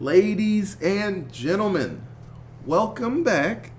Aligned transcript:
Ladies 0.00 0.76
and 0.82 1.32
gentlemen, 1.32 2.02
welcome 2.66 3.22
back 3.22 3.70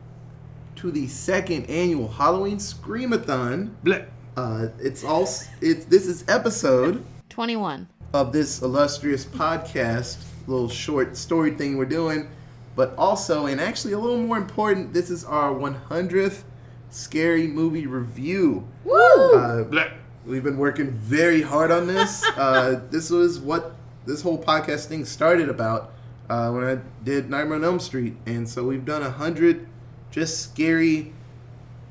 to 0.78 0.90
the 0.90 1.08
second 1.08 1.70
annual 1.70 2.08
Halloween 2.08 2.58
Screamathon. 2.58 3.72
Bleh. 3.84 4.06
Uh, 4.38 4.68
it's 4.80 5.04
all 5.04 5.24
it's 5.62 5.86
this 5.86 6.08
is 6.08 6.24
episode 6.28 7.04
21. 7.30 7.88
of 8.14 8.32
this 8.32 8.62
illustrious 8.62 9.26
podcast, 9.26 10.18
little 10.48 10.70
short 10.70 11.18
story 11.18 11.52
thing 11.52 11.78
we're 11.78 11.86
doing, 11.86 12.30
but 12.76 12.94
also 12.98 13.46
and 13.48 13.60
actually 13.60 13.94
a 13.94 14.00
little 14.00 14.18
more 14.20 14.38
important, 14.38 14.94
this 14.94 15.10
is 15.10 15.26
our 15.26 15.54
100th 15.54 16.44
scary 16.90 17.48
movie 17.48 17.88
review. 17.88 18.66
Woo! 18.86 18.94
Uh, 18.96 19.64
Bleh. 19.66 19.92
We've 20.26 20.44
been 20.44 20.58
working 20.58 20.92
very 20.92 21.42
hard 21.42 21.72
on 21.72 21.88
this. 21.88 22.24
Uh, 22.38 22.80
this 22.90 23.10
was 23.10 23.40
what 23.40 23.76
this 24.06 24.22
whole 24.22 24.42
podcast 24.42 24.86
thing 24.86 25.04
started 25.06 25.50
about 25.50 25.92
uh, 26.30 26.52
when 26.52 26.64
I 26.64 26.80
did 27.04 27.30
Nightmare 27.30 27.58
on 27.58 27.64
Elm 27.64 27.80
Street, 27.80 28.16
and 28.26 28.48
so 28.48 28.64
we've 28.64 28.86
done 28.86 29.04
a 29.04 29.12
hundred 29.12 29.68
just 30.12 30.42
scary 30.42 31.14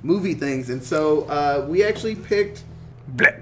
movie 0.02 0.34
things, 0.34 0.70
and 0.70 0.82
so 0.82 1.22
uh, 1.24 1.66
we 1.68 1.84
actually 1.84 2.16
picked. 2.16 2.64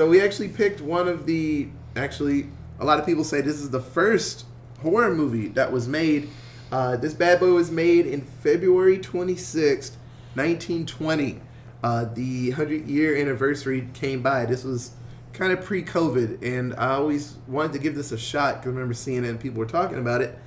So 0.00 0.08
we 0.08 0.22
actually 0.22 0.48
picked 0.48 0.80
one 0.80 1.08
of 1.08 1.26
the. 1.26 1.68
Actually, 1.94 2.48
a 2.78 2.84
lot 2.84 2.98
of 2.98 3.04
people 3.04 3.24
say 3.24 3.40
this 3.40 3.60
is 3.60 3.68
the 3.68 3.80
first 3.80 4.46
horror 4.80 5.14
movie 5.14 5.48
that 5.48 5.70
was 5.72 5.88
made. 5.88 6.30
Uh, 6.72 6.96
this 6.96 7.12
bad 7.12 7.40
boy 7.40 7.52
was 7.52 7.70
made 7.70 8.06
in 8.06 8.22
February 8.22 8.98
26th, 8.98 9.96
1920. 10.36 11.40
Uh, 11.82 12.04
the 12.14 12.48
100 12.48 12.86
year 12.86 13.16
anniversary 13.16 13.88
came 13.92 14.22
by. 14.22 14.46
This 14.46 14.64
was 14.64 14.92
kind 15.32 15.52
of 15.52 15.64
pre 15.64 15.82
COVID, 15.82 16.42
and 16.42 16.74
I 16.74 16.94
always 16.94 17.36
wanted 17.46 17.72
to 17.74 17.78
give 17.78 17.94
this 17.94 18.12
a 18.12 18.18
shot 18.18 18.56
because 18.56 18.68
I 18.68 18.70
remember 18.70 18.94
seeing 18.94 19.24
it 19.24 19.28
and 19.28 19.40
people 19.40 19.58
were 19.58 19.66
talking 19.66 19.98
about 19.98 20.20
it. 20.22 20.38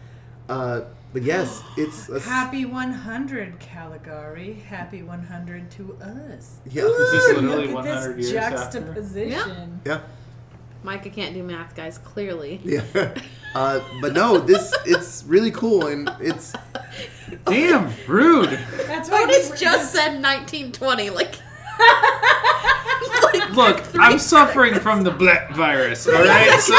Uh, 0.49 0.81
but 1.13 1.21
yes, 1.23 1.61
it's 1.77 2.09
a, 2.09 2.19
Happy 2.19 2.65
100, 2.65 3.59
Caligari. 3.59 4.53
Happy 4.53 5.03
100 5.03 5.71
to 5.71 5.98
us. 6.01 6.59
Yeah. 6.70 6.84
Is 6.84 7.12
this 7.12 7.29
Ooh, 7.29 7.41
literally 7.41 7.67
look 7.67 7.75
100 7.85 8.12
at 8.12 8.17
this 8.17 8.31
years 8.31 8.43
after? 8.43 8.79
juxtaposition. 8.79 9.81
Yeah. 9.85 10.01
Micah 10.84 11.09
can't 11.09 11.34
do 11.34 11.43
math, 11.43 11.75
guys, 11.75 11.97
clearly. 11.97 12.59
Yeah. 12.65 13.15
Uh, 13.55 13.81
but 14.01 14.13
no, 14.13 14.40
this 14.40 14.73
it's 14.84 15.23
really 15.27 15.51
cool 15.51 15.85
and 15.85 16.12
it's 16.20 16.53
Damn, 17.45 17.93
rude. 18.07 18.49
That's 18.87 19.09
why 19.09 19.23
Otis 19.23 19.59
just 19.59 19.93
said 19.93 20.21
1920. 20.21 21.09
Like, 21.12 21.35
Look, 23.54 23.84
I'm 23.99 24.18
suffering 24.18 24.76
from 24.76 25.04
the 25.04 25.12
bleh 25.12 25.54
virus. 25.54 26.07
All 26.07 26.13
right, 26.13 26.60
so 26.60 26.74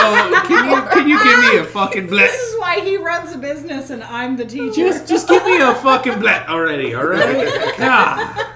can 0.46 0.68
you 0.68 0.82
can 0.90 1.08
you 1.08 1.22
give 1.22 1.38
me 1.38 1.58
a 1.58 1.64
fucking 1.64 2.08
bleh? 2.08 2.26
This 2.26 2.40
is 2.40 2.60
why 2.60 2.80
he 2.80 2.96
runs 2.96 3.32
a 3.32 3.38
business 3.38 3.90
and 3.90 4.02
I'm 4.02 4.36
the 4.36 4.44
teacher. 4.44 4.74
Just 4.74 5.06
just 5.06 5.28
give 5.28 5.44
me 5.44 5.60
a 5.60 5.74
fucking 5.76 6.14
bleh 6.14 6.46
already. 6.48 6.94
All 6.94 7.06
right. 7.06 7.74
God. 7.78 8.46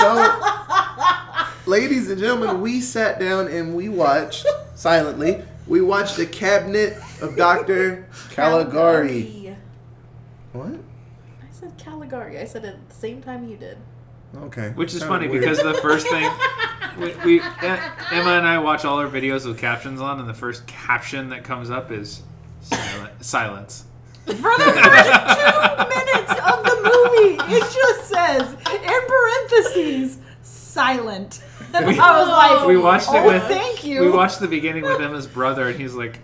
so 0.00 1.68
ladies 1.68 2.08
and 2.08 2.20
gentlemen, 2.20 2.60
we 2.60 2.80
sat 2.80 3.18
down 3.18 3.48
and 3.48 3.74
we 3.74 3.88
watched 3.88 4.46
silently. 4.74 5.42
We 5.66 5.80
watched 5.80 6.16
the 6.16 6.26
cabinet 6.26 6.96
of 7.20 7.36
Dr. 7.36 8.06
Caligari. 8.30 9.56
What? 10.52 10.76
I 12.08 12.10
said 12.10 12.20
Caligari. 12.20 12.38
I 12.40 12.44
said 12.44 12.64
it 12.64 12.74
at 12.74 12.88
the 12.88 12.94
same 12.94 13.22
time 13.22 13.48
you 13.48 13.56
did. 13.56 13.78
Okay. 14.36 14.70
Which 14.70 14.94
is 14.94 15.02
funny 15.02 15.28
weird. 15.28 15.42
because 15.42 15.58
the 15.62 15.74
first 15.74 16.06
thing 16.08 16.30
we, 16.98 17.14
we 17.24 17.40
Emma 17.40 18.32
and 18.32 18.46
I 18.46 18.58
watch 18.58 18.84
all 18.84 18.98
our 18.98 19.08
videos 19.08 19.46
with 19.46 19.58
captions 19.58 20.00
on, 20.00 20.20
and 20.20 20.28
the 20.28 20.34
first 20.34 20.66
caption 20.66 21.30
that 21.30 21.44
comes 21.44 21.70
up 21.70 21.90
is 21.90 22.22
silent, 22.60 23.24
silence. 23.24 23.84
For 24.26 24.34
the 24.34 24.40
first 24.42 25.10
two 25.38 25.88
minutes 25.88 26.32
of 26.32 26.64
the 26.64 26.76
movie, 26.84 27.54
it 27.54 27.60
just 27.62 28.08
says, 28.08 28.52
in 28.52 29.06
parentheses, 29.08 30.18
silent. 30.42 31.42
And 31.72 31.86
We- 31.86 31.98
I 31.98 32.18
was 32.20 32.28
like, 32.28 32.66
We 32.66 32.76
watched 32.76 33.08
it 33.08 33.16
oh, 33.16 33.26
with 33.26 33.42
thank 33.44 33.84
you. 33.84 34.02
We 34.02 34.10
watched 34.10 34.40
the 34.40 34.48
beginning 34.48 34.82
with 34.84 35.00
Emma's 35.00 35.26
brother, 35.26 35.68
and 35.68 35.78
he's 35.80 35.94
like, 35.94 36.18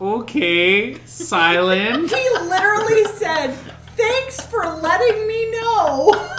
"Okay, 0.00 0.98
silent." 1.06 2.10
He 2.10 2.30
literally 2.40 3.04
said, 3.16 3.56
thanks 3.96 4.40
for 4.40 4.64
letting 4.64 5.26
me 5.26 5.50
know. 5.52 6.12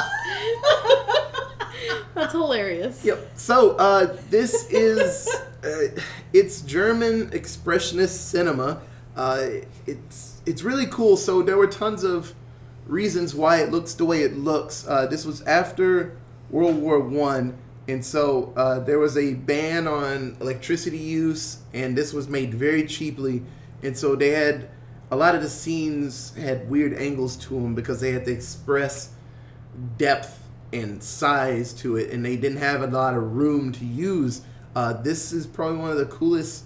That's 2.13 2.31
hilarious. 2.31 3.03
Yep. 3.03 3.31
So 3.35 3.75
uh, 3.77 4.17
this 4.29 4.69
is 4.69 5.27
uh, 5.63 5.99
it's 6.33 6.61
German 6.61 7.29
expressionist 7.31 8.17
cinema. 8.17 8.81
Uh, 9.15 9.47
it's 9.85 10.41
it's 10.45 10.63
really 10.63 10.87
cool. 10.87 11.17
So 11.17 11.41
there 11.41 11.57
were 11.57 11.67
tons 11.67 12.03
of 12.03 12.33
reasons 12.87 13.35
why 13.35 13.57
it 13.57 13.71
looks 13.71 13.93
the 13.93 14.05
way 14.05 14.23
it 14.23 14.37
looks. 14.37 14.87
Uh, 14.87 15.07
this 15.07 15.25
was 15.25 15.41
after 15.43 16.17
World 16.49 16.77
War 16.77 16.99
One, 16.99 17.57
and 17.87 18.03
so 18.03 18.53
uh, 18.55 18.79
there 18.79 18.99
was 18.99 19.17
a 19.17 19.33
ban 19.33 19.87
on 19.87 20.37
electricity 20.39 20.97
use, 20.97 21.59
and 21.73 21.97
this 21.97 22.13
was 22.13 22.27
made 22.27 22.53
very 22.53 22.85
cheaply, 22.85 23.43
and 23.83 23.97
so 23.97 24.15
they 24.15 24.29
had 24.29 24.69
a 25.11 25.15
lot 25.15 25.35
of 25.35 25.41
the 25.41 25.49
scenes 25.49 26.35
had 26.35 26.69
weird 26.69 26.93
angles 26.93 27.35
to 27.37 27.53
them 27.53 27.75
because 27.75 28.01
they 28.01 28.11
had 28.11 28.25
to 28.25 28.31
express 28.31 29.13
depth 29.97 30.41
and 30.73 31.01
size 31.01 31.73
to 31.73 31.95
it, 31.97 32.11
and 32.11 32.25
they 32.25 32.35
didn't 32.35 32.57
have 32.57 32.81
a 32.81 32.87
lot 32.87 33.13
of 33.13 33.35
room 33.35 33.71
to 33.71 33.85
use. 33.85 34.41
Uh, 34.75 34.93
this 34.93 35.31
is 35.31 35.45
probably 35.45 35.77
one 35.77 35.91
of 35.91 35.97
the 35.97 36.05
coolest 36.05 36.65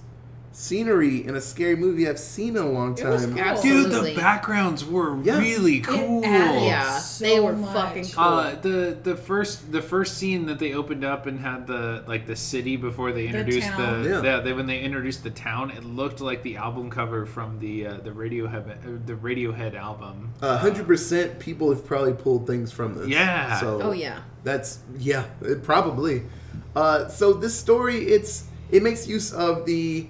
scenery 0.60 1.26
in 1.26 1.36
a 1.36 1.42
scary 1.42 1.78
movie 1.78 2.08
I've 2.08 2.20
seen 2.20 2.58
in 2.58 2.62
a 2.64 2.70
long 2.70 2.98
It 2.98 3.06
was 3.06 3.26
time. 3.26 3.38
cool. 3.38 3.62
Dude, 3.62 3.92
the 3.92 4.14
backgrounds 4.16 4.84
were 4.84 5.18
Yeah. 5.24 5.40
really 5.40 5.80
cool. 5.80 6.22
added- 6.26 6.64
Yeah, 6.64 6.98
So 7.00 7.24
they 7.26 7.40
were 7.40 7.54
much. 7.54 7.74
fucking 7.74 8.06
cool. 8.14 8.24
Uh, 8.24 8.56
the 8.62 8.98
the 9.02 9.16
first 9.16 9.72
the 9.72 9.82
first 9.82 10.18
scene 10.18 10.48
that 10.48 10.60
they 10.60 10.74
opened 10.74 11.06
up 11.06 11.26
and 11.28 11.40
had 11.40 11.66
the 11.66 12.04
like 12.08 12.28
the 12.28 12.36
city 12.36 12.76
before 12.76 13.14
they 13.14 13.28
introduced 13.28 13.70
the, 13.78 13.84
town. 13.84 14.04
Yeah. 14.04 14.22
yeah. 14.22 14.40
they, 14.42 14.52
when 14.52 14.68
they 14.68 14.80
introduced 14.82 15.24
the 15.24 15.30
town 15.30 15.72
it 15.72 15.86
looked 15.86 16.20
like 16.20 16.44
the 16.44 16.58
album 16.58 16.90
cover 16.90 17.26
from 17.26 17.60
the 17.60 17.88
uh, 17.88 17.94
the 18.04 18.12
Radiohead 18.12 18.70
uh, 18.70 19.00
the 19.06 19.14
Radiohead 19.14 19.76
album. 19.76 20.32
A 20.42 20.58
hundred 20.58 20.86
percent, 20.88 21.40
people 21.40 21.70
have 21.70 21.86
probably 21.86 22.14
pulled 22.14 22.46
things 22.48 22.72
from 22.74 22.96
this. 22.96 23.08
Yeah. 23.08 23.60
So 23.62 23.80
oh, 23.82 23.92
yeah. 23.94 24.20
That's 24.44 24.80
yeah, 24.98 25.24
it 25.42 25.64
probably. 25.64 26.24
Uh, 26.76 27.08
so 27.08 27.32
this 27.34 27.56
story, 27.58 28.00
it's 28.00 28.44
it 28.72 28.84
makes 28.84 29.08
use 29.08 29.32
of 29.34 29.66
the 29.66 30.08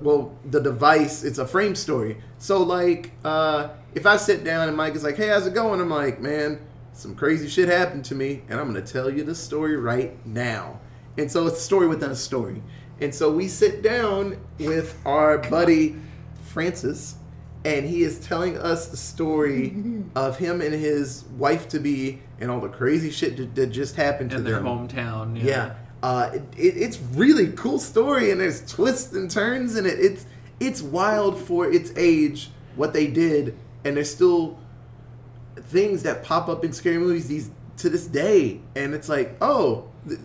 well 0.00 0.36
the 0.44 0.60
device. 0.60 1.24
It's 1.24 1.38
a 1.38 1.46
frame 1.46 1.74
story. 1.74 2.18
So 2.38 2.62
like, 2.62 3.12
uh, 3.24 3.68
if 3.94 4.06
I 4.06 4.16
sit 4.16 4.44
down 4.44 4.68
and 4.68 4.76
Mike 4.76 4.94
is 4.94 5.04
like, 5.04 5.16
"Hey, 5.16 5.28
how's 5.28 5.46
it 5.46 5.54
going?" 5.54 5.80
I'm 5.80 5.90
like, 5.90 6.20
"Man, 6.20 6.60
some 6.92 7.14
crazy 7.14 7.48
shit 7.48 7.68
happened 7.68 8.04
to 8.06 8.14
me, 8.14 8.42
and 8.48 8.58
I'm 8.60 8.66
gonna 8.66 8.82
tell 8.82 9.10
you 9.10 9.24
the 9.24 9.34
story 9.34 9.76
right 9.76 10.24
now." 10.26 10.80
And 11.18 11.30
so 11.30 11.46
it's 11.46 11.58
a 11.58 11.60
story 11.60 11.86
within 11.88 12.10
a 12.10 12.16
story. 12.16 12.62
And 13.00 13.14
so 13.14 13.30
we 13.32 13.48
sit 13.48 13.82
down 13.82 14.38
with 14.58 14.96
our 15.04 15.38
buddy 15.38 15.96
Francis, 16.44 17.16
and 17.64 17.86
he 17.86 18.02
is 18.02 18.18
telling 18.20 18.56
us 18.58 18.88
the 18.88 18.96
story 18.96 19.74
of 20.14 20.38
him 20.38 20.60
and 20.60 20.72
his 20.72 21.24
wife 21.36 21.68
to 21.68 21.80
be 21.80 22.20
and 22.40 22.50
all 22.50 22.60
the 22.60 22.68
crazy 22.68 23.10
shit 23.10 23.36
that, 23.36 23.54
that 23.54 23.66
just 23.68 23.96
happened 23.96 24.30
to 24.30 24.36
in 24.36 24.44
their 24.44 24.54
them. 24.60 24.64
hometown. 24.88 25.36
Yeah. 25.36 25.44
Yeah, 25.44 25.74
uh, 26.02 26.30
it, 26.32 26.42
it, 26.56 26.76
it's 26.76 26.98
really 27.14 27.52
cool 27.52 27.78
story, 27.78 28.30
and 28.30 28.40
there's 28.40 28.64
twists 28.70 29.12
and 29.12 29.30
turns 29.30 29.76
in 29.76 29.86
it. 29.86 29.98
It's 29.98 30.26
it's 30.60 30.82
wild 30.82 31.38
for 31.40 31.70
its 31.70 31.92
age 31.96 32.50
what 32.76 32.92
they 32.92 33.06
did, 33.06 33.56
and 33.84 33.96
there's 33.96 34.10
still 34.12 34.58
things 35.56 36.02
that 36.02 36.22
pop 36.24 36.48
up 36.48 36.64
in 36.64 36.72
scary 36.72 36.98
movies 36.98 37.28
these 37.28 37.50
to 37.78 37.88
this 37.90 38.06
day, 38.06 38.60
and 38.76 38.94
it's 38.94 39.08
like, 39.08 39.36
oh, 39.40 39.88
th- 40.06 40.20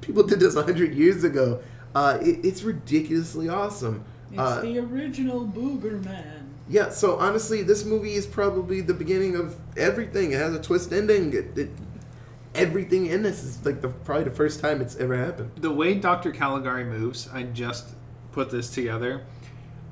people 0.00 0.22
did 0.22 0.40
this 0.40 0.54
hundred 0.54 0.94
years 0.94 1.24
ago. 1.24 1.60
Uh, 1.94 2.18
it, 2.22 2.44
it's 2.44 2.62
ridiculously 2.62 3.48
awesome. 3.48 4.04
It's 4.30 4.40
Uh, 4.40 4.60
the 4.62 4.78
original 4.78 5.46
Booger 5.46 6.02
Man. 6.04 6.48
yeah, 6.68 6.88
so 6.88 7.18
honestly, 7.18 7.62
this 7.62 7.84
movie 7.84 8.14
is 8.14 8.26
probably 8.26 8.80
the 8.80 8.94
beginning 8.94 9.36
of 9.36 9.56
everything. 9.76 10.32
It 10.32 10.38
has 10.38 10.54
a 10.54 10.60
twist 10.60 10.92
ending. 10.92 11.34
It, 11.34 11.58
it, 11.58 11.70
everything 12.54 13.06
in 13.06 13.22
this 13.22 13.42
is 13.42 13.64
like 13.64 13.80
the 13.80 13.88
probably 13.88 14.24
the 14.24 14.30
first 14.30 14.60
time 14.60 14.80
it's 14.80 14.96
ever 14.96 15.16
happened. 15.16 15.50
The 15.56 15.72
way 15.72 15.94
Dr. 15.94 16.32
Caligari 16.32 16.84
moves, 16.84 17.28
I 17.32 17.44
just 17.44 17.90
put 18.32 18.50
this 18.50 18.70
together. 18.70 19.22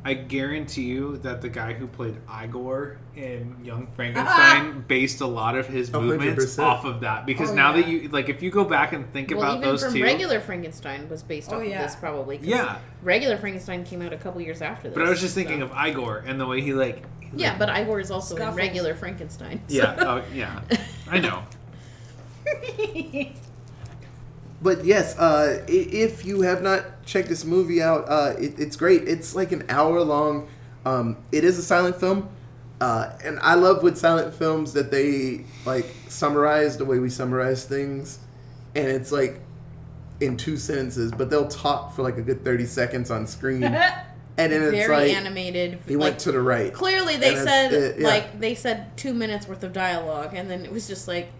I 0.03 0.15
guarantee 0.15 0.85
you 0.85 1.19
that 1.19 1.43
the 1.43 1.51
guy 1.51 1.75
who 1.75 1.87
played 1.87 2.17
Igor 2.43 2.97
in 3.15 3.55
Young 3.63 3.87
Frankenstein 3.95 4.81
based 4.89 5.21
a 5.21 5.27
lot 5.27 5.59
of 5.59 5.67
his 5.67 5.91
oh, 5.93 5.99
A 5.99 6.01
hundred 6.01 6.17
movements 6.21 6.45
percent. 6.47 6.67
off 6.69 6.87
of 6.87 7.01
that. 7.01 7.27
Because 7.27 7.51
Oh, 7.51 7.55
now 7.55 7.73
that 7.73 7.87
you 7.87 8.09
like, 8.09 8.31
if 8.31 8.43
you 8.43 8.51
go 8.51 8.65
back 8.65 8.95
and 8.95 9.13
think 9.13 9.29
Well, 9.31 9.41
about 9.41 9.57
even 9.59 9.69
those 9.69 9.85
from 9.85 9.93
two, 9.93 10.03
regular 10.03 10.41
Frankenstein 10.41 11.07
was 11.11 11.23
based 11.23 11.53
Oh, 11.53 11.59
off 11.61 11.67
yeah. 11.67 11.83
of 11.83 11.91
this, 11.91 11.97
probably. 12.01 12.39
'cause 12.39 12.47
Yeah. 12.47 12.79
Regular 13.03 13.37
Frankenstein 13.37 13.85
came 13.85 14.01
out 14.01 14.15
a 14.15 14.17
couple 14.17 14.41
years 14.41 14.63
after 14.63 14.89
this. 14.89 14.97
but 14.97 15.07
I 15.07 15.11
was 15.11 15.21
just 15.21 15.35
thinking 15.35 15.61
so- 15.61 15.67
of 15.67 15.73
Igor 15.87 16.25
and 16.27 16.41
the 16.41 16.47
way 16.47 16.63
he 16.63 16.73
like, 16.73 17.03
Yeah, 17.35 17.59
but 17.59 17.69
Igor 17.69 18.01
is 18.01 18.11
also 18.11 18.37
Scuffles. 18.37 18.57
in 18.57 18.65
regular 18.65 18.95
Frankenstein. 18.95 19.61
so- 19.69 19.75
yeah, 19.77 19.97
oh 19.99 20.23
yeah, 20.35 20.63
I 21.11 21.19
know. 21.21 21.43
but 24.63 24.85
yes, 24.85 25.19
uh, 25.19 25.65
if 25.69 26.25
you 26.25 26.43
have 26.43 26.63
not 26.63 27.05
checked 27.05 27.29
this 27.29 27.45
movie 27.45 27.83
out, 27.83 28.05
uh, 28.09 28.35
it, 28.39 28.59
it's 28.59 28.77
great. 28.77 29.09
It's 29.09 29.35
like 29.35 29.53
an 29.53 29.65
hour 29.69 30.01
long. 30.03 30.49
Um, 30.85 31.17
it 31.33 31.45
is 31.45 31.59
a 31.59 31.63
silent 31.63 31.97
film, 32.01 32.29
uh, 32.81 33.11
and 33.25 33.39
I 33.41 33.55
love 33.55 33.83
with 33.83 33.99
silent 33.99 34.35
films 34.35 34.73
that 34.73 34.91
they 34.91 35.45
like 35.67 35.87
summarize 36.09 36.77
the 36.79 36.85
way 36.85 36.99
we 36.99 37.11
summarize 37.11 37.65
things, 37.65 38.19
and 38.75 38.87
it's 38.89 39.13
like 39.13 39.41
in 40.21 40.37
two 40.37 40.57
sentences, 40.57 41.13
but 41.13 41.31
they'll 41.31 41.49
talk 41.49 41.95
for 41.95 42.03
like 42.03 42.17
a 42.19 42.23
good 42.23 42.45
thirty 42.45 42.67
seconds 42.67 43.11
on 43.11 43.27
screen, 43.27 43.63
and 43.65 44.05
then 44.37 44.53
it's 44.63 44.71
Very 44.71 45.09
like 45.09 45.17
animated. 45.17 45.79
he 45.87 45.97
like, 45.97 46.03
went 46.13 46.19
to 46.21 46.33
the 46.33 46.41
right. 46.41 46.73
clearly 46.73 47.17
they 47.17 47.35
said 47.35 47.73
it- 47.73 47.99
yeah. 48.01 48.09
like 48.09 48.39
they 48.41 48.55
said 48.55 48.97
two 48.97 49.13
minutes 49.15 49.47
worth 49.49 49.63
of 49.65 49.73
dialogue, 49.73 50.33
and 50.35 50.51
then 50.51 50.65
it 50.65 50.73
was 50.73 50.87
just 50.89 51.09
like, 51.09 51.31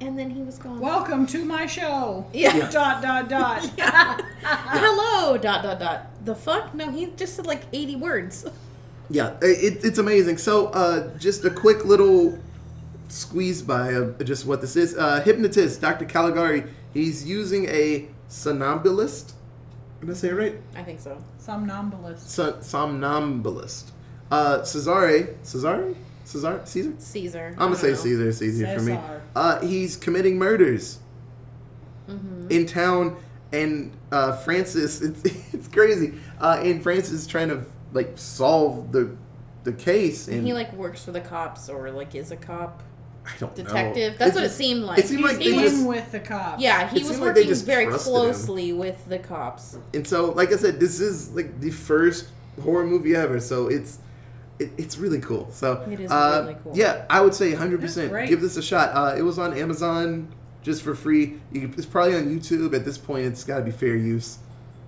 and 0.00 0.18
then 0.18 0.30
he 0.30 0.42
was 0.42 0.58
gone. 0.58 0.80
Welcome 0.80 1.26
to 1.28 1.44
my 1.44 1.66
show. 1.66 2.26
Yeah. 2.32 2.68
Dot 2.70 3.02
dot 3.02 3.28
dot. 3.28 3.64
Hello. 4.42 5.36
Dot 5.36 5.62
dot 5.62 5.78
dot. 5.78 6.06
The 6.24 6.34
fuck? 6.34 6.74
No, 6.74 6.90
he 6.90 7.06
just 7.16 7.36
said 7.36 7.46
like 7.46 7.62
eighty 7.72 7.96
words. 7.96 8.46
Yeah, 9.12 9.36
it, 9.42 9.84
it's 9.84 9.98
amazing. 9.98 10.38
So, 10.38 10.68
uh, 10.68 11.18
just 11.18 11.44
a 11.44 11.50
quick 11.50 11.84
little 11.84 12.38
squeeze 13.08 13.60
by 13.60 13.88
of 13.88 14.24
just 14.24 14.46
what 14.46 14.60
this 14.60 14.76
is. 14.76 14.96
Uh, 14.96 15.20
hypnotist, 15.22 15.80
Dr. 15.80 16.04
Caligari, 16.04 16.62
he's 16.94 17.26
using 17.28 17.64
a 17.70 18.06
somnambulist. 18.28 19.34
Did 20.00 20.10
I 20.10 20.12
say 20.12 20.28
it 20.28 20.34
right? 20.34 20.54
I 20.76 20.84
think 20.84 21.00
so. 21.00 21.20
Somnambulist. 21.38 22.30
So, 22.30 22.58
somnambulist. 22.60 23.90
Uh, 24.30 24.62
Cesare, 24.62 25.34
Cesare? 25.42 25.96
Cesar? 26.30 26.60
Caesar? 26.64 26.92
Caesar. 26.98 27.46
I'm 27.52 27.68
gonna 27.68 27.76
say 27.76 27.94
Caesar. 27.94 28.28
It's 28.28 28.42
easier 28.42 28.74
for 28.78 28.82
me. 28.84 28.98
Uh, 29.34 29.60
he's 29.60 29.96
committing 29.96 30.38
murders 30.38 30.98
Mm-hmm. 32.08 32.48
in 32.50 32.66
town, 32.66 33.16
and 33.52 33.92
uh, 34.10 34.32
Francis. 34.38 35.00
It's, 35.02 35.22
it's 35.54 35.68
crazy. 35.68 36.14
Uh, 36.40 36.60
and 36.62 36.82
Francis 36.82 37.12
is 37.12 37.26
trying 37.26 37.48
to 37.50 37.64
like 37.92 38.12
solve 38.16 38.90
the 38.92 39.16
the 39.64 39.72
case, 39.72 40.26
and 40.28 40.44
He 40.46 40.52
like 40.52 40.72
works 40.72 41.04
for 41.04 41.12
the 41.12 41.20
cops 41.20 41.68
or 41.68 41.90
like 41.90 42.14
is 42.14 42.30
a 42.32 42.36
cop 42.36 42.82
I 43.26 43.30
don't 43.38 43.56
know. 43.56 43.62
detective. 43.64 44.18
That's 44.18 44.30
It's 44.30 44.34
what 44.36 44.42
just- 44.42 44.54
it 44.54 44.58
seemed 44.64 44.82
like. 44.84 44.98
It 44.98 45.06
seemed 45.06 45.22
like 45.22 45.38
he 45.38 45.50
they 45.52 45.62
was, 45.62 45.72
just, 45.72 45.86
with 45.86 46.10
the 46.10 46.20
cops. 46.20 46.60
yeah, 46.62 46.88
he 46.88 46.98
was 47.00 47.08
seemed 47.10 47.20
like 47.20 47.36
working 47.36 47.54
very 47.54 47.84
trusted 47.86 48.08
him. 48.08 48.20
closely 48.20 48.72
with 48.72 49.08
the 49.08 49.18
cops. 49.18 49.76
and 49.94 50.06
so 50.06 50.32
like 50.32 50.52
I 50.52 50.56
said, 50.56 50.80
this 50.80 50.98
is 51.00 51.30
like 51.32 51.60
the 51.60 51.70
first 51.70 52.28
horror 52.62 52.86
movie 52.86 53.14
ever, 53.14 53.38
so 53.38 53.68
it's 53.68 53.98
it, 54.60 54.70
it's 54.78 54.98
really 54.98 55.20
cool. 55.20 55.48
So 55.52 55.82
It 55.90 56.00
is 56.00 56.10
uh, 56.10 56.42
really 56.44 56.58
cool. 56.62 56.72
Yeah, 56.76 57.04
I 57.10 57.20
would 57.20 57.34
say 57.34 57.50
100. 57.50 57.80
percent. 57.80 58.28
Give 58.28 58.40
this 58.40 58.56
a 58.56 58.62
shot. 58.62 58.90
Uh, 58.94 59.16
it 59.16 59.22
was 59.22 59.38
on 59.38 59.54
Amazon 59.54 60.28
just 60.62 60.82
for 60.82 60.94
free. 60.94 61.40
You 61.52 61.62
can, 61.62 61.74
it's 61.76 61.86
probably 61.86 62.16
on 62.16 62.24
YouTube 62.26 62.74
at 62.74 62.84
this 62.84 62.98
point. 62.98 63.26
It's 63.26 63.44
got 63.44 63.58
to 63.58 63.64
be 63.64 63.70
fair 63.70 63.96
use. 63.96 64.38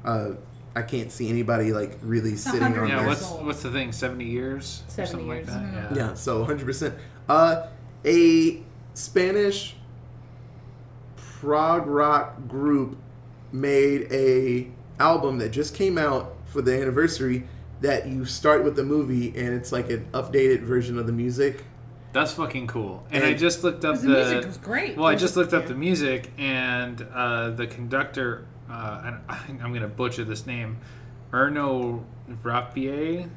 Uh, 0.05 0.33
I 0.75 0.83
can't 0.83 1.11
see 1.13 1.29
anybody 1.29 1.73
like 1.73 1.99
really 2.03 2.35
sitting 2.37 2.63
on 2.63 2.71
100 2.73 2.89
Yeah, 2.89 2.99
there. 3.01 3.07
what's 3.07 3.31
what's 3.31 3.63
the 3.63 3.71
thing? 3.71 3.93
Seventy 3.93 4.25
years, 4.25 4.83
or 4.89 4.91
70 5.07 5.11
something 5.11 5.27
years. 5.29 5.49
like 5.49 5.73
that. 5.91 5.97
Yeah, 5.97 6.15
so 6.15 6.39
100. 6.41 6.65
percent 6.65 6.95
Uh, 7.29 7.67
a 8.05 8.63
Spanish 8.95 9.77
prog 11.17 11.87
rock 11.87 12.47
group 12.49 12.97
made 13.53 14.09
a 14.11 14.69
album 15.01 15.39
that 15.39 15.51
just 15.51 15.75
came 15.75 15.99
out 15.99 16.35
for 16.47 16.63
the 16.63 16.75
anniversary. 16.81 17.45
That 17.83 18.07
you 18.09 18.25
start 18.25 18.65
with 18.65 18.77
the 18.77 18.85
movie 18.85 19.29
and 19.37 19.49
it's 19.55 19.71
like 19.73 19.91
an 19.91 20.07
updated 20.13 20.63
version 20.63 20.99
of 20.99 21.07
the 21.07 21.13
music. 21.13 21.65
That's 22.13 22.33
fucking 22.33 22.67
cool. 22.67 23.05
And, 23.11 23.25
And- 23.25 23.35
I 23.35 23.39
just 23.39 23.63
looked 23.65 23.85
up 23.85 23.97
the. 23.97 24.09
the 24.09 24.15
music 24.19 24.47
was 24.47 24.57
great. 24.59 24.97
well, 24.97 25.07
I 25.07 25.15
just 25.15 25.37
looked 25.37 25.53
up 25.55 25.67
the 25.67 25.75
music, 25.75 26.31
and 26.39 27.01
uh, 27.15 27.51
the 27.51 27.67
conductor. 27.67 28.47
Uh, 28.71 29.19
I, 29.29 29.39
I'm 29.49 29.71
going 29.71 29.81
to 29.83 29.89
butcher 29.89 30.25
this 30.25 30.47
name. 30.47 30.79
Erno 31.33 32.05
Rapier 32.43 33.29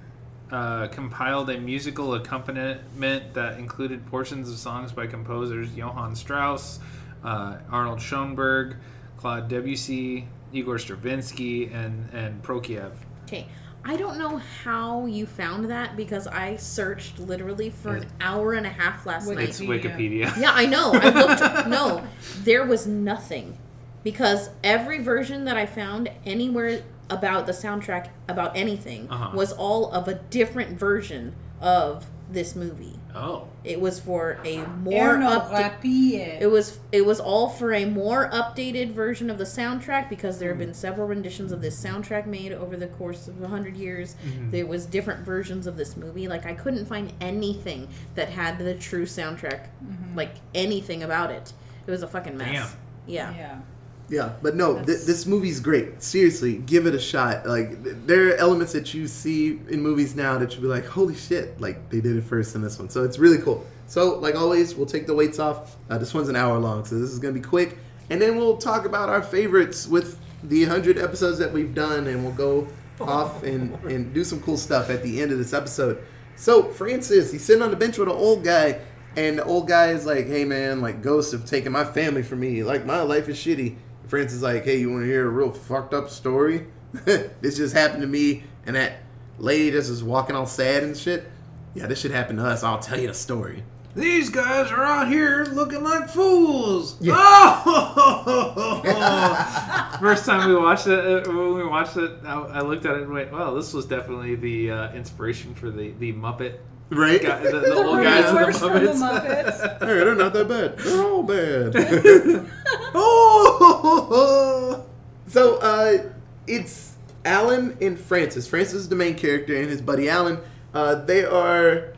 uh, 0.52 0.88
compiled 0.88 1.50
a 1.50 1.58
musical 1.60 2.14
accompaniment 2.16 3.34
that 3.34 3.58
included 3.58 4.06
portions 4.08 4.50
of 4.50 4.58
songs 4.58 4.92
by 4.92 5.08
composers 5.08 5.74
Johann 5.76 6.16
Strauss, 6.16 6.80
uh, 7.24 7.58
Arnold 7.72 8.02
Schoenberg, 8.02 8.76
Claude 9.18 9.48
Debussy, 9.48 10.28
Igor 10.54 10.78
Stravinsky, 10.78 11.66
and 11.68 12.10
and 12.14 12.44
Prokofiev. 12.44 12.92
Okay. 13.26 13.48
I 13.88 13.98
don't 13.98 14.18
know 14.18 14.38
how 14.64 15.06
you 15.06 15.26
found 15.28 15.70
that 15.70 15.96
because 15.96 16.26
I 16.26 16.56
searched 16.56 17.20
literally 17.20 17.70
for 17.70 17.98
an 17.98 18.08
hour 18.20 18.54
and 18.54 18.66
a 18.66 18.70
half 18.70 19.06
last 19.06 19.28
Wiki- 19.28 19.40
night. 19.42 19.50
It's 19.50 19.62
Wikipedia. 19.62 20.36
Yeah, 20.38 20.52
I 20.54 20.66
know. 20.66 20.92
I 20.94 21.10
looked. 21.10 21.68
no, 21.68 22.04
there 22.44 22.66
was 22.66 22.88
nothing 22.88 23.58
because 24.04 24.50
every 24.64 25.00
version 25.04 25.46
that 25.46 25.56
I 25.58 25.66
found 25.68 26.10
anywhere 26.26 26.82
about 27.12 27.46
the 27.46 27.52
soundtrack 27.52 28.10
about 28.28 28.58
anything 28.58 29.08
Uh-huh. 29.10 29.32
was 29.36 29.52
all 29.54 29.92
of 29.92 30.08
a 30.08 30.16
different 30.16 30.80
version 30.80 31.36
of 31.62 32.08
this 32.30 32.56
movie. 32.56 33.00
Oh. 33.16 33.48
It 33.64 33.80
was 33.80 34.00
for 34.00 34.40
a 34.44 34.58
more 34.66 35.16
Erno 35.16 35.28
up. 35.28 35.52
Rapier. 35.52 36.38
It 36.40 36.48
was 36.48 36.80
it 36.92 37.06
was 37.06 37.20
all 37.20 37.50
for 37.50 37.74
a 37.74 37.86
more 37.86 38.30
updated 38.30 38.92
version 38.92 39.30
of 39.30 39.38
the 39.38 39.46
soundtrack 39.46 40.10
because 40.10 40.38
there 40.38 40.50
have 40.50 40.60
been 40.60 40.74
several 40.74 41.08
renditions 41.08 41.52
of 41.52 41.62
this 41.62 41.82
soundtrack 41.82 42.26
made 42.26 42.52
over 42.52 42.76
the 42.76 42.88
course 42.88 43.28
of 43.28 43.42
hundred 43.42 43.78
years. 43.78 44.16
Mm-hmm. 44.26 44.52
There 44.52 44.66
was 44.66 44.86
different 44.86 45.26
versions 45.26 45.66
of 45.66 45.78
this 45.78 45.96
movie. 45.96 46.28
Like 46.28 46.46
I 46.46 46.54
couldn't 46.54 46.86
find 46.86 47.14
anything 47.22 47.88
that 48.16 48.30
had 48.30 48.60
the 48.60 48.76
true 48.76 49.06
soundtrack, 49.06 49.68
like 50.16 50.36
anything 50.54 51.04
about 51.04 51.32
it. 51.32 51.54
It 51.88 51.92
was 51.92 52.04
a 52.04 52.08
fucking 52.08 52.36
mess. 52.38 52.52
Damn. 52.52 52.80
Yeah. 53.08 53.36
yeah. 53.36 53.60
Yeah, 54.08 54.34
but 54.42 54.56
no, 54.56 54.76
th- 54.76 55.06
this 55.06 55.26
movie's 55.26 55.60
great. 55.60 56.02
Seriously, 56.02 56.58
give 56.58 56.86
it 56.86 56.94
a 56.94 57.00
shot. 57.00 57.48
Like, 57.48 57.84
th- 57.84 57.96
there 58.06 58.30
are 58.30 58.36
elements 58.36 58.74
that 58.74 58.94
you 58.94 59.08
see 59.08 59.60
in 59.70 59.82
movies 59.82 60.16
now 60.16 60.38
that 60.38 60.54
you'll 60.54 60.62
be 60.62 60.68
like, 60.68 60.86
holy 60.86 61.16
shit, 61.16 61.60
like, 61.60 61.90
they 61.90 62.02
did 62.02 62.16
it 62.16 62.24
first 62.24 62.54
in 62.54 62.62
this 62.62 62.78
one. 62.78 62.90
So 62.90 63.04
it's 63.04 63.18
really 63.18 63.40
cool. 63.40 63.66
So, 63.88 64.18
like 64.18 64.36
always, 64.36 64.76
we'll 64.76 64.86
take 64.86 65.08
the 65.08 65.14
weights 65.14 65.40
off. 65.40 65.76
Uh, 65.90 65.98
this 65.98 66.14
one's 66.14 66.30
an 66.30 66.36
hour 66.36 66.58
long, 66.58 66.86
so 66.86 66.98
this 66.98 67.12
is 67.12 67.20
going 67.20 67.34
to 67.34 67.40
be 67.40 67.46
quick. 67.46 67.78
And 68.10 68.22
then 68.22 68.36
we'll 68.38 68.58
talk 68.58 68.86
about 68.86 69.10
our 69.10 69.22
favorites 69.22 69.88
with 69.88 70.20
the 70.44 70.66
100 70.66 70.98
episodes 70.98 71.38
that 71.40 71.52
we've 71.52 71.74
done, 71.74 72.08
and 72.08 72.24
we'll 72.24 72.34
go 72.34 72.68
off 73.00 73.44
and, 73.44 73.74
and 73.84 74.14
do 74.14 74.24
some 74.24 74.42
cool 74.42 74.58
stuff 74.58 74.90
at 74.90 75.04
the 75.04 75.22
end 75.22 75.32
of 75.32 75.38
this 75.38 75.54
episode. 75.54 76.04
So, 76.36 76.64
Francis, 76.64 77.32
he's 77.32 77.44
sitting 77.44 77.62
on 77.62 77.72
the 77.72 77.78
bench 77.78 77.98
with 77.98 78.10
an 78.10 78.16
old 78.16 78.44
guy, 78.44 78.80
and 79.16 79.38
the 79.38 79.46
old 79.46 79.68
guy 79.68 79.92
is 79.92 80.06
like, 80.06 80.28
hey, 80.28 80.46
man, 80.46 80.82
like, 80.82 81.02
ghosts 81.02 81.32
have 81.32 81.46
taken 81.46 81.72
my 81.72 81.84
family 81.86 82.24
from 82.24 82.40
me. 82.40 82.64
Like, 82.64 82.86
my 82.86 83.02
life 83.02 83.30
is 83.30 83.38
shitty. 83.38 83.76
Francis 84.08 84.38
is 84.38 84.44
like, 84.44 84.64
hey, 84.64 84.78
you 84.78 84.90
want 84.90 85.04
to 85.04 85.08
hear 85.08 85.26
a 85.26 85.30
real 85.30 85.52
fucked 85.52 85.94
up 85.94 86.10
story? 86.10 86.68
this 87.06 87.58
just 87.58 87.76
happened 87.76 88.02
to 88.02 88.08
me, 88.08 88.44
and 88.66 88.76
that 88.76 88.98
lady 89.38 89.72
just 89.72 89.90
is 89.90 90.04
walking 90.04 90.36
all 90.36 90.46
sad 90.46 90.84
and 90.84 90.96
shit. 90.98 91.26
Yeah, 91.74 91.88
this 91.88 92.00
should 92.00 92.12
happen 92.12 92.38
to 92.38 92.46
us. 92.46 92.64
I'll 92.64 92.80
tell 92.80 93.00
you 93.00 93.08
the 93.08 93.14
story. 93.14 93.64
These 93.96 94.30
guys 94.30 94.72
are 94.72 94.84
out 94.84 95.08
here 95.08 95.46
looking 95.46 95.84
like 95.84 96.10
fools. 96.10 96.98
Yeah. 97.00 97.16
Oh! 97.18 98.82
First 100.02 100.26
time 100.26 100.50
we 100.50 100.56
watched 100.56 100.88
it, 100.88 101.00
uh, 101.00 101.32
when 101.32 101.54
we 101.54 101.66
watched 101.66 101.96
it, 101.96 102.12
I, 102.26 102.34
I 102.42 102.60
looked 102.62 102.86
at 102.86 102.96
it 102.96 103.04
and 103.04 103.14
went, 103.14 103.32
"Well, 103.32 103.56
this 103.56 103.74
was 103.74 103.86
definitely 103.86 104.36
the 104.36 104.72
uh, 104.72 104.92
inspiration 104.94 105.56
for 105.56 105.70
the 105.70 105.92
the 105.92 106.12
Muppet 106.12 106.58
Right? 106.90 107.22
guy, 107.22 107.40
the, 107.40 107.52
the 107.52 107.60
The 107.62 107.74
old 107.74 108.04
guys 108.04 108.30
in 108.30 108.36
the 108.36 108.46
reviewers 108.46 108.60
from 108.60 108.74
the 108.74 108.80
Muppets." 108.92 109.60
Muppets. 109.60 109.80
Hey, 109.80 109.86
they're 109.86 110.16
not 110.16 110.34
that 110.34 110.48
bad. 110.48 110.78
They're 110.78 111.04
all 111.04 111.24
bad. 111.24 111.76
oh! 112.94 114.86
So, 115.28 115.58
uh, 115.58 116.12
it's 116.48 116.96
Alan 117.26 117.76
and 117.82 118.00
Francis. 118.00 118.48
Francis 118.48 118.82
is 118.82 118.90
the 118.90 118.96
main 118.96 119.16
character, 119.16 119.56
and 119.56 119.68
his 119.68 119.82
buddy 119.82 120.08
Alan. 120.08 120.38
Uh, 120.74 120.96
they 120.96 121.26
are 121.26 121.94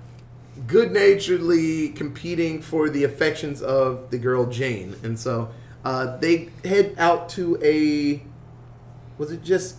good 0.65 0.91
naturedly 0.91 1.89
competing 1.89 2.61
for 2.61 2.89
the 2.89 3.03
affections 3.03 3.61
of 3.61 4.09
the 4.09 4.17
girl 4.17 4.45
Jane. 4.47 4.95
And 5.03 5.19
so 5.19 5.51
uh, 5.85 6.17
they 6.17 6.49
head 6.63 6.95
out 6.97 7.29
to 7.29 7.59
a. 7.61 8.23
Was 9.17 9.31
it 9.31 9.43
just 9.43 9.75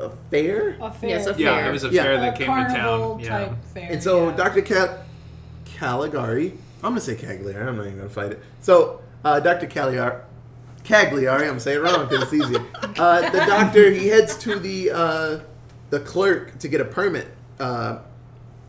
a, 0.00 0.06
a 0.06 0.10
fair? 0.30 0.76
A 0.80 0.90
fair. 0.90 1.10
Yes, 1.10 1.26
a 1.26 1.34
Yeah, 1.38 1.68
it 1.68 1.72
was 1.72 1.84
a 1.84 1.88
Yeah. 1.88 2.02
fair 2.02 2.14
A 2.14 2.20
that 2.20 2.36
came 2.36 2.46
to 2.46 2.52
carnival 2.52 3.10
town. 3.16 3.20
Yeah. 3.20 3.28
type 3.28 3.52
fair. 3.74 3.88
And 3.92 4.02
so 4.02 4.28
yeah. 4.30 4.36
Dr. 4.36 4.62
Cal- 4.62 4.98
Caligari, 5.76 6.52
I'm 6.82 6.90
gonna 6.92 7.00
say 7.00 7.14
Cagliari. 7.16 7.66
I'm 7.68 7.76
not 7.76 7.86
even 7.86 7.98
gonna 7.98 8.08
fight 8.10 8.32
it. 8.32 8.40
So 8.60 9.00
uh, 9.24 9.40
Dr. 9.40 9.66
Cagliari, 9.66 10.20
Cagliari, 10.84 11.42
I'm 11.42 11.48
gonna 11.48 11.60
say 11.60 11.74
it 11.74 11.80
wrong 11.82 12.08
because 12.08 12.22
it's 12.24 12.34
easier. 12.34 12.64
Uh, 12.98 13.30
the 13.30 13.38
doctor 13.46 13.90
he 13.90 14.08
heads 14.08 14.36
to 14.36 14.58
the 14.58 14.90
uh, 14.90 15.40
the 15.90 16.00
clerk 16.00 16.58
to 16.58 16.68
get 16.68 16.80
a 16.82 16.84
permit 16.84 17.28
uh, 17.58 17.98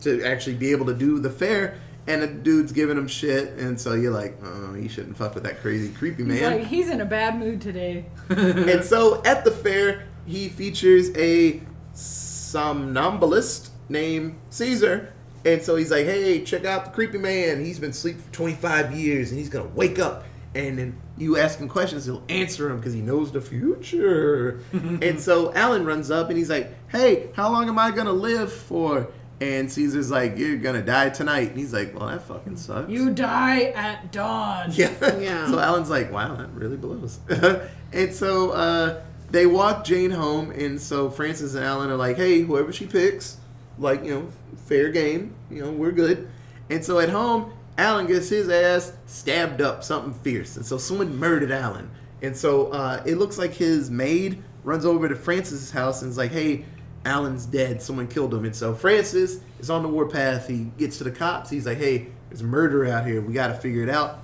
to 0.00 0.22
actually 0.24 0.54
be 0.54 0.70
able 0.70 0.86
to 0.86 0.94
do 0.94 1.18
the 1.18 1.28
fair, 1.28 1.76
and 2.06 2.22
the 2.22 2.26
dude's 2.28 2.72
giving 2.72 2.96
him 2.96 3.06
shit, 3.08 3.48
and 3.58 3.78
so 3.78 3.92
you're 3.94 4.12
like, 4.12 4.38
oh, 4.42 4.74
you 4.74 4.88
shouldn't 4.88 5.16
fuck 5.16 5.34
with 5.34 5.42
that 5.44 5.60
crazy 5.60 5.92
creepy 5.92 6.24
He's 6.24 6.40
man. 6.40 6.58
like, 6.60 6.66
he's 6.66 6.88
in 6.88 7.00
a 7.02 7.04
bad 7.04 7.38
mood 7.38 7.60
today. 7.60 8.06
and 8.30 8.82
so 8.84 9.22
at 9.24 9.44
the 9.44 9.50
fair, 9.50 10.06
he 10.26 10.48
features 10.48 11.10
a 11.16 11.60
somnambulist 11.94 13.70
named 13.88 14.38
Caesar. 14.50 15.12
And 15.44 15.60
so 15.60 15.74
he's 15.76 15.90
like, 15.90 16.06
hey, 16.06 16.44
check 16.44 16.64
out 16.64 16.84
the 16.84 16.90
creepy 16.92 17.18
man. 17.18 17.64
He's 17.64 17.78
been 17.78 17.90
asleep 17.90 18.20
for 18.20 18.32
25 18.32 18.92
years 18.92 19.30
and 19.30 19.38
he's 19.38 19.48
going 19.48 19.68
to 19.68 19.74
wake 19.74 19.98
up 19.98 20.24
And 20.54 20.78
then 20.78 21.00
you 21.16 21.36
ask 21.36 21.58
him 21.58 21.68
questions, 21.68 22.04
he'll 22.04 22.22
answer 22.28 22.68
them 22.68 22.76
because 22.78 22.92
he 22.92 23.00
knows 23.00 23.32
the 23.32 23.40
future. 23.40 24.60
and 24.72 25.18
so 25.20 25.52
Alan 25.54 25.84
runs 25.84 26.10
up 26.10 26.28
and 26.28 26.38
he's 26.38 26.50
like, 26.50 26.72
"Hey, 26.88 27.30
how 27.34 27.50
long 27.50 27.68
am 27.68 27.78
I 27.78 27.90
gonna 27.90 28.12
live 28.12 28.52
for?" 28.52 29.08
And 29.40 29.70
Caesar's 29.70 30.10
like, 30.10 30.36
"You're 30.38 30.56
gonna 30.58 30.82
die 30.82 31.10
tonight." 31.10 31.50
And 31.50 31.58
he's 31.58 31.72
like, 31.72 31.94
"Well, 31.98 32.08
that 32.08 32.22
fucking 32.22 32.56
sucks." 32.56 32.90
You 32.90 33.10
die 33.10 33.72
at 33.74 34.10
dawn. 34.12 34.70
Yeah. 34.72 34.90
Yeah. 35.18 35.46
So 35.50 35.58
Alan's 35.58 35.90
like, 35.90 36.10
wow, 36.12 36.34
that 36.36 36.50
really 36.54 36.76
blows. 36.76 37.20
and 37.92 38.12
so 38.14 38.50
uh, 38.52 39.00
they 39.32 39.46
walk 39.46 39.84
Jane 39.84 40.10
home, 40.10 40.50
and 40.50 40.80
so 40.80 41.10
Francis 41.10 41.54
and 41.54 41.64
Alan 41.64 41.90
are 41.90 41.96
like, 41.96 42.16
hey, 42.16 42.42
whoever 42.42 42.72
she 42.72 42.86
picks, 42.86 43.38
like, 43.78 44.04
you 44.04 44.14
know, 44.14 44.28
fair 44.66 44.90
game, 44.90 45.34
you 45.50 45.62
know, 45.62 45.72
we're 45.72 45.90
good. 45.90 46.28
And 46.68 46.84
so 46.84 46.98
at 46.98 47.08
home, 47.08 47.52
Alan 47.78 48.06
gets 48.06 48.28
his 48.28 48.50
ass 48.50 48.92
stabbed 49.06 49.62
up, 49.62 49.82
something 49.82 50.12
fierce. 50.12 50.56
And 50.56 50.66
so 50.66 50.76
someone 50.76 51.16
murdered 51.16 51.50
Alan. 51.50 51.90
And 52.20 52.36
so 52.36 52.68
uh, 52.68 53.02
it 53.06 53.16
looks 53.16 53.38
like 53.38 53.54
his 53.54 53.90
maid 53.90 54.42
runs 54.64 54.84
over 54.84 55.08
to 55.08 55.16
Francis's 55.16 55.70
house 55.70 56.02
and 56.02 56.10
is 56.10 56.18
like, 56.18 56.30
hey, 56.30 56.66
Alan's 57.04 57.46
dead. 57.46 57.82
Someone 57.82 58.08
killed 58.08 58.32
him. 58.34 58.44
And 58.44 58.54
so 58.54 58.74
Francis 58.74 59.40
is 59.58 59.70
on 59.70 59.82
the 59.82 59.88
warpath. 59.88 60.46
He 60.46 60.70
gets 60.76 60.98
to 60.98 61.04
the 61.04 61.10
cops. 61.10 61.48
He's 61.50 61.66
like, 61.66 61.78
hey, 61.78 62.08
there's 62.28 62.42
a 62.42 62.44
murder 62.44 62.86
out 62.86 63.06
here. 63.06 63.20
We 63.22 63.32
got 63.32 63.48
to 63.48 63.54
figure 63.54 63.82
it 63.82 63.88
out. 63.88 64.20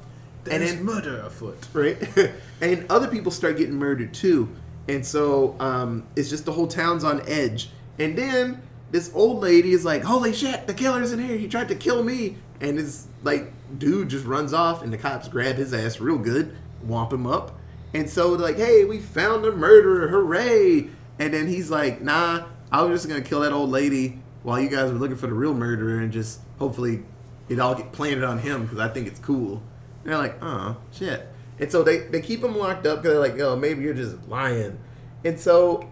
and 0.51 0.63
then 0.63 0.85
murder 0.85 1.21
afoot. 1.21 1.67
right? 1.73 1.99
and 2.61 2.87
other 2.91 3.09
people 3.09 3.33
start 3.33 3.57
getting 3.57 3.75
murdered 3.75 4.13
too. 4.13 4.55
And 4.89 5.05
so 5.05 5.55
um, 5.61 6.07
it's 6.17 6.31
just 6.31 6.47
the 6.47 6.53
whole 6.53 6.67
town's 6.67 7.05
on 7.05 7.29
edge. 7.29 7.71
And 7.99 8.17
then 8.17 8.63
this 8.91 9.11
old 9.15 9.41
lady 9.41 9.73
is 9.73 9.85
like, 9.85 10.03
"Holy 10.03 10.33
shit, 10.33 10.67
the 10.67 10.75
killer's 10.75 11.13
in 11.13 11.19
here! 11.19 11.37
He 11.37 11.47
tried 11.47 11.69
to 11.69 11.75
kill 11.75 12.03
me!" 12.03 12.37
And 12.61 12.79
this 12.79 13.07
like 13.23 13.53
dude 13.79 14.09
just 14.09 14.25
runs 14.25 14.53
off, 14.53 14.83
and 14.83 14.93
the 14.93 14.99
cops 14.99 15.29
grab 15.29 15.57
his 15.57 15.75
ass 15.75 16.01
real 16.01 16.19
good, 16.19 16.57
whomp 16.87 17.13
him 17.13 17.27
up. 17.27 17.59
And 17.93 18.09
so 18.09 18.37
they're 18.37 18.49
like, 18.49 18.57
"Hey, 18.57 18.85
we 18.85 18.99
found 18.99 19.45
a 19.45 19.53
murderer! 19.53 20.09
Hooray!" 20.09 20.89
And 21.19 21.35
then 21.35 21.49
he's 21.49 21.71
like, 21.71 22.01
"Nah, 22.01 22.45
I 22.73 22.83
was 22.83 23.03
just 23.03 23.09
gonna 23.09 23.21
kill 23.21 23.41
that 23.41 23.53
old 23.53 23.71
lady 23.71 24.21
while 24.43 24.59
you 24.59 24.69
guys 24.71 24.91
were 24.91 24.99
looking 24.99 25.17
for 25.17 25.27
the 25.27 25.35
real 25.35 25.55
murderer, 25.55 25.99
and 25.99 26.11
just 26.11 26.41
hopefully 26.59 27.05
it 27.49 27.59
all 27.59 27.75
get 27.75 27.93
planted 27.93 28.25
on 28.25 28.39
him 28.39 28.63
because 28.63 28.79
I 28.79 28.89
think 28.89 29.07
it's 29.07 29.21
cool." 29.21 29.63
And 30.03 30.13
they're 30.13 30.19
like, 30.19 30.43
"Oh 30.43 30.77
shit!" 30.93 31.29
And 31.61 31.71
so 31.73 31.83
they 31.83 31.99
they 31.99 32.21
keep 32.21 32.43
him 32.43 32.57
locked 32.57 32.87
up 32.87 33.03
because 33.03 33.13
they're 33.15 33.21
like, 33.21 33.41
"Oh, 33.41 33.57
maybe 33.57 33.83
you're 33.83 33.95
just 33.95 34.17
lying." 34.29 34.79
And 35.25 35.39
so, 35.39 35.89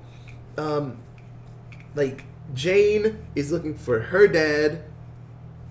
um, 0.57 0.99
like 1.95 2.25
Jane 2.55 3.19
is 3.35 3.51
looking 3.51 3.75
for 3.75 4.01
her 4.01 4.29
dad, 4.29 4.83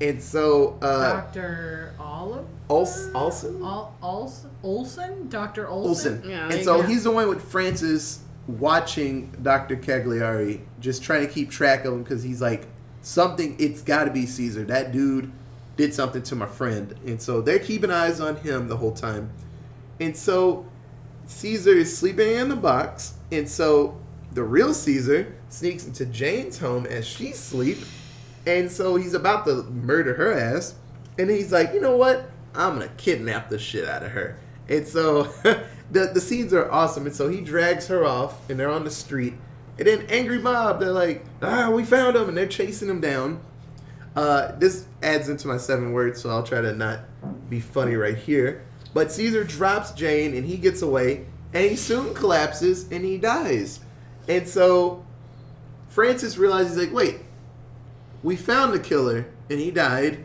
and 0.01 0.21
so 0.21 0.77
uh, 0.81 1.21
Dr. 1.21 1.93
Oliver? 1.99 2.45
Ols- 2.69 3.13
Olsen? 3.15 3.61
Ol- 3.61 3.93
Ols- 4.01 4.45
Olsen? 4.63 5.29
Dr. 5.29 5.67
Olson. 5.67 6.13
Olsen, 6.15 6.29
Yeah, 6.29 6.49
and 6.49 6.63
so 6.65 6.77
you 6.77 6.81
go. 6.81 6.87
he's 6.87 7.03
the 7.03 7.11
one 7.11 7.29
with 7.29 7.43
Francis 7.43 8.19
watching 8.47 9.31
Dr. 9.41 9.75
Cagliari, 9.75 10.61
just 10.79 11.03
trying 11.03 11.25
to 11.25 11.31
keep 11.31 11.49
track 11.51 11.85
of 11.85 11.93
him 11.93 12.03
because 12.03 12.23
he's 12.23 12.41
like 12.41 12.67
something. 13.01 13.55
It's 13.59 13.81
got 13.81 14.05
to 14.05 14.11
be 14.11 14.25
Caesar. 14.25 14.63
That 14.65 14.91
dude 14.91 15.31
did 15.77 15.93
something 15.93 16.23
to 16.23 16.35
my 16.35 16.47
friend, 16.47 16.95
and 17.05 17.21
so 17.21 17.39
they're 17.41 17.59
keeping 17.59 17.91
eyes 17.91 18.19
on 18.19 18.35
him 18.37 18.67
the 18.67 18.77
whole 18.77 18.91
time. 18.93 19.31
And 19.99 20.15
so 20.15 20.65
Caesar 21.27 21.73
is 21.73 21.95
sleeping 21.95 22.31
in 22.31 22.49
the 22.49 22.55
box, 22.55 23.15
and 23.31 23.47
so 23.47 23.97
the 24.33 24.43
real 24.43 24.73
Caesar 24.73 25.35
sneaks 25.49 25.85
into 25.85 26.05
Jane's 26.05 26.59
home 26.59 26.85
as 26.85 27.07
she 27.07 27.31
sleep, 27.31 27.77
and 28.45 28.71
so 28.71 28.95
he's 28.95 29.13
about 29.13 29.45
to 29.45 29.63
murder 29.63 30.13
her 30.15 30.33
ass, 30.33 30.75
and 31.17 31.29
he's 31.29 31.51
like, 31.51 31.73
you 31.73 31.81
know 31.81 31.95
what? 31.95 32.29
I'm 32.53 32.73
gonna 32.73 32.89
kidnap 32.97 33.49
the 33.49 33.57
shit 33.57 33.87
out 33.87 34.03
of 34.03 34.11
her. 34.11 34.37
And 34.69 34.87
so 34.87 35.23
the 35.91 36.11
the 36.13 36.21
scenes 36.21 36.53
are 36.53 36.69
awesome, 36.71 37.05
and 37.05 37.15
so 37.15 37.29
he 37.29 37.41
drags 37.41 37.87
her 37.87 38.05
off, 38.05 38.49
and 38.49 38.59
they're 38.59 38.69
on 38.69 38.83
the 38.83 38.91
street, 38.91 39.33
and 39.77 39.87
then 39.87 40.05
angry 40.09 40.39
mob, 40.39 40.79
they're 40.79 40.91
like, 40.91 41.25
ah, 41.41 41.69
we 41.69 41.83
found 41.83 42.15
him, 42.15 42.29
and 42.29 42.37
they're 42.37 42.47
chasing 42.47 42.89
him 42.89 43.01
down. 43.01 43.41
Uh, 44.15 44.53
this 44.57 44.85
adds 45.03 45.27
into 45.27 45.47
my 45.47 45.57
seven 45.57 45.91
words, 45.91 46.21
so 46.21 46.29
I'll 46.29 46.43
try 46.43 46.61
to 46.61 46.73
not 46.73 46.99
be 47.49 47.59
funny 47.59 47.95
right 47.95 48.17
here. 48.17 48.63
But 48.95 49.11
Caesar 49.11 49.43
drops 49.43 49.91
Jane 49.91 50.33
and 50.35 50.47
he 50.47 50.55
gets 50.55 50.81
away, 50.81 51.25
and 51.53 51.69
he 51.69 51.75
soon 51.75 52.13
collapses 52.13 52.89
and 52.89 53.03
he 53.03 53.17
dies. 53.17 53.81
And 54.29 54.47
so 54.47 55.05
Francis 55.89 56.37
realizes, 56.37 56.77
like, 56.77 56.93
wait, 56.93 57.19
we 58.23 58.37
found 58.37 58.73
the 58.73 58.79
killer 58.79 59.27
and 59.49 59.59
he 59.59 59.69
died, 59.69 60.23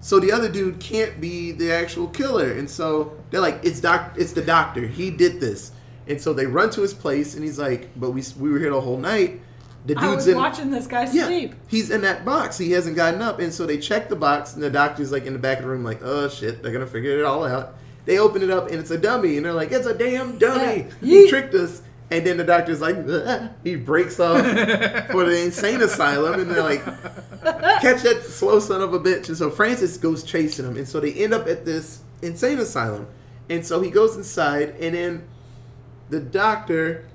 so 0.00 0.20
the 0.20 0.32
other 0.32 0.50
dude 0.50 0.80
can't 0.80 1.18
be 1.18 1.52
the 1.52 1.72
actual 1.72 2.08
killer. 2.08 2.52
And 2.52 2.68
so 2.68 3.18
they're 3.30 3.40
like, 3.40 3.60
it's 3.62 3.80
doc, 3.80 4.12
it's 4.18 4.32
the 4.32 4.42
doctor. 4.42 4.86
He 4.86 5.10
did 5.10 5.40
this. 5.40 5.72
And 6.06 6.20
so 6.20 6.34
they 6.34 6.44
run 6.44 6.68
to 6.72 6.82
his 6.82 6.92
place, 6.92 7.34
and 7.34 7.42
he's 7.42 7.58
like, 7.58 7.88
but 7.98 8.10
we 8.10 8.22
we 8.38 8.50
were 8.50 8.58
here 8.58 8.70
the 8.70 8.82
whole 8.82 8.98
night. 8.98 9.40
The 9.86 9.94
dude's 9.94 10.04
I 10.04 10.14
was 10.14 10.28
in, 10.28 10.36
watching 10.36 10.70
this 10.70 10.86
guy 10.86 11.10
yeah, 11.10 11.24
sleep. 11.24 11.54
he's 11.68 11.88
in 11.90 12.02
that 12.02 12.26
box. 12.26 12.58
He 12.58 12.72
hasn't 12.72 12.96
gotten 12.96 13.22
up, 13.22 13.38
and 13.38 13.52
so 13.52 13.64
they 13.64 13.78
check 13.78 14.10
the 14.10 14.16
box, 14.16 14.52
and 14.52 14.62
the 14.62 14.68
doctor's 14.68 15.10
like 15.10 15.24
in 15.24 15.32
the 15.32 15.38
back 15.38 15.58
of 15.58 15.64
the 15.64 15.70
room, 15.70 15.84
like, 15.84 16.00
"Oh 16.02 16.28
shit, 16.28 16.62
they're 16.62 16.72
gonna 16.72 16.86
figure 16.86 17.18
it 17.18 17.24
all 17.24 17.46
out." 17.46 17.74
They 18.06 18.18
open 18.18 18.42
it 18.42 18.50
up, 18.50 18.70
and 18.70 18.78
it's 18.78 18.90
a 18.90 18.98
dummy, 18.98 19.36
and 19.36 19.46
they're 19.46 19.52
like, 19.52 19.72
"It's 19.72 19.86
a 19.86 19.94
damn 19.94 20.38
dummy! 20.38 20.86
Yeah. 21.00 21.20
He 21.22 21.28
tricked 21.28 21.54
us." 21.54 21.82
And 22.10 22.26
then 22.26 22.36
the 22.36 22.44
doctor's 22.44 22.80
like, 22.80 22.96
"Ugh." 22.96 23.50
he 23.64 23.76
breaks 23.76 24.20
off 24.20 24.44
for 25.10 25.24
the 25.24 25.42
insane 25.44 25.80
asylum, 25.80 26.40
and 26.40 26.50
they're 26.50 26.62
like, 26.62 26.84
"Catch 27.80 28.02
that 28.02 28.22
slow 28.24 28.60
son 28.60 28.82
of 28.82 28.92
a 28.92 29.00
bitch!" 29.00 29.28
And 29.28 29.36
so 29.36 29.50
Francis 29.50 29.96
goes 29.96 30.22
chasing 30.22 30.66
him, 30.66 30.76
and 30.76 30.86
so 30.86 31.00
they 31.00 31.12
end 31.12 31.32
up 31.32 31.46
at 31.48 31.64
this 31.64 32.02
insane 32.22 32.58
asylum, 32.58 33.06
and 33.48 33.64
so 33.64 33.80
he 33.80 33.90
goes 33.90 34.16
inside, 34.16 34.76
and 34.80 34.94
then 34.94 35.24
the 36.10 36.20
doctor 36.20 37.06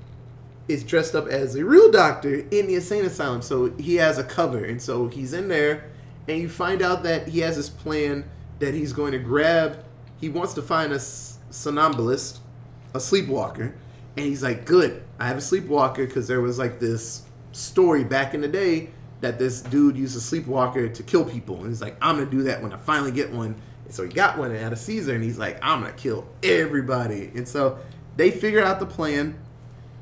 is 0.67 0.83
dressed 0.83 1.15
up 1.15 1.27
as 1.27 1.55
a 1.55 1.65
real 1.65 1.91
doctor 1.91 2.35
in 2.51 2.67
the 2.67 2.75
insane 2.75 3.03
asylum. 3.05 3.41
So 3.41 3.71
he 3.77 3.95
has 3.95 4.17
a 4.17 4.23
cover, 4.23 4.63
and 4.63 4.81
so 4.81 5.07
he's 5.07 5.33
in 5.33 5.47
there, 5.47 5.85
and 6.27 6.37
you 6.39 6.49
find 6.49 6.81
out 6.81 7.03
that 7.03 7.27
he 7.27 7.39
has 7.39 7.57
this 7.57 7.69
plan 7.69 8.23
that 8.59 8.73
he's 8.73 8.93
going 8.93 9.11
to 9.13 9.19
grab. 9.19 9.83
He 10.19 10.29
wants 10.29 10.53
to 10.55 10.61
find 10.61 10.91
a 10.91 10.99
somnambulist, 10.99 12.39
a 12.93 12.99
sleepwalker, 12.99 13.73
and 14.17 14.25
he's 14.25 14.43
like, 14.43 14.65
"Good, 14.65 15.03
I 15.19 15.27
have 15.27 15.37
a 15.37 15.41
sleepwalker 15.41 16.05
because 16.05 16.27
there 16.27 16.41
was 16.41 16.57
like 16.59 16.79
this 16.79 17.23
story 17.51 18.03
back 18.03 18.33
in 18.33 18.41
the 18.41 18.47
day 18.47 18.89
that 19.21 19.39
this 19.39 19.61
dude 19.61 19.97
used 19.97 20.15
a 20.15 20.19
sleepwalker 20.19 20.87
to 20.87 21.03
kill 21.03 21.25
people, 21.25 21.57
and 21.57 21.67
he's 21.67 21.81
like, 21.81 21.97
I'm 22.01 22.17
gonna 22.17 22.29
do 22.29 22.43
that 22.43 22.61
when 22.61 22.73
I 22.73 22.77
finally 22.77 23.11
get 23.11 23.31
one." 23.31 23.55
And 23.85 23.93
so 23.93 24.03
he 24.03 24.09
got 24.09 24.37
one 24.37 24.55
out 24.55 24.71
of 24.73 24.79
Caesar, 24.79 25.13
and 25.13 25.23
he's 25.23 25.37
like, 25.37 25.57
"I'm 25.61 25.81
gonna 25.81 25.93
kill 25.93 26.27
everybody," 26.43 27.31
and 27.35 27.47
so 27.47 27.77
they 28.17 28.31
figure 28.31 28.63
out 28.63 28.79
the 28.79 28.85
plan 28.85 29.35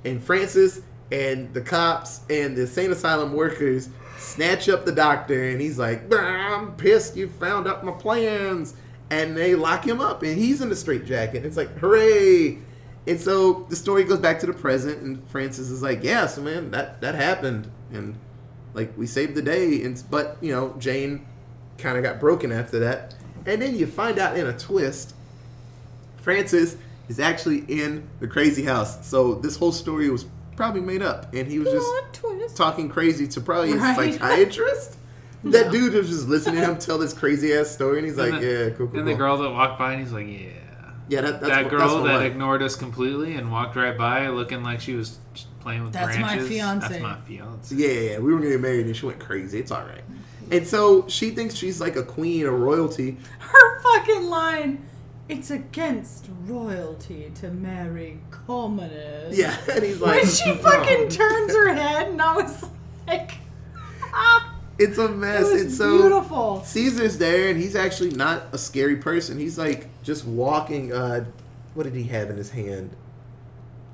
and 0.04 0.24
Francis 0.24 0.82
and 1.12 1.54
the 1.54 1.62
cops 1.62 2.22
and 2.30 2.58
the 2.58 2.62
insane 2.62 2.92
asylum 2.92 3.34
workers 3.34 3.90
snatch 4.18 4.68
up 4.68 4.86
the 4.86 4.92
doctor, 4.92 5.50
and 5.50 5.62
he's 5.62 5.78
like, 5.78 6.12
"I'm 6.14 6.74
pissed. 6.74 7.16
You 7.16 7.28
found 7.28 7.68
out 7.68 7.86
my 7.86 7.92
plans." 7.92 8.74
And 9.10 9.38
they 9.38 9.56
lock 9.56 9.86
him 9.88 10.02
up, 10.02 10.22
and 10.24 10.38
he's 10.38 10.62
in 10.62 10.70
the 10.70 10.76
straitjacket. 10.76 11.46
It's 11.46 11.56
like, 11.58 11.70
hooray! 11.78 12.58
And 13.08 13.22
so 13.22 13.66
the 13.70 13.76
story 13.78 14.04
goes 14.04 14.20
back 14.20 14.40
to 14.42 14.46
the 14.46 14.54
present, 14.54 15.02
and 15.02 15.26
Francis 15.30 15.70
is 15.70 15.82
like, 15.82 16.04
"Yeah, 16.04 16.26
so 16.28 16.42
man, 16.42 16.72
that 16.72 17.00
that 17.00 17.16
happened, 17.16 17.72
and 17.94 18.16
like 18.74 18.92
we 18.98 19.08
saved 19.08 19.36
the 19.36 19.42
day." 19.42 19.82
And 19.84 20.04
but 20.12 20.38
you 20.42 20.52
know, 20.52 20.76
Jane 20.78 21.26
kind 21.78 21.96
of 21.98 22.04
got 22.04 22.20
broken 22.20 22.52
after 22.52 22.80
that, 22.80 23.16
and 23.46 23.62
then 23.62 23.76
you 23.78 23.88
find 23.88 24.20
out 24.20 24.36
in 24.38 24.46
a 24.46 24.58
twist 24.58 25.14
Francis 26.18 26.76
is 27.08 27.20
actually 27.22 27.60
in 27.70 28.06
the 28.20 28.28
crazy 28.28 28.64
house. 28.64 29.08
So 29.08 29.36
this 29.36 29.56
whole 29.56 29.72
story 29.72 30.10
was 30.10 30.26
probably 30.58 30.82
made 30.82 31.02
up, 31.02 31.34
and 31.34 31.48
he 31.48 31.60
was 31.60 31.70
just 31.70 31.88
twist. 32.12 32.58
talking 32.58 32.90
crazy 32.90 33.26
to 33.30 33.40
probably 33.40 33.72
a 33.72 33.78
Right. 33.78 34.14
psychiatrist. 34.16 34.97
That 35.44 35.72
dude 35.72 35.94
was 35.94 36.10
just 36.10 36.27
listening 36.27 36.56
to 36.62 36.62
him 36.72 36.77
tell 36.77 36.98
this 36.98 37.13
crazy 37.13 37.53
ass 37.53 37.70
story, 37.70 38.00
and 38.00 38.08
he's 38.08 38.17
like, 38.17 38.39
the- 38.41 38.46
"Yeah, 38.46 38.70
cool, 38.72 38.88
cool, 38.88 39.00
And 39.00 39.08
the 39.08 39.12
cool." 39.12 39.17
girl 39.20 39.38
that 39.38 39.50
walked 39.51 39.77
by, 39.79 39.94
and 39.94 40.01
he's 40.01 40.12
like, 40.12 40.27
"Yeah." 40.27 40.48
yeah, 41.10 41.22
that, 41.22 41.39
that's 41.41 41.48
that 41.53 41.63
what- 41.65 41.70
girl 41.72 41.79
that's 41.96 42.08
that 42.08 42.17
wife. 42.22 42.32
ignored 42.32 42.62
us 42.63 42.75
completely 42.75 43.36
and 43.36 43.51
walked 43.51 43.75
right 43.75 43.98
by, 43.98 44.27
looking 44.29 44.63
like 44.63 44.82
she 44.82 44.96
was 44.96 45.20
playing 45.62 45.84
with 45.84 45.94
That's 45.94 46.17
my 46.17 46.27
branches. 46.36 46.48
fiance. 46.50 46.88
That's 46.89 47.01
my 47.01 47.15
fiance. 47.27 47.75
Yeah, 47.75 47.88
yeah, 47.88 48.12
yeah, 48.12 48.20
we 48.20 48.34
were 48.34 48.39
getting 48.39 48.62
married, 48.62 48.88
and 48.88 48.96
she 48.96 49.06
went 49.06 49.20
crazy. 49.20 49.60
It's 49.60 49.72
all 49.72 49.84
right. 49.84 50.03
And 50.51 50.65
so 50.65 51.06
she 51.08 51.32
thinks 51.32 51.56
she's 51.56 51.79
like 51.82 51.96
a 51.98 52.03
queen 52.03 52.46
or 52.46 52.51
royalty. 52.53 53.17
Her 53.39 53.79
fucking 53.82 54.24
line. 54.25 54.86
It's 55.29 55.51
against 55.51 56.29
royalty 56.46 57.32
to 57.36 57.50
marry 57.51 58.20
commoners. 58.32 59.38
Yeah, 59.38 59.56
and 59.72 59.84
he's 59.84 60.00
like, 60.00 60.22
When 60.24 60.32
she 60.32 60.53
fucking 60.56 61.10
turns 61.10 61.53
her 61.53 61.74
head, 61.74 62.08
and 62.10 62.22
I 62.22 62.34
was 62.38 62.65
like, 63.08 63.32
It's 64.79 64.98
a 64.98 65.05
it 65.05 65.15
mess. 65.15 65.43
was 65.43 65.62
It's 65.62 65.77
so 65.77 65.98
beautiful. 65.98 66.63
Caesar's 66.63 67.17
there, 67.17 67.50
and 67.50 67.60
he's 67.60 67.75
actually 67.75 68.12
not 68.12 68.43
a 68.51 68.57
scary 68.57 68.98
person. 68.98 69.39
He's 69.39 69.57
like 69.57 69.88
just 70.03 70.25
walking. 70.25 70.93
Uh, 70.93 71.25
what 71.74 71.84
did 71.84 71.96
he 71.96 72.03
have 72.03 72.29
in 72.29 72.38
his 72.38 72.51
hand? 72.51 72.91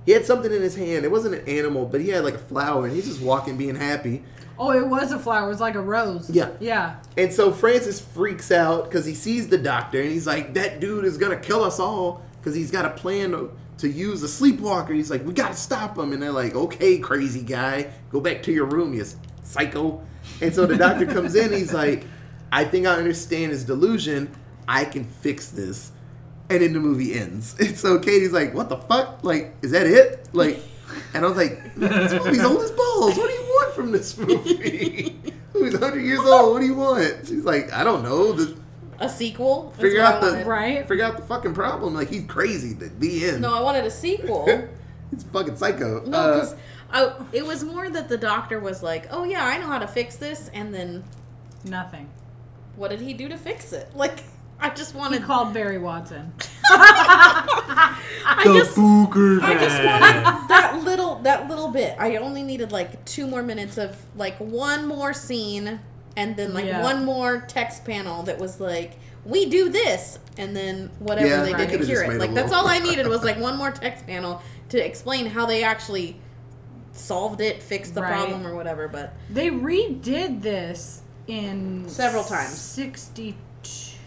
He 0.05 0.11
had 0.11 0.25
something 0.25 0.51
in 0.51 0.61
his 0.61 0.75
hand. 0.75 1.05
It 1.05 1.11
wasn't 1.11 1.35
an 1.35 1.47
animal, 1.47 1.85
but 1.85 2.01
he 2.01 2.09
had 2.09 2.23
like 2.23 2.33
a 2.33 2.39
flower, 2.39 2.85
and 2.85 2.93
he's 2.93 3.07
just 3.07 3.21
walking, 3.21 3.55
being 3.57 3.75
happy. 3.75 4.23
Oh, 4.59 4.71
it 4.71 4.85
was 4.85 5.11
a 5.11 5.19
flower. 5.19 5.45
It 5.45 5.49
was 5.49 5.61
like 5.61 5.75
a 5.75 5.81
rose. 5.81 6.29
Yeah. 6.29 6.49
Yeah. 6.59 6.97
And 7.17 7.31
so 7.31 7.51
Francis 7.51 7.99
freaks 7.99 8.51
out 8.51 8.83
because 8.85 9.05
he 9.05 9.13
sees 9.13 9.47
the 9.47 9.57
doctor, 9.57 10.01
and 10.01 10.11
he's 10.11 10.27
like, 10.27 10.53
"That 10.53 10.79
dude 10.79 11.05
is 11.05 11.17
gonna 11.17 11.37
kill 11.39 11.63
us 11.63 11.79
all." 11.79 12.23
because 12.43 12.55
he's 12.55 12.71
got 12.71 12.83
a 12.83 12.89
plan 12.89 13.31
to, 13.31 13.49
to 13.77 13.87
use 13.87 14.21
a 14.21 14.27
sleepwalker. 14.27 14.93
He's 14.93 15.09
like, 15.09 15.25
we 15.25 15.33
gotta 15.33 15.55
stop 15.55 15.97
him, 15.97 16.11
and 16.11 16.21
they're 16.21 16.31
like, 16.31 16.55
okay, 16.55 16.99
crazy 16.99 17.41
guy, 17.41 17.89
go 18.11 18.19
back 18.19 18.43
to 18.43 18.51
your 18.51 18.65
room, 18.65 18.93
you 18.93 19.05
psycho. 19.43 20.05
And 20.42 20.53
so 20.53 20.65
the 20.65 20.77
doctor 20.77 21.06
comes 21.06 21.36
in. 21.36 21.51
He's 21.53 21.74
like, 21.74 22.06
I 22.51 22.63
think 22.65 22.86
I 22.88 22.96
understand 22.96 23.51
his 23.51 23.63
delusion. 23.63 24.34
I 24.68 24.86
can 24.86 25.03
fix 25.06 25.50
this. 25.50 25.92
And 26.50 26.62
then 26.62 26.74
the 26.74 26.80
movie 26.80 27.13
ends. 27.13 27.56
And 27.60 27.77
so 27.77 28.00
Katie's 28.00 28.32
like, 28.34 28.53
what 28.53 28.70
the 28.70 28.77
fuck? 28.77 29.24
Like, 29.24 29.56
is 29.62 29.72
that 29.72 29.88
it? 29.88 30.27
Like, 30.34 30.60
and 31.13 31.25
I 31.25 31.27
was 31.27 31.38
like, 31.38 31.74
this 31.75 32.13
movie's 32.13 32.44
old 32.44 32.62
as 32.62 32.72
balls. 32.72 33.18
What 33.18 33.27
do 33.30 33.34
you 33.34 33.42
want 33.42 33.74
from 33.75 33.92
this 33.92 34.18
movie? 34.18 35.15
Who's 35.53 35.74
100 35.74 36.00
years 36.01 36.20
old? 36.20 36.53
What 36.53 36.60
do 36.60 36.65
you 36.65 36.75
want? 36.75 37.27
She's 37.27 37.44
like, 37.46 37.72
I 37.74 37.84
don't 37.84 38.03
know. 38.03 38.34
The, 38.34 38.58
A 39.00 39.10
sequel. 39.10 39.72
figure 39.80 40.01
out 40.01 40.22
the. 40.22 40.44
Right? 40.46 40.88
figure 40.88 41.06
out 41.06 41.15
the 41.18 41.24
fucking 41.24 41.53
problem. 41.53 41.94
Like 41.96 42.10
he's 42.10 42.25
crazy. 42.25 42.74
The, 42.74 42.89
the 43.00 43.25
end. 43.30 43.42
No, 43.42 43.53
I 43.53 43.62
wanted 43.62 43.86
a 43.86 43.92
sequel. 43.92 44.46
he's 45.12 45.24
fucking 45.24 45.56
psycho. 45.56 46.03
No, 46.06 46.18
Uh, 46.18 46.56
because 46.93 47.12
I 47.33 47.35
it 47.35 47.45
was 47.45 47.63
more 47.63 47.89
that 47.89 48.07
the 48.09 48.17
doctor 48.17 48.59
was 48.59 48.83
like, 48.83 49.07
"Oh 49.12 49.23
yeah, 49.23 49.43
I 49.45 49.57
know 49.57 49.67
how 49.67 49.79
to 49.79 49.88
fix 49.88 50.15
this," 50.15 50.50
and 50.53 50.73
then 50.73 51.03
Nothing. 51.65 52.09
what 52.75 52.89
did 52.91 53.01
he 53.01 53.13
do 53.13 53.27
to 53.29 53.38
fix 53.38 53.73
it? 53.73 53.89
Like, 53.95 54.23
I 54.59 54.69
just 54.69 54.91
He 54.93 54.97
wanted. 54.97 55.23
called 55.23 55.53
Barry 55.53 55.77
Watson. 55.77 56.33
I 56.69 58.41
just. 58.45 58.75
Booger 58.75 59.41
I 59.41 59.53
just 59.55 59.77
wanted 59.83 60.50
that 60.50 60.81
little 60.83 61.15
that 61.23 61.47
little 61.50 61.69
bit. 61.69 61.95
I 62.00 62.15
only 62.17 62.41
needed 62.43 62.71
like 62.71 63.03
two 63.05 63.27
more 63.27 63.43
minutes 63.43 63.77
of 63.77 63.97
like 64.15 64.38
one 64.38 64.88
more 64.88 65.13
scene 65.13 65.79
and 66.15 66.35
then 66.35 66.53
like 66.53 66.65
Yeah. 66.65 66.81
one 66.83 67.03
more 67.05 67.41
text 67.41 67.83
panel 67.85 68.23
that 68.23 68.38
was 68.39 68.59
like 68.59 68.97
we 69.25 69.45
do 69.47 69.69
this 69.69 70.19
and 70.38 70.55
then 70.55 70.89
whatever 71.00 71.27
Yeah, 71.27 71.41
they 71.43 71.53
they 71.53 71.65
did 71.67 71.79
to 71.81 71.85
cure 71.85 72.03
it. 72.03 72.19
Like 72.19 72.33
that's 72.33 72.53
all 72.53 72.67
I 72.67 72.79
needed 72.79 73.07
was 73.07 73.23
like 73.23 73.38
one 73.39 73.57
more 73.57 73.71
text 73.71 74.05
panel 74.07 74.41
to 74.69 74.83
explain 74.83 75.25
how 75.25 75.45
they 75.45 75.63
actually 75.63 76.17
solved 76.93 77.41
it, 77.41 77.62
fixed 77.62 77.93
the 77.95 78.01
Right. 78.01 78.13
problem 78.13 78.45
or 78.47 78.55
whatever. 78.55 78.88
But 78.88 79.13
They 79.29 79.50
redid 79.50 80.41
this 80.41 81.01
in 81.27 81.85
Several 81.89 82.23
times. 82.23 82.50
62. 82.57 83.35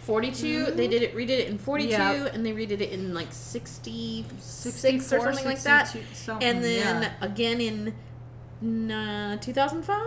42, 0.03 0.67
they 0.71 0.87
did 0.87 1.03
it, 1.03 1.13
redid 1.13 1.31
it 1.31 1.49
in 1.49 1.57
42, 1.57 1.91
Yeah. 1.91 2.27
and 2.33 2.45
they 2.45 2.53
redid 2.53 2.79
it 2.79 2.91
in 2.93 3.13
like 3.13 3.27
66 3.31 4.41
64, 4.41 5.17
or 5.19 5.21
something 5.33 5.43
like 5.45 5.61
that. 5.63 5.93
something, 6.13 6.47
And 6.47 6.63
then 6.63 7.01
yeah. 7.03 7.11
again 7.19 7.59
in 7.59 8.91
uh, 8.91 9.35
2005, 9.37 10.01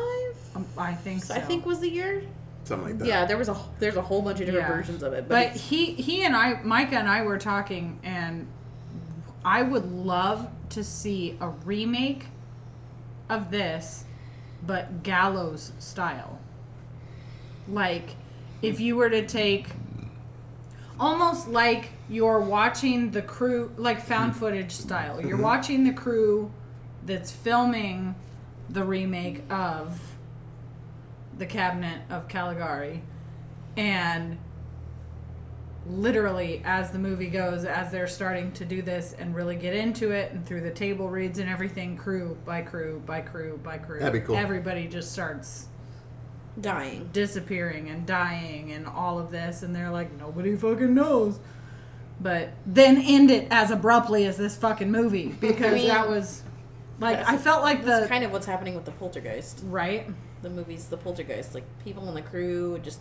Um, 0.56 0.64
I 0.78 0.94
think 0.94 1.22
so. 1.22 1.34
I 1.34 1.40
think 1.40 1.66
was 1.66 1.80
the 1.80 1.90
year. 1.90 2.22
something 2.64 2.88
like 2.88 2.98
that. 2.98 3.06
Yeah, 3.08 3.26
there 3.26 3.36
was 3.36 3.48
a 3.50 3.56
there's 3.78 3.96
a 3.96 4.02
whole 4.02 4.22
bunch 4.22 4.40
of 4.40 4.46
different 4.46 4.68
Yeah. 4.68 4.74
versions 4.74 5.02
of 5.02 5.12
it, 5.12 5.28
but, 5.28 5.52
But 5.52 5.56
he 5.60 5.92
he 5.92 6.24
and 6.24 6.34
I, 6.34 6.60
Micah 6.62 6.96
and 6.96 7.08
I 7.08 7.22
were 7.22 7.36
talking, 7.38 7.98
and 8.02 8.46
I 9.44 9.62
would 9.62 9.90
love 9.92 10.48
to 10.70 10.82
see 10.82 11.36
a 11.40 11.48
remake 11.66 12.26
of 13.30 13.50
this, 13.50 14.04
but 14.66 15.02
gallows 15.02 15.72
style. 15.78 16.38
Like, 17.68 18.16
if 18.62 18.80
you 18.80 18.96
were 18.96 19.10
to 19.10 19.26
take 19.26 19.68
almost 21.00 21.48
like 21.48 21.90
you're 22.08 22.40
watching 22.40 23.10
the 23.10 23.22
crew, 23.22 23.72
like 23.76 24.00
found 24.00 24.36
footage 24.36 24.72
style. 24.72 25.20
You're 25.20 25.32
mm-hmm. 25.32 25.42
watching 25.42 25.84
the 25.84 25.92
crew 25.92 26.52
that's 27.06 27.32
filming 27.32 28.14
the 28.68 28.84
remake 28.84 29.42
of 29.50 29.98
the 31.36 31.46
Cabinet 31.46 32.02
of 32.10 32.28
Caligari, 32.28 33.02
and 33.76 34.38
literally 35.86 36.60
as 36.64 36.90
the 36.90 36.98
movie 36.98 37.28
goes 37.28 37.64
as 37.64 37.90
they're 37.90 38.06
starting 38.06 38.52
to 38.52 38.64
do 38.64 38.82
this 38.82 39.14
and 39.18 39.34
really 39.34 39.56
get 39.56 39.74
into 39.74 40.10
it 40.10 40.30
and 40.32 40.44
through 40.46 40.60
the 40.60 40.70
table 40.70 41.08
reads 41.08 41.38
and 41.38 41.48
everything 41.48 41.96
crew 41.96 42.36
by 42.44 42.60
crew 42.60 43.02
by 43.06 43.20
crew 43.20 43.58
by 43.64 43.78
crew 43.78 43.98
That'd 43.98 44.12
be 44.20 44.26
cool. 44.26 44.36
everybody 44.36 44.86
just 44.86 45.10
starts 45.12 45.68
dying. 46.60 47.08
disappearing 47.12 47.88
and 47.88 48.04
dying 48.06 48.72
and 48.72 48.86
all 48.86 49.18
of 49.18 49.30
this 49.30 49.62
and 49.62 49.74
they're 49.74 49.90
like 49.90 50.16
nobody 50.18 50.54
fucking 50.54 50.92
knows 50.94 51.38
but 52.20 52.50
then 52.66 52.98
end 53.00 53.30
it 53.30 53.48
as 53.50 53.70
abruptly 53.70 54.26
as 54.26 54.36
this 54.36 54.56
fucking 54.56 54.90
movie 54.90 55.28
because 55.40 55.72
mean, 55.74 55.88
that 55.88 56.08
was 56.08 56.42
like 56.98 57.26
i 57.26 57.38
felt 57.38 57.62
like 57.62 57.84
That's 57.84 58.02
the 58.02 58.08
kind 58.08 58.24
of 58.24 58.32
what's 58.32 58.46
happening 58.46 58.74
with 58.74 58.84
the 58.84 58.90
Poltergeist. 58.92 59.62
right 59.64 60.06
The 60.42 60.50
movies, 60.50 60.86
the 60.86 60.96
Poltergeist, 60.98 61.54
like 61.54 61.64
people 61.84 62.06
on 62.08 62.14
the 62.14 62.22
crew 62.22 62.78
just 62.82 63.00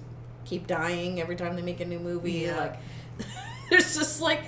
keep 0.49 0.65
dying 0.67 1.21
every 1.21 1.35
time 1.35 1.55
they 1.55 1.61
make 1.61 1.79
a 1.79 1.85
new 1.85 1.99
movie. 1.99 2.31
Yeah. 2.33 2.57
Like 2.57 2.79
there's 3.69 3.95
just 3.95 4.19
like 4.21 4.41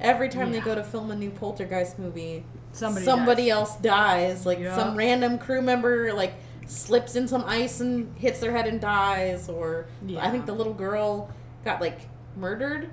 every 0.00 0.28
time 0.28 0.50
they 0.50 0.60
go 0.60 0.74
to 0.74 0.82
film 0.82 1.10
a 1.10 1.16
new 1.16 1.30
Poltergeist 1.30 1.98
movie, 1.98 2.44
Somebody 2.72 3.04
somebody 3.04 3.42
dies. 3.44 3.52
else 3.52 3.76
dies. 3.76 4.46
Like 4.46 4.58
Yeah. 4.58 4.76
some 4.76 4.96
random 4.96 5.38
crew 5.38 5.62
member 5.62 6.12
like 6.12 6.34
slips 6.66 7.14
in 7.14 7.28
some 7.28 7.44
ice 7.44 7.80
and 7.80 8.16
hits 8.18 8.40
their 8.40 8.50
head 8.50 8.66
and 8.66 8.80
dies, 8.80 9.48
or 9.48 9.86
I 10.18 10.30
think 10.30 10.46
the 10.46 10.54
little 10.54 10.74
girl 10.74 11.30
got 11.64 11.80
like 11.80 12.00
murdered, 12.36 12.90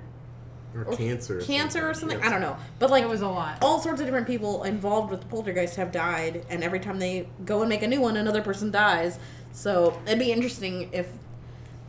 Or 0.74 0.84
or 0.84 0.96
cancer. 0.96 1.38
Or 1.38 1.42
cancer 1.42 1.88
or 1.90 1.94
something. 1.94 2.20
I 2.22 2.28
don't 2.28 2.40
know, 2.42 2.56
but 2.78 2.90
like 2.90 3.02
it 3.02 3.08
was 3.08 3.22
a 3.22 3.28
lot 3.28 3.58
all 3.62 3.80
sorts 3.80 4.00
of 4.00 4.06
different 4.06 4.26
people 4.28 4.62
involved 4.64 5.10
with 5.10 5.20
the 5.22 5.26
poltergeist 5.26 5.74
have 5.76 5.90
died, 5.90 6.46
and 6.48 6.62
every 6.62 6.78
time 6.80 6.98
they 7.00 7.26
go 7.44 7.60
and 7.62 7.68
make 7.68 7.82
a 7.82 7.88
new 7.88 8.00
one, 8.00 8.16
another 8.16 8.42
person 8.42 8.70
dies. 8.70 9.18
So 9.52 9.98
it'd 10.06 10.18
be 10.20 10.30
interesting 10.32 10.88
if 10.92 11.08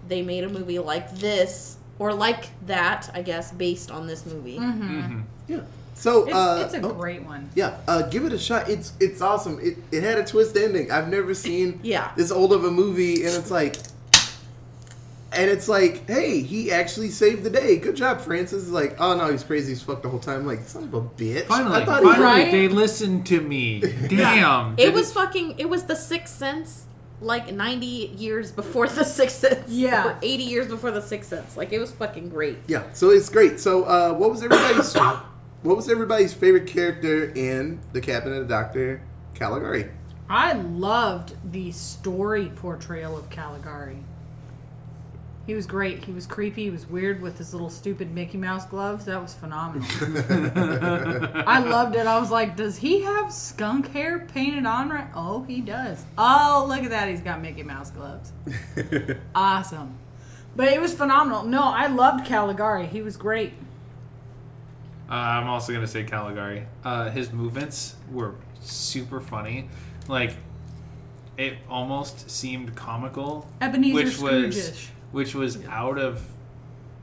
they 0.08 0.22
made 0.22 0.44
a 0.44 0.50
movie 0.50 0.80
like 0.80 1.12
this 1.16 1.78
or 2.00 2.14
like 2.14 2.50
that, 2.66 3.10
I 3.14 3.22
guess, 3.22 3.52
based 3.52 3.92
on 3.92 4.08
this 4.08 4.26
movie. 4.26 4.58
mm-hmm. 4.58 5.22
Yeah. 5.48 5.62
So 5.96 6.26
it's, 6.26 6.34
uh, 6.34 6.64
it's 6.66 6.74
a 6.74 6.82
oh, 6.82 6.94
great 6.94 7.22
one 7.24 7.50
Yeah, 7.54 7.78
uh, 7.88 8.02
give 8.04 8.26
it 8.26 8.34
a 8.34 8.40
shot. 8.40 8.68
It's 8.68 8.94
it's 9.00 9.22
awesome. 9.22 9.60
It 9.62 9.78
it 9.92 10.02
had 10.04 10.18
a 10.18 10.26
twist 10.26 10.58
ending. 10.58 10.92
I've 10.92 11.08
never 11.08 11.34
seen 11.36 11.80
Yeah. 11.84 12.12
this 12.18 12.32
old 12.32 12.52
of 12.52 12.64
a 12.66 12.72
movie, 12.72 13.24
and 13.24 13.34
it's 13.36 13.52
like, 13.52 13.78
and 15.32 15.50
it's 15.50 15.68
like, 15.68 16.08
hey, 16.08 16.42
he 16.42 16.72
actually 16.72 17.10
saved 17.10 17.44
the 17.44 17.50
day. 17.50 17.78
Good 17.78 17.96
job, 17.96 18.22
Francis. 18.22 18.64
It's 18.64 18.72
like, 18.72 18.96
oh 19.00 19.16
no, 19.16 19.32
he's 19.32 19.44
crazy 19.44 19.72
as 19.74 19.82
fuck 19.84 20.02
the 20.02 20.10
whole 20.10 20.20
time. 20.20 20.46
Like, 20.46 20.62
son 20.68 20.84
of 20.86 20.94
a 20.96 21.02
bitch. 21.02 21.46
Finally, 21.46 21.82
I 21.82 21.86
thought 21.86 22.02
he 22.02 22.08
finally, 22.10 22.24
Right? 22.26 22.52
they 22.52 22.68
listened 22.68 23.26
to 23.28 23.40
me. 23.42 23.80
Damn. 24.08 24.76
It 24.78 24.94
was 24.94 25.14
fucking. 25.14 25.60
It 25.60 25.70
was 25.70 25.84
The 25.86 25.96
Sixth 25.96 26.36
Sense, 26.36 26.86
like 27.24 27.52
ninety 27.54 28.14
years 28.18 28.52
before 28.52 28.88
The 28.88 29.04
Sixth 29.20 29.40
Sense. 29.40 29.70
Yeah. 29.70 30.08
or 30.08 30.20
eighty 30.22 30.44
years 30.44 30.68
before 30.68 30.92
The 30.92 31.02
Sixth 31.02 31.30
Sense. 31.30 31.58
Like 31.58 31.72
it 31.74 31.80
was 31.80 31.92
fucking 31.92 32.30
great. 32.30 32.58
Yeah, 32.68 32.84
so 32.94 33.10
it's 33.10 33.30
great. 33.30 33.60
So, 33.60 33.84
uh, 33.86 34.14
what 34.14 34.30
was 34.30 34.44
everybody's 34.44 34.94
what 35.64 35.78
was 35.78 35.90
everybody's 35.90 36.34
favorite 36.34 36.68
character 36.68 37.32
in 37.36 37.80
the 37.94 38.02
Cabinet 38.02 38.42
of 38.42 38.48
Doctor 38.48 39.02
Caligari? 39.36 39.90
I 40.30 40.54
loved 40.54 41.36
the 41.52 41.72
story 41.72 42.52
portrayal 42.56 43.18
of 43.18 43.30
Caligari. 43.30 43.98
He 45.46 45.54
was 45.56 45.66
great. 45.68 46.06
He 46.06 46.14
was 46.14 46.26
creepy. 46.26 46.64
He 46.64 46.70
was 46.70 46.88
weird 46.88 47.22
with 47.22 47.38
his 47.38 47.54
little 47.54 47.70
stupid 47.70 48.14
Mickey 48.16 48.38
Mouse 48.38 48.66
gloves. 48.66 49.04
That 49.06 49.22
was 49.22 49.34
phenomenal. 49.34 49.86
I 51.46 51.60
loved 51.60 51.96
it. 51.98 52.08
I 52.08 52.18
was 52.18 52.32
like, 52.32 52.56
does 52.56 52.78
he 52.78 53.02
have 53.02 53.32
skunk 53.32 53.92
hair 53.92 54.20
painted 54.34 54.66
on 54.66 54.90
right? 54.90 55.08
Oh, 55.14 55.44
he 55.44 55.60
does. 55.60 56.06
Oh, 56.18 56.66
look 56.70 56.84
at 56.84 56.92
that. 56.92 57.10
He's 57.10 57.20
got 57.20 57.42
Mickey 57.42 57.64
Mouse 57.64 57.92
gloves. 57.92 58.32
Awesome. 59.36 59.98
But 60.56 60.68
it 60.70 60.80
was 60.80 60.94
phenomenal. 60.94 61.44
No, 61.44 61.64
I 61.64 61.88
loved 61.88 62.26
Caligari. 62.26 62.86
He 62.86 63.02
was 63.02 63.18
great. 63.18 63.54
Uh, 65.10 65.14
I'm 65.14 65.48
also 65.48 65.74
gonna 65.74 65.88
say 65.88 66.04
Caligari. 66.04 66.66
Uh, 66.84 67.10
his 67.10 67.34
movements 67.34 67.96
were 68.12 68.36
super 68.62 69.20
funny. 69.20 69.70
Like, 70.08 70.36
it 71.38 71.56
almost 71.70 72.30
seemed 72.30 72.76
comical, 72.76 73.48
Ebenezer 73.62 73.94
which 73.96 74.06
was 74.06 74.56
Scrooge-ish. 74.56 74.90
Which 75.14 75.34
was 75.34 75.64
out 75.68 75.98
of 75.98 76.22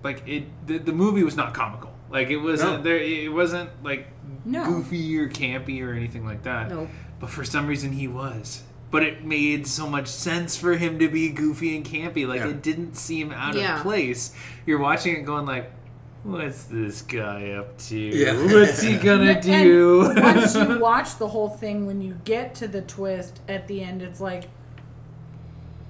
like 0.04 0.22
it. 0.28 0.44
The, 0.66 0.76
the 0.78 0.92
movie 0.92 1.22
was 1.24 1.36
not 1.36 1.54
comical. 1.54 1.90
Like 2.10 2.28
it 2.28 2.36
wasn't 2.36 2.78
No. 2.78 2.82
there. 2.82 2.98
It 2.98 3.32
wasn't 3.32 3.70
like 3.82 4.08
No. 4.44 4.64
goofy 4.66 5.18
or 5.18 5.28
campy 5.30 5.82
or 5.82 5.94
anything 5.94 6.26
like 6.26 6.42
that. 6.42 6.68
Nope. 6.68 6.88
But 7.18 7.30
for 7.30 7.44
some 7.44 7.66
reason 7.66 7.92
he 7.92 8.06
was. 8.08 8.62
But 8.90 9.04
it 9.04 9.24
made 9.24 9.66
so 9.68 9.88
much 9.88 10.08
sense 10.08 10.56
for 10.56 10.74
him 10.74 10.98
to 10.98 11.08
be 11.08 11.30
goofy 11.30 11.76
and 11.76 11.84
campy. 11.86 12.26
Like 12.26 12.40
Yeah. 12.40 12.48
it 12.48 12.62
didn't 12.62 12.96
seem 12.96 13.30
out 13.32 13.54
Yeah. 13.54 13.76
of 13.76 13.82
place. 13.82 14.34
You're 14.66 14.80
watching 14.80 15.14
it 15.16 15.22
going 15.22 15.46
like, 15.46 15.70
"What's 16.24 16.64
this 16.64 17.02
guy 17.02 17.50
up 17.52 17.78
to? 17.88 17.96
Yeah. 17.96 18.32
What's 18.52 18.82
he 18.82 18.96
gonna 19.08 19.32
And 19.32 19.42
do?" 19.42 20.12
once 20.16 20.56
you 20.56 20.78
watch 20.80 21.16
the 21.18 21.28
whole 21.28 21.48
thing, 21.50 21.86
when 21.86 22.00
you 22.02 22.16
get 22.24 22.56
to 22.56 22.66
the 22.66 22.80
twist 22.82 23.38
at 23.48 23.68
the 23.68 23.80
end, 23.82 24.02
it's 24.02 24.20
like, 24.20 24.48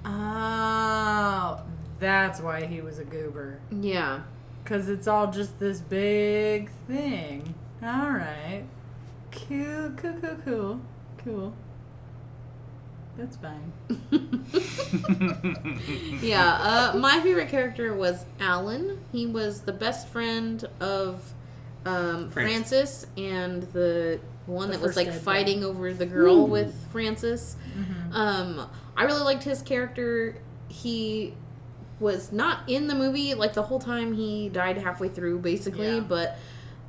oh, 0.05 1.61
that's 2.01 2.41
why 2.41 2.65
he 2.65 2.81
was 2.81 2.99
a 2.99 3.05
goober. 3.05 3.59
Yeah. 3.71 4.21
Because 4.63 4.89
it's 4.89 5.07
all 5.07 5.31
just 5.31 5.57
this 5.59 5.79
big 5.79 6.69
thing. 6.87 7.55
All 7.81 8.11
right. 8.11 8.63
Cool, 9.31 9.91
cool, 9.95 10.13
cool, 10.21 10.37
cool. 10.43 10.81
Cool. 11.23 11.53
That's 13.17 13.37
fine. 13.37 13.71
yeah, 16.21 16.91
uh, 16.93 16.97
my 16.97 17.19
favorite 17.21 17.49
character 17.49 17.93
was 17.93 18.25
Alan. 18.39 18.99
He 19.11 19.27
was 19.27 19.61
the 19.61 19.73
best 19.73 20.07
friend 20.07 20.63
of 20.79 21.33
um, 21.85 22.29
Francis. 22.31 23.03
Francis 23.03 23.05
and 23.17 23.63
the 23.73 24.19
one 24.47 24.71
The 24.71 24.77
that 24.77 24.83
was 24.83 24.95
like 24.95 25.07
dead 25.07 25.21
fighting 25.21 25.63
over 25.63 25.93
the 25.93 26.05
girl 26.05 26.47
with 26.47 26.73
Francis. 26.91 27.55
Um, 28.11 28.67
I 28.97 29.03
really 29.03 29.21
liked 29.21 29.43
his 29.43 29.61
character. 29.61 30.35
He 30.67 31.35
was 32.01 32.31
not 32.31 32.67
in 32.67 32.87
the 32.87 32.95
movie 32.95 33.33
like 33.33 33.53
the 33.53 33.63
whole 33.63 33.79
time. 33.79 34.13
He 34.13 34.49
died 34.49 34.77
halfway 34.77 35.07
through, 35.07 35.39
basically. 35.39 35.95
Yeah. 35.95 35.99
But 36.01 36.37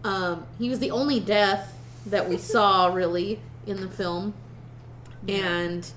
um, 0.03 0.47
he 0.59 0.69
was 0.69 0.81
the 0.81 0.91
only 0.91 1.21
death 1.21 1.77
that 2.07 2.29
we 2.29 2.39
saw 2.39 2.87
really 2.93 3.39
in 3.67 3.81
the 3.81 3.89
film, 3.89 4.35
and 5.29 5.89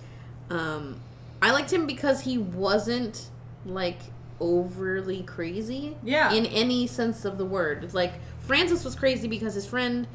um, 0.52 1.00
I 1.42 1.52
liked 1.52 1.74
him 1.74 1.88
because 1.88 2.22
he 2.22 2.38
wasn't 2.38 3.30
like 3.66 4.00
overly 4.40 5.24
crazy. 5.24 5.98
Yeah. 6.04 6.32
In 6.34 6.46
any 6.46 6.86
sense 6.86 7.26
of 7.26 7.38
the 7.38 7.46
word, 7.46 7.94
like 7.94 8.14
Francis 8.42 8.84
was 8.84 8.96
crazy 8.96 9.28
because 9.28 9.56
his 9.56 9.66
friend. 9.66 10.08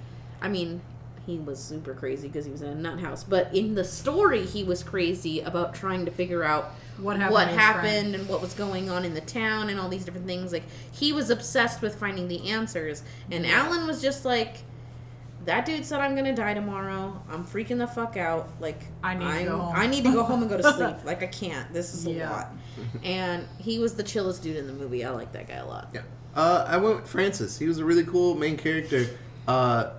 I 0.42 0.48
mean, 0.48 0.80
he 1.26 1.38
was 1.38 1.62
super 1.62 1.94
crazy 1.94 2.28
because 2.28 2.44
he 2.44 2.50
was 2.50 2.62
in 2.62 2.68
a 2.68 2.74
nut 2.74 3.00
house. 3.00 3.24
But 3.24 3.54
in 3.54 3.74
the 3.74 3.84
story, 3.84 4.44
he 4.44 4.64
was 4.64 4.82
crazy 4.82 5.40
about 5.40 5.74
trying 5.74 6.04
to 6.04 6.10
figure 6.10 6.42
out 6.42 6.72
What 7.00 7.16
happened 7.16 7.32
what 7.34 7.48
happened 7.48 8.14
and 8.14 8.28
what 8.28 8.40
was 8.40 8.54
going 8.54 8.90
on 8.90 9.04
in 9.04 9.14
the 9.14 9.20
town 9.20 9.68
and 9.70 9.80
all 9.80 9.88
these 9.88 10.04
different 10.04 10.26
things. 10.26 10.52
Like 10.52 10.64
he 10.92 11.12
was 11.12 11.30
obsessed 11.30 11.82
with 11.82 11.94
finding 11.96 12.28
the 12.28 12.50
answers, 12.50 13.02
and 13.30 13.46
Alan 13.46 13.86
was 13.86 14.00
just 14.02 14.24
like. 14.24 14.58
That 15.46 15.64
dude 15.64 15.86
said 15.86 16.00
I'm 16.02 16.14
gonna 16.14 16.36
die 16.36 16.52
tomorrow. 16.52 17.18
I'm 17.30 17.46
freaking 17.46 17.78
the 17.78 17.86
fuck 17.86 18.18
out. 18.18 18.50
Like 18.60 18.78
I 19.02 19.14
need 19.14 19.24
to 19.24 19.30
I'm- 19.30 19.46
go 19.46 19.56
home." 19.58 19.74
I 19.74 19.86
need 19.86 20.04
to 20.04 20.12
go 20.12 20.22
home 20.22 20.42
and 20.42 20.50
go 20.50 20.58
to 20.58 20.62
sleep. 20.74 20.96
Like 21.04 21.22
I 21.22 21.28
can't. 21.28 21.72
This 21.72 21.94
is 21.94 22.04
a 22.06 22.10
lot. 22.10 22.52
And 23.04 23.46
he 23.58 23.78
was 23.78 23.94
the 23.94 24.02
chillest 24.02 24.42
dude 24.42 24.56
in 24.56 24.66
the 24.66 24.72
movie. 24.74 25.02
I 25.02 25.10
like 25.10 25.32
that 25.32 25.48
guy 25.48 25.54
a 25.56 25.66
lot. 25.66 25.88
Yeah. 25.94 26.02
Uh, 26.36 26.66
I 26.68 26.76
went 26.76 26.96
with 27.00 27.08
Francis. 27.08 27.58
He 27.58 27.66
was 27.66 27.78
a 27.78 27.84
really 27.86 28.04
cool 28.04 28.34
main 28.34 28.58
character. 28.58 29.06
Uh, 29.48 29.92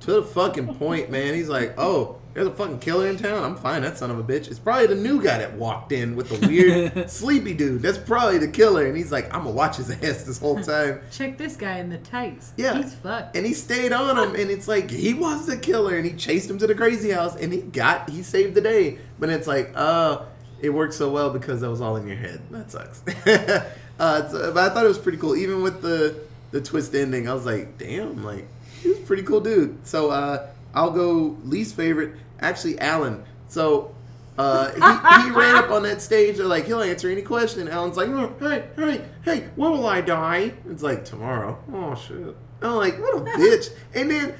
to 0.00 0.12
the 0.12 0.22
fucking 0.22 0.76
point, 0.76 1.10
man. 1.10 1.34
He's 1.34 1.48
like, 1.48 1.74
oh, 1.76 2.17
there's 2.34 2.46
a 2.46 2.52
fucking 2.52 2.78
killer 2.78 3.08
in 3.08 3.16
town. 3.16 3.42
I'm 3.42 3.56
fine, 3.56 3.82
that 3.82 3.98
son 3.98 4.10
of 4.10 4.18
a 4.18 4.22
bitch. 4.22 4.48
It's 4.48 4.58
probably 4.58 4.86
the 4.86 4.94
new 4.94 5.22
guy 5.22 5.38
that 5.38 5.54
walked 5.54 5.92
in 5.92 6.14
with 6.14 6.28
the 6.28 6.46
weird 6.46 7.10
sleepy 7.10 7.54
dude. 7.54 7.82
That's 7.82 7.98
probably 7.98 8.38
the 8.38 8.48
killer. 8.48 8.86
And 8.86 8.96
he's 8.96 9.10
like, 9.10 9.26
I'm 9.34 9.42
gonna 9.42 9.50
watch 9.50 9.76
his 9.76 9.90
ass 9.90 10.22
this 10.24 10.38
whole 10.38 10.62
time. 10.62 11.00
Check 11.10 11.38
this 11.38 11.56
guy 11.56 11.78
in 11.78 11.88
the 11.88 11.98
tights. 11.98 12.52
Yeah. 12.56 12.76
He's 12.76 12.94
fucked. 12.94 13.36
And 13.36 13.44
he 13.44 13.54
stayed 13.54 13.92
on 13.92 14.16
him, 14.16 14.34
and 14.40 14.50
it's 14.50 14.68
like 14.68 14.90
he 14.90 15.14
was 15.14 15.46
the 15.46 15.56
killer, 15.56 15.96
and 15.96 16.06
he 16.06 16.12
chased 16.12 16.48
him 16.48 16.58
to 16.58 16.66
the 16.66 16.74
crazy 16.74 17.10
house, 17.10 17.34
and 17.36 17.52
he 17.52 17.60
got 17.60 18.08
he 18.10 18.22
saved 18.22 18.54
the 18.54 18.60
day. 18.60 18.98
But 19.18 19.30
it's 19.30 19.46
like, 19.46 19.72
uh, 19.74 20.22
it 20.60 20.70
worked 20.70 20.94
so 20.94 21.10
well 21.10 21.30
because 21.30 21.60
that 21.60 21.70
was 21.70 21.80
all 21.80 21.96
in 21.96 22.06
your 22.06 22.16
head. 22.16 22.40
That 22.50 22.70
sucks. 22.70 23.02
uh, 23.08 24.22
it's, 24.24 24.34
uh, 24.34 24.50
but 24.54 24.70
I 24.70 24.74
thought 24.74 24.84
it 24.84 24.88
was 24.88 24.98
pretty 24.98 25.18
cool, 25.18 25.36
even 25.36 25.62
with 25.62 25.82
the 25.82 26.20
the 26.50 26.60
twist 26.60 26.94
ending. 26.94 27.28
I 27.28 27.34
was 27.34 27.46
like, 27.46 27.78
damn, 27.78 28.24
like 28.24 28.46
he 28.80 28.88
was 28.88 28.98
a 28.98 29.02
pretty 29.02 29.22
cool 29.22 29.40
dude. 29.40 29.86
So 29.86 30.10
uh, 30.10 30.48
I'll 30.78 30.92
go 30.92 31.36
least 31.44 31.74
favorite. 31.74 32.14
Actually, 32.40 32.78
Alan. 32.78 33.24
So. 33.48 33.94
Uh, 34.38 34.68
he, 34.70 35.24
he 35.24 35.30
ran 35.36 35.56
up 35.56 35.70
on 35.72 35.82
that 35.82 36.00
stage. 36.00 36.36
They're 36.36 36.46
like, 36.46 36.66
he'll 36.66 36.80
answer 36.80 37.10
any 37.10 37.22
question. 37.22 37.66
Alan's 37.66 37.96
like, 37.96 38.08
oh, 38.08 38.32
hey, 38.38 38.68
hey, 38.76 39.04
hey, 39.24 39.48
when 39.56 39.72
will 39.72 39.88
I 39.88 40.00
die? 40.00 40.52
It's 40.70 40.80
like 40.84 41.04
tomorrow. 41.04 41.58
Oh 41.72 41.96
shit. 41.96 42.36
I'm 42.62 42.76
like, 42.76 43.00
what 43.00 43.16
a 43.16 43.20
bitch. 43.36 43.70
And 43.96 44.08
then 44.08 44.36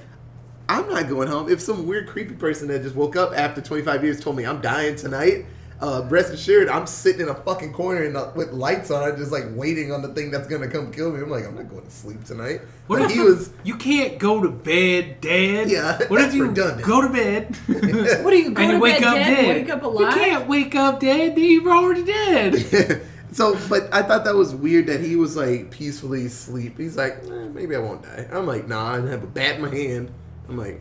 I'm 0.68 0.88
not 0.88 1.08
going 1.08 1.26
home. 1.26 1.50
If 1.50 1.60
some 1.60 1.84
weird 1.84 2.06
creepy 2.06 2.34
person 2.34 2.68
that 2.68 2.82
just 2.84 2.94
woke 2.94 3.16
up 3.16 3.32
after 3.36 3.60
25 3.60 4.04
years 4.04 4.20
told 4.20 4.36
me 4.36 4.46
I'm 4.46 4.60
dying 4.60 4.94
tonight, 4.94 5.46
uh, 5.80 6.04
rest 6.08 6.32
assured, 6.32 6.68
I'm 6.68 6.86
sitting 6.86 7.20
in 7.20 7.28
a 7.28 7.34
fucking 7.34 7.72
corner 7.72 8.02
and 8.02 8.16
uh, 8.16 8.30
with 8.34 8.52
lights 8.52 8.90
on, 8.90 9.16
just 9.16 9.30
like 9.30 9.44
waiting 9.50 9.92
on 9.92 10.02
the 10.02 10.08
thing 10.08 10.30
that's 10.30 10.48
gonna 10.48 10.68
come 10.68 10.90
kill 10.92 11.12
me. 11.12 11.20
I'm 11.20 11.30
like, 11.30 11.44
I'm 11.46 11.54
not 11.54 11.68
going 11.70 11.84
to 11.84 11.90
sleep 11.90 12.24
tonight. 12.24 12.62
What 12.88 12.98
but 12.98 13.10
if 13.10 13.16
he 13.16 13.20
was. 13.22 13.50
you 13.62 13.76
can't 13.76 14.18
go 14.18 14.42
to 14.42 14.48
bed 14.48 15.20
Dad. 15.20 15.70
Yeah, 15.70 15.98
What 16.08 16.20
if 16.22 16.34
you 16.34 16.48
redundant. 16.48 16.82
go 16.86 17.02
to 17.02 17.08
bed? 17.08 17.56
What 18.24 18.30
do 18.30 18.36
you 18.36 18.50
go 18.50 18.62
and 18.62 18.70
to 18.70 18.74
you 18.76 18.80
wake 18.80 18.98
bed 19.00 19.04
up 19.04 19.14
dead, 19.14 19.36
dead? 19.36 19.48
wake 19.48 19.70
up 19.70 19.82
alive? 19.82 20.16
You 20.16 20.22
can't 20.22 20.48
wake 20.48 20.74
up 20.74 21.00
dead. 21.00 21.38
You're 21.38 21.70
already 21.70 22.04
dead. 22.04 23.02
so, 23.32 23.56
but 23.68 23.92
I 23.94 24.02
thought 24.02 24.24
that 24.24 24.34
was 24.34 24.54
weird 24.54 24.86
that 24.86 25.00
he 25.00 25.14
was 25.16 25.36
like 25.36 25.70
peacefully 25.70 26.26
asleep. 26.26 26.76
He's 26.76 26.96
like, 26.96 27.18
eh, 27.24 27.48
maybe 27.52 27.76
I 27.76 27.78
won't 27.78 28.02
die. 28.02 28.26
I'm 28.32 28.46
like, 28.46 28.66
nah, 28.66 28.94
I 28.94 29.00
have 29.08 29.22
a 29.22 29.26
bat 29.26 29.56
in 29.56 29.62
my 29.62 29.70
hand. 29.70 30.10
I'm 30.48 30.56
like, 30.56 30.80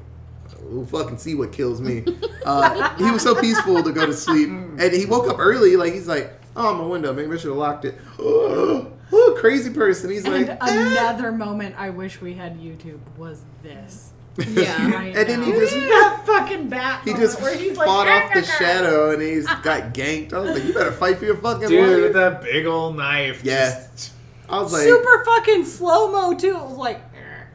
we'll 0.62 0.86
fucking 0.86 1.18
see 1.18 1.36
what 1.36 1.52
kills 1.52 1.82
me. 1.82 2.04
Uh, 2.46 2.96
he 2.98 3.10
was 3.12 3.22
so 3.22 3.36
peaceful 3.36 3.84
to 3.84 3.92
go 3.92 4.06
to 4.06 4.14
sleep, 4.14 4.50
and 4.50 4.94
he 4.94 5.06
woke 5.06 5.28
up 5.30 5.38
early. 5.40 5.76
Like 5.76 5.94
he's 5.94 6.08
like, 6.08 6.34
oh, 6.56 6.74
my 6.76 6.86
window. 6.86 7.14
Maybe 7.14 7.32
I 7.34 7.38
should 7.38 7.50
have 7.50 7.58
locked 7.58 7.86
it. 7.86 7.96
Oh, 9.10 9.38
crazy 9.40 9.70
person. 9.70 10.10
He's 10.10 10.26
And 10.26 10.34
like, 10.36 10.50
eh. 10.50 10.58
another 10.92 11.32
moment 11.32 11.76
I 11.78 11.92
wish 11.92 12.20
we 12.20 12.34
had 12.34 12.60
YouTube 12.60 13.00
was 13.18 13.42
this. 13.64 14.12
Yeah. 14.38 14.92
Right 14.92 15.16
And 15.16 15.30
then 15.30 15.44
he 15.44 15.52
now. 15.54 15.60
just- 15.60 15.74
that 15.76 16.24
fucking 16.26 16.68
bat. 16.68 17.04
He 17.06 17.14
just 17.14 17.42
where 17.42 17.56
he's 17.56 17.78
like, 17.78 17.88
fought 17.88 18.08
off 18.10 18.34
the 18.34 18.44
shadow, 18.44 19.12
and 19.12 19.22
he's 19.22 19.46
got 19.64 19.94
ganked. 19.94 20.34
I 20.34 20.40
was 20.40 20.52
like, 20.56 20.66
you 20.66 20.74
better 20.74 20.92
fight 20.92 21.20
for 21.20 21.26
your 21.26 21.38
fucking 21.38 21.70
Dude, 21.70 21.90
life. 21.90 22.02
with 22.02 22.14
that 22.16 22.42
big 22.42 22.66
old 22.66 22.98
knife. 22.98 23.46
Yeah. 23.46 23.70
just- 23.94 24.12
I 24.50 24.62
was 24.62 24.74
like, 24.74 24.84
Super 24.84 25.24
fucking 25.26 25.64
slow 25.66 26.12
mo 26.12 26.34
too. 26.38 26.58
It 26.58 26.64
was 26.66 26.78
like. 26.78 27.07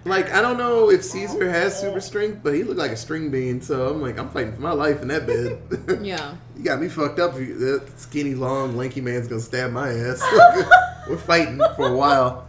Like 0.04 0.32
I 0.32 0.40
don't 0.42 0.58
know 0.58 0.90
if 0.90 1.04
Caesar 1.04 1.48
has 1.48 1.78
super 1.78 2.00
strength, 2.00 2.40
but 2.42 2.54
he 2.54 2.64
looked 2.64 2.78
like 2.78 2.90
a 2.90 2.96
string 2.96 3.30
bean. 3.30 3.60
So 3.60 3.88
I'm 3.90 4.00
like, 4.02 4.18
I'm 4.18 4.28
fighting 4.30 4.52
for 4.52 4.60
my 4.60 4.72
life 4.72 5.00
in 5.02 5.08
that 5.08 5.26
bed. 5.26 5.58
Yeah. 6.04 6.34
you 6.56 6.64
got 6.64 6.80
me 6.80 6.88
fucked 6.88 7.20
up. 7.20 7.34
That 7.34 7.84
skinny, 7.96 8.34
long, 8.34 8.76
lanky 8.76 9.00
man's 9.00 9.28
gonna 9.28 9.40
stab 9.40 9.70
my 9.70 9.90
ass. 9.90 10.20
We're 11.08 11.16
fighting 11.16 11.60
for 11.76 11.88
a 11.88 11.96
while. 11.96 12.46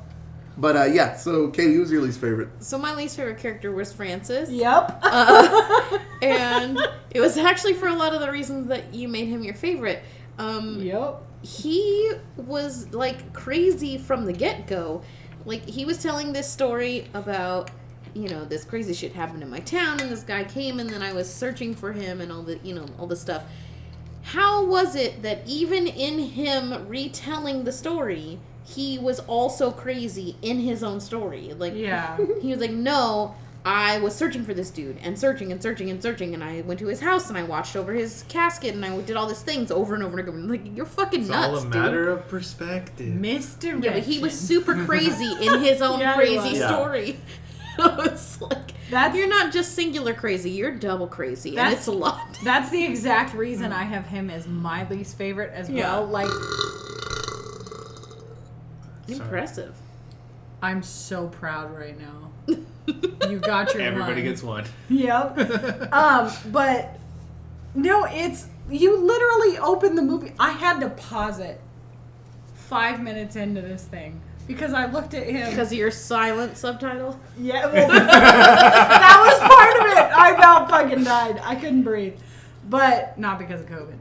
But 0.58 0.78
uh, 0.78 0.84
yeah, 0.86 1.16
so 1.16 1.50
Katie, 1.50 1.74
who's 1.74 1.92
your 1.92 2.02
least 2.02 2.20
favorite? 2.22 2.50
So 2.60 2.78
my 2.78 2.94
least 2.94 3.16
favorite 3.18 3.40
character 3.40 3.72
was 3.72 3.92
Francis. 3.92 4.50
Yep. 4.50 5.00
Uh, 5.04 6.00
and 6.22 6.80
it 7.12 7.20
was 7.20 7.38
actually 7.38 7.74
for 7.74 7.88
a 7.88 7.96
lot 7.96 8.14
of 8.14 8.22
the 8.22 8.32
reasons 8.32 8.68
that 8.68 8.94
you 8.94 9.08
made 9.08 9.28
him 9.28 9.44
your 9.44 9.56
favorite. 9.56 10.04
Um, 10.40 10.80
yep. 10.82 11.22
he 11.44 12.12
was 12.38 12.92
like 12.94 13.34
crazy 13.34 13.98
from 13.98 14.26
the 14.26 14.34
get 14.34 14.68
go. 14.68 15.02
Like 15.46 15.68
he 15.68 15.86
was 15.86 16.02
telling 16.02 16.34
this 16.34 16.50
story 16.50 17.08
about, 17.14 17.72
you 18.14 18.30
know, 18.30 18.46
this 18.46 18.64
crazy 18.64 18.94
shit 18.94 19.14
happened 19.14 19.44
in 19.44 19.50
my 19.50 19.60
town, 19.60 20.00
and 20.00 20.10
this 20.10 20.24
guy 20.24 20.44
came, 20.44 20.80
and 20.80 20.90
then 20.90 21.02
I 21.02 21.14
was 21.14 21.32
searching 21.32 21.74
for 21.74 21.92
him, 21.92 22.22
and 22.22 22.32
all 22.32 22.44
the, 22.44 22.58
you 22.64 22.74
know, 22.74 22.86
all 23.00 23.08
the 23.08 23.16
stuff. 23.16 23.44
How 24.24 24.66
was 24.66 24.96
it 24.96 25.22
that 25.24 25.42
even 25.46 25.86
in 25.88 26.18
him 26.18 26.88
retelling 26.88 27.66
the 27.66 27.72
story, 27.74 28.40
he 28.64 28.98
was 28.98 29.20
also 29.22 29.72
crazy 29.72 30.38
in 30.42 30.60
his 30.60 30.82
own 30.84 31.02
story? 31.02 31.54
Like, 31.54 31.74
Yeah. 31.76 32.18
he 32.42 32.50
was 32.50 32.60
like, 32.60 32.72
no, 32.72 33.36
I 33.66 33.98
was 34.00 34.14
searching 34.14 34.44
for 34.44 34.54
this 34.54 34.70
dude 34.70 34.98
and 35.04 35.18
searching 35.18 35.52
and 35.54 35.62
searching 35.64 35.90
and 35.90 36.02
searching, 36.04 36.34
and 36.34 36.44
I 36.44 36.62
went 36.62 36.80
to 36.82 36.88
his 36.88 37.00
house 37.00 37.30
and 37.30 37.38
I 37.38 37.44
watched 37.44 37.78
over 37.78 37.94
his 37.94 38.26
casket 38.28 38.76
and 38.76 38.84
I 38.84 39.00
did 39.02 39.16
all 39.16 39.26
these 39.26 39.42
things 39.42 39.72
over 39.72 39.96
and 39.96 40.04
over 40.04 40.20
and 40.20 40.28
over. 40.28 40.38
Like, 40.38 40.76
you're 40.76 40.86
fucking 40.86 41.22
It's 41.22 41.30
nuts, 41.30 41.48
all 41.48 41.58
a 41.58 41.62
dude. 41.62 41.70
matter 41.74 42.10
of 42.10 42.28
perspective. 42.28 43.08
Misdirection. 43.14 43.82
Yeah, 43.84 43.94
but 43.94 44.04
he 44.04 44.20
was 44.20 44.38
super 44.38 44.74
crazy 44.86 45.32
in 45.46 45.62
his 45.62 45.82
own 45.82 46.02
Yeah, 46.02 46.14
crazy. 46.16 46.58
Yeah. 46.58 46.68
story. 46.68 47.18
it's 47.80 48.42
like 48.42 48.74
That's- 48.92 49.16
you're 49.16 49.30
not 49.30 49.54
just 49.54 49.74
singular 49.76 50.14
crazy, 50.14 50.50
you're 50.52 50.76
double 50.76 51.08
crazy, 51.08 51.58
and 51.58 51.74
it's 51.74 51.88
a 51.88 51.92
lot. 51.94 52.20
That's 52.44 52.70
the 52.70 52.84
exact 52.84 53.34
reason 53.34 53.72
I 53.72 53.84
have 53.84 54.06
him 54.08 54.30
as 54.30 54.46
my 54.46 54.86
least 54.90 55.18
favorite 55.18 55.52
as 55.54 55.70
Yeah. 55.70 56.00
well. 56.00 56.06
Like, 56.08 56.30
Impressive. 59.08 59.76
I'm 60.62 60.84
so 60.84 61.28
proud 61.28 61.72
right 61.74 61.98
now. 62.00 62.30
You 63.30 63.40
got 63.40 63.74
your 63.74 63.82
Everybody 63.84 64.16
line. 64.16 64.24
gets 64.24 64.44
one. 64.44 64.66
Yep. 64.90 65.92
um, 65.94 66.32
but 66.52 67.00
no, 67.74 68.06
it's 68.06 68.48
you 68.70 68.98
literally 69.00 69.58
open 69.60 69.96
the 69.96 70.02
movie. 70.02 70.34
I 70.40 70.52
had 70.52 70.80
to 70.82 70.90
pause 70.90 71.40
it 71.40 71.60
five 72.54 73.02
minutes 73.02 73.36
into 73.36 73.62
this 73.62 73.86
thing 73.86 74.22
because 74.48 74.74
I 74.74 74.86
looked 74.92 75.14
at 75.14 75.26
him. 75.26 75.50
Because 75.50 75.72
of 75.72 75.78
your 75.78 75.92
silent 75.92 76.58
subtitle. 76.58 77.20
yeah, 77.40 77.66
well, 77.66 77.88
that 77.88 79.18
was 79.26 79.40
part 79.50 79.78
of 79.80 79.98
it. 79.98 80.18
I 80.18 80.32
about 80.36 80.70
fucking 80.70 81.04
died. 81.04 81.40
I 81.44 81.56
couldn't 81.56 81.84
breathe, 81.84 82.20
but 82.70 83.18
not 83.18 83.40
because 83.40 83.62
of 83.62 83.68
COVID. 83.68 83.98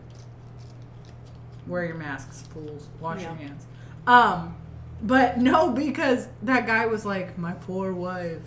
Wear 1.67 1.85
your 1.87 1.97
masks, 1.97 2.43
fools. 2.53 2.89
Wash 3.01 3.23
your 3.23 3.35
hands. 3.35 3.67
Um, 4.07 4.57
but 5.03 5.39
no, 5.39 5.71
because 5.71 6.29
that 6.43 6.67
guy 6.67 6.87
was 6.87 7.05
like, 7.07 7.39
my 7.39 7.53
poor 7.53 7.93
wife, 7.93 8.41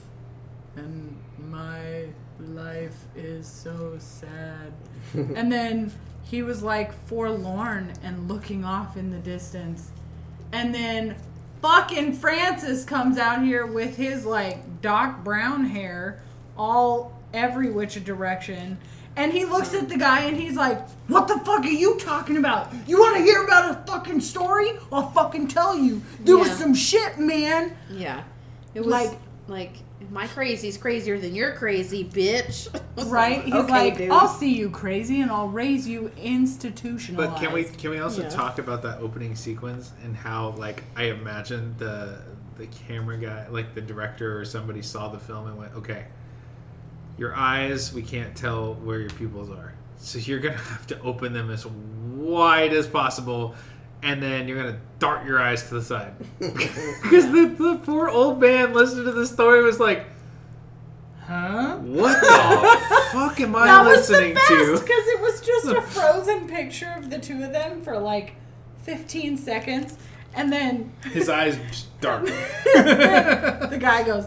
and 0.76 1.16
my 1.50 2.06
life 2.40 3.06
is 3.16 3.48
so 3.48 3.96
sad. 4.00 4.74
and 5.14 5.52
then 5.52 5.92
he 6.24 6.42
was 6.42 6.64
like 6.64 6.94
forlorn 7.08 7.94
and 8.04 8.28
looking 8.28 8.66
off 8.66 8.98
in 8.98 9.12
the 9.12 9.20
distance. 9.20 9.92
And 10.52 10.74
then 10.74 11.16
fucking 11.62 12.14
Francis 12.14 12.84
comes 12.84 13.18
out 13.18 13.44
here 13.44 13.66
with 13.66 13.98
his 13.98 14.26
like 14.26 14.82
dark 14.82 15.24
brown 15.24 15.66
hair 15.66 16.22
all 16.58 17.20
every 17.34 17.70
which 17.70 18.04
direction. 18.04 18.78
And 19.18 19.32
he 19.32 19.46
looks 19.46 19.74
at 19.74 19.88
the 19.88 19.98
guy 19.98 20.24
and 20.24 20.36
he's 20.36 20.56
like, 20.58 20.86
What 21.08 21.28
the 21.28 21.36
fuck 21.40 21.64
are 21.64 21.68
you 21.70 21.98
talking 22.00 22.38
about? 22.38 22.74
You 22.86 23.00
want 23.00 23.16
to 23.18 23.24
hear 23.24 23.44
about 23.44 23.72
a 23.72 23.92
fucking 23.92 24.20
story? 24.20 24.72
I'll 24.92 25.10
fucking 25.12 25.48
tell 25.48 25.78
you. 25.78 26.02
There 26.20 26.38
was 26.38 26.52
some 26.52 26.74
shit, 26.74 27.18
man. 27.18 27.78
Yeah. 27.90 28.24
It 28.74 28.82
was 28.82 28.90
Like, 28.90 29.18
Like, 29.47 29.73
my 30.12 30.27
crazy's 30.27 30.77
crazier 30.77 31.19
than 31.19 31.36
your 31.36 31.53
crazy, 31.53 32.03
bitch. 32.03 32.67
Right? 33.08 33.43
He's 33.43 33.53
Okay, 33.53 33.71
like, 33.71 33.97
dude. 33.97 34.10
I'll 34.10 34.27
see 34.29 34.55
you 34.55 34.69
crazy 34.69 35.19
and 35.19 35.29
I'll 35.29 35.49
raise 35.49 35.86
you 35.86 36.10
institutional 36.17 37.27
But 37.27 37.38
can 37.38 37.51
we 37.51 37.65
can 37.65 37.89
we 37.91 37.99
also 37.99 38.21
Yeah. 38.21 38.29
talk 38.29 38.58
about 38.58 38.81
that 38.84 38.99
opening 38.99 39.36
sequence 39.36 39.91
and 40.03 40.15
how 40.15 40.51
like 40.51 40.84
I 40.95 41.03
imagine 41.03 41.75
the 41.77 42.19
the 42.58 42.67
camera 42.67 43.17
guy, 43.17 43.47
like 43.49 43.75
the 43.75 43.81
director 43.81 44.39
or 44.39 44.45
somebody 44.45 44.81
saw 44.81 45.10
the 45.10 45.19
film 45.19 45.47
and 45.47 45.58
went, 45.58 45.73
okay, 45.75 46.05
your 47.17 47.36
eyes, 47.36 47.93
we 47.93 48.01
can't 48.01 48.34
tell 48.36 48.75
where 48.75 48.99
your 49.01 49.10
pupils 49.10 49.49
are, 49.49 49.73
so 49.97 50.19
you're 50.19 50.39
gonna 50.39 50.55
have 50.75 50.88
to 50.88 50.99
open 51.01 51.34
them 51.34 51.51
as 51.51 51.65
wide 51.65 52.71
as 52.71 52.88
possible. 52.88 53.55
And 54.06 54.22
then 54.22 54.48
you're 54.48 54.58
gonna 54.62 54.80
dart 55.00 55.26
your 55.26 55.41
eyes 55.41 55.68
to 55.70 55.74
the 55.74 55.82
side 55.82 56.13
because 56.39 57.26
the, 57.32 57.56
the 57.58 57.82
poor 57.84 58.08
old 58.08 58.39
man 58.39 58.72
listening 58.74 59.06
to 59.06 59.12
the 59.12 59.26
story 59.26 59.63
was 59.63 59.80
like, 59.80 60.06
Huh? 61.26 61.78
"What 61.78 62.22
the 62.22 63.08
fuck 63.12 63.39
am 63.41 63.56
I 63.56 63.65
That 63.65 63.84
was 63.86 64.08
the 64.08 64.13
listening 64.13 64.34
best 64.36 64.48
to?" 64.48 64.72
because 64.74 65.08
it 65.08 65.20
was 65.22 65.41
just 65.41 65.65
a 65.68 65.82
frozen 66.00 66.48
picture 66.48 66.94
of 66.98 67.10
the 67.10 67.18
two 67.18 67.44
of 67.44 67.52
them 67.52 67.82
for 67.82 67.98
like 67.98 68.36
15 68.84 69.38
seconds, 69.38 69.98
and 70.36 70.52
then 70.54 70.91
His 71.12 71.28
eyes 71.28 71.58
just 71.72 72.00
dark. 72.00 72.26
the 72.26 73.78
guy 73.82 74.04
goes, 74.04 74.26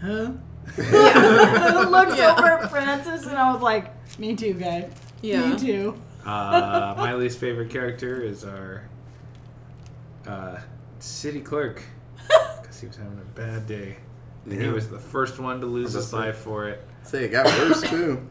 "Huh?" 0.00 0.30
Looks 0.78 2.16
Yeah. 2.16 2.36
over 2.38 2.46
at 2.46 2.70
Francis, 2.70 3.26
and 3.26 3.36
I 3.36 3.52
was 3.52 3.60
like, 3.62 3.90
"Me 4.20 4.36
too, 4.36 4.52
guy. 4.54 4.88
Yeah. 5.20 5.46
Me 5.48 5.58
too." 5.58 6.00
Uh, 6.24 6.94
my 6.96 7.14
least 7.14 7.38
favorite 7.40 7.70
character 7.70 8.20
is 8.22 8.44
our 8.44 8.82
uh, 10.26 10.58
city 10.98 11.40
clerk 11.40 11.82
because 12.60 12.80
he 12.80 12.86
was 12.86 12.96
having 12.96 13.18
a 13.18 13.38
bad 13.38 13.66
day. 13.66 13.96
And 14.44 14.60
he 14.62 14.68
was 14.68 14.88
the 14.88 14.98
first 14.98 15.38
one 15.40 15.60
to 15.60 15.66
lose 15.66 15.92
his 15.92 16.12
life 16.12 16.36
for 16.38 16.68
it. 16.68 16.86
Say 17.02 17.24
it 17.24 17.28
got 17.30 17.46
worse 17.46 17.82
too. 17.90 18.24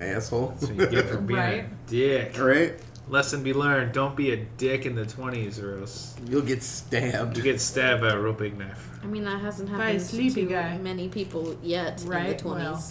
Asshole. 0.00 0.54
So 0.58 0.72
you 0.72 0.86
get 0.86 1.06
for 1.06 1.18
being 1.18 1.38
Right. 1.38 1.64
a 1.64 1.68
dick. 1.90 2.38
right? 2.38 2.74
Lesson 3.08 3.42
be 3.42 3.52
learned: 3.54 3.92
don't 3.92 4.14
be 4.16 4.32
a 4.32 4.36
dick 4.36 4.86
in 4.86 4.94
the 4.94 5.04
twenties, 5.06 5.58
or 5.58 5.78
else 5.80 6.14
You'll 6.28 6.42
get 6.42 6.62
stabbed. 6.62 7.36
you 7.36 7.42
get 7.42 7.60
stabbed 7.60 8.02
by 8.02 8.10
a 8.10 8.18
real 8.18 8.32
big 8.34 8.56
knife. 8.58 8.98
I 9.02 9.06
mean, 9.06 9.24
that 9.24 9.40
hasn't 9.40 9.70
By 9.70 9.76
a 9.76 9.78
happened 9.78 10.02
sleepy 10.02 10.44
to 10.46 10.50
guy. 10.52 10.78
many 10.78 11.08
people 11.08 11.56
yet 11.62 12.02
in 12.02 12.08
the 12.08 12.14
20s 12.14 12.44
well. 12.44 12.84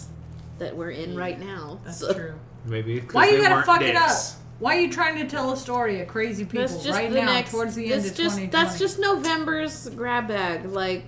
that 0.58 0.76
we're 0.76 0.90
in 0.90 1.14
right 1.16 1.38
now. 1.38 1.80
That's 1.84 1.98
So- 1.98 2.12
true. 2.12 2.34
Maybe 2.64 3.00
'cause 3.00 3.14
Why 3.14 3.28
you 3.30 3.38
gotta 3.40 3.54
weren't 3.54 3.66
fuck 3.66 3.80
it 3.82 3.94
up? 3.94 4.10
Dicks. 4.58 4.62
Why 4.62 4.76
are 4.76 4.80
you 4.80 4.90
trying 4.90 5.16
to 5.16 5.26
tell 5.26 5.52
a 5.52 5.56
story 5.56 6.00
of 6.00 6.08
crazy 6.08 6.44
people 6.44 6.66
That's 6.66 6.82
just 6.84 6.98
right 6.98 7.10
the 7.10 7.20
now, 7.20 7.26
next. 7.26 7.50
towards 7.52 7.74
the 7.74 7.92
end 7.92 8.02
that's 8.04 8.10
of 8.10 8.16
just 8.16 8.36
2020? 8.38 8.50
that's 8.64 8.78
just 8.78 8.98
November's 8.98 9.88
grab 9.90 10.28
bag. 10.28 10.66
Like 10.66 11.04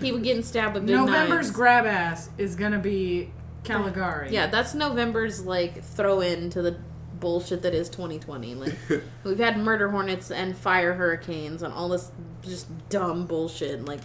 people 0.00 0.20
getting 0.20 0.42
stabbed 0.42 0.74
with 0.74 0.86
big 0.86 0.96
November's 0.96 1.46
knives. 1.46 1.50
grab 1.50 1.86
ass 1.86 2.30
is 2.38 2.56
gonna 2.56 2.78
be 2.78 3.30
Caligari. 3.64 4.30
yeah, 4.32 4.46
that's 4.48 4.74
November's 4.74 5.44
like 5.44 5.82
throw 5.82 6.20
in 6.20 6.50
to 6.50 6.62
the 6.62 6.76
bullshit 7.20 7.62
that 7.62 7.72
is 7.74 7.88
2020. 7.88 8.54
Like 8.56 8.74
we've 9.24 9.38
had 9.38 9.56
murder 9.58 9.88
hornets 9.88 10.30
and 10.30 10.56
fire 10.56 10.92
hurricanes 10.94 11.62
and 11.62 11.72
all 11.72 11.88
this 11.88 12.10
just 12.42 12.66
dumb 12.88 13.26
bullshit. 13.26 13.84
Like 13.84 14.00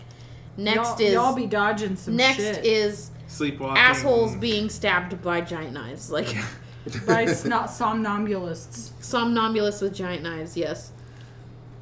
next 0.58 1.00
y'all, 1.00 1.08
is 1.08 1.14
y'all 1.14 1.36
be 1.36 1.48
dodging 1.48 1.96
some 1.96 2.16
next 2.16 2.38
shit 2.38 2.66
is 2.66 3.12
Sleepwalking. 3.28 3.78
assholes 3.78 4.36
being 4.36 4.70
stabbed 4.70 5.22
by 5.22 5.42
giant 5.42 5.74
knives. 5.74 6.12
Like 6.12 6.28
by 7.06 7.26
not 7.46 7.70
somnambulists. 7.70 8.92
somnambulists 9.02 9.82
with 9.82 9.94
giant 9.94 10.24
knives. 10.24 10.56
Yes. 10.58 10.92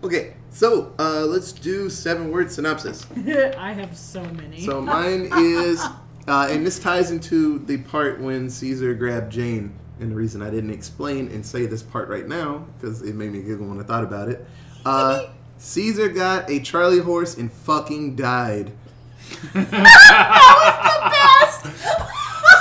Okay, 0.03 0.33
so 0.51 0.93
uh, 0.99 1.25
let's 1.25 1.51
do 1.51 1.89
seven 1.89 2.31
word 2.31 2.51
synopsis. 2.51 3.07
I 3.57 3.73
have 3.73 3.97
so 3.97 4.23
many. 4.23 4.61
So 4.61 4.81
mine 4.81 5.29
is, 5.37 5.83
uh, 6.27 6.47
and 6.49 6.65
this 6.65 6.79
ties 6.79 7.11
into 7.11 7.59
the 7.59 7.77
part 7.77 8.19
when 8.21 8.49
Caesar 8.49 8.93
grabbed 8.93 9.31
Jane. 9.31 9.73
And 9.99 10.11
the 10.11 10.15
reason 10.15 10.41
I 10.41 10.49
didn't 10.49 10.71
explain 10.71 11.29
and 11.29 11.45
say 11.45 11.65
this 11.65 11.81
part 11.81 12.09
right 12.09 12.27
now, 12.27 12.65
because 12.77 13.01
it 13.01 13.15
made 13.15 13.31
me 13.31 13.41
giggle 13.41 13.65
when 13.65 13.79
I 13.79 13.83
thought 13.83 14.03
about 14.03 14.27
it. 14.27 14.45
Uh, 14.85 15.27
Caesar 15.57 16.09
got 16.09 16.49
a 16.49 16.59
Charlie 16.59 16.99
horse 16.99 17.37
and 17.37 17.51
fucking 17.51 18.15
died. 18.17 18.73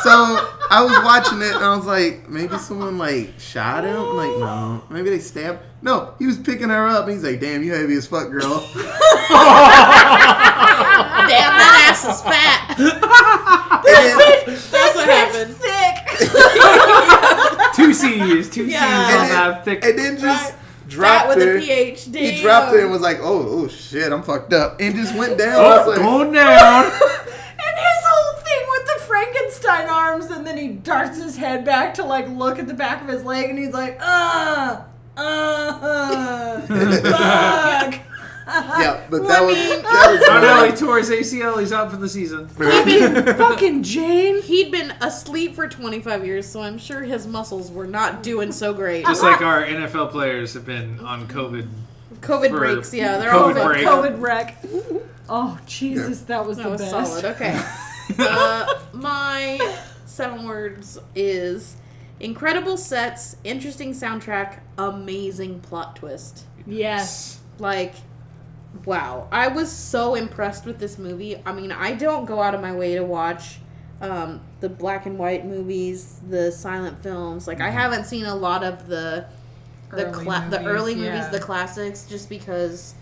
So 0.05 0.11
I 0.71 0.83
was 0.85 1.03
watching 1.03 1.41
it 1.41 1.55
and 1.55 1.65
I 1.65 1.75
was 1.75 1.87
like, 1.87 2.29
maybe 2.29 2.59
someone 2.59 2.99
like 2.99 3.41
shot 3.41 3.85
him. 3.85 3.97
I'm 3.97 4.17
like, 4.17 4.39
no, 4.39 4.85
maybe 4.91 5.09
they 5.09 5.19
stabbed. 5.19 5.61
No, 5.81 6.13
he 6.19 6.27
was 6.27 6.37
picking 6.37 6.69
her 6.69 6.87
up. 6.87 7.05
And 7.05 7.15
he's 7.15 7.25
like, 7.25 7.41
damn, 7.41 7.65
you 7.65 7.73
heavy 7.73 7.95
as 7.95 8.07
fuck, 8.07 8.31
girl. 8.31 8.69
Damn, 11.25 11.57
that 11.57 11.89
ass 11.89 12.05
is 12.05 12.21
fat. 12.21 12.77
And 12.79 14.21
then- 14.21 14.45
That's 14.71 14.95
what 14.95 15.09
happened. 15.09 15.57
Thick. 15.57 15.97
two 17.75 17.95
C's, 17.95 18.51
two 18.51 18.67
Yeah. 18.67 18.81
C's 19.09 19.17
on 19.17 19.29
that 19.31 19.65
thick. 19.65 19.85
and 19.85 19.99
then 19.99 20.19
just 20.19 20.53
Fat 20.53 20.61
dropped 20.89 21.29
with 21.29 21.39
her. 21.39 21.57
a 21.57 21.61
PhD. 21.63 22.15
He 22.17 22.43
dropped 22.43 22.73
her 22.73 22.81
and 22.83 22.91
was 22.91 23.01
like, 23.01 23.21
oh, 23.21 23.47
oh 23.49 23.69
shit, 23.69 24.13
I'm 24.13 24.23
fucked 24.23 24.53
up, 24.53 24.81
and 24.81 24.95
just 24.95 25.15
went 25.17 25.39
down. 25.39 25.55
Oh, 25.57 25.65
I 25.65 25.75
oh, 25.75 25.79
was 25.79 25.97
like, 25.97 26.05
going 26.07 26.33
down. 26.33 26.85
and 26.93 26.93
his 26.93 28.05
whole 28.05 28.41
thing 28.43 28.67
with 28.69 28.85
the 28.87 29.01
Frankenstein 29.77 29.89
arms, 29.89 30.27
and 30.31 30.47
then 30.47 30.57
he 30.57 30.69
darts 30.69 31.19
his 31.23 31.37
head 31.37 31.65
back 31.65 31.95
to 31.95 32.05
like 32.05 32.29
look 32.29 32.59
at 32.59 32.67
the 32.67 32.75
back 32.75 33.03
of 33.03 33.09
his 33.09 33.25
leg, 33.25 33.51
and 33.51 33.59
he's 33.59 33.73
like, 33.73 33.99
uh, 34.01 34.83
uh, 35.17 36.61
fuck. 36.67 37.95
yeah, 38.47 39.07
but 39.11 39.27
that 39.27 39.43
was 39.43 39.57
that 39.57 40.11
was 40.11 40.29
Oh 40.29 40.41
no, 40.41 40.71
he 40.71 40.77
tore 40.77 40.99
his 40.99 41.11
ACL. 41.11 41.59
He's 41.61 41.73
out 41.73 41.91
for 41.91 41.97
the 41.97 42.09
season. 42.09 42.49
Maybe 42.59 43.01
fucking 43.33 43.83
Jane. 43.83 44.43
He'd 44.43 44.71
been 44.71 44.91
asleep 45.01 45.55
for 45.55 45.67
25 45.69 46.27
years, 46.27 46.47
so 46.47 46.61
I'm 46.63 46.79
sure 46.79 47.03
his 47.03 47.27
muscles 47.27 47.71
were 47.71 47.87
not 47.87 48.23
doing 48.23 48.53
so 48.53 48.73
great. 48.75 49.07
Just 49.07 49.23
like 49.23 49.41
our 49.43 49.65
NFL 49.65 50.11
players 50.11 50.55
have 50.55 50.67
been 50.67 51.01
on 51.01 51.27
COVID. 51.29 51.69
COVID 52.21 52.51
breaks, 52.51 52.95
yeah, 52.95 53.19
they're 53.19 53.31
COVID 53.31 53.61
all 53.61 53.67
break. 53.69 53.87
COVID 53.87 54.21
wreck. 54.21 54.57
Oh 55.29 55.59
Jesus, 55.67 56.21
that 56.23 56.47
was 56.47 56.57
That 56.59 56.65
the 56.65 56.71
was 56.71 56.81
best. 56.81 56.91
solid. 56.91 57.25
Okay. 57.25 57.61
uh, 58.19 58.81
my 58.93 59.77
seven 60.05 60.47
words 60.47 60.99
is 61.15 61.77
incredible 62.21 62.77
sets, 62.77 63.37
interesting 63.45 63.93
soundtrack, 63.93 64.61
amazing 64.79 65.61
plot 65.61 65.97
twist. 65.97 66.45
Yes. 66.67 67.41
Like, 67.59 67.95
wow. 68.85 69.29
I 69.33 69.49
was 69.49 69.71
so 69.71 70.15
impressed 70.15 70.65
with 70.65 70.79
this 70.79 70.99
movie. 70.99 71.43
I 71.45 71.53
mean, 71.53 71.73
I 71.73 71.93
don't 71.93 72.25
go 72.25 72.41
out 72.41 72.55
of 72.55 72.61
my 72.61 72.73
way 72.73 72.95
to 72.95 73.03
watch 73.05 73.59
um, 74.01 74.41
the 74.61 74.69
black 74.69 75.07
and 75.07 75.19
white 75.19 75.47
movies, 75.47 76.21
the 76.29 76.51
silent 76.53 76.99
films. 77.03 77.47
Like, 77.47 77.61
I 77.61 77.71
haven't 77.71 78.05
seen 78.05 78.25
a 78.27 78.35
lot 78.35 78.65
of 78.65 78.87
the 78.87 79.27
the 79.91 80.07
Early 80.09 80.25
cla- 80.25 80.47
the 80.51 80.59
movies, 80.59 80.75
early 80.75 80.95
yeah. 80.95 81.13
movies, 81.13 81.29
the 81.31 81.41
classics, 81.41 82.07
just 82.07 82.29
because. 82.29 82.95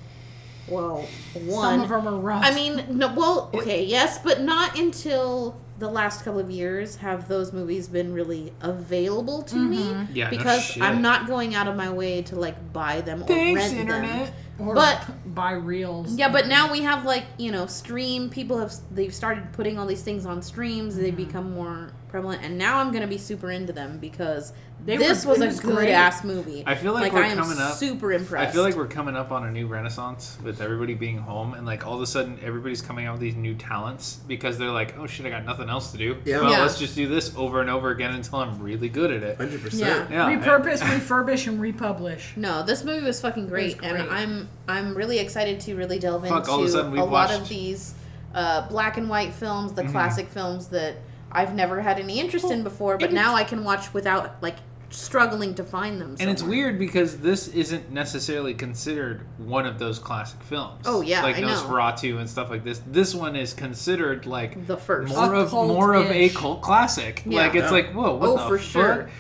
Well, 0.69 1.07
one. 1.35 1.45
Some 1.45 1.49
one. 1.49 1.81
of 1.81 1.89
them 1.89 2.07
are 2.09 2.19
rough. 2.19 2.45
I 2.45 2.55
mean, 2.55 2.85
no. 2.91 3.13
Well, 3.15 3.51
okay, 3.55 3.85
yes, 3.85 4.19
but 4.19 4.41
not 4.43 4.79
until 4.79 5.61
the 5.79 5.89
last 5.89 6.25
couple 6.25 6.39
of 6.39 6.49
years 6.51 6.97
have 6.97 7.27
those 7.27 7.53
movies 7.53 7.89
been 7.89 8.13
really 8.13 8.53
available 8.61 9.43
to 9.43 9.57
me 9.57 10.07
Yeah, 10.13 10.31
because 10.31 10.63
shit. 10.63 10.83
I'm 10.83 11.03
not 11.03 11.27
going 11.27 11.57
out 11.57 11.67
of 11.67 11.75
my 11.75 11.91
way 11.91 12.23
to 12.23 12.37
like 12.37 12.73
buy 12.73 13.01
them 13.01 13.23
or 13.25 13.27
Thanks, 13.27 13.61
rent 13.63 13.75
internet. 13.75 14.33
them. 14.59 14.69
or 14.69 14.75
but- 14.77 15.35
buy 15.35 15.53
reels. 15.53 16.15
Yeah, 16.15 16.31
but 16.31 16.47
now 16.47 16.71
we 16.71 16.83
have 16.83 17.05
like 17.05 17.25
you 17.39 17.51
know 17.51 17.67
stream. 17.67 18.31
People 18.31 18.59
have 18.59 18.73
they've 18.93 19.13
started 19.15 19.53
putting 19.53 19.77
all 19.79 19.87
these 19.87 20.03
things 20.03 20.25
on 20.27 20.41
streams. 20.43 20.95
They 20.97 21.09
Mm-hmm. 21.11 21.17
become 21.17 21.53
more 21.55 21.91
prevalent, 22.13 22.43
and 22.45 22.57
now 22.59 22.79
I'm 22.79 22.93
gonna 22.93 23.07
be 23.09 23.17
super 23.19 23.51
into 23.51 23.73
them 23.73 23.99
because 23.99 24.53
They 24.85 24.97
this 24.99 25.25
were- 25.25 25.31
was 25.33 25.41
it 25.41 25.59
a 25.59 25.63
good 25.67 25.75
great. 25.77 25.93
ass 25.93 26.23
movie. 26.25 26.63
I 26.67 26.75
feel 26.75 26.93
like 26.93 27.13
we're 27.13 27.23
I 27.23 27.29
am 27.29 27.39
coming 27.39 27.59
up- 27.59 27.75
super 27.75 28.13
impressed. 28.13 28.51
I 28.51 28.53
feel 28.53 28.63
like 28.63 28.77
we're 28.77 28.87
coming 28.87 29.17
up 29.17 29.33
on 29.33 29.47
a 29.47 29.51
new 29.51 29.67
renaissance 29.67 30.37
with 30.45 30.61
everybody 30.61 30.93
being 30.93 31.17
home, 31.19 31.55
and 31.55 31.65
like 31.65 31.87
all 31.87 31.95
of 31.95 32.03
a 32.03 32.07
sudden 32.07 32.39
everybody's 32.45 32.83
coming 32.83 33.07
out 33.07 33.13
with 33.13 33.23
these 33.23 33.35
new 33.35 33.55
talents 33.55 34.19
because 34.29 34.59
they're 34.59 34.71
like, 34.71 34.95
"Oh 34.99 35.07
shit, 35.07 35.25
I 35.25 35.31
got 35.31 35.47
nothing 35.47 35.71
else 35.71 35.91
to 35.93 35.99
do. 35.99 36.17
Yeah. 36.27 36.41
Well, 36.43 36.51
Yeah. 36.51 36.61
let's 36.61 36.79
just 36.79 36.95
do 36.95 37.09
this 37.09 37.33
over 37.35 37.63
and 37.63 37.71
over 37.71 37.89
again 37.91 38.13
until 38.15 38.41
I'm 38.41 38.61
really 38.63 38.91
good 38.91 39.11
at 39.11 39.23
it." 39.23 39.39
hundred 39.39 39.61
Yeah. 39.61 39.65
percent. 39.65 40.11
Yeah, 40.11 40.37
Repurpose, 40.39 40.81
refurbish, 40.81 41.47
and 41.49 41.61
republish. 41.61 42.35
No, 42.37 42.63
this 42.63 42.85
movie 42.85 43.07
was 43.07 43.21
fucking 43.23 43.49
great, 43.49 43.79
great. 43.79 43.91
and 43.91 44.11
I'm 44.11 44.49
I'm 44.69 44.95
really 44.95 45.19
excited 45.19 45.61
to 45.61 45.75
really 45.77 45.99
delve 45.99 46.29
Fuck, 46.29 46.41
into 46.41 46.51
all 46.51 46.61
of 46.61 46.67
a 46.67 46.69
sudden 46.69 46.91
we've 46.91 47.01
lot 47.01 47.11
watched- 47.11 47.41
of 47.41 47.49
these 47.49 47.95
uh, 48.35 48.67
black 48.69 48.97
and 48.99 49.09
white 49.09 49.33
films, 49.33 49.73
Mm-hmm. 49.73 49.87
the 49.87 49.93
classic 49.93 50.29
films 50.29 50.69
that 50.69 50.97
I've 51.33 51.55
never 51.55 51.81
had 51.81 51.99
any 51.99 52.21
interest 52.21 52.51
in 52.51 52.63
before, 52.63 52.99
but 52.99 53.13
now 53.13 53.35
I 53.35 53.45
can 53.45 53.65
watch 53.65 53.93
without 53.95 54.43
like 54.43 54.57
struggling 54.91 55.55
to 55.55 55.65
find 55.65 55.99
them. 55.99 56.15
And 56.21 56.29
it's 56.29 56.43
weird 56.43 56.79
because 56.79 57.19
this 57.19 57.49
isn't 57.49 57.91
necessarily 57.91 58.53
considered 58.53 59.23
one 59.39 59.65
of 59.65 59.79
those 59.79 59.99
classic 59.99 60.43
films. 60.43 60.83
Oh, 60.85 61.01
yeah, 61.01 61.23
like 61.23 61.39
I 61.39 61.41
know. 61.41 61.49
Nosferatu 61.49 62.19
and 62.19 62.29
stuff 62.29 62.51
like 62.51 62.63
this. 62.63 62.83
This 62.87 63.15
one 63.15 63.35
is 63.35 63.55
considered 63.55 64.27
like 64.27 64.67
the 64.67 64.77
first. 64.77 65.15
more 65.15 65.33
A 65.35 65.41
of 65.41 65.53
more 65.53 65.95
of 65.95 66.07
a 66.07 66.29
cult-ish. 66.29 66.37
cult 66.37 66.61
classic. 66.63 67.23
Yeah. 67.25 67.41
Like 67.41 67.55
it's 67.55 67.65
Yeah. 67.65 67.71
like 67.71 67.93
whoa, 67.95 68.15
what 68.17 68.29
Oh, 68.29 68.37
the 68.37 68.49
for 68.49 68.59
fuck? 68.59 68.67
sure. 68.85 69.11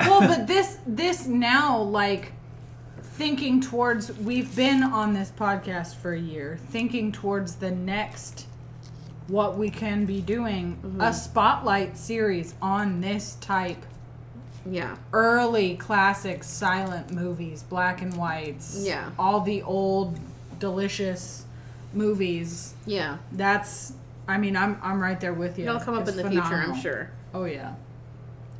well, 0.00 0.20
but 0.20 0.46
this 0.48 0.78
this 0.86 1.26
now 1.28 1.78
like 1.80 2.32
thinking 3.02 3.60
towards 3.60 4.10
we've 4.18 4.54
been 4.56 4.82
on 4.82 5.14
this 5.14 5.30
podcast 5.38 5.94
for 5.96 6.12
a 6.14 6.18
year, 6.20 6.58
thinking 6.70 7.12
towards 7.12 7.56
the 7.56 7.70
next 7.70 8.46
what 9.28 9.56
we 9.56 9.70
can 9.70 10.04
be 10.06 10.20
doing 10.20 10.76
Mm-hmm. 10.84 11.00
a 11.00 11.12
spotlight 11.12 11.96
series 11.96 12.54
on 12.60 13.00
this 13.00 13.34
type 13.36 13.78
Yeah. 14.68 14.96
early 15.12 15.76
classic 15.76 16.42
silent 16.44 17.12
movies, 17.12 17.62
black 17.62 18.02
and 18.02 18.14
whites. 18.16 18.82
Yeah. 18.84 19.10
All 19.18 19.40
the 19.40 19.62
old 19.62 20.18
delicious 20.58 21.44
movies. 21.94 22.74
Yeah. 22.86 23.18
That's 23.32 23.94
I 24.28 24.38
mean, 24.38 24.56
I'm 24.56 24.78
I'm 24.82 25.00
right 25.00 25.18
there 25.18 25.34
with 25.34 25.58
you. 25.58 25.64
It'll 25.66 25.80
come 25.80 25.94
up 25.94 26.02
It's 26.06 26.16
in 26.16 26.24
the 26.24 26.30
future, 26.30 26.54
I'm 26.54 26.76
sure. 26.80 27.10
Oh 27.34 27.44
yeah. 27.44 27.74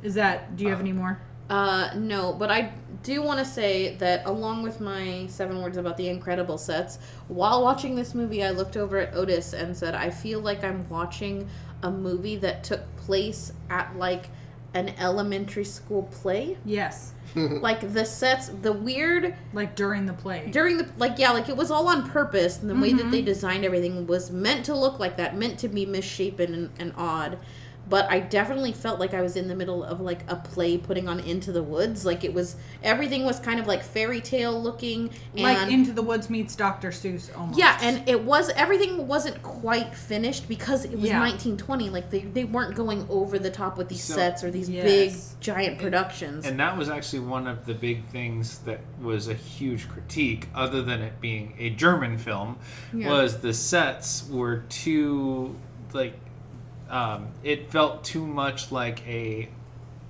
Is 0.03 0.15
that 0.15 0.55
do 0.57 0.63
you 0.63 0.69
have 0.71 0.79
any 0.79 0.91
more? 0.93 1.19
Uh, 1.51 1.91
no, 1.95 2.31
but 2.31 2.49
I 2.49 2.71
do 3.03 3.21
want 3.21 3.39
to 3.39 3.45
say 3.45 3.95
that 3.97 4.25
along 4.25 4.63
with 4.63 4.79
my 4.79 5.25
seven 5.27 5.61
words 5.61 5.75
about 5.75 5.97
the 5.97 6.07
incredible 6.07 6.57
sets, 6.57 6.97
while 7.27 7.61
watching 7.61 7.93
this 7.95 8.15
movie, 8.15 8.41
I 8.41 8.51
looked 8.51 8.77
over 8.77 8.97
at 8.97 9.13
Otis 9.13 9.51
and 9.51 9.75
said, 9.75 9.93
I 9.93 10.11
feel 10.11 10.39
like 10.39 10.63
I'm 10.63 10.87
watching 10.87 11.49
a 11.83 11.91
movie 11.91 12.37
that 12.37 12.63
took 12.63 12.95
place 12.95 13.51
at 13.69 13.97
like 13.97 14.29
an 14.73 14.93
elementary 14.97 15.65
school 15.65 16.03
play. 16.03 16.57
Yes. 16.63 17.13
like 17.35 17.93
the 17.93 18.05
sets, 18.05 18.47
the 18.61 18.71
weird 18.71 19.35
Like 19.51 19.75
during 19.75 20.05
the 20.05 20.13
play. 20.13 20.47
during 20.51 20.77
the 20.77 20.89
like 20.97 21.17
yeah 21.17 21.31
like 21.31 21.47
it 21.49 21.55
was 21.57 21.71
all 21.71 21.87
on 21.87 22.09
purpose 22.09 22.59
and 22.59 22.69
the 22.69 22.75
way 22.75 22.91
that 22.91 23.09
they 23.09 23.21
designed 23.21 23.63
everything 23.63 24.05
was 24.05 24.31
meant 24.31 24.65
to 24.65 24.75
look 24.75 24.99
like 24.99 25.15
that 25.17 25.37
meant 25.37 25.57
to 25.59 25.69
be 25.69 25.85
misshapen 25.85 26.53
and, 26.53 26.69
and 26.77 26.93
odd 26.97 27.37
but 27.89 28.09
i 28.09 28.19
definitely 28.19 28.71
felt 28.71 28.99
like 28.99 29.13
i 29.13 29.21
was 29.21 29.35
in 29.35 29.47
the 29.47 29.55
middle 29.55 29.83
of 29.83 29.99
like 29.99 30.21
a 30.29 30.35
play 30.35 30.77
putting 30.77 31.07
on 31.09 31.19
into 31.19 31.51
the 31.51 31.61
woods 31.63 32.05
like 32.05 32.23
it 32.23 32.33
was 32.33 32.55
everything 32.83 33.25
was 33.25 33.39
kind 33.39 33.59
of 33.59 33.67
like 33.67 33.81
fairy 33.83 34.21
tale 34.21 34.61
looking 34.61 35.09
and 35.33 35.41
like 35.43 35.71
Into 35.71 35.91
the 35.91 36.01
Woods 36.01 36.29
meets 36.29 36.55
Dr. 36.55 36.89
Seuss 36.89 37.35
almost. 37.37 37.57
yeah 37.59 37.77
and 37.81 38.07
it 38.07 38.23
was 38.23 38.49
everything 38.51 39.07
wasn't 39.07 39.41
quite 39.43 39.95
finished 39.95 40.47
because 40.47 40.85
it 40.85 40.91
was 40.91 41.09
Yeah. 41.09 41.19
1920 41.19 41.89
like 41.89 42.09
they, 42.09 42.19
they 42.21 42.43
weren't 42.43 42.75
going 42.75 43.05
over 43.09 43.37
the 43.39 43.49
top 43.51 43.77
with 43.77 43.89
these 43.89 44.03
So- 44.03 44.15
sets 44.15 44.43
or 44.43 44.51
these 44.51 44.69
big 44.69 45.13
giant 45.39 45.79
productions 45.79 46.45
And 46.45 46.59
that 46.59 46.77
was 46.77 46.89
actually 46.89 47.19
one 47.21 47.47
of 47.47 47.65
the 47.65 47.73
big 47.73 48.05
things 48.07 48.59
that 48.59 48.79
was 49.01 49.27
a 49.27 49.33
huge 49.33 49.89
critique, 49.89 50.47
other 50.53 50.81
than 50.81 51.01
it 51.01 51.19
being 51.19 51.55
a 51.57 51.69
German 51.71 52.17
film, 52.17 52.57
Yeah. 52.93 53.09
was 53.09 53.39
the 53.39 53.53
sets 53.53 54.27
were 54.29 54.63
too 54.69 55.55
like 55.93 56.13
um, 56.91 57.29
it 57.43 57.71
felt 57.71 58.03
too 58.03 58.25
much 58.27 58.71
like 58.71 59.05
a 59.07 59.49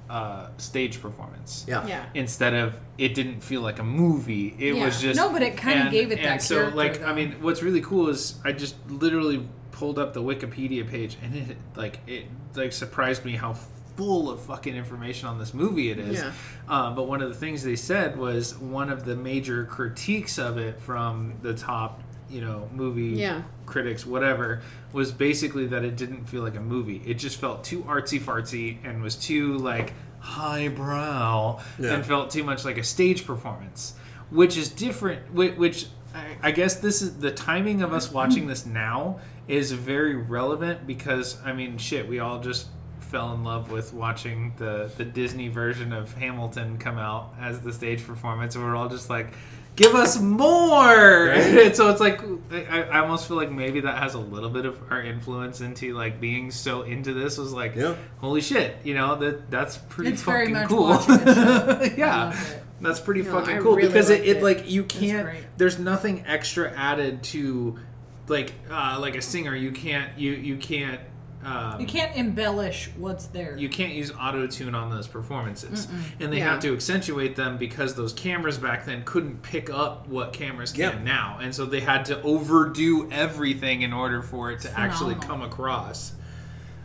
uh, 0.09 0.47
stage 0.57 1.01
performance. 1.01 1.63
Yeah. 1.67 1.87
yeah 1.87 2.05
Instead 2.13 2.53
of 2.53 2.77
it 2.97 3.13
didn't 3.15 3.41
feel 3.41 3.61
like 3.61 3.79
a 3.79 3.83
movie. 3.83 4.53
It 4.59 4.75
Yeah. 4.75 4.85
was 4.85 4.99
just 4.99 5.15
No, 5.15 5.31
but 5.31 5.41
it 5.41 5.55
kinda 5.55 5.89
gave 5.89 6.11
it 6.11 6.19
and 6.19 6.25
that 6.27 6.41
so 6.41 6.55
character, 6.55 6.75
like 6.75 7.01
I 7.03 7.13
mean, 7.13 7.37
what's 7.41 7.63
really 7.63 7.79
cool 7.81 8.09
is 8.09 8.35
I 8.43 8.51
just 8.51 8.75
literally 8.89 9.47
pulled 9.71 9.97
up 9.97 10.13
the 10.13 10.21
Wikipedia 10.21 10.85
page 10.89 11.15
and 11.23 11.33
it 11.35 11.57
like 11.75 11.99
it 12.07 12.25
like 12.55 12.73
surprised 12.73 13.23
me 13.23 13.33
how 13.37 13.53
full 13.95 14.29
of 14.29 14.41
fucking 14.41 14.75
information 14.75 15.27
on 15.29 15.37
this 15.39 15.53
movie 15.53 15.91
it 15.91 15.99
is. 15.99 16.19
Yeah. 16.19 16.31
Um, 16.67 16.95
but 16.95 17.07
one 17.07 17.21
of 17.21 17.29
the 17.29 17.35
things 17.35 17.63
they 17.63 17.75
said 17.75 18.17
was 18.17 18.57
one 18.57 18.89
of 18.89 19.05
the 19.05 19.15
major 19.15 19.65
critiques 19.65 20.37
of 20.37 20.57
it 20.57 20.79
from 20.81 21.35
the 21.41 21.53
top, 21.53 22.01
you 22.31 22.41
know, 22.41 22.69
movie 22.73 23.19
Yeah. 23.19 23.41
critics, 23.65 24.05
whatever, 24.05 24.61
was 24.93 25.11
basically 25.11 25.67
that 25.67 25.83
it 25.83 25.97
didn't 25.97 26.25
feel 26.29 26.41
like 26.43 26.55
a 26.55 26.61
movie. 26.61 27.01
It 27.05 27.15
just 27.15 27.39
felt 27.39 27.63
too 27.63 27.81
artsy 27.83 28.19
fartsy 28.19 28.77
and 28.83 29.03
was 29.03 29.15
too 29.15 29.57
like 29.57 29.93
highbrow 30.19 31.59
Yeah. 31.79 31.93
and 31.95 32.05
felt 32.05 32.29
too 32.31 32.43
much 32.43 32.65
like 32.65 32.77
a 32.77 32.83
stage 32.83 33.25
performance, 33.25 33.95
which 34.29 34.57
is 34.57 34.69
different. 34.69 35.21
whi- 35.33 35.55
Which 35.57 35.87
I, 36.13 36.49
I 36.49 36.51
guess 36.51 36.75
this 36.75 37.01
is 37.01 37.17
the 37.17 37.31
timing 37.31 37.81
of 37.81 37.93
us 37.93 38.11
watching 38.11 38.47
this 38.47 38.65
now 38.65 39.19
is 39.47 39.71
very 39.71 40.15
relevant 40.15 40.85
because 40.87 41.37
I 41.45 41.53
mean, 41.53 41.77
shit, 41.77 42.07
we 42.07 42.19
all 42.19 42.39
just 42.39 42.67
fell 42.99 43.33
in 43.33 43.43
love 43.43 43.71
with 43.71 43.93
watching 43.93 44.53
the 44.57 44.89
the 44.97 45.03
Disney 45.05 45.47
version 45.49 45.91
of 45.93 46.13
Hamilton 46.13 46.77
come 46.77 46.97
out 46.97 47.33
as 47.39 47.59
the 47.61 47.71
stage 47.73 48.05
performance, 48.05 48.55
and 48.55 48.63
we're 48.63 48.75
all 48.75 48.89
just 48.89 49.09
like. 49.09 49.33
Give 49.75 49.95
us 49.95 50.19
more! 50.19 51.29
And 51.29 51.75
so 51.75 51.89
it's 51.89 52.01
like 52.01 52.21
I, 52.51 52.83
I 52.83 52.99
almost 52.99 53.27
feel 53.27 53.37
like 53.37 53.51
maybe 53.51 53.79
that 53.81 53.97
has 53.99 54.13
a 54.15 54.19
little 54.19 54.49
bit 54.49 54.65
of 54.65 54.77
our 54.91 55.01
influence 55.01 55.61
into 55.61 55.93
like 55.93 56.19
being 56.19 56.51
so 56.51 56.81
into 56.81 57.13
this 57.13 57.37
was 57.37 57.53
like 57.53 57.75
Yeah. 57.75 57.95
holy 58.19 58.41
shit, 58.41 58.75
you 58.83 58.93
know 58.93 59.15
that 59.15 59.49
that's 59.49 59.77
pretty 59.77 60.11
It's 60.11 60.21
very 60.23 60.47
fucking 60.47 60.53
much 60.53 60.67
cool. 60.67 60.83
watching 60.89 61.15
a 61.15 61.35
show. 61.35 61.93
yeah, 61.97 62.37
that's 62.81 62.99
pretty 62.99 63.21
No, 63.21 63.31
fucking 63.31 63.57
I 63.57 63.59
cool 63.61 63.75
really 63.77 63.87
because 63.87 64.09
it, 64.09 64.21
it 64.25 64.37
it. 64.37 64.43
like 64.43 64.69
you 64.69 64.83
can't. 64.83 65.29
There's 65.57 65.79
nothing 65.79 66.25
extra 66.27 66.71
added 66.75 67.23
to 67.23 67.79
like 68.27 68.53
uh, 68.69 68.97
like 68.99 69.15
a 69.15 69.21
singer. 69.21 69.55
You 69.55 69.71
can't 69.71 70.17
you 70.19 70.31
you 70.31 70.57
can't. 70.57 70.99
Um, 71.43 71.79
You 71.81 71.87
can't 71.87 72.15
embellish 72.15 72.89
what's 72.97 73.25
there. 73.27 73.57
you 73.57 73.67
can't 73.69 73.93
use 73.93 74.11
auto 74.19 74.45
tune 74.47 74.75
on 74.75 74.89
those 74.89 75.07
performances, 75.07 75.87
and 76.19 76.31
they 76.31 76.37
Yeah. 76.37 76.51
have 76.51 76.59
to 76.61 76.73
accentuate 76.73 77.35
them 77.35 77.57
because 77.57 77.95
those 77.95 78.13
cameras 78.13 78.57
back 78.57 78.85
then 78.85 79.03
couldn't 79.05 79.41
pick 79.41 79.69
up 79.69 80.07
what 80.07 80.33
cameras 80.33 80.71
can 80.71 80.79
Yep. 80.81 81.01
now, 81.01 81.39
and 81.41 81.53
so 81.55 81.65
they 81.65 81.79
had 81.81 82.05
to 82.05 82.21
overdo 82.21 83.09
everything 83.11 83.81
in 83.81 83.91
order 83.93 84.21
for 84.21 84.51
it 84.51 84.59
to 84.61 84.79
actually 84.79 85.15
come 85.15 85.41
across. 85.41 86.13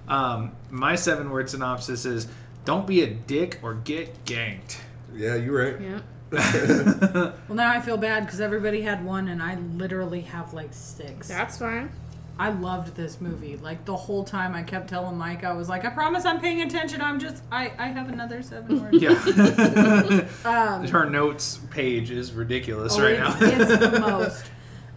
Um, 0.08 0.52
my 0.70 0.94
seven 0.94 1.30
word 1.30 1.50
synopsis 1.50 2.04
is: 2.06 2.28
Don't 2.64 2.86
be 2.86 3.02
a 3.02 3.06
dick 3.08 3.58
or 3.62 3.74
get 3.74 4.24
ganked. 4.24 4.78
Yeah, 5.14 5.34
you're 5.34 5.64
right. 5.64 5.80
yeah 5.80 5.98
well, 6.32 7.32
now 7.56 7.70
I 7.70 7.80
feel 7.80 7.96
bad 7.96 8.26
because 8.26 8.40
everybody 8.40 8.82
had 8.82 9.04
one 9.04 9.28
and 9.28 9.40
I 9.42 9.54
literally 9.54 10.22
have 10.22 10.52
like 10.52 10.70
six. 10.72 11.28
that's 11.28 11.58
fine 11.58 11.90
I 12.38 12.50
loved 12.50 12.94
this 12.94 13.20
movie. 13.20 13.56
Like 13.56 13.84
the 13.86 13.96
whole 13.96 14.22
time 14.22 14.54
I 14.54 14.62
kept 14.62 14.88
telling 14.88 15.16
Mike, 15.16 15.42
I 15.44 15.52
was 15.54 15.68
like, 15.68 15.84
I 15.84 15.90
promise 15.90 16.24
I'm 16.26 16.40
paying 16.40 16.60
attention. 16.62 17.00
I'm 17.00 17.18
just, 17.18 17.42
I, 17.50 17.72
I 17.78 17.88
have 17.88 18.10
another 18.10 18.42
seven 18.42 18.82
words. 18.82 18.96
Yeah. 19.00 20.26
Um, 20.44 20.86
Her 20.86 21.08
notes 21.08 21.58
page 21.70 22.10
is 22.10 22.32
ridiculous 22.32 22.94
Oh, 22.96 23.02
right 23.02 23.14
it's, 23.14 23.40
now. 23.40 23.46
it's 23.64 23.90
the 23.90 24.00
most. 24.00 24.44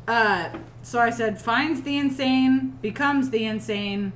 Uh, 0.07 0.49
so 0.83 0.99
I 0.99 1.09
said, 1.11 1.41
finds 1.41 1.81
the 1.83 1.97
insane, 1.97 2.77
becomes 2.81 3.29
the 3.29 3.45
insane, 3.45 4.11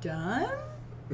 done? 0.00 0.50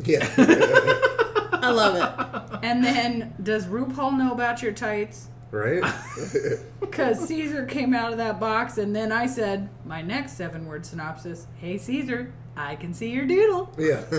Yeah. 0.04 0.28
i 0.38 1.70
love 1.70 1.96
it 1.96 2.58
And 2.62 2.84
then, 2.84 3.34
does 3.42 3.66
RuPaul 3.66 4.16
know 4.18 4.32
about 4.32 4.62
your 4.62 4.72
tights? 4.72 5.28
Right? 5.50 5.82
Because 6.80 7.18
Caesar 7.28 7.66
came 7.66 7.94
out 7.94 8.12
of 8.12 8.18
that 8.18 8.38
box, 8.40 8.78
and 8.78 8.94
then 8.94 9.10
I 9.12 9.26
said, 9.26 9.68
my 9.84 10.00
next 10.02 10.32
seven 10.32 10.66
word 10.66 10.86
synopsis 10.86 11.46
Hey, 11.60 11.76
Caesar, 11.78 12.32
I 12.56 12.76
can 12.76 12.94
see 12.94 13.10
your 13.10 13.26
doodle. 13.26 13.70
yeah. 13.78 14.02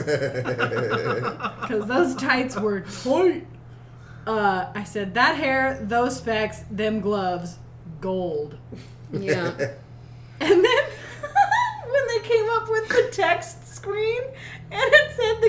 Because 1.61 1.85
those 1.87 2.15
tights 2.15 2.55
were 2.57 2.81
tight. 2.81 3.45
Uh, 4.27 4.71
I 4.75 4.83
said, 4.83 5.13
that 5.15 5.35
hair, 5.37 5.79
those 5.81 6.17
specs, 6.17 6.59
them 6.69 6.99
gloves, 7.01 7.57
gold. 8.01 8.57
yeah 9.11 9.49
And 10.39 10.49
then 10.65 10.83
when 11.89 12.07
they 12.09 12.19
came 12.27 12.49
up 12.51 12.69
with 12.69 12.89
the 12.89 13.09
text 13.11 13.67
screen 13.73 14.21
and 14.23 14.26
it 14.26 14.26
said 14.26 14.26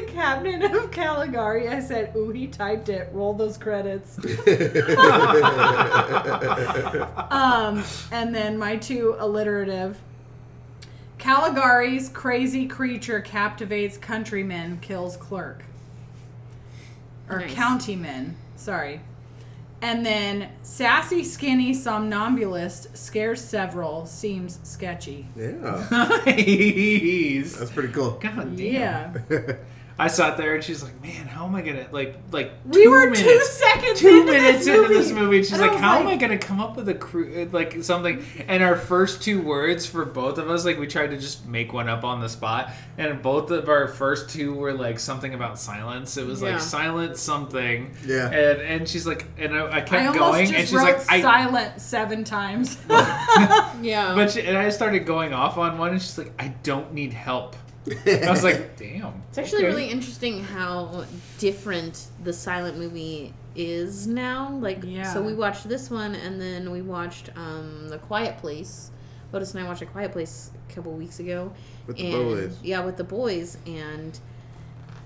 the 0.01 0.13
cabinet 0.13 0.73
of 0.75 0.91
Caligari, 0.91 1.69
I 1.69 1.81
said, 1.81 2.15
"Ooh, 2.17 2.31
he 2.31 2.47
typed 2.47 2.89
it. 2.89 3.09
Roll 3.13 3.35
those 3.35 3.57
credits." 3.57 4.19
um, 7.31 7.83
and 8.13 8.35
then 8.35 8.59
my 8.59 8.77
two 8.77 9.17
alliterative. 9.19 9.99
Caligari's 11.19 12.09
crazy 12.11 12.67
creature 12.67 13.21
captivates 13.21 13.99
countrymen, 13.99 14.79
kills 14.81 15.17
clerk. 15.17 15.65
Or 17.29 17.41
Nice. 17.41 17.53
countymen, 17.55 18.35
sorry. 18.57 19.01
And 19.83 20.05
then 20.07 20.49
sassy, 20.63 21.25
skinny 21.25 21.75
somnambulist 21.75 22.97
scares 22.97 23.41
several, 23.41 24.07
seems 24.07 24.59
sketchy. 24.63 25.27
yeah. 25.37 25.87
nice. 26.27 27.57
That's 27.57 27.71
pretty 27.71 27.93
cool. 27.93 28.13
God 28.21 28.57
damn. 28.57 29.23
Yeah. 29.29 29.29
I 30.01 30.07
sat 30.07 30.37
there 30.37 30.55
and 30.55 30.63
she's 30.63 30.81
like, 30.83 31.03
"Man, 31.03 31.27
how 31.27 31.45
am 31.45 31.57
I 31.57 31.61
gonna 31.63 31.87
like 31.91 32.15
like 32.31 32.53
We 32.65 32.85
two 32.85 32.91
were 32.91 33.01
minutes, 33.11 33.21
two 33.23 33.41
seconds 33.45 33.99
two 33.99 34.09
into 34.21 34.33
minutes 34.33 34.65
this 34.65 34.69
into 34.69 34.89
this 34.89 35.09
movie. 35.11 35.21
movie?" 35.23 35.37
And 35.39 35.47
she's 35.47 35.53
And 35.55 35.63
like, 35.63 35.73
was 35.73 35.81
"How 35.81 35.99
am 35.99 36.07
I 36.07 36.15
gonna 36.17 36.39
come 36.39 36.61
up 36.61 36.77
with 36.77 36.89
a 36.89 36.95
cru- 36.95 37.49
like 37.53 37.83
something?" 37.83 38.25
And 38.47 38.63
our 38.63 38.77
first 38.77 39.23
two 39.23 39.43
words 39.43 39.87
for 39.87 40.05
both 40.05 40.39
of 40.39 40.49
us, 40.49 40.65
like 40.65 40.79
we 40.79 40.87
tried 40.87 41.09
to 41.11 41.19
just 41.19 41.47
make 41.47 41.73
one 41.73 41.89
up 41.89 42.05
on 42.05 42.21
the 42.21 42.29
spot, 42.29 42.71
and 42.97 43.21
both 43.23 43.51
of 43.51 43.69
our 43.69 43.89
first 43.89 44.31
two 44.31 44.55
were 44.55 44.73
like 44.73 45.01
something 45.01 45.35
about 45.35 45.59
silence. 45.59 46.17
It 46.17 46.27
was 46.29 46.43
Yeah. 46.43 46.53
like 46.53 46.61
silent 46.61 47.17
something. 47.17 47.91
Yeah. 48.07 48.27
And 48.31 48.61
and 48.61 48.89
she's 48.89 49.05
like, 49.07 49.27
and 49.37 49.57
I, 49.57 49.79
I 49.79 49.81
kept 49.81 49.93
I 49.95 50.07
almost 50.07 50.19
going, 50.21 50.47
just 50.47 50.59
and 50.61 50.69
she's 50.69 50.77
wrote 50.77 50.99
like, 50.99 51.11
I. 51.11 51.21
silent 51.23 51.81
seven 51.81 52.23
times. 52.23 52.79
yeah 52.89 54.13
But 54.15 54.31
she, 54.31 54.43
and 54.43 54.57
I 54.57 54.69
started 54.69 55.07
going 55.07 55.33
off 55.33 55.59
on 55.59 55.77
one, 55.79 55.91
and 55.91 56.01
she's 56.01 56.17
like, 56.19 56.33
"I 56.39 56.55
don't 56.63 56.93
need 56.95 57.13
help." 57.13 57.57
I 58.07 58.31
was 58.31 58.45
like, 58.45 58.77
"Damn." 58.77 59.23
It's 59.29 59.39
actually 59.39 59.65
okay. 59.65 59.67
really 59.69 59.91
interesting 59.91 60.45
how 60.45 61.05
different 61.39 62.07
the 62.23 62.33
silent 62.33 62.79
movie 62.79 63.35
is 63.55 64.07
now. 64.07 64.51
Like, 64.61 64.81
Yeah. 64.85 65.13
so 65.13 65.23
we 65.23 65.35
watched 65.35 65.69
this 65.69 65.91
one, 65.91 66.15
and 66.15 66.41
then 66.41 66.71
we 66.71 66.83
watched 66.83 67.31
um, 67.37 67.89
The 67.89 67.99
Quiet 67.99 68.39
Place, 68.39 68.91
Otis 69.33 69.55
and 69.55 69.65
I 69.65 69.67
watched 69.67 69.83
A 69.83 69.87
Quiet 69.87 70.13
Place 70.13 70.51
a 70.69 70.75
couple 70.75 70.93
weeks 70.93 71.19
ago. 71.21 71.53
With 71.87 71.97
the 71.97 72.13
and, 72.13 72.29
boys. 72.29 72.59
Yeah, 72.63 72.85
with 72.85 72.97
the 72.97 73.05
boys, 73.05 73.59
and 73.67 74.19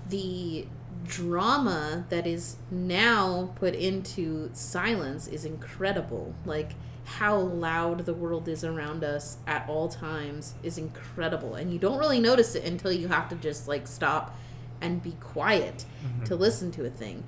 the 0.09 0.65
drama 1.05 2.05
that 2.09 2.25
is 2.25 2.57
now 2.71 3.51
put 3.55 3.75
into 3.75 4.49
silence 4.53 5.27
is 5.27 5.45
incredible. 5.45 6.33
Like 6.45 6.71
how 7.05 7.37
loud 7.37 8.05
the 8.05 8.13
world 8.13 8.47
is 8.47 8.63
around 8.63 9.03
us 9.03 9.37
at 9.45 9.67
all 9.67 9.89
times 9.89 10.53
is 10.63 10.77
incredible, 10.77 11.55
and 11.55 11.71
you 11.71 11.79
don't 11.79 11.97
really 11.97 12.19
notice 12.19 12.55
it 12.55 12.63
until 12.63 12.91
you 12.91 13.07
have 13.09 13.29
to 13.29 13.35
just 13.35 13.67
like 13.67 13.87
stop 13.87 14.37
and 14.81 15.01
be 15.01 15.15
quiet 15.19 15.85
to 16.25 16.35
listen 16.35 16.71
to 16.71 16.85
a 16.85 16.89
thing. 16.89 17.23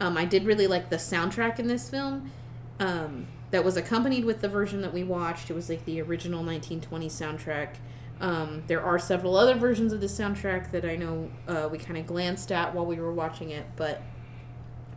Um, 0.00 0.16
I 0.16 0.24
did 0.24 0.44
really 0.44 0.66
like 0.66 0.90
the 0.90 0.96
soundtrack 0.96 1.58
in 1.58 1.66
this 1.66 1.90
film. 1.90 2.30
Um, 2.78 3.26
that 3.50 3.64
was 3.64 3.76
accompanied 3.76 4.24
with 4.24 4.40
the 4.40 4.48
version 4.48 4.80
that 4.82 4.92
we 4.92 5.02
watched. 5.02 5.50
It 5.50 5.54
was 5.54 5.68
like 5.68 5.84
the 5.84 6.00
original 6.00 6.44
1920 6.44 7.08
soundtrack. 7.08 7.76
Um, 8.20 8.62
there 8.66 8.82
are 8.82 8.98
several 8.98 9.36
other 9.36 9.54
versions 9.54 9.92
of 9.92 10.00
the 10.00 10.06
soundtrack 10.06 10.70
that 10.70 10.84
I 10.84 10.96
know 10.96 11.30
uh, 11.48 11.68
we 11.70 11.78
kind 11.78 11.98
of 11.98 12.06
glanced 12.06 12.52
at 12.52 12.74
while 12.74 12.86
we 12.86 12.96
were 12.96 13.12
watching 13.12 13.50
it, 13.50 13.66
but 13.76 14.02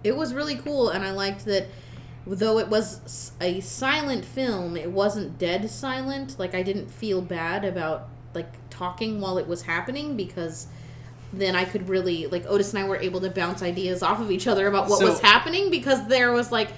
it 0.04 0.16
was 0.16 0.34
really 0.34 0.56
cool, 0.56 0.90
and 0.90 1.04
I 1.04 1.12
liked 1.12 1.46
that. 1.46 1.68
Though 2.26 2.57
it 2.59 2.69
was 2.69 3.32
a 3.41 3.59
silent 3.59 4.24
film, 4.24 4.78
it 4.78 4.91
wasn't 4.91 5.38
dead 5.38 5.69
silent. 5.69 6.39
Like 6.39 6.55
I 6.55 6.63
didn't 6.63 6.89
feel 6.89 7.21
bad 7.21 7.65
about 7.65 8.07
like 8.34 8.51
talking 8.69 9.19
while 9.19 9.38
it 9.38 9.47
was 9.47 9.63
happening 9.63 10.15
because 10.15 10.67
then 11.34 11.55
I 11.55 11.65
could 11.65 11.89
really 11.89 12.28
like 12.28 12.45
Otis 12.47 12.74
and 12.74 12.84
I 12.84 12.88
were 12.88 12.97
able 12.97 13.19
to 13.21 13.30
bounce 13.30 13.61
ideas 13.61 14.01
off 14.03 14.19
of 14.21 14.32
each 14.32 14.47
other 14.47 14.67
about 14.67 14.88
what 14.89 14.99
So- 14.99 15.09
was 15.09 15.19
happening 15.19 15.69
because 15.69 16.07
there 16.07 16.32
was 16.32 16.51
like 16.51 16.69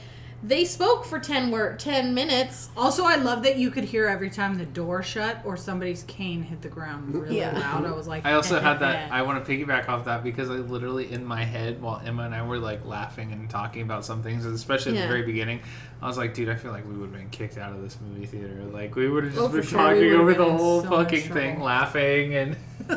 they 0.48 0.64
spoke 0.66 1.06
for 1.06 1.18
10 1.20 1.50
wor- 1.50 1.76
10 1.78 2.14
minutes 2.14 2.70
Also, 2.78 3.04
I 3.04 3.16
love 3.16 3.42
that 3.44 3.58
you 3.58 3.72
could 3.72 3.84
hear 3.86 4.06
every 4.08 4.30
time 4.30 4.58
the 4.58 4.66
door 4.66 5.02
shut 5.02 5.42
or 5.46 5.58
somebody's 5.58 6.04
cane 6.04 6.44
hit 6.44 6.62
the 6.62 6.68
ground 6.70 7.16
really 7.16 7.38
Yeah. 7.40 7.58
loud. 7.58 7.86
I 7.86 7.92
was 7.94 8.08
like, 8.08 8.26
I 8.26 8.34
also 8.34 8.58
eh, 8.58 8.62
had 8.62 8.76
eh, 8.78 8.80
that. 8.80 8.96
eh. 9.12 9.16
I 9.16 9.22
want 9.24 9.44
to 9.44 9.52
piggyback 9.52 9.90
off 9.90 10.06
that 10.06 10.24
because 10.24 10.50
I 10.50 10.56
literally 10.56 11.12
in 11.12 11.26
my 11.26 11.44
head 11.44 11.82
while 11.82 12.02
Emma 12.06 12.24
and 12.24 12.36
I 12.36 12.46
were 12.46 12.60
like 12.60 12.86
laughing 12.86 13.32
and 13.32 13.50
talking 13.50 13.82
about 13.82 14.06
some 14.06 14.22
things, 14.22 14.46
especially 14.46 14.92
at 14.92 14.96
Yeah. 14.98 15.02
the 15.04 15.08
very 15.08 15.24
beginning, 15.24 15.62
I 16.02 16.08
was 16.08 16.18
like, 16.18 16.34
dude, 16.34 16.50
I 16.50 16.56
feel 16.56 16.72
like 16.72 16.86
we 16.88 16.94
would 16.96 17.10
have 17.10 17.14
been 17.18 17.30
kicked 17.30 17.58
out 17.58 17.72
of 17.74 17.82
this 17.82 17.98
movie 18.06 18.26
theater. 18.26 18.62
Like 18.72 18.96
we 18.96 19.10
would 19.10 19.24
have 19.24 19.34
just 19.34 19.44
Oh, 19.44 19.50
for 19.50 19.58
been 19.58 19.66
sure. 19.68 19.80
talking 19.80 19.98
We 20.00 20.06
would've 20.08 20.20
over 20.22 20.32
been 20.34 20.42
the 20.42 20.48
in 20.50 20.58
whole 20.58 20.82
so 20.84 20.90
much 20.90 21.00
fucking 21.06 21.34
thing, 21.34 21.52
trouble. 21.54 21.66
laughing 21.66 22.36
and. 22.36 22.58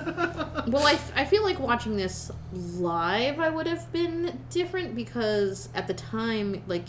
well 0.69 0.87
I, 0.87 0.99
I 1.17 1.25
feel 1.25 1.43
like 1.43 1.59
watching 1.59 1.97
this 1.97 2.31
live 2.53 3.41
i 3.41 3.49
would 3.49 3.67
have 3.67 3.91
been 3.91 4.39
different 4.51 4.95
because 4.95 5.71
at 5.75 5.87
the 5.87 5.95
time 5.95 6.63
like 6.67 6.85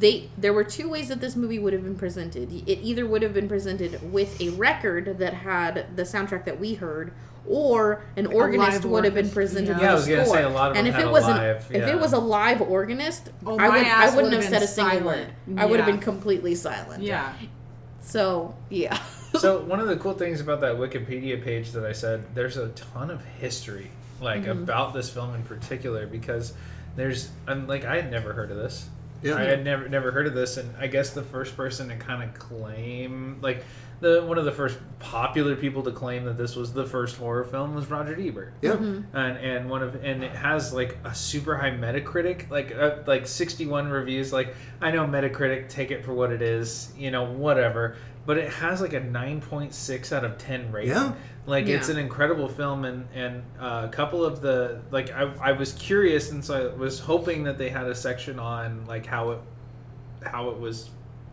they 0.00 0.28
there 0.36 0.52
were 0.52 0.64
two 0.64 0.88
ways 0.88 1.08
that 1.08 1.20
this 1.20 1.36
movie 1.36 1.58
would 1.58 1.72
have 1.72 1.84
been 1.84 1.96
presented 1.96 2.52
it 2.68 2.78
either 2.82 3.06
would 3.06 3.22
have 3.22 3.32
been 3.34 3.48
presented 3.48 4.12
with 4.12 4.40
a 4.40 4.48
record 4.50 5.18
that 5.18 5.32
had 5.34 5.86
the 5.96 6.02
soundtrack 6.02 6.44
that 6.44 6.58
we 6.58 6.74
heard 6.74 7.12
or 7.46 8.02
an 8.16 8.26
organist 8.26 8.84
would 8.84 9.04
have 9.04 9.14
been 9.14 9.24
orchestra, 9.24 9.34
presented 9.42 9.78
yeah. 9.78 9.78
with 9.78 9.82
Yeah, 9.82 9.88
I 9.88 9.92
a 9.92 9.96
was 9.96 10.06
gonna 10.08 10.24
score. 10.24 10.36
say 10.36 10.42
a 10.42 10.48
lot 10.50 10.70
of 10.72 10.76
and 10.76 10.86
if 10.88 10.94
had 10.94 11.04
it 11.04 11.08
a 11.08 11.10
was 11.10 11.24
live, 11.24 11.70
an, 11.70 11.76
if 11.76 11.88
it 11.88 11.98
was 11.98 12.12
a 12.12 12.18
live 12.18 12.60
organist 12.60 13.30
Oh, 13.46 13.56
I 13.58 13.68
would 13.68 13.86
ass 13.86 14.12
I 14.12 14.16
wouldn't 14.16 14.34
would've 14.34 14.48
said 14.48 14.62
a 14.62 14.66
single 14.66 15.00
silent. 15.00 15.32
word 15.48 15.58
I 15.58 15.66
would 15.66 15.80
have 15.80 15.86
been 15.86 15.98
completely 16.00 16.54
silent 16.54 17.02
Yeah. 17.02 17.32
so 18.00 18.54
yeah 18.68 18.98
so 19.38 19.60
one 19.60 19.80
of 19.80 19.88
the 19.88 19.96
cool 19.96 20.14
things 20.14 20.40
about 20.40 20.60
that 20.62 20.76
Wikipedia 20.76 21.42
page 21.42 21.70
that 21.72 21.84
I 21.84 21.92
said, 21.92 22.24
there's 22.34 22.56
a 22.56 22.68
ton 22.70 23.10
of 23.10 23.24
history 23.24 23.90
like 24.20 24.42
Mm-hmm. 24.42 24.62
about 24.64 24.92
this 24.92 25.08
film 25.08 25.34
in 25.34 25.42
particular 25.44 26.06
because 26.06 26.52
there's 26.96 27.30
I'm 27.46 27.66
like 27.66 27.84
I 27.84 27.96
had 27.96 28.10
never 28.10 28.32
heard 28.34 28.50
of 28.50 28.56
this. 28.58 28.88
Yeah. 29.22 29.36
I 29.36 29.42
had 29.42 29.64
never 29.64 29.88
never 29.88 30.10
heard 30.10 30.26
of 30.26 30.34
this, 30.34 30.56
and 30.56 30.74
I 30.76 30.86
guess 30.86 31.10
the 31.10 31.22
first 31.22 31.56
person 31.56 31.88
to 31.88 31.96
kind 31.96 32.22
of 32.22 32.34
claim 32.34 33.38
like 33.42 33.64
the 34.00 34.22
one 34.22 34.38
of 34.38 34.46
the 34.46 34.52
first 34.52 34.78
popular 34.98 35.54
people 35.54 35.82
to 35.82 35.92
claim 35.92 36.24
that 36.24 36.38
this 36.38 36.56
was 36.56 36.72
the 36.72 36.86
first 36.86 37.16
horror 37.16 37.44
film 37.44 37.74
was 37.74 37.90
Roger 37.90 38.18
Ebert. 38.18 38.54
Yeah. 38.62 38.72
Mm-hmm. 38.72 39.16
And 39.16 39.36
and 39.38 39.70
one 39.70 39.82
of 39.82 40.02
and 40.02 40.24
it 40.24 40.32
has 40.32 40.72
like 40.72 40.98
a 41.04 41.14
super 41.14 41.56
high 41.56 41.70
Metacritic, 41.70 42.50
like 42.50 42.74
uh, 42.74 42.96
like 43.06 43.26
61 43.26 43.88
reviews. 43.88 44.32
Like 44.32 44.54
I 44.80 44.90
know 44.90 45.06
Metacritic, 45.06 45.68
take 45.68 45.90
it 45.90 46.04
for 46.04 46.14
what 46.14 46.32
it 46.32 46.42
is, 46.42 46.92
you 46.96 47.10
know, 47.10 47.24
whatever. 47.24 47.96
But 48.30 48.38
it 48.38 48.48
has 48.52 48.80
like 48.80 48.92
a 48.92 49.00
9.6 49.00 50.12
out 50.12 50.24
of 50.24 50.38
10 50.38 50.70
rating. 50.70 50.90
Yeah. 50.92 51.14
Like 51.46 51.66
it's 51.66 51.88
an 51.88 51.98
incredible 51.98 52.46
film, 52.46 52.84
and 52.84 53.08
and 53.12 53.42
uh, 53.58 53.88
a 53.88 53.92
couple 53.92 54.24
of 54.24 54.40
the 54.40 54.82
like 54.92 55.10
I, 55.10 55.22
I 55.42 55.50
was 55.50 55.72
curious, 55.72 56.30
and 56.30 56.44
so 56.44 56.70
I 56.70 56.76
was 56.78 57.00
hoping 57.00 57.42
that 57.42 57.58
they 57.58 57.70
had 57.70 57.86
a 57.88 57.94
section 57.96 58.38
on 58.38 58.84
like 58.86 59.04
how 59.04 59.30
it 59.32 59.38
how 60.24 60.50
it 60.50 60.60
was 60.60 60.90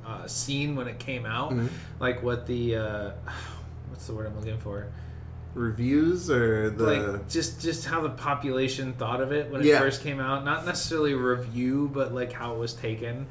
uh, 0.08 0.26
seen 0.26 0.76
when 0.76 0.88
it 0.88 0.98
came 0.98 1.28
out, 1.28 1.52
Mhm. 1.52 1.70
like 2.00 2.24
what 2.24 2.48
the 2.48 2.78
uh, 2.78 3.12
what's 3.92 4.08
the 4.08 4.16
word 4.16 4.26
I'm 4.26 4.36
looking 4.40 4.58
for, 4.58 4.88
Reviews 5.54 6.32
or 6.32 6.72
the 6.72 6.84
like 6.84 7.30
just 7.30 7.62
just 7.62 7.86
how 7.86 8.02
the 8.02 8.10
population 8.10 8.94
thought 8.94 9.22
of 9.22 9.32
it 9.32 9.52
when 9.52 9.62
it 9.62 9.68
Yeah. 9.68 9.78
first 9.78 10.02
came 10.02 10.20
out. 10.20 10.44
Not 10.44 10.66
necessarily 10.66 11.14
a 11.14 11.18
review, 11.18 11.92
but 11.94 12.12
like 12.12 12.32
how 12.34 12.56
it 12.56 12.58
was 12.58 12.74
taken. 12.74 13.28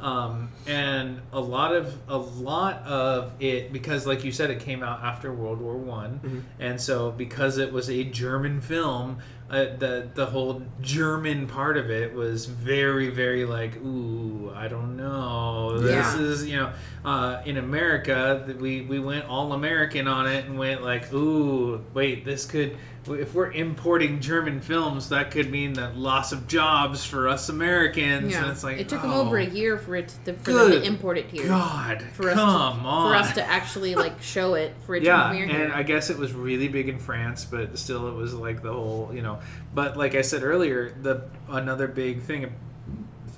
Um, 0.00 0.48
and 0.66 1.20
a 1.32 1.40
lot 1.40 1.74
of 1.74 1.94
a 2.08 2.16
lot 2.16 2.82
of 2.84 3.32
it 3.38 3.70
because 3.72 4.06
like 4.06 4.24
you 4.24 4.32
said 4.32 4.50
it 4.50 4.60
came 4.60 4.82
out 4.82 5.02
after 5.04 5.32
world 5.32 5.60
war 5.60 5.76
one 5.76 6.20
Mhm. 6.24 6.42
and 6.58 6.80
so 6.80 7.10
because 7.10 7.58
it 7.58 7.70
was 7.72 7.90
a 7.90 8.04
german 8.04 8.60
film 8.62 9.18
uh, 9.50 9.66
the 9.78 10.08
the 10.14 10.24
whole 10.26 10.62
german 10.80 11.46
part 11.46 11.76
of 11.76 11.90
it 11.90 12.14
was 12.14 12.46
very 12.46 13.10
very 13.10 13.44
like 13.44 13.76
ooh 13.84 14.50
i 14.56 14.68
don't 14.68 14.96
know 14.96 15.78
this 15.78 15.90
Yeah. 16.14 16.20
is 16.22 16.46
you 16.46 16.56
know 16.56 16.72
uh, 17.04 17.42
in 17.44 17.56
america 17.58 18.54
we 18.58 18.82
we 18.82 18.98
went 19.00 19.26
all 19.26 19.52
american 19.52 20.08
on 20.08 20.26
it 20.26 20.44
and 20.46 20.58
went 20.58 20.82
like 20.82 21.12
ooh 21.12 21.82
wait 21.94 22.24
this 22.24 22.46
could 22.46 22.76
if 23.08 23.34
we're 23.34 23.50
importing 23.52 24.20
german 24.20 24.60
films 24.60 25.08
that 25.08 25.30
could 25.30 25.50
mean 25.50 25.72
that 25.72 25.96
loss 25.96 26.32
of 26.32 26.46
jobs 26.46 27.04
for 27.04 27.28
us 27.28 27.48
americans 27.48 28.34
and 28.34 28.46
it's 28.46 28.62
like 28.62 28.78
it 28.78 28.88
took 28.88 29.00
them 29.00 29.10
oh, 29.10 29.22
over 29.22 29.38
a 29.38 29.46
oh. 29.46 29.50
year 29.50 29.78
for 29.78 29.96
it 29.96 30.14
to, 30.24 30.34
for 30.34 30.52
them 30.52 30.70
to 30.70 30.82
import 30.82 31.16
it 31.16 31.26
here. 31.26 31.46
God 31.46 32.02
for 32.12 32.28
us 32.28 32.34
come 32.34 32.80
to, 32.80 32.86
on 32.86 33.10
for 33.10 33.16
us 33.16 33.32
to 33.34 33.44
actually 33.44 33.94
like 33.94 34.20
show 34.22 34.54
it 34.54 34.74
for 34.84 34.94
it 34.94 35.02
yeah 35.02 35.16
to 35.16 35.28
premiere 35.30 35.46
here. 35.46 35.64
and 35.64 35.72
i 35.72 35.82
guess 35.82 36.10
it 36.10 36.18
was 36.18 36.32
really 36.32 36.68
big 36.68 36.88
in 36.88 36.98
france 36.98 37.44
but 37.44 37.78
still 37.78 38.06
it 38.08 38.14
was 38.14 38.34
like 38.34 38.62
the 38.62 38.72
whole 38.72 39.10
you 39.14 39.22
know 39.22 39.40
but 39.74 39.96
like 39.96 40.14
i 40.14 40.20
said 40.20 40.42
earlier 40.42 40.94
the 41.02 41.22
another 41.48 41.88
big 41.88 42.22
thing 42.22 42.52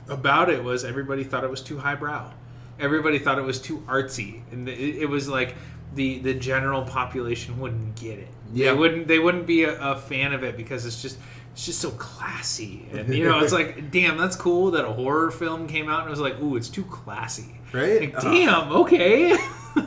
about 0.08 0.50
it 0.50 0.62
was 0.62 0.84
everybody 0.84 1.24
thought 1.24 1.44
it 1.44 1.50
was 1.50 1.62
too 1.62 1.78
highbrow. 1.78 2.32
Everybody 2.78 3.18
thought 3.18 3.38
it 3.38 3.44
was 3.44 3.60
too 3.60 3.78
artsy 3.88 4.42
and 4.50 4.68
it, 4.68 5.02
it 5.02 5.06
was 5.08 5.28
like 5.28 5.54
the 5.94 6.18
the 6.18 6.34
general 6.34 6.82
population 6.82 7.58
wouldn't 7.60 7.94
get 7.96 8.18
it 8.18 8.28
Yeah. 8.53 8.72
they 8.72 8.78
wouldn't 8.78 9.09
they 9.09 9.18
wouldn't 9.18 9.46
be 9.46 9.64
a, 9.64 9.78
a 9.80 9.96
fan 9.96 10.32
of 10.32 10.42
it 10.44 10.57
because 10.57 10.84
it's 10.86 11.00
just 11.03 11.18
it's 11.53 11.66
just 11.66 11.80
so 11.80 11.90
classy 11.92 12.86
and 12.92 13.14
you 13.14 13.24
know 13.24 13.40
it's 13.40 13.53
like 13.61 13.90
damn 13.90 14.16
that's 14.18 14.36
cool 14.36 14.70
that 14.72 14.84
a 14.84 14.92
horror 14.92 15.30
film 15.30 15.66
came 15.68 15.88
out 15.88 16.00
and 16.00 16.09
it 16.09 16.11
was 16.11 16.20
like 16.20 16.40
ooh 16.40 16.57
it's 16.57 16.68
too 16.68 16.84
classy 16.84 17.59
Right? 17.72 18.00
like, 18.00 18.16
Uh, 18.18 18.20
damn 18.32 18.72
okay 18.72 19.36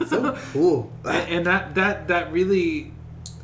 so 0.07 0.35
cool. 0.51 0.91
and, 1.05 1.29
and 1.31 1.45
that 1.45 1.75
that 1.75 2.07
that 2.07 2.31
really 2.31 2.91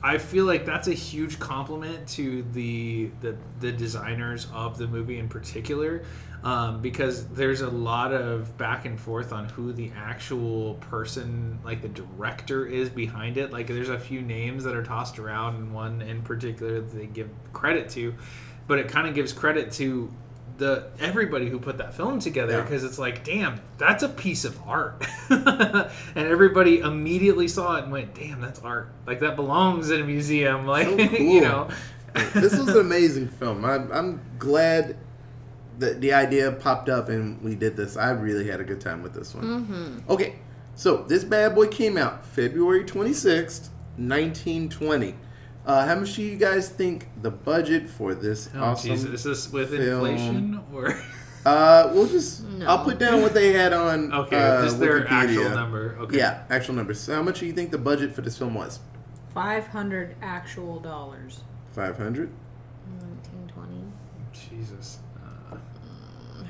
i 0.03 0.17
feel 0.17 0.45
like 0.45 0.65
that's 0.65 0.87
a 0.87 0.93
huge 0.93 1.39
compliment 1.39 2.07
to 2.07 2.43
the 2.53 3.09
the, 3.21 3.35
the 3.59 3.71
designers 3.71 4.47
of 4.53 4.77
the 4.77 4.87
movie 4.87 5.19
in 5.19 5.29
particular 5.29 6.03
um, 6.43 6.81
because 6.81 7.27
there's 7.27 7.61
a 7.61 7.69
lot 7.69 8.11
of 8.11 8.57
back 8.57 8.85
and 8.85 8.99
forth 8.99 9.31
on 9.31 9.47
who 9.49 9.71
the 9.73 9.91
actual 9.95 10.73
person 10.75 11.59
like 11.63 11.83
the 11.83 11.89
director 11.89 12.65
is 12.65 12.89
behind 12.89 13.37
it. 13.37 13.51
Like 13.51 13.67
there's 13.67 13.89
a 13.89 13.99
few 13.99 14.21
names 14.21 14.63
that 14.63 14.75
are 14.75 14.81
tossed 14.83 15.19
around 15.19 15.57
and 15.57 15.71
one 15.71 16.01
in 16.01 16.23
particular 16.23 16.81
that 16.81 16.97
they 16.97 17.05
give 17.05 17.29
credit 17.53 17.89
to 17.89 18.15
but 18.67 18.79
it 18.79 18.87
kind 18.87 19.07
of 19.07 19.13
gives 19.13 19.33
credit 19.33 19.69
to 19.69 20.09
the 20.61 20.87
everybody 20.99 21.49
who 21.49 21.59
put 21.59 21.77
that 21.79 21.93
film 21.93 22.19
together 22.19 22.53
Yeah. 22.57 22.61
because 22.61 22.83
it's 22.83 22.99
like 22.99 23.23
damn 23.23 23.59
that's 23.77 24.03
a 24.03 24.09
piece 24.09 24.45
of 24.45 24.57
art 24.67 25.03
and 25.29 25.89
everybody 26.15 26.79
immediately 26.79 27.47
saw 27.47 27.77
it 27.77 27.83
and 27.83 27.91
went 27.91 28.13
damn 28.13 28.39
that's 28.41 28.59
art 28.61 28.89
like 29.07 29.19
that 29.21 29.35
belongs 29.35 29.89
in 29.89 29.99
a 30.01 30.03
museum 30.03 30.65
like 30.75 30.87
So 30.87 31.17
you 31.17 31.41
know 31.41 31.67
this 32.33 32.57
was 32.57 32.67
an 32.69 32.81
amazing 32.89 33.27
film. 33.29 33.63
I'm, 33.65 33.91
I'm 33.91 34.21
glad 34.37 34.97
that 35.79 35.99
the 36.01 36.13
idea 36.13 36.51
popped 36.51 36.89
up 36.89 37.07
and 37.09 37.41
we 37.41 37.55
did 37.55 37.75
this. 37.77 37.95
I 37.97 38.11
really 38.11 38.47
had 38.47 38.59
a 38.59 38.63
good 38.65 38.81
time 38.81 39.01
with 39.01 39.13
this 39.13 39.33
one. 39.33 39.43
Mm-hmm. 39.45 40.11
Okay, 40.11 40.35
so 40.75 41.03
this 41.07 41.23
bad 41.23 41.55
boy 41.55 41.67
came 41.69 41.97
out 41.97 42.25
February 42.25 42.83
26th, 42.83 43.69
1920. 43.97 45.15
Uh, 45.65 45.85
how 45.85 45.95
much 45.95 46.15
do 46.15 46.23
you 46.23 46.37
guys 46.37 46.69
think 46.69 47.07
the 47.21 47.29
budget 47.29 47.89
for 47.89 48.15
this 48.15 48.49
oh 48.55 48.63
awesome? 48.63 48.91
Jesus. 48.91 49.09
is 49.13 49.23
this 49.23 49.51
with 49.51 49.69
film. 49.69 50.05
inflation 50.05 50.61
or 50.73 50.99
Uh, 51.45 51.89
we'll 51.93 52.07
just 52.07 52.43
No. 52.43 52.67
I'll 52.67 52.83
put 52.83 52.99
down 52.99 53.21
what 53.23 53.33
they 53.33 53.51
had 53.53 53.73
on. 53.73 54.13
okay 54.25 54.37
uh, 54.39 54.63
just 54.63 54.79
their 54.79 55.07
actual 55.07 55.49
number 55.49 55.97
okay 56.01 56.17
Yeah, 56.17 56.43
actual 56.49 56.75
numbers. 56.75 56.99
So 56.99 57.15
how 57.15 57.23
much 57.23 57.39
do 57.39 57.45
you 57.47 57.53
think 57.53 57.71
the 57.71 57.77
budget 57.79 58.13
for 58.13 58.21
this 58.21 58.37
film 58.37 58.53
was? 58.53 58.79
500 59.33 60.15
actual 60.21 60.79
dollars. 60.79 61.41
500. 61.73 62.29
1920. 62.99 63.83
jesus 64.59 64.99
uh, 65.51 65.55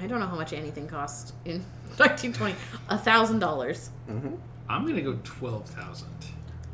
I 0.01 0.07
don't 0.07 0.19
know 0.19 0.25
how 0.27 0.35
much 0.35 0.51
anything 0.53 0.87
cost 0.87 1.35
in 1.45 1.59
1920. 1.97 2.55
A 2.89 2.97
thousand 2.97 3.39
dollars. 3.39 3.89
I'm 4.69 4.85
gonna 4.87 5.01
go 5.01 5.19
twelve 5.23 5.65
thousand. 5.67 6.09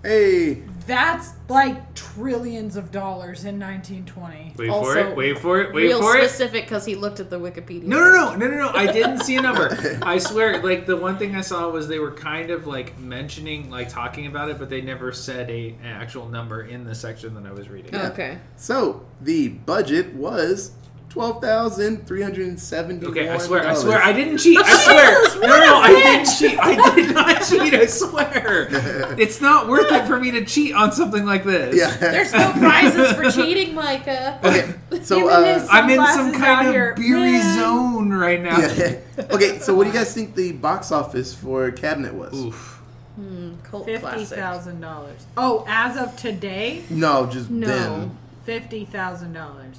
Hey, 0.03 0.63
That's 0.85 1.33
like 1.49 1.93
trillions 1.95 2.77
of 2.77 2.91
dollars 2.91 3.43
in 3.43 3.59
1920. 3.59 4.53
Wait 4.57 4.69
Also, 4.69 4.93
for 4.93 4.97
it. 4.97 5.17
Wait 5.17 5.37
for 5.39 5.61
it. 5.61 5.73
Wait 5.73 5.83
Real 5.83 5.99
for 5.99 6.15
it. 6.15 6.19
Real 6.19 6.27
specific 6.29 6.63
because 6.63 6.85
he 6.85 6.95
looked 6.95 7.19
at 7.19 7.29
the 7.29 7.39
Wikipedia. 7.39 7.83
No, 7.83 7.99
no, 7.99 8.09
no, 8.11 8.35
no, 8.35 8.47
no, 8.47 8.57
no. 8.57 8.69
I 8.69 8.91
didn't 8.91 9.19
see 9.19 9.35
a 9.35 9.41
number. 9.41 9.99
I 10.01 10.17
swear, 10.17 10.61
like 10.63 10.85
the 10.85 10.95
one 10.95 11.17
thing 11.17 11.35
I 11.35 11.41
saw 11.41 11.69
was 11.69 11.87
they 11.87 11.99
were 11.99 12.11
kind 12.13 12.51
of 12.51 12.67
like 12.67 12.97
mentioning, 12.99 13.69
like 13.69 13.89
talking 13.89 14.27
about 14.27 14.49
it, 14.49 14.59
but 14.59 14.69
they 14.69 14.81
never 14.81 15.11
said 15.11 15.49
a 15.49 15.69
an 15.81 15.85
actual 15.85 16.29
number 16.29 16.63
in 16.63 16.85
the 16.85 16.95
section 16.95 17.33
that 17.33 17.45
I 17.45 17.51
was 17.51 17.67
reading. 17.69 17.93
Okay. 17.93 18.37
so 18.55 19.05
the 19.21 19.49
budget 19.49 20.13
was 20.13 20.71
twelve 21.17 21.41
thousand 21.41 22.05
three 22.05 22.21
hundred 22.21 22.47
and 22.47 22.59
seventy. 22.59 23.05
Okay, 23.07 23.27
I 23.27 23.37
swear, 23.39 23.67
I 23.67 23.73
swear, 23.73 23.99
I 24.01 24.13
didn't 24.13 24.37
cheat. 24.37 24.59
I 24.59 24.75
swear, 24.77 25.41
no, 25.41 25.47
no, 25.47 25.65
no, 25.65 25.75
I 25.77 25.89
didn't 25.89 26.25
cheat. 26.37 26.59
I 26.59 26.95
did 26.95 27.15
not 27.15 27.43
cheat. 27.49 27.73
I 27.73 27.85
swear, 27.87 28.67
it's 29.19 29.41
not 29.41 29.67
worth 29.67 29.91
it 29.91 30.05
for 30.05 30.19
me 30.19 30.29
to 30.31 30.45
cheat 30.45 30.75
on 30.75 30.91
something 30.91 31.25
like 31.25 31.43
this. 31.43 31.75
Yeah. 31.75 31.95
There's 31.97 32.31
no 32.33 32.51
prizes 32.53 33.13
for 33.13 33.31
cheating, 33.31 33.73
Micah. 33.73 34.39
okay, 34.43 35.03
so 35.03 35.27
uh, 35.27 35.67
I'm 35.71 35.89
in 35.89 36.05
some 36.05 36.33
kind 36.33 36.67
of 36.67 36.73
here. 36.73 36.93
beery 36.93 37.31
Man. 37.31 37.57
zone 37.57 38.13
right 38.13 38.41
now. 38.41 38.59
yeah. 38.59 38.99
okay, 39.31 39.57
so 39.57 39.73
what 39.73 39.85
do 39.85 39.89
you 39.89 39.95
guys 39.95 40.13
think 40.13 40.35
the 40.35 40.51
box 40.51 40.91
office 40.91 41.33
for 41.33 41.71
Cabinet 41.71 42.13
was? 42.13 42.33
Oof. 42.35 42.75
Hmm, 43.15 43.55
cult 43.63 43.87
dollars. 43.87 45.25
Oh, 45.35 45.65
as 45.67 45.97
of 45.97 46.15
today, 46.15 46.83
No, 46.91 47.25
just 47.25 47.49
No. 47.49 47.65
then. 47.65 48.17
fifty 48.45 48.85
thousand 48.85 49.33
dollars. 49.33 49.77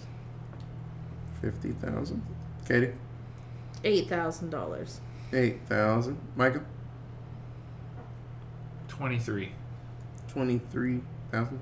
Fifty 1.40 1.72
thousand. 1.72 2.22
Katie, 2.66 2.92
Eight 3.84 4.08
thousand 4.08 4.50
dollars. 4.50 5.00
eight 5.32 5.60
thousand. 5.68 6.18
Michael, 6.36 6.62
Twenty-three. 8.88 9.52
twenty-three 10.28 11.00
thousand. 11.30 11.60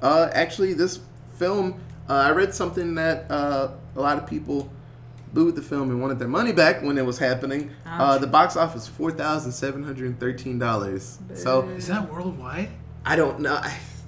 Uh, 0.00 0.28
actually, 0.32 0.72
this 0.72 1.00
film, 1.36 1.80
uh, 2.08 2.14
I 2.14 2.30
read 2.30 2.54
something 2.54 2.94
that 2.94 3.30
uh, 3.30 3.72
a 3.96 4.00
lot 4.00 4.16
of 4.18 4.26
people 4.26 4.70
booed 5.32 5.54
the 5.54 5.62
film 5.62 5.90
and 5.90 6.00
wanted 6.00 6.18
their 6.18 6.26
money 6.28 6.52
back 6.52 6.82
when 6.82 6.96
it 6.98 7.04
was 7.04 7.18
happening. 7.18 7.70
Uh, 7.86 8.18
the 8.18 8.26
box 8.26 8.56
office 8.56 8.86
four 8.86 9.10
thousand 9.12 9.52
seven 9.52 9.82
hundred 9.82 10.18
thirteen 10.18 10.58
dollars. 10.58 11.18
So 11.34 11.68
Is 11.68 11.88
that 11.88 12.10
worldwide? 12.10 12.70
I 13.04 13.16
don't 13.16 13.40
know. 13.40 13.60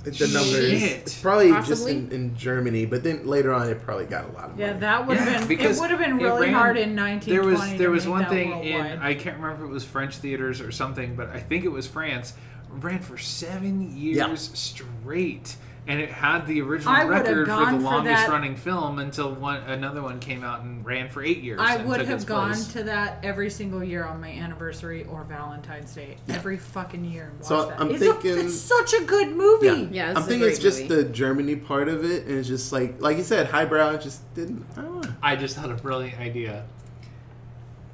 I, 0.04 0.10
the 0.10 0.28
number 0.28 0.56
is 0.58 0.80
Shit. 0.80 0.92
it's 1.02 1.20
probably 1.20 1.50
just 1.66 1.86
in, 1.88 2.10
in 2.10 2.36
Germany, 2.36 2.86
but 2.86 3.02
then 3.04 3.26
later 3.26 3.52
on 3.54 3.68
it 3.68 3.80
probably 3.82 4.06
got 4.06 4.24
a 4.24 4.32
lot 4.32 4.44
of 4.44 4.50
money. 4.50 4.62
Yeah, 4.62 4.72
that 4.74 5.06
would 5.06 5.16
Yeah, 5.16 5.24
have 5.24 5.38
been. 5.40 5.48
because 5.48 5.78
It 5.78 5.80
would 5.80 5.90
have 5.90 5.98
been 6.00 6.18
really 6.18 6.46
ran- 6.46 6.54
hard 6.54 6.76
in 6.76 6.96
1920. 6.96 7.30
There 7.30 7.44
was 7.44 7.78
there 7.78 7.90
was 7.90 8.08
one 8.08 8.22
that 8.22 8.30
thing 8.30 8.52
in. 8.64 8.98
I 8.98 9.14
can't 9.14 9.36
remember 9.36 9.64
if 9.64 9.70
it 9.70 9.72
was 9.72 9.84
French 9.84 10.16
theaters 10.16 10.60
or 10.60 10.72
something, 10.72 11.14
but 11.14 11.28
I 11.30 11.40
think 11.40 11.64
it 11.64 11.70
was 11.72 11.86
France. 11.86 12.34
Ran 12.68 13.00
for 13.00 13.18
seven 13.18 13.96
years 13.96 14.16
Yeah. 14.16 14.34
straight, 14.34 15.56
and 15.88 16.00
it 16.00 16.10
had 16.10 16.46
the 16.46 16.62
original 16.62 16.94
I 16.94 17.02
record 17.02 17.48
for 17.48 17.54
the 17.72 17.78
longest 17.78 18.26
that- 18.26 18.28
running 18.28 18.54
film 18.54 19.00
until 19.00 19.32
one 19.34 19.62
another 19.64 20.00
one 20.00 20.20
came 20.20 20.44
out 20.44 20.60
and 20.62 20.84
ran 20.86 21.08
for 21.08 21.22
eight 21.24 21.42
years. 21.42 21.58
I 21.60 21.76
and 21.76 21.88
would 21.88 21.98
took 21.98 22.06
have 22.06 22.16
its 22.16 22.24
gone 22.24 22.50
place. 22.52 22.68
to 22.68 22.84
that 22.84 23.18
every 23.24 23.50
single 23.50 23.82
year 23.82 24.04
on 24.04 24.20
my 24.20 24.28
anniversary 24.30 25.04
or 25.10 25.24
Valentine's 25.24 25.92
Day. 25.92 26.18
Every 26.28 26.56
fucking 26.56 27.04
year. 27.04 27.30
And 27.30 27.38
watch 27.40 27.48
So, 27.48 27.66
that. 27.66 27.80
I'm 27.80 27.90
it's, 27.90 28.00
a- 28.02 28.12
thinking- 28.14 28.38
it's 28.46 28.54
such 28.54 28.92
a 28.94 29.02
good 29.04 29.34
movie. 29.36 29.66
Yeah, 29.90 30.12
Yeah, 30.12 30.14
I'm 30.16 30.22
thinking 30.22 30.48
it's 30.48 30.60
great 30.60 30.70
just 30.70 30.82
movie. 30.88 30.94
the 31.02 31.04
Germany 31.08 31.56
part 31.56 31.88
of 31.88 32.04
it, 32.04 32.26
and 32.26 32.38
it's 32.38 32.46
just 32.48 32.72
like, 32.72 33.00
like 33.00 33.16
you 33.16 33.24
said, 33.24 33.46
highbrow. 33.48 33.90
it 33.94 34.02
Just 34.02 34.32
didn't. 34.34 34.64
I 34.76 34.82
don't 34.82 35.04
know. 35.04 35.12
I 35.22 35.34
just 35.34 35.56
had 35.56 35.70
a 35.70 35.74
brilliant 35.74 36.20
idea. 36.20 36.64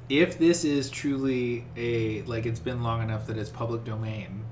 If 0.09 0.39
this 0.39 0.63
is 0.65 0.89
truly 0.89 1.65
a 1.77 2.23
like 2.23 2.45
it's 2.47 2.59
been 2.59 2.81
long 2.81 3.01
enough 3.03 3.27
that 3.27 3.37
it's 3.37 3.49
public 3.51 3.83
domain, 3.83 4.43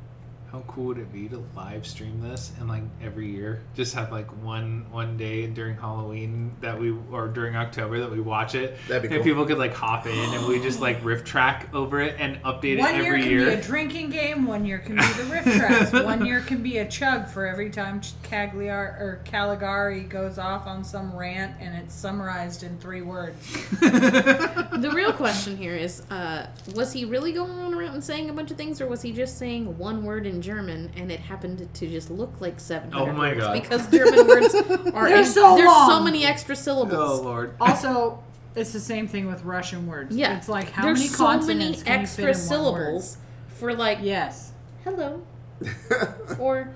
how 0.51 0.63
cool 0.67 0.85
would 0.85 0.97
it 0.97 1.11
be 1.11 1.27
to 1.27 1.43
live 1.55 1.85
stream 1.85 2.21
this 2.21 2.53
and 2.59 2.69
like 2.69 2.83
every 3.01 3.29
year 3.29 3.61
just 3.75 3.93
have 3.93 4.11
like 4.11 4.27
one 4.43 4.85
one 4.91 5.17
day 5.17 5.45
during 5.47 5.75
Halloween 5.75 6.55
that 6.61 6.79
we 6.79 6.95
or 7.11 7.27
during 7.27 7.55
October 7.55 7.99
that 7.99 8.11
we 8.11 8.21
watch 8.21 8.55
it. 8.55 8.77
That'd 8.87 9.09
be 9.09 9.15
and 9.15 9.23
cool. 9.23 9.23
people 9.23 9.45
could 9.45 9.57
like 9.57 9.73
hop 9.73 10.05
in 10.05 10.33
and 10.33 10.47
we 10.47 10.61
just 10.61 10.79
like 10.79 11.03
riff 11.03 11.25
track 11.25 11.73
over 11.73 11.99
it 12.01 12.15
and 12.19 12.41
update 12.43 12.79
One 12.79 12.95
it 12.95 13.05
every 13.05 13.25
year 13.25 13.41
every 13.41 13.45
can 13.45 13.47
be 13.47 13.53
a 13.53 13.61
drinking 13.61 14.09
game. 14.09 14.45
One 14.45 14.65
year 14.65 14.79
can 14.79 14.95
be 14.95 15.01
the 15.01 15.23
riff 15.25 15.43
tracks. 15.43 15.91
One 16.07 16.25
year 16.25 16.41
can 16.41 16.63
be 16.63 16.77
a 16.77 16.87
chug 16.87 17.27
for 17.27 17.45
every 17.45 17.69
time 17.69 18.01
Cagliar 18.23 18.97
or 18.99 19.21
Caligari 19.25 20.01
goes 20.01 20.37
off 20.37 20.65
on 20.65 20.83
some 20.83 21.15
rant 21.15 21.55
and 21.59 21.75
it's 21.75 21.93
summarized 21.93 22.63
in 22.63 22.77
three 22.79 23.01
words. 23.01 23.35
The 24.77 24.91
real 24.91 25.11
question 25.11 25.57
here 25.57 25.75
is, 25.75 26.01
uh, 26.11 26.47
was 26.75 26.93
he 26.93 27.03
really 27.03 27.31
going 27.31 27.73
around 27.73 27.95
and 27.95 28.03
saying 28.03 28.29
a 28.29 28.33
bunch 28.33 28.51
of 28.51 28.57
things, 28.57 28.79
or 28.79 28.85
was 28.85 29.01
he 29.01 29.11
just 29.11 29.39
saying 29.39 29.75
one 29.77 30.03
word 30.03 30.27
in 30.27 30.36
German 30.41 30.91
and 30.95 31.11
it 31.11 31.19
happened 31.19 31.67
to 31.73 31.87
just 31.87 32.09
look 32.09 32.39
like 32.39 32.59
seven 32.59 32.91
hundred 32.91 33.11
Oh 33.11 33.13
my 33.13 33.29
words? 33.29 33.39
God. 33.41 33.53
Because 33.53 33.89
German 33.91 34.27
words 34.27 34.53
are 34.55 35.09
They're 35.09 35.17
in- 35.19 35.25
so 35.25 35.55
there's 35.55 35.69
so 35.87 36.01
many 36.01 36.25
extra 36.25 36.55
syllables. 36.55 37.19
oh 37.19 37.23
lord. 37.23 37.53
Also, 37.61 38.23
it's 38.55 38.73
the 38.73 38.79
same 38.79 39.07
thing 39.07 39.27
with 39.27 39.43
Russian 39.43 39.85
words. 39.87 40.15
Yeah, 40.15 40.37
it's 40.37 40.49
like 40.49 40.71
how 40.71 40.83
there's 40.83 40.99
many 40.99 41.09
so 41.09 41.17
consonants 41.17 41.79
many 41.83 41.89
can 41.89 42.01
extra 42.01 42.27
you 42.27 42.33
fit 42.33 42.41
in 42.43 42.49
one 42.49 42.73
word? 42.73 42.83
syllables 42.93 43.17
for 43.59 43.73
like 43.75 43.99
Yes. 44.01 44.51
hello 44.83 45.21
or 46.39 46.73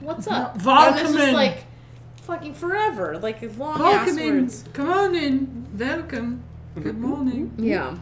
what's 0.00 0.26
up. 0.26 0.62
No, 0.64 0.88
it's 0.88 1.00
just 1.00 1.14
Welcome 1.14 1.28
in. 1.28 1.34
like 1.34 1.64
fucking 2.22 2.54
forever, 2.54 3.18
like 3.18 3.40
long 3.58 3.74
ass 3.74 3.78
Welcome 3.80 4.18
in. 4.18 4.34
words. 4.42 4.64
Come 4.72 4.90
on 4.90 5.14
in. 5.14 5.66
Welcome. 5.78 6.42
Good 6.82 6.98
morning. 6.98 7.52
Yeah. 7.58 7.96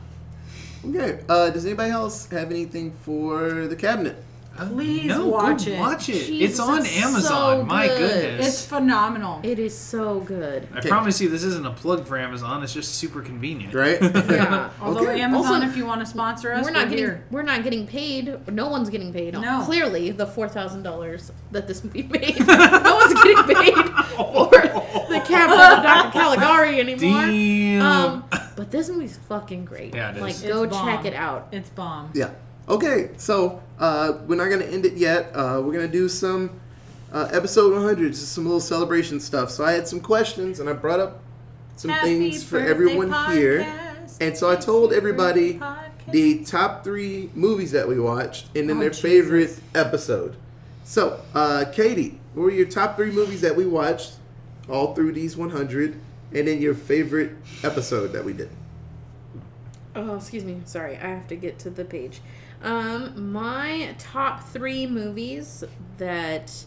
Okay. 0.84 1.20
Uh, 1.28 1.50
does 1.50 1.64
anybody 1.64 1.90
else 1.90 2.26
have 2.30 2.50
anything 2.50 2.92
for 3.02 3.66
the 3.66 3.76
cabinet? 3.76 4.22
Please 4.56 5.06
no, 5.06 5.26
watch 5.26 5.66
go 5.66 5.72
it. 5.72 5.78
Watch 5.80 6.08
it. 6.08 6.26
Jesus, 6.26 6.50
it's 6.52 6.60
on 6.60 6.78
it's 6.78 6.96
Amazon. 6.96 7.22
so 7.60 7.64
My 7.64 7.86
good. 7.88 7.98
goodness. 7.98 8.46
It's 8.48 8.66
phenomenal. 8.66 9.40
It 9.42 9.58
is 9.58 9.76
so 9.76 10.20
good. 10.20 10.66
I 10.74 10.78
Okay. 10.78 10.88
promise 10.88 11.20
you, 11.20 11.28
this 11.28 11.42
isn't 11.44 11.66
a 11.66 11.70
plug 11.72 12.06
for 12.06 12.18
Amazon. 12.18 12.62
It's 12.62 12.72
just 12.72 12.94
super 12.96 13.20
convenient. 13.22 13.74
Right? 13.74 13.98
Yeah. 14.36 14.70
Although 14.80 15.02
Okay. 15.08 15.20
Amazon, 15.20 15.54
Also, 15.62 15.66
if 15.68 15.76
you 15.76 15.86
want 15.86 16.00
to 16.00 16.06
sponsor 16.06 16.52
us, 16.52 16.64
we're 16.64 16.70
not 16.70 16.84
we're 16.84 16.90
getting 16.90 17.04
here. 17.04 17.24
we're 17.30 17.42
not 17.42 17.62
getting 17.62 17.86
paid. 17.86 18.48
No 18.48 18.68
one's 18.68 18.90
getting 18.90 19.12
paid. 19.12 19.34
No. 19.34 19.62
Clearly, 19.64 20.10
the 20.10 20.26
four 20.26 20.48
thousand 20.48 20.82
dollars 20.82 21.30
that 21.52 21.66
this 21.68 21.82
movie 21.84 22.02
made, 22.10 22.38
no 22.46 22.96
one's 22.96 23.14
getting 23.14 23.42
paid 23.44 23.74
for 24.16 24.50
the 25.08 25.22
cabinet 25.26 25.78
of 25.78 25.82
Dr. 25.82 26.10
Caligari 26.12 26.80
anymore. 26.80 27.26
Damn. 27.26 27.82
Um, 27.82 28.24
but 28.56 28.70
this 28.70 28.88
movie's 28.88 29.16
fucking 29.28 29.64
great. 29.64 29.94
Yeah, 29.94 30.10
it 30.10 30.16
is. 30.16 30.22
Like, 30.22 30.30
It's 30.32 30.42
go 30.42 30.66
bomb. 30.66 30.86
check 30.86 31.04
it 31.04 31.14
out. 31.14 31.48
It's 31.52 31.68
bomb. 31.70 32.10
yeah. 32.14 32.30
Okay. 32.68 33.10
So 33.16 33.62
uh, 33.78 34.18
we're 34.26 34.36
not 34.36 34.50
gonna 34.50 34.64
end 34.70 34.86
it 34.86 34.94
yet. 34.94 35.30
Uh, 35.34 35.62
we're 35.64 35.72
gonna 35.72 35.86
do 35.88 36.08
some 36.08 36.50
uh, 37.12 37.28
episode 37.32 37.72
100, 37.72 38.12
just 38.12 38.32
some 38.32 38.44
little 38.44 38.60
celebration 38.60 39.20
stuff. 39.20 39.50
So 39.50 39.64
I 39.64 39.72
had 39.72 39.86
some 39.86 40.00
questions, 40.00 40.60
and 40.60 40.68
I 40.68 40.72
brought 40.72 41.00
up 41.00 41.20
some 41.76 41.90
Happy 41.90 42.30
things 42.30 42.42
for 42.42 42.58
birthday 42.58 42.70
everyone 42.70 43.32
here. 43.32 43.62
podcast. 43.62 44.16
And 44.20 44.36
so 44.36 44.50
I 44.50 44.56
told 44.56 44.92
everybody 44.92 45.54
podcast. 45.58 46.10
the 46.12 46.44
top 46.44 46.82
three 46.84 47.30
movies 47.34 47.70
that 47.72 47.86
we 47.86 48.00
watched 48.00 48.46
and 48.56 48.68
then 48.68 48.78
Oh, 48.78 48.80
their 48.80 48.90
Jesus. 48.90 49.02
favorite 49.02 49.58
episode. 49.74 50.36
So, 50.84 51.20
uh, 51.34 51.66
Katie, 51.72 52.18
what 52.34 52.44
were 52.44 52.50
your 52.50 52.66
top 52.66 52.96
three 52.96 53.10
movies 53.10 53.40
that 53.42 53.54
we 53.56 53.66
watched 53.66 54.14
all 54.70 54.94
through 54.94 55.12
these 55.12 55.36
100 55.36 55.98
and 56.32 56.48
then 56.48 56.60
your 56.62 56.74
favorite 56.74 57.32
episode 57.62 58.12
that 58.12 58.24
we 58.24 58.32
did? 58.32 58.48
Oh, 59.94 60.16
excuse 60.16 60.44
me. 60.44 60.60
Sorry, 60.64 60.96
I 60.96 61.08
have 61.08 61.26
to 61.28 61.36
get 61.36 61.58
to 61.60 61.70
the 61.70 61.84
page. 61.84 62.20
Um, 62.62 63.32
my 63.32 63.94
top 63.98 64.48
three 64.48 64.86
movies 64.86 65.62
that 65.98 66.64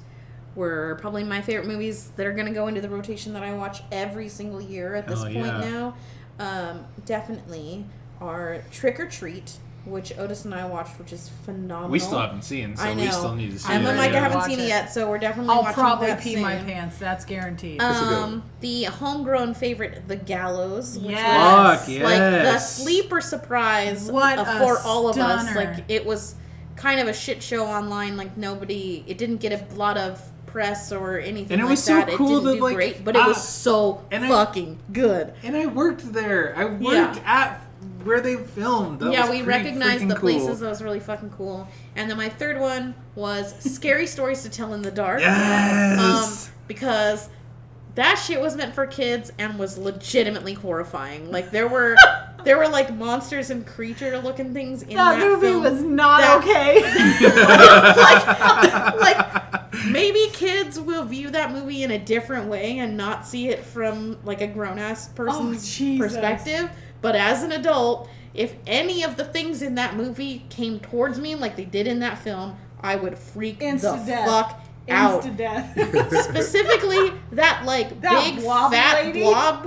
were 0.56 0.98
probably 1.00 1.24
my 1.24 1.42
favorite 1.42 1.68
movies 1.68 2.12
that 2.16 2.26
are 2.26 2.34
going 2.34 2.48
to 2.48 2.54
go 2.54 2.68
into 2.68 2.82
the 2.82 2.90
rotation 2.90 3.34
that 3.34 3.44
I 3.44 3.54
watch 3.54 3.82
every 3.92 4.30
single 4.30 4.62
year 4.62 4.96
at 4.96 5.08
this 5.08 5.22
Hell 5.24 5.34
point 5.34 5.46
yeah. 5.46 5.70
now. 5.70 5.96
Um, 6.40 6.86
definitely 7.06 7.86
are 8.22 8.64
Trick 8.72 9.00
or 9.00 9.08
Treat, 9.08 9.58
which 9.86 10.18
Otis 10.18 10.46
and 10.46 10.54
I 10.54 10.66
watched, 10.66 11.00
which 11.00 11.14
is 11.14 11.30
phenomenal. 11.46 11.90
we 11.90 12.00
still 12.00 12.20
haven't 12.20 12.44
seen, 12.44 12.76
so 12.76 12.84
I 12.84 12.94
know. 12.94 13.04
we 13.04 13.12
still 13.12 13.36
need 13.36 13.52
to 13.52 13.60
see 13.60 13.72
Emma 13.74 13.86
it. 13.86 13.90
and 13.90 13.98
Micah 13.98 14.14
yeah. 14.14 14.20
haven't 14.20 14.44
seen 14.44 14.60
it 14.60 14.64
it. 14.64 14.68
yet, 14.68 14.92
so 14.94 15.10
we're 15.10 15.18
definitely 15.18 15.54
I'll 15.54 15.62
watching 15.62 15.74
probably 15.76 16.08
that 16.08 16.22
pee 16.22 16.34
soon. 16.34 16.42
my 16.42 16.58
pants. 16.58 16.98
That's 16.98 17.26
guaranteed. 17.26 17.80
That's 17.80 18.00
a 18.00 18.04
good 18.04 18.14
Um, 18.14 18.44
the 18.62 18.84
homegrown 18.84 19.54
favorite, 19.56 20.08
The 20.08 20.16
Gallows, 20.18 20.98
which 21.00 21.12
Yes. 21.12 21.80
Fuck 21.80 21.88
was 21.88 22.00
like 22.00 22.20
the 22.20 22.60
sleeper 22.60 23.22
surprise 23.22 24.12
What 24.12 24.38
for 24.60 24.80
all 24.80 25.10
of 25.10 25.18
us. 25.18 25.56
Like 25.56 25.86
it 25.88 26.06
was 26.06 26.36
kind 26.76 27.00
of 27.00 27.08
a 27.08 27.14
shit 27.14 27.42
show 27.42 27.66
online. 27.66 28.18
Like 28.18 28.38
nobody, 28.38 29.04
it 29.08 29.18
didn't 29.18 29.38
get 29.38 29.52
a 29.54 29.76
lot 29.76 29.98
of 29.98 30.22
press 30.46 30.92
or 30.92 31.20
anything. 31.20 31.54
And 31.54 31.62
it 31.62 31.66
like 31.66 31.72
was 31.72 31.84
so 31.84 31.96
that. 31.96 32.10
cool 32.10 32.28
it 32.28 32.30
didn't 32.40 32.46
that, 32.46 32.56
do 32.56 32.64
like, 32.64 32.76
great, 32.76 33.06
but 33.06 33.16
it 33.16 33.22
ah, 33.22 33.28
was 33.28 33.42
so 33.48 34.04
and 34.12 34.26
I- 34.26 34.30
fucking 34.30 34.80
good. 34.92 35.34
And 35.44 35.56
I 35.56 35.68
worked 35.68 36.12
there. 36.14 36.54
I 36.58 36.66
worked 36.66 37.18
Yeah. 37.18 37.22
at 37.26 37.62
where 38.04 38.22
they 38.22 38.36
filmed. 38.38 39.00
That 39.00 39.12
yeah, 39.14 39.22
was 39.22 39.30
we 39.32 39.43
pretty 39.43 39.64
recognized 39.64 40.08
the 40.08 40.16
cool. 40.16 40.30
places. 40.30 40.60
That 40.60 40.70
was 40.70 40.82
really 40.82 41.00
fucking 41.00 41.32
cool. 41.32 41.68
And 41.95 42.10
then 42.10 42.18
my 42.18 42.30
third 42.30 42.60
one 42.60 42.95
was 43.16 43.54
scary 43.60 44.08
stories 44.08 44.43
to 44.43 44.50
tell 44.50 44.74
in 44.74 44.82
the 44.82 44.91
dark. 44.91 45.22
Yes. 45.22 46.47
Um, 46.47 46.54
because 46.68 47.30
that 47.95 48.16
shit 48.16 48.39
was 48.39 48.56
meant 48.56 48.74
for 48.76 48.86
kids 48.88 49.32
and 49.39 49.58
was 49.60 49.78
legitimately 49.78 50.54
horrifying. 50.54 51.32
Like 51.32 51.52
there 51.52 51.68
were 51.68 51.95
there 52.45 52.58
were 52.58 52.68
like 52.70 52.93
monsters 52.95 53.50
and 53.50 53.66
creature 53.68 54.18
looking 54.20 54.54
things 54.54 54.84
in 54.84 54.95
that, 54.95 55.20
that 55.20 55.28
movie 55.28 55.47
film. 55.47 55.64
was 55.64 55.82
not 55.84 56.22
that- 56.22 56.38
okay. 56.41 56.80
like 59.00 59.86
maybe 59.91 60.28
kids 60.34 60.80
will 60.80 61.04
view 61.06 61.30
that 61.32 61.52
movie 61.52 61.84
in 61.84 61.91
a 61.91 62.00
different 62.00 62.47
way 62.47 62.80
and 62.80 62.95
not 62.95 63.26
see 63.26 63.50
it 63.50 63.64
from 63.64 64.18
like 64.24 64.41
a 64.41 64.47
grown 64.47 64.80
ass 64.80 65.10
person's 65.10 65.80
Oh, 65.82 65.97
perspective. 65.97 66.70
But 67.02 67.16
as 67.16 67.43
an 67.43 67.52
adult, 67.52 68.10
if 68.34 68.54
any 68.68 69.04
of 69.04 69.18
the 69.18 69.26
things 69.26 69.62
in 69.62 69.76
that 69.76 69.95
movie 69.95 70.45
came 70.50 70.80
towards 70.80 71.20
me 71.20 71.36
like 71.36 71.56
they 71.56 71.66
did 71.66 71.88
in 71.88 72.00
that 72.00 72.18
film, 72.20 72.56
I 72.82 72.95
would 72.95 73.18
freak 73.18 73.60
Insta 73.60 74.00
the 74.00 74.06
death. 74.12 74.28
fuck 74.28 74.66
out. 74.89 75.24
Insta 75.24 75.38
death. 75.38 76.24
Specifically, 76.24 77.14
that 77.34 77.64
like 77.66 78.02
That 78.02 78.24
big 78.36 78.43
blobby 78.43 78.76
fat 78.76 79.06
lady? 79.06 79.20
blob 79.22 79.66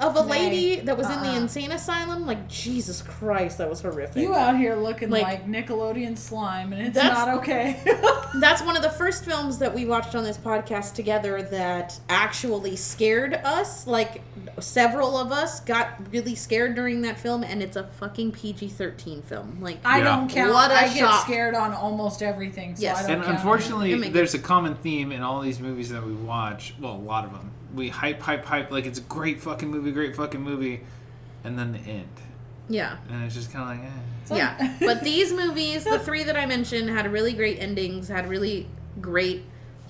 of 0.00 0.16
a 0.16 0.24
nay. 0.26 0.28
lady 0.28 0.80
that 0.80 0.96
was 0.98 1.06
in 1.08 1.20
the 1.22 1.28
Uh-uh. 1.28 1.36
insane 1.36 1.72
asylum. 1.72 2.26
Like 2.26 2.48
Jesus 2.48 3.00
Christ, 3.02 3.58
that 3.58 3.68
was 3.70 3.80
horrific. 3.80 4.16
You 4.22 4.34
out 4.34 4.56
here 4.58 4.74
looking 4.76 5.10
Like- 5.10 5.22
like, 5.24 5.46
Nickelodeon 5.46 6.18
slime, 6.18 6.72
and 6.72 6.82
it's 6.82 6.94
That's- 6.94 7.16
not 7.16 7.28
okay. 7.38 7.80
That's 8.40 8.60
one 8.62 8.76
of 8.76 8.82
the 8.82 8.90
first 8.90 9.24
films 9.24 9.58
that 9.58 9.74
we 9.74 9.84
watched 9.86 10.14
on 10.14 10.22
this 10.24 10.36
podcast 10.36 10.94
together 10.94 11.40
that 11.42 11.98
actually 12.10 12.76
scared 12.76 13.34
us. 13.44 13.86
Like 13.86 14.20
several 14.60 15.16
of 15.16 15.32
us 15.32 15.60
got 15.60 15.88
really 16.12 16.34
scared 16.34 16.74
during 16.74 17.02
that 17.02 17.18
film, 17.18 17.42
and 17.44 17.62
it's 17.62 17.76
a 17.76 17.84
fucking 17.84 18.32
PG 18.32 18.68
thirteen 18.68 19.22
film. 19.22 19.58
Like 19.60 19.78
I 19.84 19.98
Yeah. 19.98 20.04
don't 20.04 20.28
count. 20.30 20.52
What 20.52 20.70
a 20.70 20.74
I 20.74 20.88
get 20.88 20.98
shock. 20.98 21.24
scared 21.24 21.54
on 21.54 21.72
almost 21.72 22.22
everything, 22.22 22.76
so 22.76 22.82
Yes. 22.82 22.98
I 22.98 23.02
don't 23.02 23.10
And 23.16 23.24
count. 23.24 23.36
unfortunately, 23.38 23.92
It 23.92 24.12
there's 24.12 24.34
a 24.34 24.38
common 24.38 24.74
theme 24.76 25.12
in 25.12 25.22
all 25.22 25.40
these 25.40 25.60
movies 25.60 25.90
that 25.90 26.04
we 26.04 26.12
watch. 26.12 26.74
Well, 26.80 26.92
a 26.92 26.96
lot 26.96 27.24
of 27.24 27.32
them. 27.32 27.50
We 27.74 27.88
hype, 27.90 28.20
hype, 28.20 28.44
hype 28.44 28.70
like 28.70 28.86
it's 28.86 28.98
a 28.98 29.02
great 29.02 29.40
fucking 29.40 29.68
movie, 29.70 29.92
great 29.92 30.16
fucking 30.16 30.40
movie, 30.40 30.80
and 31.44 31.58
then 31.58 31.72
the 31.72 31.78
end, 31.80 32.08
yeah. 32.68 32.96
and 33.10 33.24
it's 33.24 33.34
just 33.34 33.52
kind 33.52 33.78
of 33.78 33.84
like, 33.84 33.92
eh. 33.92 34.36
Yeah, 34.36 34.74
but 34.80 35.02
these 35.04 35.32
movies, 35.32 35.84
the 35.84 35.98
three 35.98 36.22
that 36.24 36.36
I 36.36 36.46
mentioned, 36.46 36.90
had 36.90 37.10
really 37.12 37.32
great 37.32 37.58
endings. 37.60 38.08
Had 38.08 38.28
really 38.28 38.68
great 39.00 39.44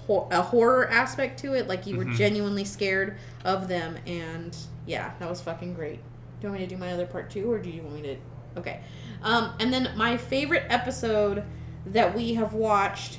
hor- 0.09 0.27
a 0.33 0.43
horror 0.43 0.89
aspect 0.91 1.39
to 1.41 1.55
it. 1.55 1.69
Like 1.69 1.87
you 1.87 1.97
were 1.97 2.05
Mhm. 2.07 2.17
genuinely 2.17 2.65
scared 2.65 3.17
of 3.45 3.69
them, 3.69 3.97
and 4.09 4.57
yeah, 4.87 5.13
that 5.21 5.31
was 5.31 5.41
fucking 5.41 5.75
great. 5.75 6.01
Do 6.41 6.47
you 6.47 6.49
want 6.49 6.61
me 6.61 6.67
to 6.67 6.75
do 6.75 6.79
my 6.81 6.93
other 6.93 7.07
part 7.07 7.31
too, 7.31 7.49
or 7.53 7.59
do 7.61 7.71
you 7.71 7.83
want 7.83 7.95
me 7.95 8.03
to? 8.03 8.17
Okay, 8.59 8.81
um, 9.23 9.53
and 9.61 9.73
then 9.73 9.91
my 9.97 10.17
favorite 10.17 10.65
episode 10.69 11.45
that 11.87 12.17
we 12.17 12.35
have 12.35 12.53
watched, 12.55 13.19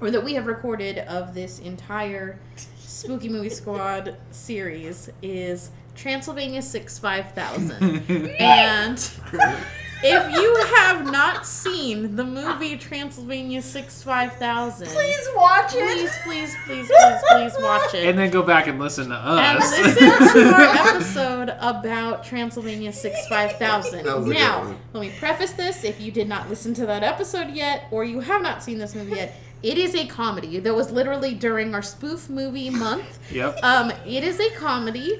or 0.00 0.10
that 0.10 0.24
we 0.24 0.34
have 0.34 0.46
recorded 0.46 0.98
of 0.98 1.34
this 1.34 1.58
entire 1.58 2.38
Spooky 2.78 3.28
Movie 3.28 3.50
Squad 3.50 4.16
series 4.30 5.10
is 5.22 5.70
Transylvania 5.94 6.62
Six 6.62 6.98
Five 6.98 7.32
Thousand, 7.32 8.08
and. 8.40 9.10
If 10.02 10.32
you 10.32 10.56
have 10.76 11.10
not 11.10 11.44
seen 11.46 12.14
the 12.14 12.22
movie 12.24 12.76
Transylvania 12.76 13.60
Six 13.62 14.02
Five 14.02 14.34
Thousand, 14.34 14.86
Please 14.88 15.28
watch 15.34 15.74
it. 15.74 15.80
please, 15.82 16.10
please, 16.24 16.54
please, 16.66 16.86
please, 16.88 17.20
please 17.30 17.52
watch 17.62 17.94
it. 17.94 18.06
and 18.08 18.16
then 18.18 18.30
go 18.30 18.42
back 18.42 18.68
and 18.68 18.78
listen 18.78 19.08
to 19.08 19.16
And 19.16 19.58
us. 19.58 19.78
listen 19.78 20.08
to 20.34 20.54
our 20.54 20.88
episode 20.94 21.48
about 21.60 22.22
Transylvania 22.24 22.92
Six 22.92 23.26
Five 23.28 23.52
Thousand. 23.56 24.04
That 24.04 24.16
was 24.18 24.26
a 24.26 24.28
good 24.28 24.36
Now, 24.38 24.76
let 24.92 25.00
me 25.00 25.12
preface 25.18 25.52
this: 25.52 25.82
if 25.84 26.00
you 26.00 26.12
did 26.12 26.28
not 26.28 26.48
listen 26.48 26.74
to 26.74 26.86
that 26.86 27.02
episode 27.02 27.50
yet, 27.50 27.84
or 27.90 28.04
you 28.04 28.20
have 28.20 28.40
not 28.42 28.62
seen 28.62 28.78
this 28.78 28.94
movie 28.94 29.16
yet, 29.16 29.34
it 29.64 29.78
is 29.78 29.94
a 29.96 30.06
comedy 30.06 30.60
that 30.60 30.74
was 30.74 30.92
literally 30.92 31.34
during 31.34 31.74
our 31.74 31.82
spoof 31.82 32.30
movie 32.30 32.70
month. 32.70 33.18
yep. 33.32 33.58
Um, 33.64 33.90
it 34.06 34.22
is 34.22 34.38
a 34.38 34.50
comedy, 34.54 35.18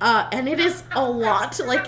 uh, 0.00 0.28
and 0.32 0.48
it 0.48 0.58
is 0.58 0.82
a 0.96 1.08
lot. 1.08 1.60
Like, 1.64 1.86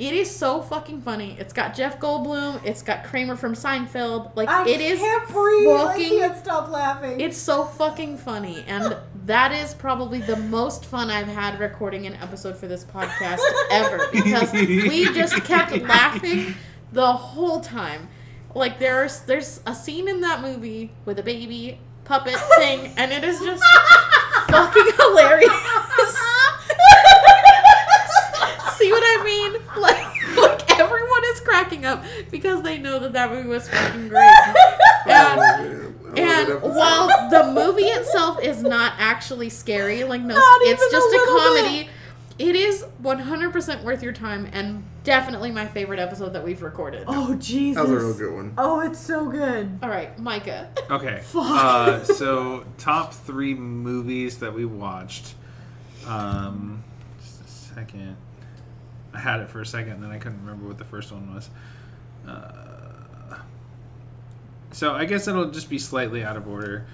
it 0.00 0.14
is 0.14 0.34
so 0.34 0.62
fucking 0.62 1.02
funny. 1.02 1.36
It's 1.38 1.52
got 1.52 1.74
Jeff 1.74 2.00
Goldblum. 2.00 2.64
It's 2.64 2.82
got 2.82 3.04
Kramer 3.04 3.36
from 3.36 3.52
Seinfeld. 3.52 4.34
Like, 4.34 4.48
I 4.48 4.66
it 4.66 4.80
is 4.80 4.98
can't 4.98 5.28
breathe. 5.28 5.68
I 5.68 5.96
can't 5.98 6.36
stop 6.38 6.70
laughing. 6.70 7.20
It's 7.20 7.36
so 7.36 7.64
fucking 7.64 8.16
funny, 8.16 8.64
and 8.66 8.96
that 9.26 9.52
is 9.52 9.74
probably 9.74 10.20
the 10.20 10.36
most 10.36 10.86
fun 10.86 11.10
I've 11.10 11.28
had 11.28 11.60
recording 11.60 12.06
an 12.06 12.14
episode 12.14 12.56
for 12.56 12.66
this 12.66 12.82
podcast 12.84 13.40
ever 13.70 14.08
because 14.10 14.50
we 14.54 15.04
just 15.12 15.44
kept 15.44 15.76
laughing 15.82 16.54
the 16.92 17.12
whole 17.12 17.60
time. 17.60 18.08
Like 18.54 18.78
there's 18.78 19.20
there's 19.20 19.60
a 19.66 19.74
scene 19.74 20.08
in 20.08 20.22
that 20.22 20.40
movie 20.40 20.92
with 21.04 21.18
a 21.18 21.22
baby 21.22 21.78
puppet 22.04 22.36
thing, 22.56 22.94
and 22.96 23.12
it 23.12 23.22
is 23.22 23.38
just 23.38 23.62
fucking 24.48 24.92
hilarious. 24.96 26.29
See 28.80 28.90
what 28.90 29.02
I 29.04 29.24
mean? 29.24 29.60
Like, 29.80 30.36
like 30.36 30.80
everyone 30.80 31.24
is 31.32 31.40
cracking 31.40 31.84
up 31.86 32.04
because 32.30 32.62
they 32.62 32.78
know 32.78 32.98
that 32.98 33.12
that 33.12 33.30
movie 33.30 33.48
was 33.48 33.68
fucking 33.68 34.08
great. 34.08 34.30
And, 35.06 35.40
Oh, 35.40 36.08
and 36.16 36.16
that 36.18 36.50
episode. 36.50 36.74
while 36.74 37.30
the 37.30 37.52
movie 37.52 37.84
itself 37.84 38.42
is 38.42 38.62
not 38.62 38.94
actually 38.98 39.48
scary, 39.48 40.02
like 40.04 40.20
no, 40.22 40.34
Not 40.34 40.60
it's 40.62 40.90
just 40.90 41.06
a 41.06 41.16
a, 41.16 41.18
little 41.18 41.38
comedy. 41.38 41.88
It 42.38 42.56
is 42.56 42.84
100% 43.02 43.84
worth 43.84 44.02
your 44.02 44.12
time 44.12 44.48
and 44.52 44.82
definitely 45.04 45.50
my 45.50 45.66
favorite 45.66 46.00
episode 46.00 46.32
that 46.32 46.42
we've 46.44 46.62
recorded. 46.62 47.04
oh 47.06 47.34
Jesus. 47.36 47.76
that 47.82 47.88
was 47.90 48.02
a 48.02 48.06
real 48.06 48.14
good 48.18 48.34
one. 48.34 48.54
Oh, 48.58 48.80
it's 48.80 48.98
so 48.98 49.28
good. 49.28 49.78
All 49.82 49.88
right, 49.90 50.18
Micah. 50.18 50.70
Okay. 50.90 51.20
Fuck. 51.24 51.44
Uh, 51.46 52.04
so 52.04 52.64
top 52.78 53.12
three 53.14 53.54
movies 53.54 54.38
that 54.38 54.52
we 54.54 54.64
watched. 54.64 55.34
Um, 56.06 56.82
just 57.22 57.40
a 57.44 57.48
second. 57.74 58.16
I 59.12 59.18
had 59.18 59.40
it 59.40 59.50
for 59.50 59.60
a 59.60 59.66
second, 59.66 59.92
and 59.92 60.02
then 60.02 60.10
I 60.10 60.18
couldn't 60.18 60.40
remember 60.40 60.66
what 60.66 60.78
the 60.78 60.84
first 60.84 61.12
one 61.12 61.34
was. 61.34 61.50
Uh, 62.28 63.38
so 64.72 64.92
I 64.92 65.04
guess 65.04 65.26
it'll 65.26 65.50
just 65.50 65.68
be 65.68 65.78
slightly 65.78 66.22
out 66.22 66.36
of 66.36 66.46
order. 66.46 66.86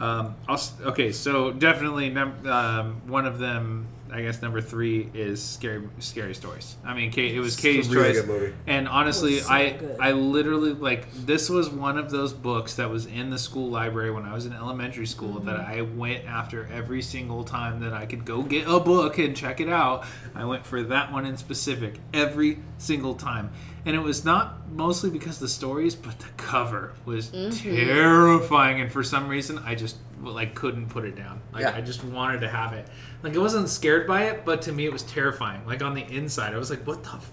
Um, 0.00 0.36
I'll, 0.46 0.60
okay, 0.82 1.12
so 1.12 1.52
definitely 1.52 2.14
um, 2.16 3.02
one 3.06 3.26
of 3.26 3.38
them. 3.38 3.86
I 4.12 4.22
guess 4.22 4.40
number 4.42 4.60
three 4.60 5.08
is 5.14 5.42
scary, 5.42 5.86
scary 5.98 6.34
stories. 6.34 6.76
I 6.84 6.94
mean, 6.94 7.10
Kate, 7.10 7.34
it 7.34 7.40
was 7.40 7.56
Katie's 7.56 7.86
It's 7.86 7.94
a 7.94 7.98
really 7.98 8.12
choice. 8.14 8.20
good 8.22 8.28
movie. 8.28 8.54
And 8.66 8.88
honestly, 8.88 9.40
so 9.40 9.50
I 9.52 9.70
good. 9.72 9.96
I 10.00 10.12
literally 10.12 10.72
like 10.72 11.12
this 11.12 11.50
was 11.50 11.68
one 11.68 11.98
of 11.98 12.10
those 12.10 12.32
books 12.32 12.74
that 12.76 12.88
was 12.90 13.06
in 13.06 13.30
the 13.30 13.38
school 13.38 13.68
library 13.70 14.10
when 14.10 14.24
I 14.24 14.32
was 14.34 14.46
in 14.46 14.52
elementary 14.52 15.06
school 15.06 15.38
that 15.40 15.56
Mm-hmm. 15.58 15.72
I 15.72 15.82
went 15.82 16.24
after 16.26 16.66
every 16.72 17.02
single 17.02 17.44
time 17.44 17.80
that 17.80 17.92
I 17.92 18.06
could 18.06 18.24
go 18.24 18.42
get 18.42 18.66
a 18.66 18.80
book 18.80 19.18
and 19.18 19.36
check 19.36 19.60
it 19.60 19.68
out. 19.68 20.04
I 20.34 20.44
went 20.44 20.64
for 20.64 20.82
that 20.84 21.12
one 21.12 21.26
in 21.26 21.36
specific 21.36 21.96
every 22.14 22.58
single 22.78 23.14
time. 23.14 23.50
And 23.86 23.94
it 23.96 24.00
was 24.00 24.24
not 24.24 24.68
mostly 24.70 25.08
because 25.10 25.36
of 25.36 25.40
the 25.40 25.48
stories, 25.48 25.94
but 25.94 26.18
the 26.18 26.28
cover 26.36 26.92
was 27.04 27.28
Mm-hmm. 27.30 27.50
terrifying 27.98 28.80
and 28.80 28.90
for 28.92 29.02
some 29.02 29.28
reason 29.28 29.58
I 29.58 29.74
just 29.74 29.96
like 30.22 30.54
couldn't 30.54 30.88
put 30.88 31.04
it 31.04 31.16
down. 31.16 31.40
Like 31.52 31.62
Yeah. 31.62 31.74
I 31.74 31.80
just 31.80 32.02
wanted 32.04 32.40
to 32.40 32.48
have 32.48 32.72
it. 32.72 32.86
Like 33.22 33.34
I 33.36 33.38
wasn't 33.38 33.68
scared 33.68 34.06
by 34.06 34.24
it, 34.24 34.44
but 34.44 34.62
to 34.62 34.72
me 34.72 34.84
it 34.86 34.92
was 34.92 35.02
terrifying. 35.04 35.64
Like 35.66 35.82
on 35.82 35.94
the 35.94 36.02
inside, 36.04 36.54
I 36.54 36.58
was 36.58 36.70
like, 36.70 36.86
"What 36.86 37.02
the 37.04 37.10
f- 37.10 37.30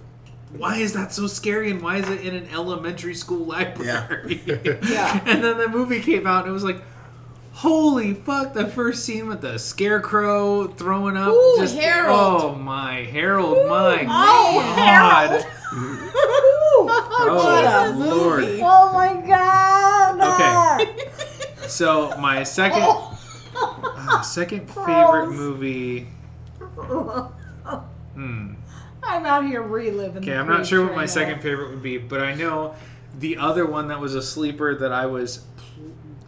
why 0.52 0.78
is 0.78 0.94
that 0.94 1.12
so 1.12 1.28
scary 1.28 1.70
and 1.72 1.82
why 1.82 1.98
is 1.98 2.08
it 2.10 2.22
in 2.26 2.34
an 2.36 2.48
elementary 2.54 3.14
school 3.16 3.46
library 3.46 4.42
Yeah. 4.46 5.22
and 5.26 5.44
then 5.44 5.58
the 5.58 5.68
movie 5.68 6.02
came 6.02 6.26
out 6.26 6.44
and 6.44 6.50
it 6.50 6.54
was 6.54 6.64
like 6.64 6.82
holy 7.52 8.14
fuck 8.14 8.54
the 8.54 8.66
first 8.68 9.04
scene 9.04 9.28
with 9.28 9.42
the 9.42 9.58
scarecrow 9.60 10.68
throwing 10.68 11.18
up 11.18 11.30
Ooh, 11.34 11.56
just 11.58 11.76
Harold. 11.78 12.42
oh 12.42 12.56
my 12.56 13.04
harold 13.04 13.68
my 13.68 14.06
Oh, 14.08 14.76
god 14.76 15.42
Harold. 15.42 15.46
oh 16.88 17.96
Jesus. 17.98 18.10
lord 18.12 18.40
movie. 18.42 18.62
Oh 18.64 18.92
my 18.94 19.14
god. 19.28 20.86
Okay. 20.86 21.12
So 21.68 22.16
my 22.18 22.44
second 22.44 22.84
uh, 23.56 24.22
second 24.22 24.68
favorite 24.70 25.32
movie 25.32 26.08
hmm 28.14 28.54
I'm 29.08 29.26
out 29.26 29.46
here 29.46 29.62
reliving. 29.62 30.18
Okay, 30.24 30.32
the 30.32 30.38
I'm 30.38 30.48
not 30.48 30.66
sure 30.66 30.82
what 30.82 30.90
right 30.90 30.96
my 30.96 31.02
now. 31.04 31.08
second 31.08 31.42
favorite 31.42 31.70
would 31.70 31.84
be, 31.84 32.00
but 32.00 32.22
I 32.22 32.34
know 32.34 32.74
the 33.20 33.38
other 33.38 33.66
one 33.66 33.88
that 33.90 34.00
was 34.00 34.16
a 34.16 34.22
sleeper 34.22 34.74
that 34.76 34.92
I 34.92 35.06
was. 35.06 35.46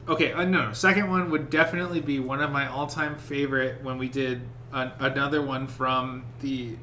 Okay, 0.08 0.32
uh, 0.32 0.44
no, 0.46 0.68
no. 0.68 0.74
Second 0.74 1.10
one 1.10 1.32
would 1.32 1.50
definitely 1.50 2.02
be 2.02 2.20
one 2.20 2.40
of 2.40 2.52
my 2.52 2.68
all-time 2.68 3.18
favorite 3.18 3.84
when 3.84 3.98
we 3.98 4.08
did 4.08 4.42
an, 4.72 4.92
another 5.00 5.42
one 5.42 5.66
from 5.68 6.24
the. 6.42 6.76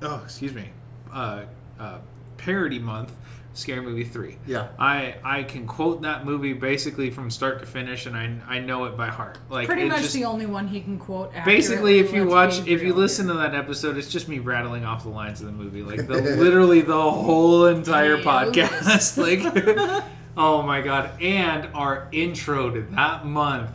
Oh, 0.00 0.22
excuse 0.24 0.54
me. 0.54 0.70
Uh, 1.12 1.42
uh, 1.78 1.98
parody 2.38 2.78
month, 2.78 3.12
Scary 3.54 3.80
Movie 3.80 4.04
Three. 4.04 4.36
Yeah. 4.46 4.68
I 4.78 5.16
I 5.22 5.42
can 5.42 5.66
quote 5.66 6.02
that 6.02 6.24
movie 6.24 6.52
basically 6.52 7.10
from 7.10 7.30
start 7.30 7.60
to 7.60 7.66
finish, 7.66 8.06
and 8.06 8.16
I 8.16 8.34
I 8.48 8.58
know 8.60 8.84
it 8.86 8.96
by 8.96 9.08
heart. 9.08 9.38
Like 9.50 9.66
Pretty 9.66 9.84
much 9.88 10.02
just- 10.02 10.14
the 10.14 10.24
only 10.24 10.46
one 10.46 10.68
he 10.68 10.80
can 10.80 10.98
quote. 10.98 11.32
Basically, 11.44 11.98
if 11.98 12.12
you 12.12 12.26
watch, 12.26 12.58
let's 12.58 12.68
if 12.68 12.82
you 12.82 12.94
listen 12.94 13.26
to 13.28 13.34
that 13.34 13.54
episode, 13.54 13.96
it's 13.96 14.10
just 14.10 14.28
me 14.28 14.38
rattling 14.38 14.84
off 14.84 15.02
the 15.02 15.10
lines 15.10 15.40
of 15.40 15.46
the 15.46 15.52
movie, 15.52 15.82
like 15.82 16.06
the 16.06 16.14
literally 16.14 16.80
the 16.80 17.10
whole 17.10 17.66
entire 17.66 18.18
podcast. 18.18 19.12
Like, 19.22 20.04
oh 20.36 20.62
my 20.62 20.80
god! 20.80 21.20
And 21.20 21.68
our 21.74 22.08
intro 22.12 22.70
to 22.70 22.82
that 22.92 23.24
month 23.26 23.70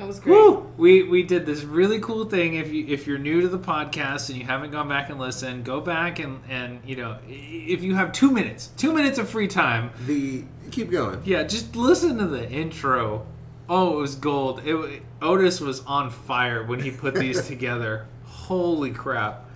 That 0.00 0.06
was 0.06 0.18
great. 0.18 0.32
Woo! 0.32 0.66
We 0.78 1.02
we 1.02 1.22
did 1.22 1.44
this 1.44 1.62
really 1.62 2.00
cool 2.00 2.24
thing. 2.24 2.54
If 2.54 2.72
you 2.72 2.86
if 2.88 3.06
you're 3.06 3.18
new 3.18 3.42
to 3.42 3.48
the 3.48 3.58
podcast 3.58 4.30
and 4.30 4.38
you 4.38 4.46
haven't 4.46 4.70
gone 4.70 4.88
back 4.88 5.10
and 5.10 5.20
listened, 5.20 5.62
go 5.66 5.78
back 5.82 6.18
and 6.18 6.40
and 6.48 6.80
you 6.86 6.96
know 6.96 7.18
if 7.28 7.82
you 7.82 7.94
have 7.96 8.10
two 8.12 8.30
minutes, 8.30 8.70
two 8.78 8.94
minutes 8.94 9.18
of 9.18 9.28
free 9.28 9.46
time, 9.46 9.90
The 10.06 10.44
keep 10.70 10.90
going. 10.90 11.20
yeah, 11.26 11.42
just 11.42 11.76
listen 11.76 12.16
to 12.16 12.26
the 12.26 12.50
intro. 12.50 13.26
Oh, 13.68 13.98
it 13.98 14.00
was 14.00 14.14
gold. 14.14 14.62
It 14.64 15.02
Otis 15.20 15.60
was 15.60 15.80
on 15.80 16.08
fire 16.08 16.64
when 16.64 16.80
he 16.80 16.90
put 16.90 17.14
these 17.14 17.46
together. 17.46 18.06
Holy 18.24 18.92
crap! 18.92 19.50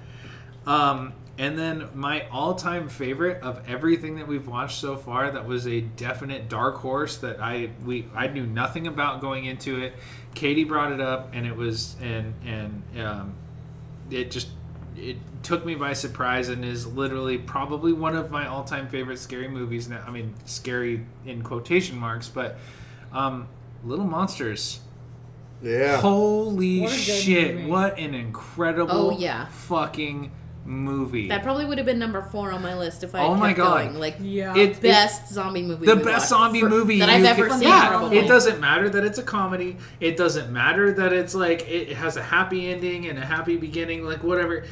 Um, 0.66 1.14
and 1.36 1.58
then 1.58 1.88
my 1.94 2.28
all-time 2.28 2.88
favorite 2.88 3.42
of 3.42 3.60
everything 3.68 4.16
that 4.16 4.28
we've 4.28 4.46
watched 4.46 4.78
so 4.78 4.96
far 4.96 5.32
that 5.32 5.46
was 5.46 5.66
a 5.66 5.80
definite 5.80 6.48
dark 6.48 6.76
horse 6.76 7.16
that 7.18 7.40
I 7.42 7.70
we 7.84 8.06
I 8.14 8.28
knew 8.28 8.46
nothing 8.46 8.86
about 8.86 9.20
going 9.20 9.46
into 9.46 9.80
it. 9.82 9.94
Katie 10.34 10.64
brought 10.64 10.92
it 10.92 11.00
up, 11.00 11.30
and 11.32 11.46
it 11.46 11.56
was 11.56 11.96
and 12.02 12.34
and 12.44 12.82
um, 13.00 13.34
it 14.10 14.30
just 14.30 14.48
it 14.96 15.16
took 15.42 15.64
me 15.66 15.74
by 15.74 15.92
surprise 15.92 16.48
and 16.48 16.64
is 16.64 16.86
literally 16.86 17.36
probably 17.38 17.92
one 17.92 18.14
of 18.16 18.30
my 18.30 18.46
all-time 18.46 18.88
favorite 18.88 19.18
scary 19.18 19.48
movies. 19.48 19.88
Now, 19.88 20.02
I 20.06 20.10
mean, 20.10 20.34
scary 20.44 21.04
in 21.26 21.42
quotation 21.42 21.98
marks, 21.98 22.28
but 22.28 22.56
um, 23.12 23.48
Little 23.84 24.06
Monsters. 24.06 24.80
Yeah. 25.62 26.00
Holy 26.00 26.80
What 26.82 26.90
shit! 26.92 27.54
movie. 27.56 27.70
What 27.70 27.98
an 27.98 28.14
incredible 28.14 29.12
Oh, 29.12 29.18
yeah. 29.18 29.46
fucking 29.46 30.30
movie. 30.64 31.28
That 31.28 31.42
probably 31.42 31.64
would 31.66 31.78
have 31.78 31.86
been 31.86 31.98
number 31.98 32.22
four 32.22 32.50
on 32.52 32.62
my 32.62 32.74
list 32.76 33.04
if 33.04 33.14
I. 33.14 33.20
Oh 33.22 33.34
had 33.34 33.40
my 33.40 33.46
kept 33.48 33.58
God. 33.58 33.84
Going. 33.86 33.98
Like 34.00 34.16
Yeah. 34.20 34.56
It- 34.56 34.80
best 34.80 35.28
zombie 35.32 35.62
movie. 35.62 35.86
the 35.86 35.96
best 35.96 36.28
zombie 36.30 36.60
for- 36.60 36.68
movie 36.68 36.98
that 37.00 37.08
you 37.08 37.14
I've 37.16 37.24
ever 37.24 37.48
can- 37.48 37.58
seen. 37.58 37.68
Yeah, 37.68 37.88
probably. 37.88 38.18
it 38.18 38.26
doesn't 38.28 38.60
matter 38.60 38.88
that 38.88 39.04
it's 39.04 39.18
a 39.18 39.22
comedy. 39.22 39.76
It 40.00 40.16
doesn't 40.16 40.50
matter 40.52 40.92
that 40.92 41.12
it's 41.12 41.34
like 41.34 41.68
it 41.68 41.94
has 41.96 42.16
a 42.16 42.22
happy 42.22 42.68
ending 42.72 43.06
and 43.06 43.18
a 43.18 43.24
happy 43.24 43.56
beginning. 43.56 44.04
Like 44.06 44.22
whatever, 44.24 44.64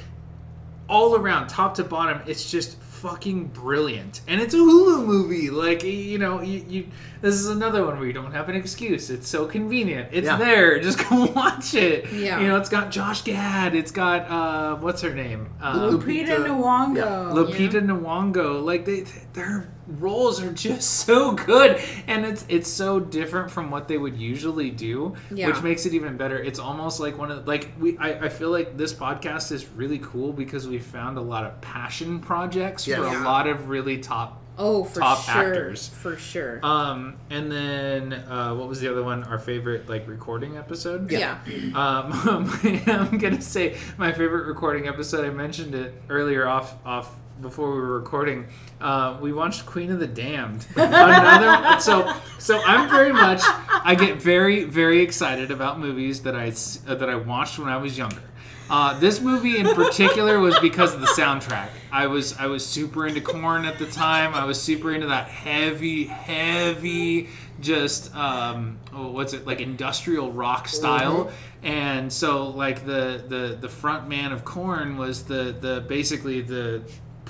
all 0.88 1.14
around, 1.16 1.48
top 1.48 1.74
to 1.74 1.84
bottom, 1.84 2.20
it's 2.26 2.50
just 2.50 2.76
fucking 3.02 3.48
brilliant. 3.48 4.20
And 4.28 4.40
it's 4.40 4.54
a 4.54 4.58
Hulu 4.58 5.04
movie. 5.04 5.50
Like 5.50 5.82
you 5.82 6.18
know, 6.18 6.40
you, 6.40 6.64
you 6.68 6.86
this 7.20 7.34
is 7.34 7.48
another 7.48 7.84
one 7.84 7.98
where 7.98 8.06
you 8.06 8.12
don't 8.12 8.32
have 8.32 8.48
an 8.48 8.54
excuse. 8.56 9.10
It's 9.10 9.28
so 9.28 9.46
convenient. 9.46 10.08
It's 10.12 10.26
Yeah. 10.26 10.36
there. 10.36 10.80
Just 10.86 10.98
go 11.08 11.26
watch 11.26 11.74
it. 11.74 12.10
Yeah. 12.12 12.40
You 12.40 12.46
know, 12.48 12.56
it's 12.56 12.68
got 12.68 12.90
Josh 12.92 13.22
Gad. 13.22 13.74
It's 13.74 13.90
got 13.90 14.30
uh, 14.30 14.76
what's 14.76 15.02
her 15.02 15.12
name? 15.14 15.48
Um, 15.60 15.80
Lupita 16.00 16.28
Lupita- 16.28 16.46
Nyong'o. 16.46 16.96
yeah. 16.96 17.32
Lupita 17.34 17.80
Nyong'o, 17.84 18.64
like 18.64 18.84
they, 18.84 19.00
their 19.32 19.68
roles 19.86 20.42
are 20.42 20.52
just 20.52 20.90
so 21.06 21.32
good, 21.32 21.80
and 22.06 22.24
it's 22.24 22.44
it's 22.48 22.68
so 22.68 23.00
different 23.00 23.50
from 23.50 23.70
what 23.70 23.88
they 23.88 23.98
would 23.98 24.16
usually 24.16 24.70
do, 24.70 25.14
Yeah. 25.30 25.48
which 25.48 25.62
makes 25.62 25.86
it 25.86 25.94
even 25.94 26.16
better. 26.16 26.38
It's 26.42 26.58
almost 26.58 27.00
like 27.00 27.18
one 27.18 27.30
of 27.30 27.46
like 27.46 27.70
we. 27.78 27.96
I, 27.98 28.26
I 28.26 28.28
feel 28.28 28.50
like 28.50 28.76
this 28.76 28.92
podcast 28.92 29.52
is 29.52 29.66
really 29.68 29.98
cool 29.98 30.32
because 30.32 30.68
we 30.68 30.78
found 30.78 31.18
a 31.18 31.22
lot 31.22 31.44
of 31.44 31.60
passion 31.60 32.20
projects 32.20 32.86
Yes. 32.86 32.98
for 32.98 33.04
Yeah. 33.06 33.22
a 33.22 33.24
lot 33.24 33.46
of 33.46 33.68
really 33.68 33.98
top. 33.98 34.38
Oh, 34.58 34.84
for 34.84 35.00
top 35.00 35.22
sure. 35.24 35.34
actors. 35.34 35.88
For 35.88 36.14
sure. 36.16 36.60
Um, 36.62 37.16
and 37.30 37.50
then 37.50 38.12
uh, 38.12 38.54
what 38.54 38.68
was 38.68 38.80
the 38.82 38.88
other 38.90 39.02
one? 39.02 39.24
Our 39.24 39.38
favorite 39.38 39.88
like 39.88 40.06
recording 40.06 40.58
episode. 40.58 41.10
yeah. 41.10 41.38
Um, 41.74 42.12
I'm 42.86 43.16
gonna 43.16 43.40
say 43.40 43.78
my 43.96 44.12
favorite 44.12 44.46
recording 44.46 44.88
episode. 44.88 45.24
I 45.24 45.30
mentioned 45.30 45.74
it 45.74 45.94
earlier 46.10 46.46
off 46.46 46.74
off 46.84 47.16
before 47.40 47.70
we 47.72 47.80
were 47.80 47.98
recording. 47.98 48.46
Uh, 48.80 49.18
we 49.20 49.32
watched 49.32 49.66
Queen 49.66 49.90
of 49.90 49.98
the 49.98 50.06
Damned. 50.06 50.66
Another 50.76 51.80
so 51.80 52.14
so 52.38 52.60
I'm 52.64 52.88
very 52.90 53.12
much 53.12 53.40
I 53.44 53.94
get 53.94 54.20
very 54.20 54.64
very 54.64 55.00
excited 55.00 55.50
about 55.50 55.78
movies 55.78 56.22
that 56.22 56.36
I 56.36 56.48
uh, 56.90 56.94
that 56.94 57.08
I 57.08 57.16
watched 57.16 57.58
when 57.58 57.68
I 57.68 57.76
was 57.76 57.96
younger. 57.96 58.22
Uh, 58.70 58.98
this 58.98 59.20
movie 59.20 59.58
in 59.58 59.66
particular 59.74 60.38
was 60.38 60.58
because 60.60 60.94
of 60.94 61.00
the 61.00 61.06
soundtrack. 61.08 61.68
I 61.90 62.06
was 62.06 62.36
I 62.38 62.46
was 62.46 62.64
super 62.64 63.06
into 63.06 63.20
Korn 63.20 63.64
at 63.64 63.78
the 63.78 63.86
time. 63.86 64.34
I 64.34 64.44
was 64.44 64.60
super 64.60 64.94
into 64.94 65.08
that 65.08 65.28
heavy 65.28 66.04
heavy 66.04 67.28
just 67.60 68.14
um, 68.14 68.78
oh, 68.92 69.10
what's 69.10 69.32
it 69.32 69.46
like 69.46 69.60
industrial 69.60 70.32
rock 70.32 70.68
style 70.68 71.30
and 71.62 72.12
so 72.12 72.48
like 72.48 72.84
the 72.84 73.24
the 73.28 73.56
the 73.60 73.68
front 73.68 74.08
man 74.08 74.32
of 74.32 74.44
Korn 74.44 74.96
was 74.96 75.24
the 75.24 75.54
the 75.60 75.84
basically 75.86 76.40
the 76.40 76.82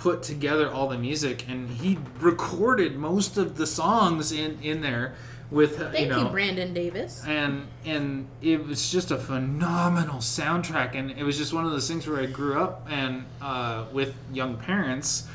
put 0.03 0.21
together 0.25 0.69
all 0.69 0.89
the 0.89 0.99
music 0.99 1.49
and 1.49 1.71
he 1.71 1.97
recorded 2.19 2.97
most 2.97 3.37
of 3.39 3.57
the 3.57 3.65
songs 3.67 4.33
in 4.33 4.59
in 4.61 4.81
there 4.81 5.15
with 5.49 5.81
uh, 5.81 5.93
Thank 5.93 6.11
you 6.11 6.19
you, 6.19 6.29
Brandon 6.29 6.75
Davis. 6.75 7.23
and 7.25 7.69
and 7.85 8.27
it 8.43 8.67
was 8.67 8.91
just 8.91 9.13
a 9.13 9.17
phenomenal 9.17 10.17
soundtrack 10.19 10.97
and 10.97 11.13
it 11.13 11.23
was 11.23 11.39
just 11.39 11.53
one 11.53 11.65
of 11.65 11.71
those 11.71 11.87
things 11.87 12.09
where 12.09 12.19
i 12.21 12.27
grew 12.27 12.61
up 12.61 12.85
and 12.91 13.25
uh, 13.41 13.85
with 13.93 14.13
young 14.33 14.57
parents 14.57 15.29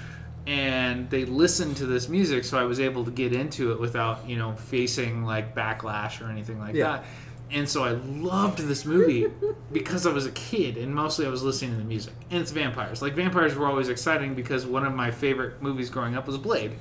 and 0.45 1.09
they 1.09 1.23
listened 1.23 1.77
to 1.77 1.85
this 1.85 2.09
music 2.09 2.43
so 2.43 2.57
i 2.59 2.63
was 2.63 2.81
able 2.81 3.05
to 3.05 3.11
get 3.11 3.31
into 3.31 3.71
it 3.71 3.79
without 3.79 4.27
you 4.29 4.37
know 4.37 4.51
facing 4.53 5.23
like 5.23 5.55
backlash 5.55 6.19
or 6.21 6.29
anything 6.29 6.59
like 6.59 6.75
Yeah. 6.75 6.83
that 6.97 7.05
and 7.51 7.67
so 7.67 7.83
i 7.83 7.91
loved 7.91 8.59
this 8.59 8.85
movie 8.85 9.27
because 9.71 10.05
i 10.05 10.11
was 10.11 10.25
a 10.25 10.31
kid 10.31 10.77
and 10.77 10.93
mostly 10.93 11.25
i 11.25 11.29
was 11.29 11.43
listening 11.43 11.71
to 11.71 11.77
the 11.77 11.83
music. 11.83 12.13
And 12.29 12.41
it's 12.41 12.51
vampires. 12.51 13.01
Like 13.01 13.13
vampires 13.13 13.55
were 13.55 13.67
always 13.67 13.89
exciting 13.89 14.35
because 14.35 14.65
one 14.65 14.85
of 14.85 14.93
my 14.93 15.11
favorite 15.11 15.61
movies 15.61 15.89
growing 15.89 16.15
up 16.15 16.27
was 16.27 16.37
blade. 16.37 16.73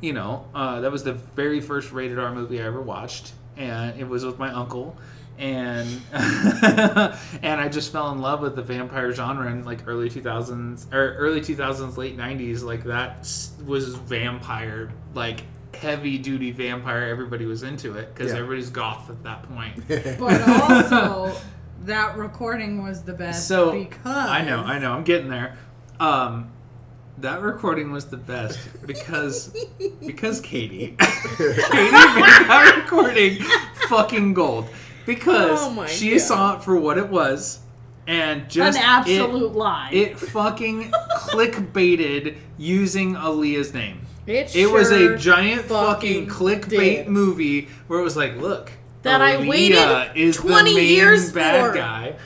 You 0.00 0.12
know, 0.12 0.46
uh, 0.54 0.80
that 0.80 0.92
was 0.92 1.02
the 1.02 1.12
very 1.14 1.60
first 1.60 1.92
rated 1.92 2.18
R 2.18 2.32
movie 2.32 2.60
I 2.60 2.66
ever 2.66 2.80
watched, 2.80 3.32
and 3.56 3.98
it 3.98 4.08
was 4.08 4.24
with 4.24 4.38
my 4.38 4.52
uncle, 4.52 4.96
and 5.38 5.88
and 6.12 7.60
I 7.60 7.68
just 7.68 7.90
fell 7.90 8.12
in 8.12 8.20
love 8.20 8.40
with 8.40 8.54
the 8.54 8.62
vampire 8.62 9.12
genre 9.12 9.50
in 9.50 9.64
like 9.64 9.88
early 9.88 10.08
two 10.08 10.22
thousands 10.22 10.86
or 10.92 11.14
early 11.14 11.40
two 11.40 11.56
thousands, 11.56 11.98
late 11.98 12.16
nineties. 12.16 12.62
Like 12.62 12.84
that 12.84 13.28
was 13.66 13.94
vampire, 13.96 14.92
like 15.14 15.42
heavy 15.80 16.18
duty 16.18 16.50
vampire. 16.50 17.04
Everybody 17.08 17.44
was 17.46 17.62
into 17.62 17.96
it 17.96 18.14
because 18.14 18.32
Yeah. 18.32 18.38
everybody's 18.38 18.70
goth 18.70 19.08
at 19.10 19.22
that 19.24 19.42
point. 19.44 19.82
But 20.18 20.40
also, 20.48 21.36
that 21.84 22.16
recording 22.16 22.82
was 22.82 23.02
the 23.02 23.12
best 23.14 23.46
So 23.48 23.72
because 23.72 24.04
I 24.28 24.42
know, 24.44 24.60
I 24.60 24.78
know, 24.78 24.92
I'm 24.92 25.04
getting 25.04 25.28
there. 25.30 25.56
Um, 26.00 26.50
that 27.18 27.40
recording 27.42 27.90
was 27.90 28.06
the 28.06 28.16
best 28.16 28.58
because 28.86 29.54
because 30.06 30.40
Katie, 30.40 30.96
Katie 30.98 31.50
made 31.50 31.92
that 31.92 32.74
recording 32.84 33.42
fucking 33.88 34.34
gold 34.34 34.68
because 35.06 35.58
Oh 35.62 35.86
she 35.86 36.12
God. 36.12 36.20
saw 36.20 36.56
it 36.56 36.62
for 36.64 36.76
what 36.76 36.96
it 36.98 37.08
was 37.08 37.58
and 38.06 38.48
just 38.48 38.78
an 38.78 38.84
it- 38.84 38.88
absolute 38.88 39.52
lie. 39.52 39.90
It, 39.92 40.18
fucking 40.18 40.92
clickbaited 41.16 42.36
using 42.56 43.14
Aaliyah's 43.14 43.74
name. 43.74 44.00
It, 44.28 44.54
It 44.54 44.70
was 44.70 44.90
a 44.90 45.16
giant 45.16 45.62
fucking, 45.62 46.28
fucking 46.28 46.28
clickbait 46.28 47.04
did. 47.04 47.08
movie 47.08 47.68
where 47.86 47.98
it 47.98 48.02
was 48.02 48.16
like, 48.16 48.36
look, 48.36 48.70
That 49.02 49.22
I 49.22 49.48
waited 49.48 50.12
is 50.16 50.36
20 50.36 50.70
the 50.70 50.76
main 50.76 50.88
years 50.88 51.32
bad 51.32 51.70
for. 51.70 51.74
guy. 51.74 52.16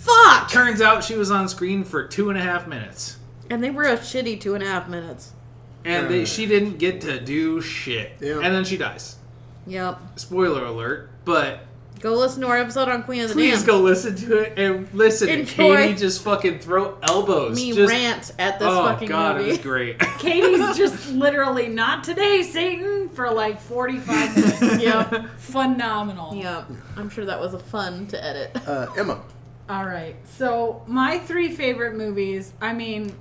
Fuck. 0.00 0.50
Turns 0.50 0.80
out 0.80 1.04
she 1.04 1.14
was 1.14 1.30
on 1.30 1.48
screen 1.48 1.84
for 1.84 2.06
two 2.06 2.30
and 2.30 2.38
a 2.38 2.42
half 2.42 2.66
minutes. 2.66 3.18
And 3.50 3.62
they 3.62 3.70
were 3.70 3.82
a 3.84 3.96
shitty 3.98 4.40
two 4.40 4.54
and 4.54 4.64
a 4.64 4.66
half 4.66 4.88
minutes. 4.88 5.32
And 5.84 6.08
they, 6.08 6.24
she 6.24 6.46
didn't 6.46 6.78
get 6.78 7.02
to 7.02 7.20
do 7.20 7.60
shit. 7.60 8.12
Yeah. 8.20 8.40
And 8.40 8.54
then 8.54 8.64
she 8.64 8.76
dies. 8.76 9.16
Yep. 9.66 10.00
Spoiler 10.18 10.64
alert. 10.64 11.10
But 11.24 11.65
Go 12.00 12.14
listen 12.14 12.42
to 12.42 12.48
our 12.48 12.58
episode 12.58 12.88
on 12.88 13.02
Queen 13.04 13.22
of 13.22 13.28
the 13.28 13.34
please 13.34 13.54
Damned. 13.54 13.66
go 13.66 13.80
listen 13.80 14.14
to 14.16 14.38
it 14.40 14.58
and 14.58 14.86
listen. 14.92 15.28
And 15.30 15.40
Enjoy. 15.40 15.76
Katie 15.76 15.94
just 15.94 16.22
fucking 16.22 16.58
throw 16.58 16.98
elbows. 17.02 17.56
Me 17.56 17.72
just, 17.72 17.90
rant 17.90 18.32
at 18.38 18.58
this 18.58 18.68
oh 18.68 18.84
fucking 18.84 19.08
god, 19.08 19.40
it 19.40 19.46
was 19.46 19.58
great. 19.58 19.98
Katie's 20.18 20.76
just 20.76 21.10
literally 21.12 21.68
not 21.68 22.04
today, 22.04 22.42
Satan, 22.42 23.08
for 23.08 23.30
like 23.30 23.60
45 23.60 24.36
minutes. 24.36 24.82
Yep. 24.82 25.30
Phenomenal. 25.38 26.34
Yep. 26.34 26.70
I'm 26.96 27.08
sure 27.08 27.24
that 27.24 27.40
was 27.40 27.54
a 27.54 27.58
fun 27.58 28.06
to 28.08 28.22
edit. 28.22 28.68
Uh, 28.68 28.88
Emma. 28.96 29.22
All 29.68 29.86
right. 29.86 30.16
So, 30.36 30.82
my 30.86 31.18
three 31.18 31.50
favorite 31.50 31.94
movies, 31.96 32.52
I 32.60 32.72
mean, 32.72 33.12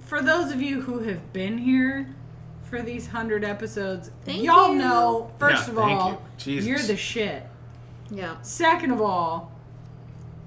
for 0.00 0.22
those 0.22 0.52
of 0.52 0.60
you 0.60 0.80
who 0.82 0.98
have 1.00 1.32
been 1.32 1.56
here 1.56 2.14
for 2.64 2.82
these 2.82 3.06
100 3.06 3.42
episodes, 3.42 4.10
Thank 4.24 4.42
y'all 4.42 4.72
you. 4.72 4.78
know, 4.78 5.32
first 5.38 5.66
Yeah, 5.66 5.72
of 5.72 5.78
all, 5.78 6.22
you. 6.44 6.60
You're 6.60 6.78
the 6.78 6.96
shit. 6.96 7.44
Yeah. 8.10 8.40
Second 8.42 8.90
of 8.92 9.00
all, 9.00 9.52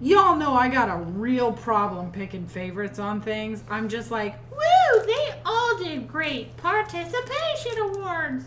y'all 0.01 0.35
know 0.35 0.53
I 0.53 0.67
got 0.69 0.89
a 0.89 0.97
real 1.03 1.51
problem 1.51 2.11
picking 2.11 2.45
favorites 2.47 2.99
on 2.99 3.21
things. 3.21 3.63
I'm 3.69 3.87
just 3.89 4.11
like, 4.11 4.35
woo, 4.51 5.05
they 5.05 5.33
all 5.45 5.77
did 5.77 6.07
great 6.07 6.55
participation 6.57 7.77
awards. 7.79 8.45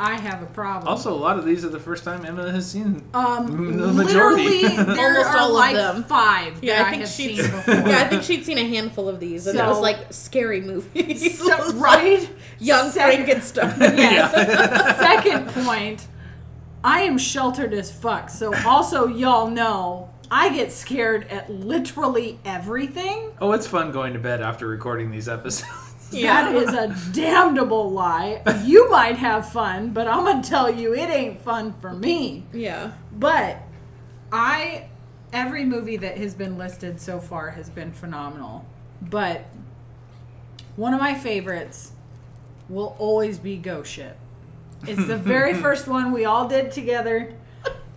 I 0.00 0.16
have 0.16 0.44
a 0.44 0.46
problem. 0.46 0.86
also, 0.86 1.12
a 1.12 1.18
lot 1.18 1.40
of 1.40 1.44
these 1.44 1.64
are 1.64 1.70
the 1.70 1.80
first 1.80 2.04
time 2.04 2.24
Emma 2.24 2.52
has 2.52 2.70
seen. 2.70 3.04
um, 3.14 3.48
the 3.76 3.92
majority. 3.92 4.44
literally, 4.44 4.76
there 4.94 5.08
Almost 5.08 5.26
are 5.30 5.38
all 5.38 5.48
of 5.48 5.54
like 5.54 5.74
them. 5.74 6.04
five 6.04 6.62
Yeah, 6.62 6.76
that 6.76 6.84
I 6.84 6.86
I, 6.86 6.90
think 6.92 7.02
have 7.02 7.10
she's- 7.10 7.40
seen 7.40 7.50
before. 7.50 7.74
Yeah, 7.90 7.98
I 7.98 8.08
think 8.08 8.22
she'd 8.22 8.44
seen 8.44 8.58
a 8.58 8.64
handful 8.64 9.08
of 9.08 9.18
these, 9.18 9.48
and 9.48 9.58
it 9.58 9.62
was 9.66 9.80
like 9.80 10.12
scary 10.12 10.60
movies. 10.60 11.38
So- 11.40 11.72
right? 11.72 12.30
Young 12.60 12.92
Second- 12.92 13.24
Frankenstein. 13.24 13.74
Yes. 13.80 14.98
Second 15.00 15.48
point, 15.64 16.06
I 16.88 17.00
am 17.02 17.18
sheltered 17.18 17.74
as 17.74 17.92
fuck. 17.92 18.30
So 18.30 18.54
also 18.66 19.08
y'all 19.08 19.50
know 19.50 20.08
I 20.30 20.48
get 20.48 20.72
scared 20.72 21.28
at 21.28 21.50
literally 21.50 22.40
everything. 22.46 23.30
Oh, 23.42 23.52
it's 23.52 23.66
fun 23.66 23.92
going 23.92 24.14
to 24.14 24.18
bed 24.18 24.40
after 24.40 24.66
recording 24.66 25.10
these 25.10 25.28
episodes. 25.28 25.70
That 26.10 26.54
is 26.54 26.72
a 26.72 26.96
damnable 27.12 27.90
lie. 27.90 28.40
You 28.64 28.88
might 28.88 29.16
have 29.16 29.52
fun, 29.52 29.90
but 29.90 30.08
I'm 30.08 30.24
gonna 30.24 30.42
tell 30.42 30.74
you 30.74 30.94
it 30.94 31.10
ain't 31.10 31.42
fun 31.42 31.74
for 31.82 31.92
me. 31.92 32.46
Yeah. 32.50 32.92
But 33.12 33.58
I 34.32 34.88
every 35.34 35.66
movie 35.66 35.98
that 35.98 36.16
has 36.16 36.34
been 36.34 36.56
listed 36.56 36.98
so 36.98 37.20
far 37.20 37.50
has 37.50 37.68
been 37.68 37.92
phenomenal. 37.92 38.64
But 39.02 39.44
one 40.76 40.94
of 40.94 41.00
my 41.00 41.12
favorites 41.12 41.92
will 42.70 42.96
always 42.98 43.36
be 43.36 43.58
Ghost 43.58 43.92
Ship. 43.92 44.16
It's 44.86 45.06
the 45.06 45.16
very 45.16 45.54
first 45.62 45.88
one 45.88 46.12
we 46.12 46.24
all 46.24 46.48
did 46.48 46.72
together. 46.72 47.32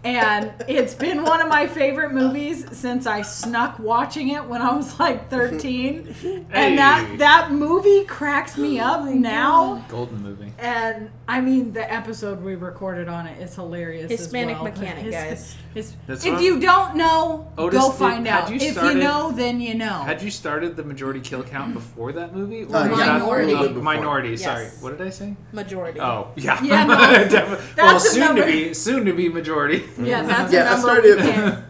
And 0.04 0.52
it's 0.68 0.96
been 0.96 1.24
one 1.24 1.42
of 1.42 1.48
my 1.48 1.68
favorite 1.68 2.12
movies 2.12 2.66
since 2.76 3.06
I 3.06 3.22
snuck 3.22 3.78
watching 3.78 4.30
it 4.30 4.44
when 4.46 4.60
I 4.62 4.76
was 4.76 5.00
like 5.00 5.30
13. 5.30 6.48
And 6.52 6.78
that 6.80 7.18
that 7.20 7.52
movie 7.52 8.06
cracks 8.06 8.58
me 8.58 8.80
up 8.80 9.06
now. 9.06 9.86
Golden 9.90 10.24
movie. 10.24 10.52
And 10.58 11.12
I 11.28 11.40
mean, 11.40 11.72
the 11.74 11.92
episode 11.92 12.42
we 12.42 12.56
recorded 12.56 13.08
on 13.10 13.28
it 13.28 13.40
is 13.42 13.54
hilarious. 13.56 14.12
as 14.12 14.20
Hispanic 14.22 14.56
well. 14.56 14.66
Mechanic, 14.66 15.04
His- 15.06 15.14
guys. 15.16 15.56
his- 15.76 15.96
That's 16.08 16.26
if 16.26 16.42
you 16.42 16.60
don't 16.60 16.96
know, 16.96 17.52
Otis, 17.58 17.80
go 17.80 17.92
find 17.92 18.26
had 18.26 18.46
out. 18.46 18.50
you 18.50 18.56
if 18.56 18.76
you 18.76 18.96
know, 18.96 19.32
then 19.32 19.62
you 19.62 19.76
know. 19.76 20.02
Had 20.04 20.22
you 20.24 20.32
started 20.32 20.76
the 20.76 20.84
majority 20.84 21.20
kill 21.22 21.44
count 21.44 21.74
before 21.76 22.12
that 22.14 22.36
movie? 22.36 22.64
Or 22.64 22.76
Uh, 22.76 22.90
was 22.90 22.98
yeah, 23.00 23.06
that- 23.06 23.20
Minority. 23.20 23.44
a 23.44 23.56
little 23.56 23.62
bit 23.68 23.72
oh, 23.72 23.74
before. 23.76 23.84
minority. 23.84 24.30
Yes. 24.32 24.42
Sorry, 24.44 24.66
what 24.82 24.98
did 24.98 25.06
I 25.08 25.10
say? 25.12 25.36
Majority. 25.54 26.00
Oh, 26.02 26.30
yeah. 26.36 26.62
Yeah, 26.64 26.84
no. 26.86 26.96
Well, 26.98 27.60
That's 27.76 28.06
a 28.06 28.10
soon 28.10 28.36
to 28.36 28.46
be 28.46 28.74
soon 28.74 29.06
to 29.06 29.14
be 29.14 29.30
majority. 29.30 29.84
yeah, 30.02 30.24
that's 30.24 30.52
yeah, 30.54 30.64
a 30.64 30.66
I 30.66 30.70
number 30.72 30.82
started 30.82 31.18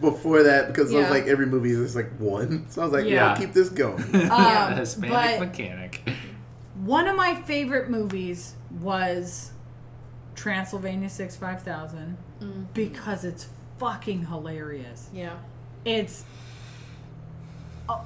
before 0.10 0.42
that 0.44 0.68
because 0.68 0.94
I 0.94 0.98
was 0.98 1.10
like 1.10 1.26
every 1.26 1.46
movie 1.46 1.70
is 1.72 1.78
just 1.78 1.96
like 1.96 2.10
one. 2.18 2.66
So 2.70 2.82
I 2.82 2.84
was 2.84 2.92
like, 2.94 3.04
yeah, 3.04 3.10
Yeah. 3.14 3.30
I'll 3.32 3.36
keep 3.36 3.52
this 3.52 3.68
going. 3.68 4.02
Um, 4.30 4.76
Hispanic 4.76 5.40
mechanic. 5.40 6.02
one 6.84 7.06
of 7.08 7.16
my 7.16 7.34
favorite 7.34 7.90
movies 7.90 8.54
was 8.80 9.52
Transylvania 10.34 11.08
Six 11.08 11.36
Five 11.36 11.62
Thousand 11.62 12.16
Mm. 12.40 12.66
because 12.74 13.24
it's 13.24 13.46
fucking 13.78 14.26
hilarious. 14.26 15.08
Yeah. 15.14 15.36
It's 15.84 16.24
oh, 17.88 18.04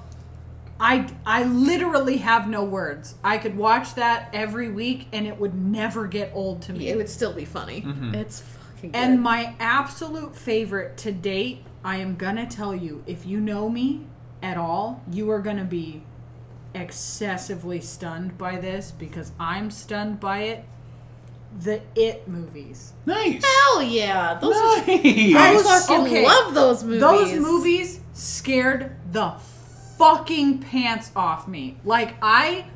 I 0.78 1.08
I 1.24 1.44
literally 1.44 2.18
have 2.18 2.48
no 2.48 2.64
words. 2.64 3.14
I 3.24 3.38
could 3.38 3.56
watch 3.56 3.94
that 3.94 4.28
every 4.34 4.70
week 4.70 5.06
and 5.12 5.26
it 5.26 5.38
would 5.38 5.54
never 5.54 6.06
get 6.06 6.32
old 6.34 6.60
to 6.62 6.72
me. 6.74 6.88
It 6.88 6.96
would 6.98 7.08
still 7.08 7.32
be 7.32 7.46
funny. 7.46 7.80
Mhm. 7.82 8.14
It's 8.14 8.40
fucking 8.40 8.65
good. 8.80 8.94
And 8.94 9.20
my 9.20 9.54
absolute 9.58 10.36
favorite 10.36 10.96
to 10.98 11.12
date, 11.12 11.62
I 11.84 11.96
am 11.96 12.16
gonna 12.16 12.46
tell 12.46 12.74
you, 12.74 13.02
if 13.06 13.26
you 13.26 13.40
know 13.40 13.68
me 13.68 14.06
at 14.42 14.56
all, 14.56 15.02
you 15.10 15.30
are 15.30 15.40
gonna 15.40 15.64
be 15.64 16.02
excessively 16.74 17.80
stunned 17.80 18.36
by 18.36 18.58
this 18.58 18.92
because 18.92 19.32
I'm 19.38 19.70
stunned 19.70 20.20
by 20.20 20.40
it. 20.40 20.64
The 21.58 21.80
It 21.94 22.28
movies. 22.28 22.92
Nice. 23.06 23.42
Hell 23.42 23.82
yeah. 23.82 24.34
Those 24.34 24.56
are. 24.56 24.84
I 24.88 25.60
fucking 25.64 26.06
okay. 26.06 26.24
love 26.24 26.54
those 26.54 26.84
movies. 26.84 27.00
Those 27.00 27.32
movies 27.34 28.00
scared 28.12 28.94
the 29.10 29.30
fucking 29.96 30.58
pants 30.58 31.10
off 31.16 31.48
me. 31.48 31.78
Like 31.84 32.16
I 32.20 32.66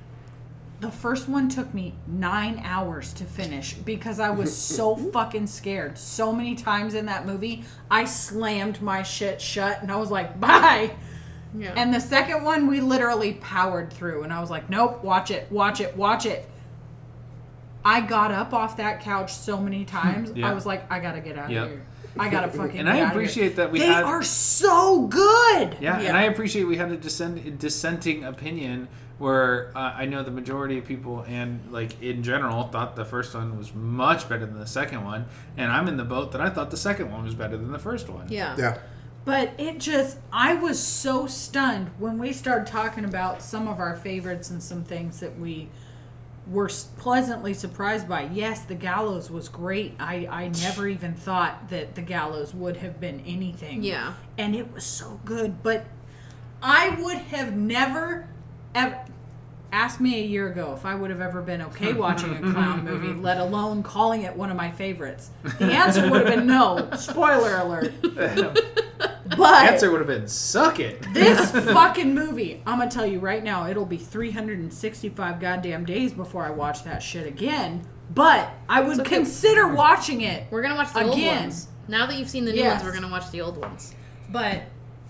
the 0.81 0.91
first 0.91 1.29
one 1.29 1.49
took 1.49 1.73
me 1.75 1.95
9 2.07 2.63
hours 2.65 3.13
to 3.15 3.25
finish 3.25 3.75
because 3.75 4.19
I 4.19 4.31
was 4.31 4.55
so 4.57 4.97
fucking 5.13 5.47
scared. 5.47 5.99
So 5.99 6.33
many 6.33 6.55
times 6.55 6.95
in 6.95 7.07
that 7.07 7.27
movie, 7.27 7.65
I 7.91 8.05
slammed 8.07 8.81
my 8.81 9.03
shit 9.03 9.41
shut 9.41 9.83
and 9.83 9.93
I 9.93 9.97
was 9.97 10.11
like, 10.11 10.41
"Bye." 10.41 10.93
Yeah. 11.59 11.73
And 11.77 11.93
the 11.93 12.01
second 12.01 12.45
one 12.45 12.67
we 12.67 12.81
literally 12.81 13.35
powered 13.35 13.93
through 13.93 14.23
and 14.23 14.33
I 14.33 14.41
was 14.41 14.51
like, 14.51 14.71
"Nope, 14.71 15.03
watch 15.05 15.31
it. 15.31 15.51
Watch 15.53 15.81
it. 15.81 15.97
Watch 15.97 16.25
it." 16.27 16.49
I 17.85 18.01
got 18.03 18.31
up 18.31 18.53
off 18.53 18.77
that 18.77 19.01
couch 19.01 19.33
so 19.33 19.59
many 19.59 19.85
times. 19.99 20.33
Yeah. 20.35 20.49
I 20.51 20.55
was 20.55 20.67
like, 20.67 20.91
"I 20.91 21.01
got 21.01 21.13
to 21.13 21.21
get 21.21 21.39
out 21.39 21.51
Yep. 21.51 21.65
of 21.65 21.71
here." 21.71 21.87
I 22.19 22.29
got 22.29 22.41
to 22.43 22.49
fucking 22.59 22.79
And 22.81 22.87
get 22.87 22.89
I 22.89 22.91
outta 22.91 22.99
here." 22.99 23.09
appreciate 23.09 23.57
that 23.57 23.71
we 23.71 23.79
they 23.81 23.87
had 23.87 24.05
are 24.05 24.23
so 24.23 25.07
good. 25.07 25.77
Yeah, 25.81 26.01
Yeah. 26.01 26.09
and 26.09 26.17
I 26.17 26.23
appreciate 26.23 26.65
we 26.65 26.77
had 26.77 26.91
a 26.91 26.97
dissent, 26.97 27.59
dissenting 27.59 28.25
opinion 28.25 28.89
where 29.21 29.71
uh, 29.77 29.93
I 29.97 30.07
know 30.07 30.23
the 30.23 30.31
majority 30.31 30.79
of 30.79 30.87
people 30.87 31.25
and 31.29 31.61
like 31.71 32.03
in 32.03 32.23
general 32.23 32.65
thought 32.65 32.97
the 32.97 33.05
first 33.05 33.35
one 33.35 33.57
was 33.57 33.75
much 33.75 34.29
better 34.29 34.47
than 34.47 34.59
the 34.59 34.67
second 34.67 35.05
one, 35.05 35.27
and 35.57 35.71
I'm 35.71 35.87
in 35.87 35.97
the 35.97 36.05
boat 36.05 36.33
that 36.33 36.41
I 36.41 36.51
thought 36.51 36.71
the 36.71 36.77
second 36.77 37.13
one 37.13 37.25
was 37.25 37.35
better 37.35 37.57
than 37.57 37.71
the 37.71 37.79
first 37.79 38.09
one. 38.09 38.27
yeah. 38.29 38.57
Yeah. 38.59 38.79
But 39.23 39.53
it 39.59 39.79
just, 39.79 40.17
I 40.33 40.55
was 40.55 40.83
so 40.83 41.27
stunned 41.27 41.91
when 41.99 42.19
we 42.19 42.33
started 42.33 42.67
talking 42.67 43.05
about 43.05 43.43
some 43.43 43.69
of 43.69 43.79
our 43.79 43.95
favorites 43.95 44.49
and 44.49 44.63
some 44.63 44.83
things 44.83 45.21
that 45.21 45.39
we 45.39 45.69
were 46.47 46.71
pleasantly 46.97 47.53
surprised 47.53 48.09
by. 48.09 48.31
Yes, 48.33 48.65
the 48.65 48.75
gallows 48.75 49.31
was 49.31 49.51
great. 49.51 49.95
I, 50.01 50.27
I 50.31 50.49
never 50.49 50.89
even 50.89 51.13
thought 51.15 51.69
that 51.69 51.95
the 51.95 52.03
gallows 52.03 52.55
would 52.55 52.79
have 52.79 52.99
been 52.99 53.23
anything. 53.27 53.83
Yeah. 53.83 54.15
And 54.39 54.57
it 54.57 54.73
was 54.73 54.85
so 54.85 55.21
good. 55.27 55.63
But 55.63 55.85
I 56.63 56.89
would 57.01 57.19
have 57.19 57.55
never, 57.55 58.27
ever. 58.75 59.05
Ask 59.73 60.01
me 60.01 60.19
a 60.21 60.25
year 60.27 60.49
ago 60.51 60.75
if 60.77 60.85
I 60.85 60.95
would 60.95 61.11
have 61.11 61.21
ever 61.21 61.43
been 61.43 61.63
okay 61.63 61.93
watching 62.07 62.35
a 62.37 62.41
clown 62.53 62.85
movie, 62.91 63.13
let 63.13 63.39
alone 63.39 63.83
calling 63.83 64.23
it 64.23 64.35
one 64.35 64.51
of 64.51 64.57
my 64.57 64.71
favorites. 64.71 65.31
The 65.59 65.67
answer 65.73 66.11
would 66.11 66.27
have 66.27 66.35
been 66.37 66.47
no. 66.47 66.91
Spoiler 66.97 67.57
alert. 67.57 67.93
But 69.37 69.65
Answer 69.73 69.91
would 69.93 70.01
have 70.01 70.09
been 70.09 70.27
suck 70.27 70.81
it. 70.81 71.01
this 71.15 71.53
fucking 71.53 72.13
movie, 72.15 72.61
I'm 72.67 72.79
gonna 72.81 72.91
tell 72.91 73.07
you 73.07 73.21
right 73.21 73.43
now, 73.45 73.69
it'll 73.69 73.87
be 73.87 73.97
365 73.97 75.41
goddamn 75.41 75.85
days 75.85 76.13
before 76.13 76.45
I 76.45 76.51
watch 76.51 76.83
that 76.85 77.01
shit 77.01 77.27
again. 77.29 77.87
But 78.13 78.51
I 78.69 78.81
would 78.81 79.01
okay. 79.01 79.17
consider 79.17 79.69
watching 79.73 80.23
it. 80.23 80.47
We're 80.51 80.63
gonna 80.63 80.75
watch 80.75 80.93
the 80.93 81.05
old 81.05 81.15
Again. 81.17 81.43
ones. 81.45 81.69
Now 81.87 82.07
that 82.07 82.19
you've 82.19 82.29
seen 82.29 82.45
the 82.45 82.53
new 82.53 82.59
Yes. 82.59 82.83
ones, 82.83 82.85
we're 82.85 83.01
gonna 83.01 83.13
watch 83.13 83.31
the 83.31 83.41
old 83.41 83.57
ones. 83.57 83.95
But 84.31 84.63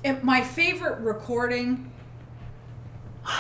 it, 0.05 0.23
my 0.23 0.43
favorite 0.43 1.01
recording, 1.01 1.91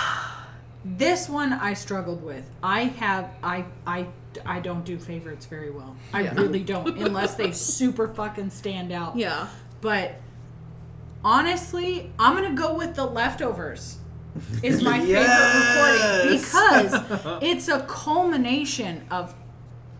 this 0.84 1.28
one 1.28 1.52
I 1.52 1.74
struggled 1.74 2.22
with. 2.22 2.48
I 2.62 2.84
have 2.84 3.30
I 3.42 3.64
I 3.86 4.06
I 4.46 4.60
don't 4.60 4.84
do 4.84 4.98
favorites 4.98 5.46
very 5.46 5.70
well. 5.70 5.96
I 6.12 6.22
Yeah. 6.22 6.34
really 6.34 6.62
don't, 6.62 6.96
unless 6.98 7.34
they 7.34 7.52
super 7.52 8.08
fucking 8.08 8.50
stand 8.50 8.92
out. 8.92 9.16
Yeah. 9.16 9.48
But 9.80 10.16
honestly, 11.24 12.12
I'm 12.18 12.34
gonna 12.34 12.54
go 12.54 12.74
with 12.74 12.94
the 12.94 13.04
leftovers. 13.06 13.98
Is 14.62 14.82
my 14.82 15.00
favorite 15.04 15.26
recording 15.56 16.40
because 16.40 17.38
it's 17.42 17.68
a 17.68 17.80
culmination 17.80 19.04
of 19.10 19.34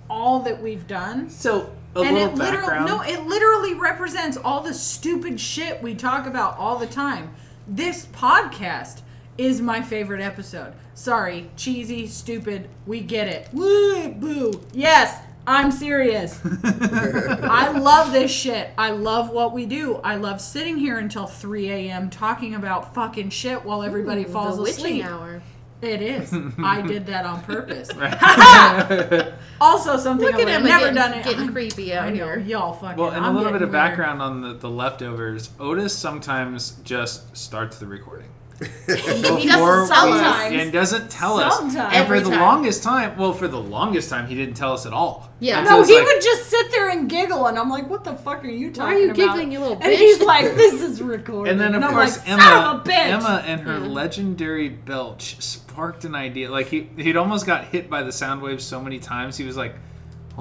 all 0.09 0.41
that 0.41 0.63
we've 0.63 0.87
done. 0.87 1.29
So 1.31 1.73
a 1.97 2.01
and 2.01 2.15
little 2.15 2.29
it 2.31 2.35
literally 2.37 2.67
background. 2.69 2.87
no, 2.87 3.01
it 3.03 3.27
literally 3.27 3.75
represents 3.75 4.37
all 4.37 4.61
the 4.61 4.73
stupid 4.75 5.41
shit 5.41 5.83
we 5.83 5.95
talk 5.97 6.27
about 6.27 6.57
all 6.59 6.79
the 6.79 6.87
time. 6.87 7.35
This 7.67 8.07
podcast 8.07 9.03
is 9.41 9.61
my 9.61 9.81
favorite 9.81 10.21
episode. 10.21 10.73
Sorry, 10.95 11.51
cheesy, 11.57 12.07
stupid, 12.07 12.69
we 12.87 13.01
get 13.01 13.27
it. 13.29 13.49
Woo, 13.53 14.09
boo. 14.13 14.61
Yes, 14.73 15.19
I'm 15.47 15.71
serious. 15.73 16.39
I 16.65 17.71
love 17.77 18.13
this 18.13 18.31
shit. 18.31 18.71
I 18.77 18.91
love 18.91 19.31
what 19.31 19.53
we 19.53 19.65
do. 19.67 19.97
I 19.97 20.17
love 20.17 20.41
sitting 20.41 20.77
here 20.77 20.99
until 20.99 21.27
3 21.27 21.71
a.m. 21.71 22.11
talking 22.11 22.55
about 22.55 22.95
fucking 22.95 23.31
shit 23.31 23.65
while 23.65 23.83
everybody 23.83 24.25
falls 24.25 24.57
the 24.57 24.63
witching 24.63 24.77
asleep. 25.01 25.05
hour. 25.07 25.43
It 25.81 26.03
is. 26.03 26.35
I 26.59 26.83
did 26.83 27.07
that 27.07 27.25
on 27.25 27.43
purpose. 27.43 27.89
Also, 29.63 29.97
something 29.99 30.27
Look 30.27 30.37
I 30.37 30.41
at 30.41 30.45
would 30.45 30.53
have 30.53 30.63
never 30.63 30.95
done 30.95 31.13
it. 31.15 31.25
getting 31.25 31.41
I'm- 31.41 31.53
creepy 31.53 31.93
I 31.95 31.99
out 32.07 32.09
know, 32.15 32.15
here. 32.15 32.39
y'all 32.39 32.73
fucking. 32.73 32.97
well, 32.97 33.11
and 33.11 33.25
I'm 33.25 33.35
a 33.35 33.39
little 33.39 33.53
bit 33.53 33.61
of 33.63 33.69
weird. 33.69 33.73
background 33.73 34.23
on 34.23 34.41
the, 34.41 34.55
the 34.55 34.71
leftovers. 34.71 35.51
Otis 35.61 35.97
sometimes 35.97 36.73
just 36.85 37.37
starts 37.37 37.79
the 37.79 37.87
recording. 37.87 38.29
He 38.61 38.67
Before 38.67 38.97
doesn't 38.97 39.47
tell 39.47 39.73
us. 39.79 39.89
Sometimes. 39.89 40.55
and 40.63 40.73
doesn't 40.73 41.11
tell 41.11 41.39
us. 41.39 41.61
And 41.75 42.07
for 42.07 42.21
the 42.21 42.29
time. 42.31 42.41
longest 42.41 42.83
time, 42.83 43.17
well, 43.17 43.33
for 43.33 43.49
the 43.49 43.59
longest 43.61 44.11
time, 44.11 44.27
he 44.27 44.35
didn't 44.35 44.55
tell 44.55 44.73
us 44.75 44.85
at 44.85 44.93
all. 44.93 45.31
Yeah. 45.41 45.61
Until 45.61 45.79
No, 45.79 45.85
he 45.85 45.95
like- 45.97 46.05
would 46.07 46.21
just 46.23 46.51
sit 46.51 46.71
there 46.71 46.91
and 46.91 47.09
giggle, 47.09 47.47
and 47.47 47.59
I'm 47.59 47.71
like, 47.71 47.89
"What 47.89 48.05
the 48.05 48.15
fuck 48.15 48.45
are 48.45 48.49
you 48.49 48.67
Why 48.69 48.73
talking 48.75 48.95
are 48.97 48.99
you 48.99 49.05
about?" 49.07 49.17
giggling, 49.17 49.53
you 49.53 49.61
little 49.61 49.77
Bitch? 49.77 49.85
And 49.85 49.93
he's 49.95 50.21
like, 50.21 50.55
"This 50.57 50.83
is 50.83 51.01
recorded." 51.01 51.53
And 51.53 51.61
then 51.61 51.75
of 51.75 51.83
I'm 51.83 51.91
course 51.93 52.19
like, 52.19 52.29
Emma, 52.29 52.43
of 52.43 52.87
a 52.87 52.91
bitch. 52.91 52.95
Emma 53.07 53.43
and 53.47 53.61
her 53.63 53.79
Yeah. 53.79 53.87
legendary 53.87 54.69
belch 54.69 55.37
sparked 55.41 56.05
an 56.05 56.15
idea. 56.15 56.51
Like 56.51 56.67
he 56.69 56.91
he'd 56.99 57.17
almost 57.17 57.47
got 57.47 57.65
hit 57.67 57.89
by 57.89 58.03
the 58.03 58.13
sound 58.13 58.43
waves 58.43 58.65
so 58.65 58.81
many 58.83 58.99
times. 58.99 59.39
He 59.39 59.45
was 59.45 59.57
like, 59.57 59.75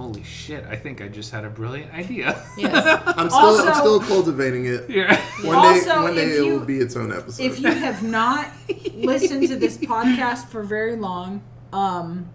"Holy 0.02 0.24
shit! 0.24 0.64
I 0.70 0.76
think 0.76 1.02
I 1.02 1.08
just 1.08 1.32
had 1.32 1.45
a 1.45 1.50
brilliant 1.50 1.93
idea." 1.93 2.41
Yes. 2.58 3.02
I'm 3.18 3.30
still 3.30 3.39
Also- 3.39 3.68
I'm 3.68 3.74
still 3.76 4.00
cultivating 4.00 4.66
it. 4.66 4.89
Yeah. 4.89 5.20
One 5.43 5.56
Also, 5.56 5.86
day 5.86 5.97
one 6.02 6.16
day 6.16 6.24
if 6.24 6.39
it 6.39 6.45
you- 6.45 6.54
will 6.60 6.66
be 6.66 6.78
its 6.80 6.95
own 6.95 7.12
episode. 7.14 7.43
if 7.43 7.60
you 7.60 7.72
have 7.72 8.02
not 8.04 8.47
listened 8.95 9.47
to 9.47 9.56
this 9.56 9.78
podcast 9.78 10.47
for 10.47 10.64
very 10.64 10.95
long, 10.95 11.41
um, 11.74 12.30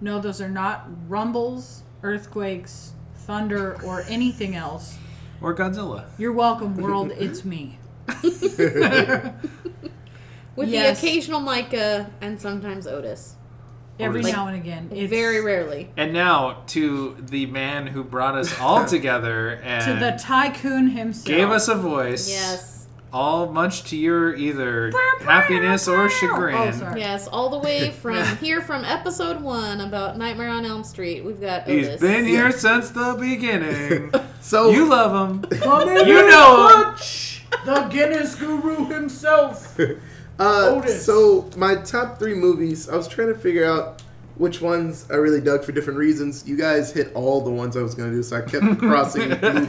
no, 0.00 0.20
those 0.20 0.40
are 0.40 0.48
not 0.48 0.88
rumbles, 1.08 1.82
earthquakes, 2.02 2.92
thunder 3.16 3.76
or 3.84 4.04
anything 4.08 4.54
else, 4.56 4.96
Or 5.40 5.54
Godzilla. 5.54 6.04
you're 6.18 6.32
welcome, 6.32 6.76
world. 6.76 7.12
It's 7.18 7.44
me. 7.44 7.78
With 10.56 10.68
Yes. 10.70 11.00
the 11.00 11.06
occasional 11.08 11.40
Micah 11.40 12.10
and 12.20 12.40
sometimes 12.40 12.86
Otis. 12.86 13.36
Every 13.98 14.22
Like- 14.22 14.32
now 14.32 14.46
and 14.46 14.56
again. 14.56 14.88
It's 14.92 15.10
Very 15.10 15.40
rarely. 15.40 15.90
And 15.96 16.12
now 16.12 16.58
to 16.68 17.16
the 17.20 17.46
man 17.46 17.86
who 17.88 18.04
brought 18.04 18.34
us 18.36 18.58
all 18.60 18.84
together 18.96 19.60
and 19.64 19.84
to 20.00 20.04
the 20.04 20.12
tycoon 20.18 20.88
himself. 20.88 21.26
gave 21.26 21.50
us 21.50 21.68
a 21.68 21.74
voice. 21.74 22.28
Yes. 22.30 22.74
All 23.10 23.46
much 23.50 23.84
to 23.84 23.96
your 23.96 24.34
either 24.36 24.92
happiness 25.22 25.88
or 25.88 26.10
chagrin. 26.10 26.54
Oh, 26.56 26.70
sorry. 26.72 27.00
Yes, 27.00 27.26
all 27.26 27.48
the 27.48 27.58
way 27.58 27.90
from 28.02 28.22
here 28.36 28.60
from 28.60 28.84
episode 28.84 29.40
one 29.40 29.80
about 29.80 30.18
Nightmare 30.18 30.50
on 30.50 30.66
Elm 30.66 30.84
Street. 30.84 31.24
We've 31.24 31.40
got 31.40 31.66
He's 31.66 31.88
Otis. 31.88 32.00
been 32.02 32.26
here 32.26 32.50
Yeah. 32.50 32.56
since 32.56 32.90
the 32.90 33.16
beginning. 33.18 34.12
So 34.40 34.70
you 34.70 34.86
love 34.88 35.30
him. 35.30 35.42
Come 35.60 35.88
in 35.88 36.06
You 36.06 36.20
and 36.20 36.28
know 36.30 36.68
him. 36.68 36.84
touch 36.94 37.42
the 37.66 37.80
Guinness 37.90 38.34
Guru 38.36 38.86
himself. 38.88 39.76
Uh, 40.38 40.76
Otis. 40.76 41.04
so 41.04 41.50
my 41.56 41.74
top 41.76 42.18
three 42.18 42.34
movies, 42.34 42.88
I 42.88 42.96
was 42.96 43.08
trying 43.08 43.28
to 43.28 43.38
figure 43.38 43.64
out 43.64 44.02
which 44.36 44.60
ones 44.60 45.04
I 45.10 45.14
really 45.16 45.40
dug 45.40 45.64
for 45.64 45.72
different 45.72 45.98
reasons. 45.98 46.46
You 46.46 46.56
guys 46.56 46.92
hit 46.92 47.10
all 47.14 47.40
the 47.40 47.50
ones 47.50 47.76
I 47.76 47.82
was 47.82 47.94
gonna 47.96 48.12
do, 48.12 48.22
so 48.22 48.36
I 48.36 48.42
kept 48.42 48.78
crossing 48.78 49.30
movies 49.30 49.68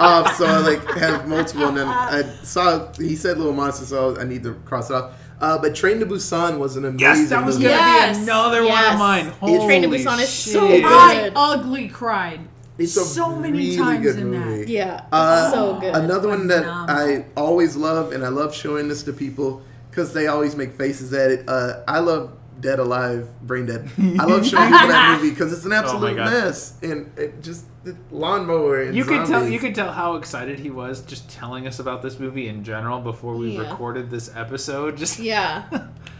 off. 0.00 0.34
So 0.36 0.46
I 0.46 0.58
like 0.58 0.82
have 0.96 1.28
multiple, 1.28 1.68
and 1.68 1.76
then 1.76 1.86
I 1.88 2.22
saw 2.42 2.92
he 2.94 3.16
said 3.16 3.38
Little 3.38 3.52
Monsters, 3.52 3.88
so 3.88 4.18
I 4.18 4.24
need 4.24 4.42
to 4.42 4.54
cross 4.64 4.90
it 4.90 4.94
off. 4.96 5.12
Uh, 5.40 5.58
but 5.58 5.74
Train 5.74 5.98
to 6.00 6.06
Busan 6.06 6.58
was 6.58 6.76
an 6.76 6.84
amazing 6.84 7.00
Yes, 7.00 7.28
that 7.30 7.44
was 7.44 7.56
movie. 7.56 7.68
gonna 7.68 7.76
Yes, 7.76 8.16
be 8.18 8.22
another 8.24 8.64
one 8.66 8.92
of 8.92 8.98
mine. 8.98 9.26
It's- 9.26 9.64
Train 9.66 9.82
to 9.82 9.88
Busan 9.88 10.20
is 10.20 10.30
shit. 10.32 10.52
so 10.54 10.66
good. 10.68 10.84
I 10.84 11.30
ugly 11.34 11.88
cried. 11.88 12.40
It's 12.76 12.96
a 12.96 13.04
so 13.04 13.36
many 13.36 13.58
really 13.58 13.76
times 13.76 14.02
good 14.04 14.18
in 14.18 14.30
that. 14.32 14.68
Yeah, 14.68 15.04
Uh, 15.12 15.50
so 15.52 15.78
good. 15.80 15.94
Another 15.94 16.28
one 16.28 16.48
that 16.48 16.64
I 16.66 17.26
always 17.36 17.76
love, 17.76 18.12
and 18.12 18.24
I 18.24 18.28
love 18.28 18.54
showing 18.54 18.88
this 18.88 19.02
to 19.04 19.12
people 19.12 19.62
because 19.90 20.12
they 20.12 20.26
always 20.26 20.56
make 20.56 20.72
faces 20.72 21.12
at 21.12 21.30
it. 21.30 21.48
Uh, 21.48 21.84
I 21.86 22.00
love 22.00 22.36
Dead 22.60 22.80
Alive, 22.80 23.28
Brain 23.42 23.66
Dead. 23.66 23.88
I 24.18 24.24
love 24.24 24.44
showing 24.46 24.64
people 24.72 24.88
that 24.88 25.16
movie 25.20 25.30
because 25.30 25.52
it's 25.52 25.64
an 25.64 25.72
absolute 25.72 26.16
God. 26.16 26.30
mess 26.32 26.74
and 26.82 27.16
it 27.16 27.42
just 27.42 27.64
the 27.84 27.94
lawnmower 28.10 28.82
and 28.82 28.96
You 28.96 29.04
could 29.04 29.26
tell 29.26 29.46
you 29.46 29.58
could 29.58 29.74
tell 29.74 29.92
how 29.92 30.16
excited 30.16 30.58
he 30.58 30.70
was 30.70 31.02
just 31.02 31.28
telling 31.30 31.66
us 31.66 31.78
about 31.80 32.02
this 32.02 32.18
movie 32.18 32.48
in 32.48 32.64
general 32.64 33.00
before 33.00 33.34
we 33.36 33.50
Yeah. 33.56 33.68
recorded 33.70 34.10
this 34.10 34.34
episode. 34.34 34.96
Just 35.04 35.18
yeah. 35.18 35.64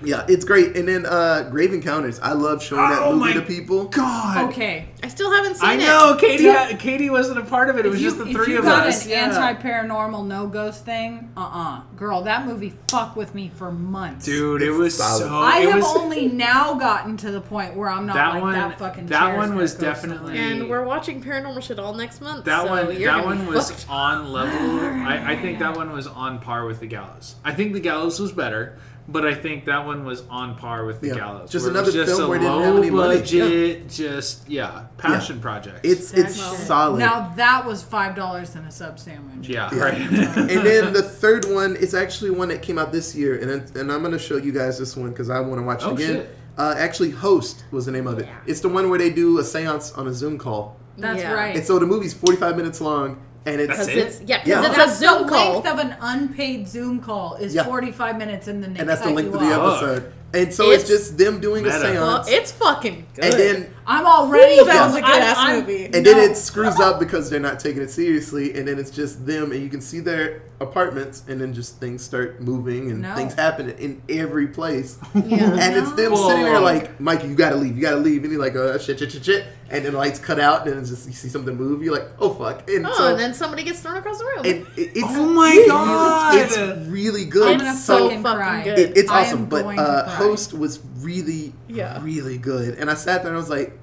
Yeah, 0.03 0.27
it's 0.29 0.45
great. 0.45 0.77
And 0.77 0.87
then 0.87 1.07
uh, 1.07 1.49
Grave 1.51 1.73
Encounters. 1.73 2.21
I 2.21 2.33
love 2.33 2.63
showing 2.63 2.91
that 2.91 3.01
Oh 3.01 3.13
movie 3.13 3.21
my 3.21 3.33
to 3.35 3.43
people. 3.43 3.85
God. 3.87 4.51
Okay. 4.51 4.89
I 5.03 5.09
still 5.09 5.31
haven't 5.33 5.55
seen 5.57 5.69
I 5.69 5.75
it. 5.75 5.79
know 5.79 6.17
Katie. 6.21 6.45
Yeah. 6.45 6.65
had- 6.65 6.79
Katie 6.81 7.09
wasn't 7.09 7.39
a 7.39 7.45
part 7.45 7.71
of 7.71 7.79
it. 7.79 7.87
It 7.87 7.89
was 7.89 7.97
if 7.97 8.03
you, 8.03 8.11
just 8.11 8.19
the 8.19 8.27
if 8.29 8.33
three 8.37 8.53
you 8.55 8.59
of 8.59 8.65
got 8.65 8.87
us. 8.87 9.05
an 9.05 9.11
Yeah. 9.11 9.25
anti-paranormal 9.55 10.27
no 10.27 10.47
ghost 10.49 10.85
thing, 10.85 11.31
uh-uh, 11.37 11.81
girl, 11.97 12.23
that 12.23 12.45
movie 12.47 12.75
fucked 12.89 13.17
with 13.17 13.35
me 13.35 13.51
for 13.55 13.71
months. 13.73 14.27
Dude, 14.27 14.61
it 14.61 14.73
was 14.73 14.97
solid. 14.99 15.21
so. 15.23 15.35
I 15.35 15.61
have 15.61 15.77
was, 15.83 15.97
only 15.97 16.29
now 16.29 16.75
gotten 16.75 17.17
to 17.19 17.31
the 17.31 17.41
point 17.41 17.75
where 17.77 17.89
I'm 17.89 18.05
not 18.07 18.15
That 18.15 18.35
like 18.35 18.43
one- 18.43 18.53
that 18.55 18.79
fucking. 18.79 19.07
that 19.07 19.37
one 19.37 19.55
was 19.55 19.75
definitely- 19.75 20.37
And 20.37 20.69
we're 20.69 20.85
watching 20.85 21.23
paranormal 21.23 21.54
shit 21.61 21.79
all 21.79 21.95
next 21.95 22.21
month. 22.21 22.45
That 22.45 22.65
so 22.67 22.71
one, 22.71 23.01
you're 23.01 23.13
that 23.13 23.25
one 23.25 23.47
was 23.47 23.71
fucked. 23.71 23.87
on 23.89 24.33
level. 24.33 24.81
I, 25.07 25.33
I 25.33 25.37
think 25.37 25.59
that 25.61 25.77
one 25.77 25.93
was 25.93 26.07
on 26.07 26.39
par 26.41 26.67
with 26.67 26.81
the 26.81 26.87
Gallows. 26.87 27.37
I 27.45 27.53
think 27.53 27.73
the 27.73 27.81
Gallows 27.81 28.19
was 28.21 28.33
better, 28.33 28.79
but 29.09 29.27
I 29.27 29.35
think 29.35 29.67
that 29.67 29.85
one 29.85 30.05
was 30.05 30.23
on 30.31 30.57
par 30.57 30.85
with 30.87 31.01
the 31.01 31.09
Yeah. 31.09 31.15
Gallows. 31.17 31.51
Just 31.51 31.65
where 31.65 31.73
another 31.73 31.93
just 31.93 32.11
film 32.17 32.23
a 32.23 32.29
where 32.29 32.39
it 32.39 32.43
didn't 32.43 32.63
have 32.63 32.77
any 32.77 32.91
money. 32.91 33.19
budget, 33.21 33.89
just 33.89 34.49
yeah, 34.49 34.87
passion 34.99 35.41
project. 35.41 35.81
It's 35.85 36.13
it's 36.15 36.37
That's 36.41 36.67
solid. 36.67 36.99
Now 37.01 37.33
that 37.37 37.67
was 37.67 37.83
five 37.83 38.15
dollars 38.17 38.55
and 38.55 38.67
a 38.67 38.71
sub 38.71 38.99
sandwich. 38.99 39.49
yeah, 39.49 39.69
Yeah. 39.75 39.79
right. 39.83 39.95
and 40.01 40.49
then 40.67 40.93
the 40.93 41.03
third 41.23 41.45
one 41.47 41.77
is 41.77 41.95
actually 41.95 42.31
one 42.31 42.49
that 42.49 42.63
came 42.63 42.79
out 42.79 42.93
this 42.93 43.15
year, 43.15 43.39
and 43.41 43.51
it- 43.51 43.77
and 43.77 43.93
I'm 43.93 44.03
gonna 44.03 44.19
show 44.19 44.37
you 44.37 44.53
guys 44.53 44.79
this 44.79 44.97
one 44.97 45.11
because 45.11 45.29
I 45.31 45.41
want 45.41 45.61
to 45.61 45.63
watch 45.67 45.83
it 45.83 45.87
Oh, 45.87 45.95
again. 45.95 46.07
shit. 46.17 46.39
Uh, 46.57 46.73
actually, 46.79 47.11
Host 47.11 47.65
was 47.73 47.85
the 47.87 47.91
name 47.91 48.07
of 48.07 48.21
it. 48.21 48.29
It's 48.47 48.61
the 48.61 48.69
one 48.69 48.89
where 48.89 48.99
they 48.99 49.11
do 49.11 49.39
a 49.41 49.43
séance 49.43 49.97
on 49.99 50.07
a 50.07 50.13
Zoom 50.15 50.39
call, 50.39 50.77
That's 50.97 51.21
Yeah. 51.23 51.33
right. 51.33 51.57
and 51.57 51.65
so 51.65 51.79
the 51.79 51.87
movie's 51.87 52.15
45 52.15 52.57
minutes 52.57 52.81
long, 52.81 53.19
and 53.47 53.61
it's 53.61 53.77
That's 53.77 53.89
it? 53.89 53.99
it's 53.99 54.21
yeah, 54.27 54.43
Yeah. 54.45 54.61
because 54.61 54.77
That's 54.77 54.93
it's 54.93 55.03
a 55.03 55.07
Zoom 55.07 55.23
the 55.25 55.29
call. 55.29 55.53
length 55.55 55.69
of 55.69 55.79
an 55.79 55.97
unpaid 56.01 56.69
Zoom 56.69 57.01
call 57.01 57.35
is 57.37 57.55
Yeah. 57.55 57.65
45 57.65 58.17
minutes, 58.17 58.49
and 58.49 58.63
the 58.63 58.69
they 58.69 58.81
and 58.81 58.89
that's 58.89 59.03
the 59.03 59.11
length 59.11 59.35
of 59.35 59.41
the 59.41 59.55
off. 59.59 59.83
episode. 59.83 60.13
And 60.33 60.53
so 60.53 60.71
it's, 60.71 60.85
It's- 60.85 60.89
just 61.07 61.19
them 61.19 61.41
doing 61.41 61.63
a 61.65 61.69
Meta. 61.69 61.79
séance, 61.79 61.95
Well, 62.01 62.25
it's 62.27 62.51
fucking 62.53 63.07
good. 63.15 63.25
and 63.25 63.35
then 63.35 63.74
I'm 63.87 64.07
already. 64.07 64.61
Ooh, 64.61 64.65
that 64.65 64.87
was 64.87 64.97
a 64.97 65.01
good 65.01 65.11
I'm- 65.11 65.23
ass 65.23 65.37
I'm- 65.39 65.61
movie. 65.61 65.85
and 65.87 65.95
no. 65.95 66.01
then 66.03 66.31
it 66.31 66.37
screws 66.37 66.79
up 66.81 66.99
because 66.99 67.29
they're 67.31 67.41
not 67.41 67.61
taking 67.61 67.83
it 67.83 67.91
seriously, 67.91 68.55
and 68.57 68.67
then 68.67 68.79
it's 68.79 68.91
just 68.91 69.27
them, 69.27 69.53
and 69.53 69.63
you 69.63 69.69
can 69.69 69.81
see 69.81 70.01
their 70.01 70.43
apartments, 70.61 71.23
and 71.29 71.41
then 71.41 71.53
just 71.53 71.79
things 71.81 72.03
start 72.03 72.41
moving, 72.41 72.91
and 72.91 73.03
No. 73.03 73.15
things 73.15 73.35
happen 73.35 73.71
in 73.71 74.01
every 74.09 74.47
place. 74.47 74.97
yeah. 75.15 75.53
And 75.61 75.77
it's 75.77 75.93
them 75.93 76.13
Whoa. 76.13 76.29
sitting 76.29 76.45
there 76.45 76.61
like, 76.61 76.99
Mikey, 77.01 77.29
you 77.29 77.35
gotta 77.35 77.57
leave, 77.57 77.77
you 77.77 77.83
gotta 77.83 77.97
leave. 77.97 78.23
And 78.23 78.31
he's 78.33 78.41
like, 78.41 78.55
uh, 78.57 78.79
shit, 78.79 78.99
shit, 78.99 79.13
shit, 79.13 79.25
shit. 79.25 79.45
And 79.71 79.85
then 79.85 79.93
the 79.93 79.99
lights 79.99 80.19
cut 80.19 80.39
out, 80.39 80.67
and 80.67 80.77
then 80.77 80.85
just 80.85 81.07
you 81.07 81.13
see 81.13 81.29
something 81.29 81.57
move. 81.57 81.83
You're 81.83 81.95
like, 81.95 82.09
oh 82.21 82.33
fuck. 82.35 82.69
And 82.71 82.87
oh, 82.87 82.93
so, 82.97 83.11
and 83.11 83.19
then 83.19 83.35
somebody 83.35 83.63
gets 83.65 83.81
thrown 83.81 83.97
across 83.97 84.19
the 84.19 84.25
room. 84.25 84.39
and 84.45 84.67
it- 84.77 84.93
it's 84.95 85.03
Oh 85.05 85.27
my 85.27 85.51
really- 85.51 85.69
God. 85.69 86.39
it's 86.39 86.57
really 86.89 87.25
good. 87.25 87.53
I'm 87.53 87.59
gonna 87.59 87.75
so 87.75 88.05
fucking 88.09 88.23
fucking 88.23 88.39
cry. 88.39 88.63
good. 88.65 88.79
It- 88.79 88.97
it's 88.97 89.11
I 89.11 89.23
awesome, 89.23 89.47
but 89.47 89.65
uh. 89.79 90.09
Host 90.09 90.55
was 90.55 90.79
really, 90.97 91.53
Yeah. 91.69 92.03
really 92.03 92.39
good. 92.39 92.79
And 92.79 92.91
I 92.91 92.95
sat 92.95 93.23
there 93.23 93.31
and 93.33 93.37
I 93.37 93.41
was 93.41 93.51
like, 93.51 93.79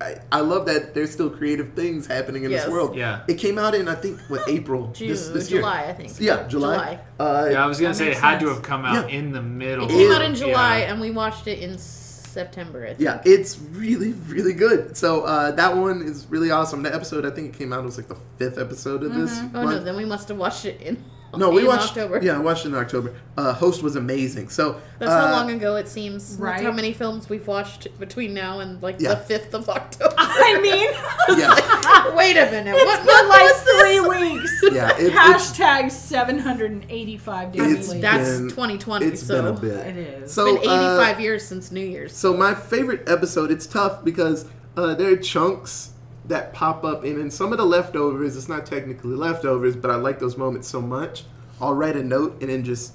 I, 0.00 0.16
I 0.32 0.40
love 0.40 0.64
that 0.66 0.94
there's 0.94 1.10
still 1.10 1.28
creative 1.28 1.74
things 1.74 2.06
happening 2.06 2.44
in 2.44 2.50
Yes. 2.50 2.64
this 2.64 2.72
world. 2.72 2.96
Yeah. 2.96 3.20
It 3.28 3.34
came 3.34 3.58
out 3.58 3.74
in 3.74 3.86
I 3.86 3.94
think 3.94 4.18
what 4.28 4.42
April 4.48 4.90
June, 4.94 5.08
this, 5.08 5.28
this 5.28 5.50
year. 5.50 5.60
July, 5.60 5.84
I 5.88 5.92
think. 5.92 6.12
Yeah, 6.18 6.46
July. 6.48 6.48
July. 6.48 7.00
Uh, 7.18 7.48
yeah, 7.52 7.62
I 7.62 7.66
was 7.66 7.78
gonna 7.78 7.92
say 7.92 8.06
it 8.06 8.08
makes 8.10 8.20
had 8.20 8.40
to 8.40 8.48
have 8.48 8.62
come 8.62 8.84
out 8.86 9.10
Yeah. 9.10 9.18
in 9.18 9.32
the 9.32 9.42
middle. 9.42 9.84
It 9.84 9.90
came 9.90 10.10
out 10.10 10.22
in 10.22 10.34
July, 10.34 10.78
Yeah. 10.78 10.92
and 10.92 11.00
we 11.02 11.10
watched 11.10 11.46
it 11.48 11.58
in 11.58 11.76
September. 11.76 12.84
I 12.84 12.88
think. 12.94 13.00
Yeah, 13.00 13.20
it's 13.26 13.58
really, 13.58 14.12
really 14.28 14.54
good. 14.54 14.96
So 14.96 15.22
uh, 15.22 15.50
that 15.52 15.76
one 15.76 16.00
is 16.00 16.26
really 16.30 16.50
awesome. 16.50 16.82
That 16.84 16.94
episode, 16.94 17.26
I 17.26 17.30
think 17.30 17.54
it 17.54 17.58
came 17.58 17.72
out. 17.74 17.80
It 17.80 17.86
was 17.86 17.98
like 17.98 18.08
the 18.08 18.16
fifth 18.38 18.56
episode 18.56 19.02
of 19.02 19.14
this. 19.14 19.38
Oh 19.54 19.64
no, 19.64 19.80
then 19.80 19.96
we 19.96 20.06
must 20.06 20.28
have 20.28 20.38
watched 20.38 20.64
it 20.64 20.80
in. 20.80 21.02
No, 21.36 21.50
we 21.50 21.60
in 21.62 21.68
watched. 21.68 21.90
October. 21.90 22.20
Yeah, 22.22 22.36
I 22.36 22.38
watched 22.38 22.64
it 22.64 22.70
in 22.70 22.74
October. 22.74 23.14
Uh, 23.36 23.52
Host 23.52 23.82
was 23.82 23.94
amazing. 23.96 24.48
So 24.48 24.80
That's 24.98 25.12
uh, 25.12 25.26
how 25.26 25.32
long 25.32 25.50
ago 25.52 25.76
it 25.76 25.86
seems. 25.88 26.36
That's 26.36 26.62
how 26.62 26.72
many 26.72 26.92
films 26.92 27.28
we've 27.28 27.46
watched 27.46 27.86
between 28.00 28.34
now 28.34 28.60
and 28.60 28.82
like 28.82 28.96
Yeah. 28.98 29.10
the 29.10 29.16
fifth 29.18 29.54
of 29.54 29.68
October. 29.68 30.14
I 30.18 30.60
mean, 30.60 30.90
Yeah, 31.38 32.14
Wait 32.16 32.36
a 32.36 32.50
minute. 32.50 32.74
it's 32.76 32.84
what 32.84 32.98
been 32.98 33.06
month 33.06 33.28
like 33.28 33.42
was 33.42 33.64
this? 33.64 33.80
three 33.80 34.00
weeks. 34.00 34.60
yeah. 34.74 34.96
It, 34.98 35.12
Hashtag 35.12 35.90
785 35.92 37.52
days 37.52 37.72
It's 37.72 37.88
later. 37.88 38.00
That's 38.00 38.38
been- 38.38 38.48
2020. 38.50 39.06
it's 39.06 39.26
so 39.26 39.42
been 39.42 39.56
a 39.56 39.60
bit. 39.60 39.86
It 39.86 39.96
is. 39.96 40.32
So 40.32 40.46
it's 40.56 40.60
been 40.66 40.70
uh, 40.70 40.96
85 40.96 41.20
years 41.20 41.46
since 41.46 41.70
New 41.70 41.84
Year's. 41.84 42.14
So 42.16 42.36
my 42.36 42.54
favorite 42.54 43.08
episode, 43.08 43.50
it's 43.50 43.66
tough 43.66 44.04
because 44.04 44.46
uh, 44.76 44.94
there 44.94 45.12
are 45.12 45.16
chunks 45.16 45.89
that 46.30 46.52
pop 46.52 46.82
up 46.84 47.04
in, 47.04 47.20
and 47.20 47.32
some 47.32 47.52
of 47.52 47.58
the 47.58 47.64
leftovers. 47.64 48.36
It's 48.36 48.48
not 48.48 48.64
technically 48.66 49.14
leftovers, 49.14 49.76
but 49.76 49.90
I 49.90 49.96
like 49.96 50.18
those 50.18 50.36
moments 50.36 50.66
so 50.68 50.80
much. 50.80 51.24
I'll 51.60 51.74
write 51.74 51.96
a 51.96 52.02
note 52.02 52.40
and 52.40 52.48
then 52.50 52.64
just 52.64 52.94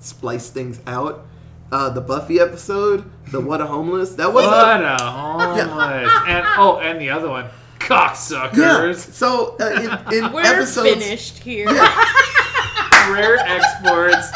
splice 0.00 0.50
things 0.50 0.80
out. 0.86 1.26
Uh, 1.72 1.88
the 1.88 2.00
Buffy 2.00 2.38
episode, 2.38 3.10
the 3.32 3.40
What 3.40 3.60
a 3.60 3.66
Homeless, 3.66 4.14
that 4.16 4.32
was 4.32 4.44
What 4.44 4.82
a 4.84 4.98
homeless. 4.98 6.12
And 6.28 6.46
oh, 6.58 6.78
and 6.80 7.00
the 7.00 7.10
other 7.10 7.28
one, 7.28 7.48
cocksuckers. 7.80 8.56
yeah. 8.56 8.68
cocksuckers. 8.68 9.12
So 9.12 9.56
uh, 9.58 10.04
in, 10.10 10.24
in 10.24 10.32
We're 10.32 10.42
episodes, 10.42 11.02
finished 11.02 11.38
here. 11.38 11.66
Rare 13.10 13.36
exports. 13.38 14.28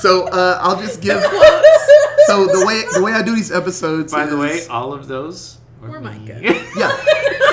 so 0.00 0.28
uh, 0.28 0.58
I'll 0.62 0.80
just 0.80 1.00
give. 1.02 1.22
So 2.26 2.46
the 2.46 2.64
way 2.64 2.84
the 2.94 3.02
way 3.02 3.10
I 3.12 3.22
do 3.22 3.34
these 3.34 3.50
episodes. 3.50 4.12
By 4.12 4.24
the 4.26 4.36
way, 4.36 4.64
all 4.68 4.92
of 4.92 5.08
those 5.08 5.58
were 5.80 5.88
We're 5.90 6.00
me. 6.00 6.18
Micah. 6.18 6.40
Yeah. 6.76 6.90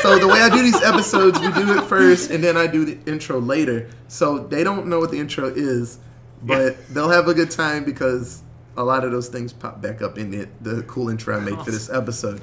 So 0.01 0.19
the 0.19 0.27
way 0.27 0.39
I 0.41 0.49
do 0.49 0.61
these 0.61 0.81
episodes, 0.83 1.39
we 1.39 1.51
do 1.53 1.77
it 1.79 1.83
first, 1.85 2.29
and 2.29 2.43
then 2.43 2.55
I 2.55 2.67
do 2.67 2.85
the 2.85 3.11
intro 3.11 3.39
later. 3.39 3.89
So 4.07 4.37
they 4.39 4.63
don't 4.63 4.87
know 4.87 4.99
what 4.99 5.11
the 5.11 5.19
intro 5.19 5.47
is, 5.47 5.97
but 6.43 6.77
they'll 6.89 7.09
have 7.09 7.27
a 7.27 7.33
good 7.33 7.49
time 7.51 7.83
because 7.83 8.41
a 8.77 8.83
lot 8.83 9.03
of 9.03 9.11
those 9.11 9.27
things 9.27 9.51
pop 9.53 9.81
back 9.81 10.01
up 10.01 10.17
in 10.17 10.33
it. 10.33 10.49
The 10.63 10.83
cool 10.83 11.09
intro 11.09 11.35
I 11.35 11.39
made 11.39 11.59
for 11.61 11.71
this 11.71 11.89
episode. 11.89 12.41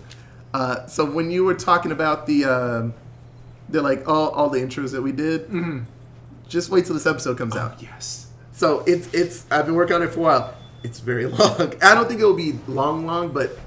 Uh, 0.53 0.87
so 0.87 1.05
when 1.05 1.31
you 1.31 1.45
were 1.45 1.55
talking 1.55 1.93
about 1.93 2.27
the, 2.27 2.45
um, 2.45 2.95
they're 3.69 3.83
like 3.83 4.07
all 4.09 4.31
all 4.31 4.51
the 4.51 4.59
intros 4.61 4.93
that 4.93 5.03
we 5.03 5.13
did. 5.13 5.49
Just 6.49 6.71
wait 6.71 6.85
till 6.85 6.95
this 6.95 7.07
episode 7.07 7.39
comes 7.39 7.57
out. 7.57 7.81
yes. 7.83 8.29
So 8.53 8.81
it's 8.87 9.13
it's 9.15 9.47
I've 9.51 9.65
been 9.67 9.75
working 9.75 9.97
on 9.97 10.03
it 10.03 10.11
for 10.13 10.21
a 10.21 10.23
while. 10.23 10.55
It's 10.83 11.01
very 11.01 11.27
long. 11.39 11.75
I 11.83 11.95
don't 11.95 12.07
think 12.09 12.21
it 12.21 12.25
will 12.25 12.35
be 12.35 12.59
long, 12.69 13.07
long, 13.07 13.33
but 13.33 13.59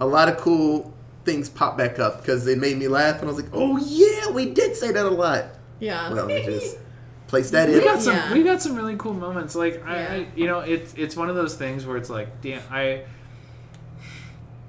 a 0.00 0.06
lot 0.06 0.28
of 0.28 0.36
cool 0.36 0.92
things 1.26 1.50
pop 1.50 1.76
back 1.76 1.98
up 1.98 2.22
because 2.22 2.46
they 2.46 2.54
made 2.54 2.78
me 2.78 2.88
laugh, 2.88 3.16
and 3.20 3.24
I 3.24 3.32
was 3.32 3.36
like, 3.42 3.50
oh 3.52 3.76
yeah, 3.76 4.30
we 4.30 4.46
did 4.50 4.74
say 4.76 4.92
that 4.92 5.04
a 5.04 5.10
lot. 5.10 5.44
Yeah. 5.80 6.10
Well, 6.10 6.26
we 6.28 6.42
just 6.42 6.78
place 7.26 7.50
that 7.50 7.68
in. 7.68 7.74
We 7.74 7.80
in. 7.80 7.84
got 7.84 8.00
some. 8.00 8.14
Yeah. 8.16 8.32
We 8.32 8.42
got 8.42 8.62
some 8.62 8.74
really 8.76 8.96
cool 8.96 9.12
moments. 9.12 9.54
Like 9.54 9.84
I, 9.84 9.96
Yeah. 10.00 10.12
I, 10.14 10.26
you 10.34 10.46
know, 10.46 10.60
it's 10.60 10.94
it's 10.94 11.14
one 11.16 11.28
of 11.28 11.36
those 11.36 11.54
things 11.56 11.84
where 11.84 11.98
it's 11.98 12.08
like, 12.08 12.40
damn, 12.40 12.62
I. 12.70 13.02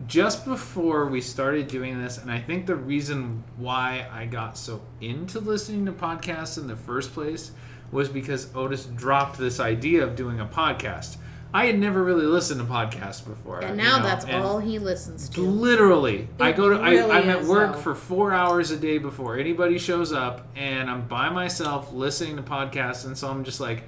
just 0.08 0.46
before 0.46 1.06
we 1.08 1.22
started 1.22 1.68
doing 1.68 2.02
this, 2.02 2.18
and 2.18 2.32
I 2.32 2.40
think 2.40 2.66
the 2.66 2.76
reason 2.76 3.44
why 3.58 4.08
I 4.12 4.26
got 4.26 4.58
so 4.58 4.82
into 5.02 5.40
listening 5.40 5.86
to 5.86 5.92
podcasts 5.92 6.58
in 6.58 6.68
the 6.68 6.76
first 6.76 7.14
place 7.14 7.52
was 7.92 8.10
because 8.10 8.54
Otis 8.56 8.86
dropped 8.86 9.38
this 9.38 9.60
idea 9.60 10.04
of 10.04 10.16
doing 10.16 10.40
a 10.40 10.46
podcast. 10.46 11.18
I 11.54 11.66
had 11.66 11.80
never 11.80 12.04
really 12.04 12.26
listened 12.26 12.60
to 12.60 12.66
podcasts 12.68 13.26
before. 13.26 13.62
And 13.62 13.78
you 13.80 13.84
now 13.86 13.98
know, 13.98 14.04
that's 14.04 14.26
and 14.26 14.44
all 14.44 14.60
he 14.60 14.80
listens 14.80 15.30
to. 15.30 15.42
Literally, 15.42 16.28
I 16.40 16.52
go 16.52 16.70
to. 16.70 16.76
really 16.82 17.12
I, 17.12 17.20
I'm 17.20 17.30
at 17.30 17.44
work 17.46 17.74
though. 17.74 17.80
for 17.82 17.96
four 17.96 18.34
hours 18.34 18.72
a 18.72 18.78
day 18.78 18.98
before 18.98 19.38
anybody 19.38 19.78
shows 19.78 20.12
up, 20.12 20.48
and 20.56 20.90
I'm 20.90 21.08
by 21.08 21.30
myself 21.30 21.94
listening 21.94 22.36
to 22.36 22.42
podcasts, 22.44 23.06
and 23.06 23.18
so 23.18 23.30
I'm 23.30 23.44
just 23.46 23.60
like, 23.62 23.84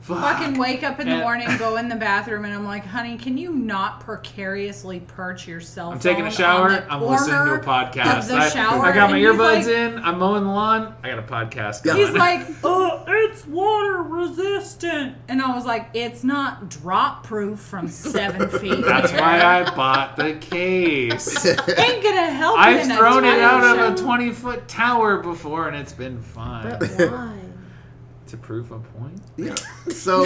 "Fuck." 0.00 0.38
Fucking 0.38 0.58
wake 0.58 0.82
up 0.82 1.00
in 1.00 1.06
the 1.06 1.12
And- 1.14 1.22
morning, 1.22 1.48
go 1.58 1.76
in 1.76 1.88
the 1.88 1.96
bathroom, 1.96 2.44
and 2.46 2.54
I'm 2.54 2.64
like, 2.66 2.84
honey, 2.86 3.16
can 3.18 3.36
you 3.36 3.52
not 3.52 4.00
precariously 4.00 5.00
perch 5.00 5.46
yourself? 5.46 5.92
I'm 5.94 6.00
taking 6.00 6.26
a 6.26 6.30
shower. 6.30 6.70
on 6.72 6.84
I'm 6.88 7.02
listening 7.02 7.36
to 7.36 7.54
a 7.54 7.60
podcast. 7.60 8.28
The 8.28 8.36
I, 8.36 8.48
shower, 8.48 8.84
I 8.86 8.92
got 8.94 9.10
my 9.10 9.18
earbuds 9.18 9.38
like- 9.38 9.66
in. 9.66 9.98
I'm 9.98 10.18
mowing 10.18 10.44
the 10.44 10.50
lawn. 10.50 10.94
I 11.02 11.10
got 11.10 11.18
a 11.18 11.22
podcast. 11.22 11.84
Yeah. 11.84 11.92
Going. 11.92 12.06
He's 12.06 12.16
like, 12.16 12.46
oh, 12.64 12.81
it's 13.06 13.46
water 13.46 14.02
resistant. 14.02 15.16
And 15.28 15.40
I 15.42 15.54
was 15.54 15.64
like, 15.64 15.88
it's 15.94 16.24
not 16.24 16.68
drop 16.68 17.24
proof 17.24 17.60
from 17.60 17.88
seven 17.88 18.48
feet. 18.58 18.84
That's 18.84 19.12
why 19.12 19.40
I 19.42 19.74
bought 19.74 20.16
the 20.16 20.34
case. 20.34 21.46
Ain't 21.46 22.02
gonna 22.02 22.30
help 22.30 22.58
I've 22.58 22.84
in 22.84 22.90
a 22.90 22.96
thrown 22.96 23.24
it 23.24 23.38
out 23.40 23.78
of 23.78 23.98
a 23.98 24.02
20 24.02 24.30
foot 24.32 24.68
tower 24.68 25.18
before, 25.18 25.68
and 25.68 25.76
it's 25.76 25.92
been 25.92 26.20
fine. 26.20 26.78
But 26.78 26.90
why? 27.10 27.38
to 28.28 28.36
prove 28.38 28.72
a 28.72 28.78
point. 28.78 29.20
Yeah. 29.36 29.54
So 29.90 30.24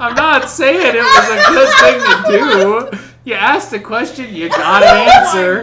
I'm 0.00 0.14
not 0.14 0.48
saying 0.48 0.96
it 0.96 1.02
was 1.02 1.28
a 1.30 1.36
good 1.50 1.68
thing 1.78 2.00
to 2.00 2.90
do. 2.90 2.98
You 3.24 3.34
asked 3.34 3.72
a 3.72 3.78
question, 3.78 4.34
you 4.34 4.48
got 4.48 4.82
an 4.82 4.88
oh 4.88 5.10
answer. 5.10 5.62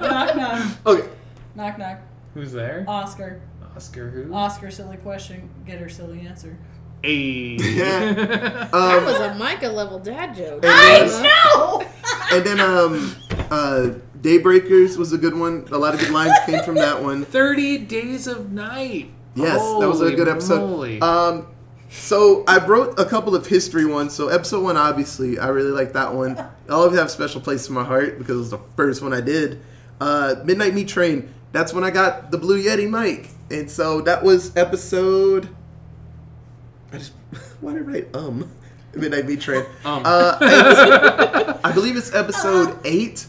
knock 0.00 0.36
knock. 0.36 0.76
okay. 0.86 1.08
Knock 1.54 1.78
knock. 1.78 1.98
Who's 2.34 2.52
there? 2.52 2.84
Oscar. 2.88 3.40
Oscar 3.76 4.10
who? 4.10 4.32
Oscar, 4.34 4.70
silly 4.70 4.96
question. 4.96 5.48
Get 5.66 5.78
her 5.80 5.88
silly 5.88 6.20
answer. 6.26 6.56
Hey. 7.02 7.56
That 7.84 8.72
Um, 8.74 9.04
was 9.04 9.20
a 9.20 9.34
Micah 9.34 9.68
level 9.68 9.98
dad 9.98 10.34
joke. 10.34 10.62
I 10.64 11.06
know. 11.22 11.86
and 12.36 12.44
then 12.44 12.60
um, 12.60 13.14
uh, 13.50 13.90
Daybreakers 14.20 14.96
was 14.96 15.12
a 15.12 15.18
good 15.18 15.36
one. 15.36 15.66
A 15.70 15.78
lot 15.78 15.94
of 15.94 16.00
good 16.00 16.10
lines 16.10 16.32
came 16.46 16.62
from 16.64 16.76
that 16.76 17.02
one. 17.02 17.24
30 17.26 17.78
Days 17.78 18.26
of 18.26 18.52
Night. 18.52 19.10
Yes, 19.34 19.58
that 19.60 19.88
was 19.88 20.00
a 20.00 20.12
good 20.12 20.28
episode. 20.28 20.60
moly. 20.70 21.00
Um, 21.00 21.48
so 21.90 22.44
I 22.48 22.64
wrote 22.64 22.98
a 22.98 23.04
couple 23.04 23.34
of 23.36 23.46
history 23.46 23.84
ones. 23.84 24.12
So 24.14 24.28
episode 24.28 24.62
one, 24.62 24.76
obviously, 24.76 25.38
I 25.38 25.48
really 25.48 25.70
like 25.72 25.92
that 25.92 26.14
one. 26.14 26.38
I 26.38 26.48
always 26.70 26.96
have 26.96 27.06
a 27.06 27.10
special 27.10 27.40
place 27.40 27.68
in 27.68 27.74
my 27.74 27.84
heart 27.84 28.18
because 28.18 28.36
it 28.36 28.38
was 28.38 28.50
the 28.50 28.60
first 28.76 29.02
one 29.02 29.12
I 29.12 29.20
did. 29.20 29.60
Uh, 30.00 30.36
Midnight 30.44 30.74
Meat 30.74 30.88
Train. 30.88 31.34
That's 31.54 31.72
when 31.72 31.84
I 31.84 31.92
got 31.92 32.32
the 32.32 32.36
Blue 32.36 32.60
Yeti 32.60 32.90
mic, 32.90 33.28
and 33.48 33.70
so 33.70 34.00
that 34.00 34.24
was 34.24 34.56
episode. 34.56 35.48
I 36.92 36.98
just 36.98 37.12
why 37.60 37.74
did 37.74 37.82
I 37.82 37.84
write 37.84 38.16
um 38.16 38.50
Midnight 38.92 39.26
Meat 39.26 39.40
Train? 39.40 39.64
Um. 39.84 40.02
Uh, 40.04 41.56
I 41.62 41.70
believe 41.70 41.96
it's 41.96 42.12
episode 42.12 42.76
eight, 42.84 43.28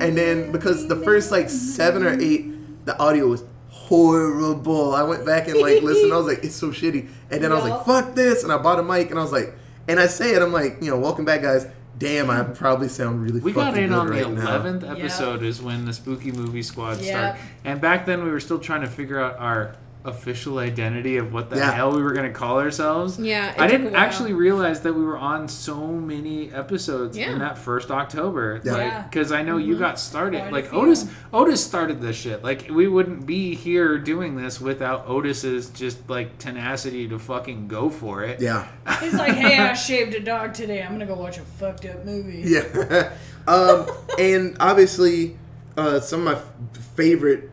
and 0.00 0.18
then 0.18 0.50
because 0.50 0.88
the 0.88 0.96
first 0.96 1.30
like 1.30 1.48
seven 1.48 2.02
or 2.02 2.20
eight, 2.20 2.86
the 2.86 2.98
audio 2.98 3.28
was 3.28 3.44
horrible. 3.68 4.92
I 4.92 5.04
went 5.04 5.24
back 5.24 5.46
and 5.46 5.60
like 5.60 5.80
listened. 5.80 6.12
I 6.12 6.16
was 6.16 6.26
like, 6.26 6.42
it's 6.42 6.56
so 6.56 6.70
shitty. 6.70 7.08
And 7.30 7.40
then 7.40 7.52
I 7.52 7.54
was 7.54 7.70
like, 7.70 7.86
fuck 7.86 8.16
this. 8.16 8.42
And 8.42 8.52
I 8.52 8.58
bought 8.58 8.80
a 8.80 8.82
mic, 8.82 9.10
and 9.10 9.18
I 9.20 9.22
was 9.22 9.30
like, 9.30 9.54
and 9.86 10.00
I 10.00 10.08
say 10.08 10.34
it, 10.34 10.42
I'm 10.42 10.52
like, 10.52 10.78
you 10.80 10.90
know, 10.90 10.98
welcome 10.98 11.24
back, 11.24 11.42
guys. 11.42 11.68
Damn, 11.98 12.28
I 12.30 12.42
probably 12.42 12.88
sound 12.88 13.22
really. 13.22 13.40
we 13.40 13.52
fucking 13.52 13.72
got 13.74 13.78
in 13.82 13.88
good 13.90 13.98
on 13.98 14.06
the 14.06 14.12
right 14.12 14.30
now. 14.30 14.58
11th 14.60 14.90
episode 14.98 15.42
is 15.42 15.62
when 15.62 15.84
the 15.84 15.92
spooky 15.92 16.32
movie 16.32 16.62
squad 16.62 16.98
Yep. 17.00 17.04
started 17.06 17.40
and 17.64 17.80
back 17.80 18.04
then 18.06 18.24
we 18.24 18.30
were 18.30 18.40
still 18.40 18.58
trying 18.58 18.80
to 18.80 18.88
figure 18.88 19.20
out 19.20 19.38
our 19.38 19.76
official 20.06 20.58
identity 20.58 21.16
of 21.16 21.32
what 21.32 21.48
the 21.48 21.56
Yeah. 21.56 21.72
hell 21.72 21.96
we 21.96 22.02
were 22.02 22.12
going 22.12 22.26
to 22.30 22.38
call 22.38 22.60
ourselves 22.60 23.18
Yeah, 23.18 23.54
i 23.56 23.66
didn't 23.66 23.94
actually 23.94 24.34
realize 24.34 24.82
that 24.82 24.92
we 24.92 25.02
were 25.02 25.16
on 25.16 25.48
so 25.48 25.86
many 25.86 26.52
episodes 26.52 27.16
Yeah. 27.16 27.32
in 27.32 27.38
that 27.38 27.56
first 27.56 27.90
october 27.90 28.60
Yeah. 28.62 28.72
like 28.72 28.82
Yeah. 28.82 29.02
because 29.02 29.32
i 29.32 29.40
know 29.42 29.56
you 29.56 29.78
got 29.78 29.98
started 29.98 30.40
Quite 30.42 30.52
like 30.52 30.66
few. 30.68 30.78
otis 30.80 31.06
otis 31.32 31.64
started 31.64 32.02
this 32.02 32.16
shit 32.16 32.44
like 32.44 32.68
we 32.70 32.86
wouldn't 32.86 33.24
be 33.24 33.54
here 33.54 33.96
doing 33.98 34.36
this 34.36 34.60
without 34.60 35.08
otis's 35.08 35.70
just 35.70 36.10
like 36.10 36.36
tenacity 36.38 37.08
to 37.08 37.18
fucking 37.18 37.68
go 37.68 37.88
for 37.88 38.22
it 38.24 38.40
Yeah. 38.42 38.66
He's 39.00 39.14
like, 39.14 39.32
hey, 39.34 39.58
I 39.58 39.72
shaved 39.72 40.14
a 40.14 40.20
dog 40.20 40.52
today. 40.54 40.82
I'm 40.82 40.92
gonna 40.92 41.06
go 41.06 41.14
watch 41.14 41.38
a 41.38 41.42
fucked 41.42 41.86
up 41.86 42.04
movie. 42.04 42.42
Yeah. 42.44 43.12
um, 43.48 43.86
and 44.18 44.56
obviously, 44.60 45.36
uh, 45.76 46.00
some 46.00 46.20
of 46.20 46.24
my 46.26 46.32
f- 46.34 46.82
favorite 46.94 47.50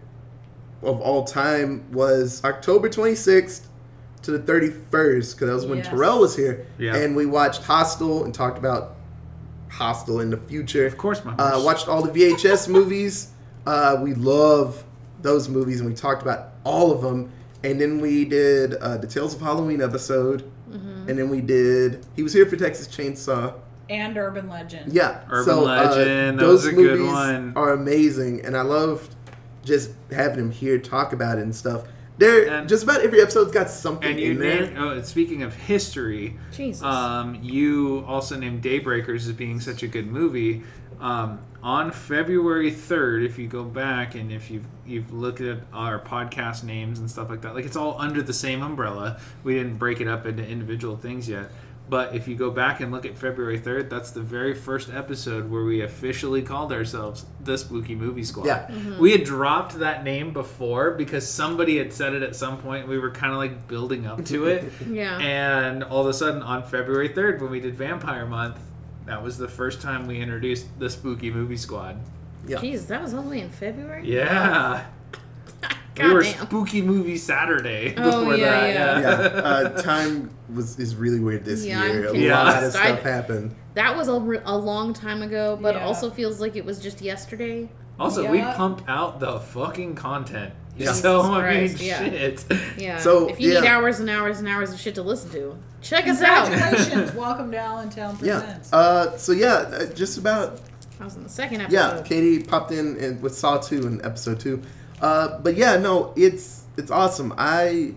of 0.84 1.00
all 1.02 1.24
time 1.24 1.84
was 1.92 2.44
October 2.44 2.90
26th 2.90 3.62
to 4.24 4.32
the 4.32 4.40
31st, 4.40 5.34
because 5.36 5.48
that 5.48 5.54
was 5.54 5.66
when 5.66 5.80
Yes. 5.80 5.88
Terrell 5.88 6.20
was 6.20 6.36
here. 6.36 6.66
Yeah. 6.78 6.96
And 6.96 7.16
we 7.16 7.26
watched 7.26 7.64
Hostel 7.64 8.24
and 8.24 8.34
talked 8.34 8.58
about 8.58 8.96
Hostel 9.70 10.20
in 10.20 10.30
the 10.30 10.38
future. 10.38 10.86
of 10.86 10.98
course 10.98 11.24
my 11.24 11.34
Uh, 11.36 11.62
watched 11.64 11.88
all 11.88 12.02
the 12.02 12.12
VHS 12.12 12.68
movies. 12.68 13.30
Uh, 13.66 13.98
we 14.02 14.14
love 14.14 14.84
those 15.22 15.48
movies, 15.50 15.80
and 15.80 15.90
we 15.90 15.96
talked 15.96 16.22
about 16.22 16.50
all 16.64 16.92
of 16.92 17.02
them. 17.02 17.30
And 17.64 17.80
then 17.80 18.00
we 18.02 18.26
did 18.26 18.74
uh, 18.76 18.98
the 18.98 19.08
Tales 19.08 19.36
of 19.36 19.42
Halloween 19.42 19.82
episode. 19.82 20.44
Mm-hmm. 20.72 21.10
And 21.10 21.20
then 21.20 21.30
we 21.30 21.42
did. 21.42 22.06
He 22.16 22.24
was 22.24 22.34
here 22.34 22.46
for 22.46 22.56
Texas 22.56 22.88
Chainsaw. 22.88 23.54
And 23.90 24.18
Urban 24.18 24.48
Legend. 24.50 24.94
Yeah, 24.94 25.20
Urban 25.30 25.46
so, 25.46 25.62
Legend, 25.64 26.40
that 26.40 26.44
those 26.44 26.64
was 26.64 26.74
a 26.74 26.76
good 26.76 27.00
movies 27.00 27.14
one. 27.14 27.54
Are 27.56 27.74
amazing, 27.74 28.46
and 28.46 28.56
I 28.56 28.62
loved 28.62 29.14
just 29.64 29.92
having 30.12 30.40
him 30.40 30.52
here 30.52 30.78
talk 30.80 31.14
about 31.14 31.38
it 31.38 31.42
and 31.42 31.56
stuff. 31.56 31.84
There, 32.18 32.48
And- 32.48 32.70
just 32.70 32.84
about 32.84 33.02
every 33.02 33.22
episode's 33.22 33.52
got 33.52 33.70
something 33.70 34.12
and 34.12 34.20
you 34.20 34.32
in 34.32 34.40
there. 34.40 34.62
named, 34.66 34.78
oh, 34.78 35.02
speaking 35.02 35.42
of 35.44 35.54
history, 35.56 36.38
Jesus. 36.52 36.84
um, 36.84 37.40
you 37.42 38.04
also 38.08 38.38
named 38.38 38.62
Daybreakers 38.62 39.28
as 39.28 39.32
being 39.32 39.60
such 39.60 39.82
a 39.82 39.88
good 39.88 40.08
movie. 40.08 40.62
Um, 41.00 41.40
on 41.64 41.92
February 41.92 42.70
third, 42.70 43.24
if 43.24 43.40
you 43.40 43.48
go 43.48 43.64
back 43.64 44.14
and 44.14 44.32
if 44.32 44.52
you've 44.52 44.66
you've 44.86 45.12
looked 45.12 45.42
at 45.42 45.60
our 45.74 46.00
podcast 46.00 46.64
names 46.64 47.00
and 47.00 47.10
stuff 47.10 47.30
like 47.30 47.42
that, 47.42 47.56
like 47.56 47.66
it's 47.66 47.76
all 47.76 47.96
under 48.00 48.22
the 48.22 48.34
same 48.34 48.62
umbrella. 48.62 49.20
We 49.44 49.56
didn't 49.56 49.78
break 49.78 50.00
it 50.02 50.08
up 50.08 50.26
into 50.28 50.46
individual 50.46 50.98
things 50.98 51.28
yet. 51.28 51.52
But 51.90 52.16
if 52.16 52.28
you 52.28 52.36
go 52.36 52.50
back 52.50 52.80
and 52.80 52.92
look 52.92 53.06
at 53.06 53.18
February 53.18 53.60
3rd, 53.60 53.90
that's 53.90 54.12
the 54.12 54.22
very 54.22 54.54
first 54.54 54.90
episode 54.90 55.50
where 55.50 55.64
we 55.64 55.82
officially 55.82 56.42
called 56.42 56.72
ourselves 56.72 57.26
the 57.44 57.58
Spooky 57.58 57.96
Movie 57.96 58.24
Squad. 58.24 58.46
Yeah. 58.46 58.68
Mm-hmm. 58.68 59.00
We 59.00 59.12
had 59.12 59.26
dropped 59.26 59.80
that 59.80 60.06
name 60.06 60.32
before 60.32 60.92
because 60.92 61.28
somebody 61.28 61.78
had 61.78 61.92
said 61.92 62.14
it 62.14 62.24
at 62.24 62.36
some 62.36 62.60
point. 62.60 62.88
We 62.88 62.98
were 62.98 63.12
kind 63.12 63.34
of 63.34 63.40
like 63.40 63.68
building 63.68 64.08
up 64.08 64.24
to 64.26 64.46
it. 64.46 64.72
yeah. 64.90 65.20
And 65.20 65.84
all 65.84 66.02
of 66.02 66.08
a 66.08 66.14
sudden, 66.14 66.42
on 66.42 66.64
February 66.64 67.10
3rd, 67.10 67.42
when 67.42 67.52
we 67.52 67.60
did 67.60 67.76
Vampire 67.76 68.26
Month, 68.26 68.60
that 69.06 69.22
was 69.22 69.38
the 69.38 69.50
first 69.50 69.82
time 69.82 70.08
we 70.08 70.22
introduced 70.22 70.68
the 70.80 70.90
Spooky 70.90 71.30
Movie 71.30 71.58
Squad. 71.58 72.00
Yeah. 72.48 72.58
Jeez, 72.58 72.88
that 72.88 73.02
was 73.02 73.14
only 73.14 73.42
in 73.42 73.50
February. 73.50 74.08
Yeah. 74.08 74.86
God 75.96 76.08
we 76.08 76.14
were 76.14 76.24
damn. 76.24 76.46
Spooky 76.46 76.82
Movie 76.82 77.18
Saturday 77.18 77.94
Oh, 77.98 78.22
before 78.22 78.36
yeah, 78.38 78.50
that. 78.52 78.74
yeah. 78.74 79.00
yeah, 79.00 79.08
uh, 79.42 79.70
time 79.82 80.30
was 80.54 80.80
is 80.80 80.96
really 80.96 81.20
weird 81.20 81.44
this 81.44 81.66
Yeah, 81.66 81.84
year. 81.86 82.10
I'm 82.10 82.16
A 82.16 82.18
Yeah. 82.20 82.38
lot 82.44 82.48
of 82.48 82.54
confused. 82.72 82.76
I- 82.78 82.86
stuff 82.88 83.02
happened. 83.02 83.56
That 83.74 83.96
was 83.98 84.08
a, 84.08 84.20
re- 84.20 84.40
a 84.46 84.58
long 84.58 84.94
time 84.94 85.22
ago, 85.22 85.58
but 85.62 85.76
Yeah. 85.76 85.86
also 85.86 86.10
feels 86.10 86.40
like 86.42 86.56
it 86.56 86.64
was 86.66 86.80
just 86.80 87.02
yesterday. 87.02 87.70
Also, 88.00 88.30
we 88.30 88.38
Yeah. 88.40 88.54
pump 88.54 88.84
out 88.88 89.20
the 89.20 89.40
fucking 89.40 89.96
content. 89.96 90.54
Yeah. 90.78 90.92
So, 90.94 91.22
Jesus 91.24 91.36
I 91.36 91.54
mean, 91.54 91.76
yeah. 91.88 92.10
shit. 92.10 92.46
Yeah. 92.78 92.98
So, 93.00 93.28
if 93.30 93.40
you 93.40 93.54
need 93.60 93.66
hours 93.66 94.00
and 94.00 94.10
hours 94.10 94.40
and 94.40 94.48
hours 94.48 94.72
of 94.74 94.80
shit 94.80 94.96
to 94.96 95.02
listen 95.04 95.30
to, 95.32 95.58
check 95.82 96.08
us 96.08 96.22
out. 96.22 96.48
Congratulations. 96.48 97.14
Welcome 97.14 97.52
to 97.52 97.58
Allentown 97.58 98.18
Yeah. 98.22 98.40
Presents. 98.40 98.72
Uh, 98.74 99.18
so 99.18 99.34
yeah, 99.34 99.54
uh, 99.56 99.86
just 99.88 100.18
about 100.18 100.62
I 101.00 101.04
was 101.04 101.16
in 101.16 101.24
the 101.24 101.30
second 101.30 101.62
episode. 101.62 101.76
yeah. 101.98 102.02
Katie 102.04 102.44
popped 102.44 102.72
in, 102.72 102.96
in 102.98 103.22
with 103.22 103.36
Saw 103.36 103.58
two 103.58 103.86
in 103.88 104.04
episode 104.06 104.40
two. 104.40 104.62
Uh, 105.02 105.40
but 105.40 105.56
yeah, 105.56 105.78
no, 105.78 106.14
it's 106.16 106.64
it's 106.78 106.92
awesome. 106.92 107.34
I 107.38 107.94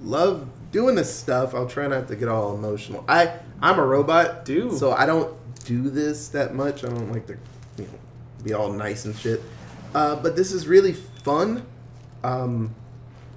love 0.00 0.48
doing 0.70 0.94
this 0.94 1.12
stuff. 1.14 1.54
I'll 1.54 1.66
try 1.68 1.86
not 1.86 2.08
to 2.08 2.16
get 2.16 2.28
all 2.28 2.54
emotional. 2.54 3.04
I 3.08 3.38
I'm 3.60 3.78
a 3.78 3.84
robot, 3.84 4.44
Do. 4.44 4.70
so 4.76 4.92
I 4.92 5.06
don't 5.06 5.34
do 5.64 5.90
this 5.90 6.28
that 6.28 6.54
much. 6.54 6.84
I 6.84 6.88
don't 6.88 7.12
like 7.12 7.26
to 7.26 7.36
you 7.78 7.84
know 7.84 7.98
be 8.44 8.52
all 8.52 8.72
nice 8.72 9.04
and 9.04 9.16
shit. 9.16 9.42
Uh, 9.94 10.16
but 10.16 10.36
this 10.36 10.52
is 10.52 10.68
really 10.68 10.92
fun. 10.92 11.66
Um, 12.22 12.74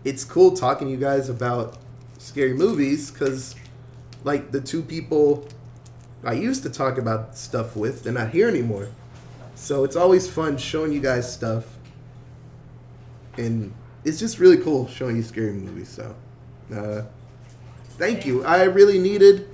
it's 0.04 0.24
cool 0.24 0.52
talking 0.56 0.88
to 0.88 0.92
you 0.92 1.00
guys 1.00 1.30
about 1.30 1.78
scary 2.18 2.54
movies 2.54 3.12
because 3.12 3.56
like 4.24 4.52
the 4.52 4.62
two 4.62 4.82
people 4.82 5.48
I 6.24 6.34
used 6.34 6.64
to 6.64 6.70
talk 6.70 6.98
about 6.98 7.38
stuff 7.38 7.76
with, 7.76 8.04
they're 8.04 8.14
not 8.14 8.32
here 8.32 8.50
anymore. 8.50 8.90
So 9.56 9.84
it's 9.84 9.96
always 9.96 10.30
fun 10.30 10.58
showing 10.58 10.92
you 10.92 11.00
guys 11.00 11.32
stuff. 11.32 11.66
And 13.40 13.74
it's 14.04 14.20
just 14.20 14.40
really 14.40 14.58
cool 14.58 14.88
showing 14.88 15.16
you 15.16 15.24
scary 15.24 15.54
movies. 15.54 15.90
So, 15.90 16.16
uh, 16.74 17.04
thank 17.98 18.26
you. 18.26 18.44
I 18.44 18.64
really 18.64 19.00
needed 19.00 19.48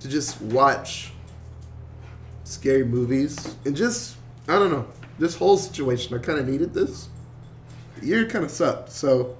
to 0.00 0.08
just 0.08 0.40
watch 0.40 1.12
scary 2.44 2.84
movies 2.84 3.56
and 3.64 3.76
just 3.76 4.16
I 4.48 4.54
don't 4.58 4.70
know 4.70 4.86
this 5.18 5.36
whole 5.36 5.56
situation. 5.56 6.16
I 6.16 6.18
kind 6.18 6.38
of 6.38 6.48
needed 6.48 6.74
this. 6.74 7.08
Year 8.02 8.26
kind 8.26 8.44
of 8.44 8.50
sucked, 8.50 8.90
so 8.90 9.36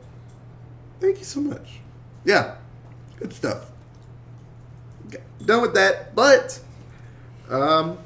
thank 1.01 1.19
you 1.19 1.25
so 1.25 1.41
much. 1.41 1.81
Yeah, 2.25 2.57
good 3.19 3.33
stuff. 3.33 3.71
Okay, 5.07 5.23
done 5.45 5.63
with 5.63 5.75
that, 5.75 6.15
but 6.15 6.61
um, 7.49 7.99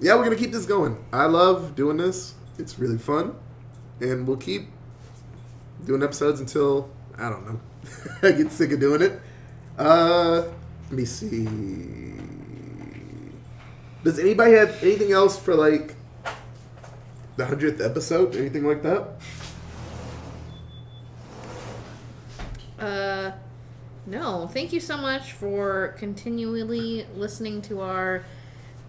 yeah, 0.00 0.14
we're 0.14 0.24
gonna 0.24 0.36
keep 0.36 0.52
this 0.52 0.66
going. 0.66 1.02
I 1.12 1.24
love 1.24 1.74
doing 1.74 1.96
this. 1.96 2.34
It's 2.58 2.78
really 2.78 2.98
fun, 2.98 3.34
and 4.00 4.26
we'll 4.26 4.36
keep 4.36 4.68
doing 5.84 6.02
episodes 6.02 6.40
until 6.40 6.90
I 7.16 7.28
don't 7.28 7.46
know. 7.46 7.60
I 8.22 8.32
get 8.32 8.50
sick 8.50 8.72
of 8.72 8.80
doing 8.80 9.02
it. 9.02 9.20
Uh, 9.78 10.44
let 10.84 10.92
me 10.92 11.04
see. 11.04 11.44
Does 14.02 14.18
anybody 14.18 14.52
have 14.52 14.82
anything 14.82 15.12
else 15.12 15.38
for 15.38 15.54
like 15.54 15.94
the 17.36 17.46
hundredth 17.46 17.80
episode? 17.80 18.36
Anything 18.36 18.66
like 18.66 18.82
that? 18.82 19.08
Uh, 22.78 23.32
no. 24.06 24.48
Thank 24.52 24.72
you 24.72 24.80
so 24.80 24.96
much 24.96 25.32
for 25.32 25.94
continually 25.98 27.06
listening 27.14 27.62
to 27.62 27.80
our 27.80 28.24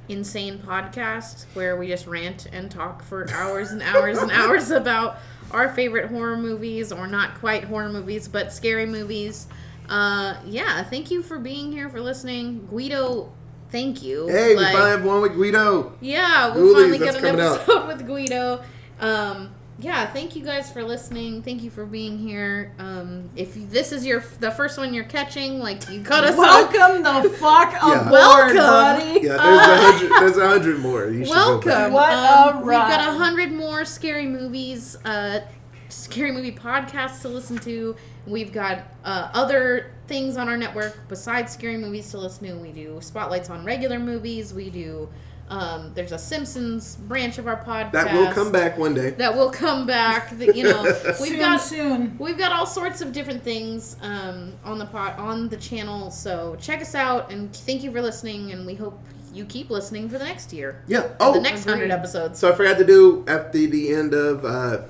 insane 0.09 0.59
podcast 0.59 1.45
where 1.53 1.75
we 1.77 1.87
just 1.87 2.05
rant 2.07 2.47
and 2.51 2.69
talk 2.69 3.03
for 3.03 3.29
hours 3.31 3.71
and 3.71 3.81
hours 3.81 4.17
and 4.17 4.31
hours 4.31 4.69
about 4.81 5.17
our 5.51 5.69
favorite 5.73 6.09
horror 6.09 6.37
movies 6.37 6.91
or 6.91 7.07
not 7.07 7.35
quite 7.39 7.63
horror 7.65 7.89
movies 7.89 8.27
but 8.27 8.51
scary 8.53 8.85
movies. 8.85 9.47
Uh, 9.89 10.35
yeah, 10.45 10.83
thank 10.83 11.11
you 11.11 11.21
for 11.21 11.37
being 11.39 11.71
here 11.71 11.89
for 11.89 12.01
listening. 12.01 12.65
Guido, 12.67 13.31
thank 13.69 14.01
you. 14.01 14.27
Hey, 14.27 14.55
Like- 14.55 14.67
we 14.67 14.73
finally 14.73 14.91
have 14.91 15.05
one 15.05 15.21
with 15.21 15.33
Guido. 15.35 15.93
yeah, 16.01 16.53
we 16.55 16.61
Ghoulies, 16.61 16.73
finally 16.73 16.97
get 16.99 17.15
an 17.15 17.21
coming 17.21 17.41
out. 17.41 17.59
episode 17.59 17.87
with 17.87 18.07
Guido. 18.07 18.63
Um, 18.99 19.53
yeah, 19.77 20.05
thank 20.13 20.35
you 20.35 20.43
guys 20.43 20.71
for 20.71 20.83
listening. 20.83 21.41
Thank 21.41 21.61
you 21.61 21.69
for 21.69 21.85
being 21.85 22.17
here. 22.17 22.71
Um, 22.79 23.29
if 23.35 23.57
you, 23.57 23.65
this 23.67 23.91
is 23.91 24.05
your 24.05 24.23
the 24.39 24.51
first 24.51 24.77
one 24.77 24.93
you're 24.93 25.03
catching, 25.03 25.59
like 25.59 25.89
you 25.89 26.01
cut 26.01 26.23
us 26.23 26.37
off. 26.37 26.71
Welcome 26.73 27.03
the 27.23 27.29
fuck 27.37 27.73
Yeah. 27.73 28.09
Welcome. 28.09 28.55
buddy. 28.57 29.19
Yeah, 29.21 29.37
there's 29.37 29.67
a 29.67 29.77
hundred. 29.77 30.11
There's 30.21 30.37
a 30.37 30.47
hundred 30.47 30.79
more. 30.79 31.09
You 31.09 31.25
should 31.25 31.33
go. 31.33 31.59
Welcome. 31.59 31.93
What 31.93 32.13
Um, 32.13 32.55
a 32.57 32.59
We've 32.61 32.67
got 32.71 33.01
a 33.01 33.17
hundred 33.17 33.51
more 33.51 33.83
scary 33.85 34.27
movies, 34.27 34.95
uh, 35.03 35.41
scary 35.89 36.31
movie 36.31 36.53
podcasts 36.53 37.21
to 37.23 37.27
listen 37.27 37.57
to. 37.59 37.95
We've 38.27 38.51
got 38.53 38.83
uh, 39.03 39.29
other 39.33 39.91
things 40.07 40.37
on 40.37 40.47
our 40.47 40.57
network 40.57 40.97
besides 41.09 41.51
scary 41.51 41.77
movies 41.77 42.09
to 42.11 42.17
listen 42.17 42.47
to. 42.47 42.55
We 42.55 42.71
do 42.71 42.99
spotlights 43.01 43.49
on 43.49 43.65
regular 43.65 43.99
movies. 43.99 44.53
We 44.53 44.69
do. 44.69 45.09
Um, 45.47 45.91
there's 45.93 46.11
a 46.11 46.17
Simpsons 46.17 46.95
branch 46.95 47.37
of 47.37 47.45
our 47.47 47.63
podcast 47.63 47.91
That 47.91 48.13
will 48.13 48.31
come 48.33 48.51
back 48.51 48.77
one 48.79 48.95
day. 48.95 49.11
That 49.11 49.35
will 49.35 49.51
come 49.51 49.85
back. 49.85 50.35
That, 50.39 50.55
you 50.55 50.63
know, 50.63 50.81
we've 51.05 51.15
soon, 51.15 51.39
got 51.39 51.61
soon. 51.61 52.17
We've 52.17 52.37
got 52.37 52.51
all 52.51 52.65
sorts 52.65 53.01
of 53.01 53.11
different 53.11 53.43
things 53.43 53.95
um, 54.01 54.53
on 54.63 54.79
the 54.79 54.87
pot 54.87 55.19
on 55.19 55.47
the 55.49 55.57
channel, 55.57 56.09
so 56.09 56.55
check 56.59 56.81
us 56.81 56.95
out 56.95 57.31
and 57.31 57.55
thank 57.55 57.83
you 57.83 57.91
for 57.91 58.01
listening. 58.01 58.53
And 58.53 58.65
we 58.65 58.73
hope 58.73 58.99
you 59.33 59.45
keep 59.45 59.69
listening 59.69 60.09
for 60.09 60.17
the 60.17 60.23
next 60.25 60.51
year, 60.53 60.81
Yeah. 60.87 61.09
Oh, 61.19 61.33
the 61.33 61.41
next 61.41 61.61
agreed. 61.61 61.73
hundred 61.73 61.91
episodes. 61.91 62.39
so 62.39 62.51
I 62.51 62.55
forgot 62.55 62.77
to 62.79 62.85
do 62.85 63.23
after 63.27 63.67
the 63.67 63.93
end 63.93 64.13
of. 64.15 64.43
uh 64.45 64.81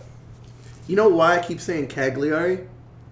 You 0.88 0.96
know 0.96 1.10
why 1.10 1.38
I 1.38 1.42
keep 1.42 1.60
saying 1.60 1.88
Cagliari? 1.88 2.68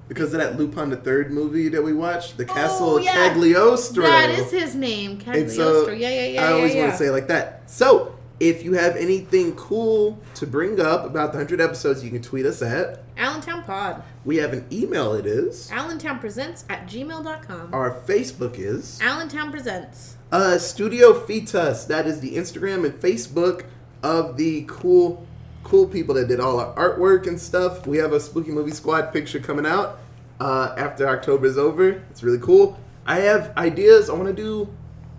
Because 0.07 0.33
of 0.33 0.39
that 0.39 0.57
Lupin 0.57 0.89
the 0.89 0.97
Third 0.97 1.31
movie 1.31 1.69
that 1.69 1.81
we 1.81 1.93
watched, 1.93 2.37
the 2.37 2.45
Castle 2.45 2.95
Oh, 2.95 2.97
yeah. 2.97 3.13
Cagliostro. 3.13 4.03
That 4.03 4.29
is 4.29 4.51
his 4.51 4.75
name, 4.75 5.17
Cagliostro. 5.17 5.85
so 5.85 5.91
yeah, 5.91 6.09
yeah, 6.09 6.25
yeah. 6.27 6.45
I 6.47 6.51
always 6.53 6.75
yeah, 6.75 6.81
want 6.81 6.91
to 6.93 6.97
say 6.97 7.07
it 7.07 7.11
like 7.11 7.27
that. 7.27 7.69
So 7.69 8.15
if 8.39 8.63
you 8.63 8.73
have 8.73 8.95
anything 8.97 9.55
cool 9.55 10.19
to 10.35 10.45
bring 10.45 10.79
up 10.79 11.05
about 11.05 11.31
the 11.31 11.37
hundred 11.37 11.61
episodes, 11.61 12.03
you 12.03 12.09
can 12.11 12.21
tweet 12.21 12.45
us 12.45 12.61
at. 12.61 13.03
Allentown 13.17 13.63
Pod. 13.63 14.03
We 14.25 14.37
have 14.37 14.51
an 14.53 14.65
email. 14.71 15.13
It 15.13 15.25
is. 15.25 15.71
Allentown 15.71 16.19
Presents 16.19 16.65
at 16.69 16.87
gmail.com. 16.87 17.73
Our 17.73 17.91
Facebook 18.01 18.57
is. 18.59 18.99
Allentown 19.01 19.51
Presents. 19.51 20.17
Uh, 20.31 20.57
Studio 20.57 21.13
Fetus. 21.13 21.85
That 21.85 22.07
is 22.07 22.19
the 22.19 22.35
Instagram 22.35 22.85
and 22.85 22.93
Facebook 22.99 23.65
of 24.01 24.35
the 24.35 24.65
cool, 24.67 25.25
cool 25.63 25.87
people 25.87 26.15
that 26.15 26.27
did 26.27 26.39
all 26.39 26.59
our 26.59 26.73
artwork 26.75 27.27
and 27.27 27.39
stuff. 27.39 27.85
We 27.87 27.97
have 27.97 28.13
a 28.13 28.19
Spooky 28.19 28.51
Movie 28.51 28.71
Squad 28.71 29.11
picture 29.13 29.39
coming 29.39 29.65
out 29.65 29.99
uh, 30.39 30.75
after 30.77 31.07
October 31.07 31.45
is 31.45 31.57
over. 31.57 31.89
It's 32.11 32.23
really 32.23 32.39
cool. 32.39 32.79
I 33.05 33.19
have 33.19 33.55
ideas. 33.57 34.09
I 34.09 34.13
want 34.13 34.27
to 34.27 34.33
do 34.33 34.67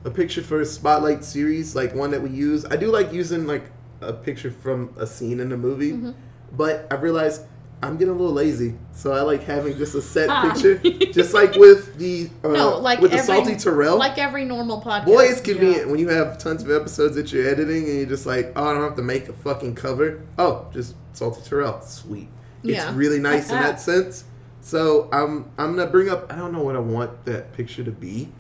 a 0.05 0.11
picture 0.11 0.43
for 0.43 0.61
a 0.61 0.67
spotlight 0.67 1.25
series, 1.25 1.75
like 1.75 1.95
one 1.95 2.11
that 2.11 2.23
we 2.23 2.31
use. 2.31 2.65
I 2.67 2.77
do 2.77 2.91
like 2.91 3.13
using 3.13 3.47
like 3.47 3.65
a 4.01 4.13
picture 4.13 4.51
from 4.51 4.93
a 4.99 5.07
scene 5.07 5.41
in 5.41 5.53
a 5.53 5.57
movie, 5.57 5.93
Mm-hmm. 5.93 6.11
but 6.53 6.87
I 6.91 6.97
realized 6.97 7.43
I'm 7.85 7.97
getting 7.99 8.15
a 8.15 8.17
little 8.17 8.33
lazy, 8.33 8.75
so 8.93 9.13
I 9.13 9.21
like 9.21 9.43
having 9.45 9.77
just 9.77 9.95
a 9.95 10.01
set 10.03 10.29
Ah. 10.31 10.43
picture, 10.51 10.79
just 11.13 11.35
like 11.35 11.55
with 11.57 11.97
the 11.99 12.31
uh, 12.43 12.49
no, 12.49 12.79
like 12.79 13.01
with 13.01 13.11
the 13.13 13.19
salty 13.19 13.57
Terrell. 13.57 13.99
Like 13.99 14.17
every 14.19 14.45
normal 14.45 14.81
podcast. 14.81 15.05
Boy, 15.07 15.25
it's 15.25 15.41
convenient 15.41 15.89
when 15.91 15.99
you 16.01 16.09
have 16.09 16.39
tons 16.39 16.63
of 16.63 16.71
episodes 16.71 17.15
that 17.17 17.33
you're 17.33 17.47
editing 17.49 17.85
and 17.89 17.97
you're 17.99 18.07
just 18.07 18.27
like, 18.27 18.53
oh, 18.57 18.65
I 18.69 18.73
don't 18.73 18.83
have 18.83 18.97
to 18.97 19.03
make 19.03 19.29
a 19.29 19.33
fucking 19.33 19.75
cover. 19.75 20.23
Oh, 20.39 20.67
just 20.73 20.95
Salty 21.13 21.43
Terrell. 21.43 21.81
Sweet. 21.83 22.29
It's 22.63 22.73
Yeah. 22.73 22.93
really 22.97 23.19
nice 23.19 23.51
in 23.51 23.57
that 23.57 23.81
sense. 23.81 24.25
So 24.63 25.11
I'm 25.13 25.51
I'm 25.59 25.77
gonna 25.77 25.91
bring 25.91 26.09
up. 26.09 26.33
I 26.33 26.37
don't 26.37 26.53
know 26.53 26.63
what 26.63 26.75
I 26.77 26.81
want 26.81 27.27
that 27.27 27.53
picture 27.53 27.85
to 27.85 27.91
be. 27.91 28.31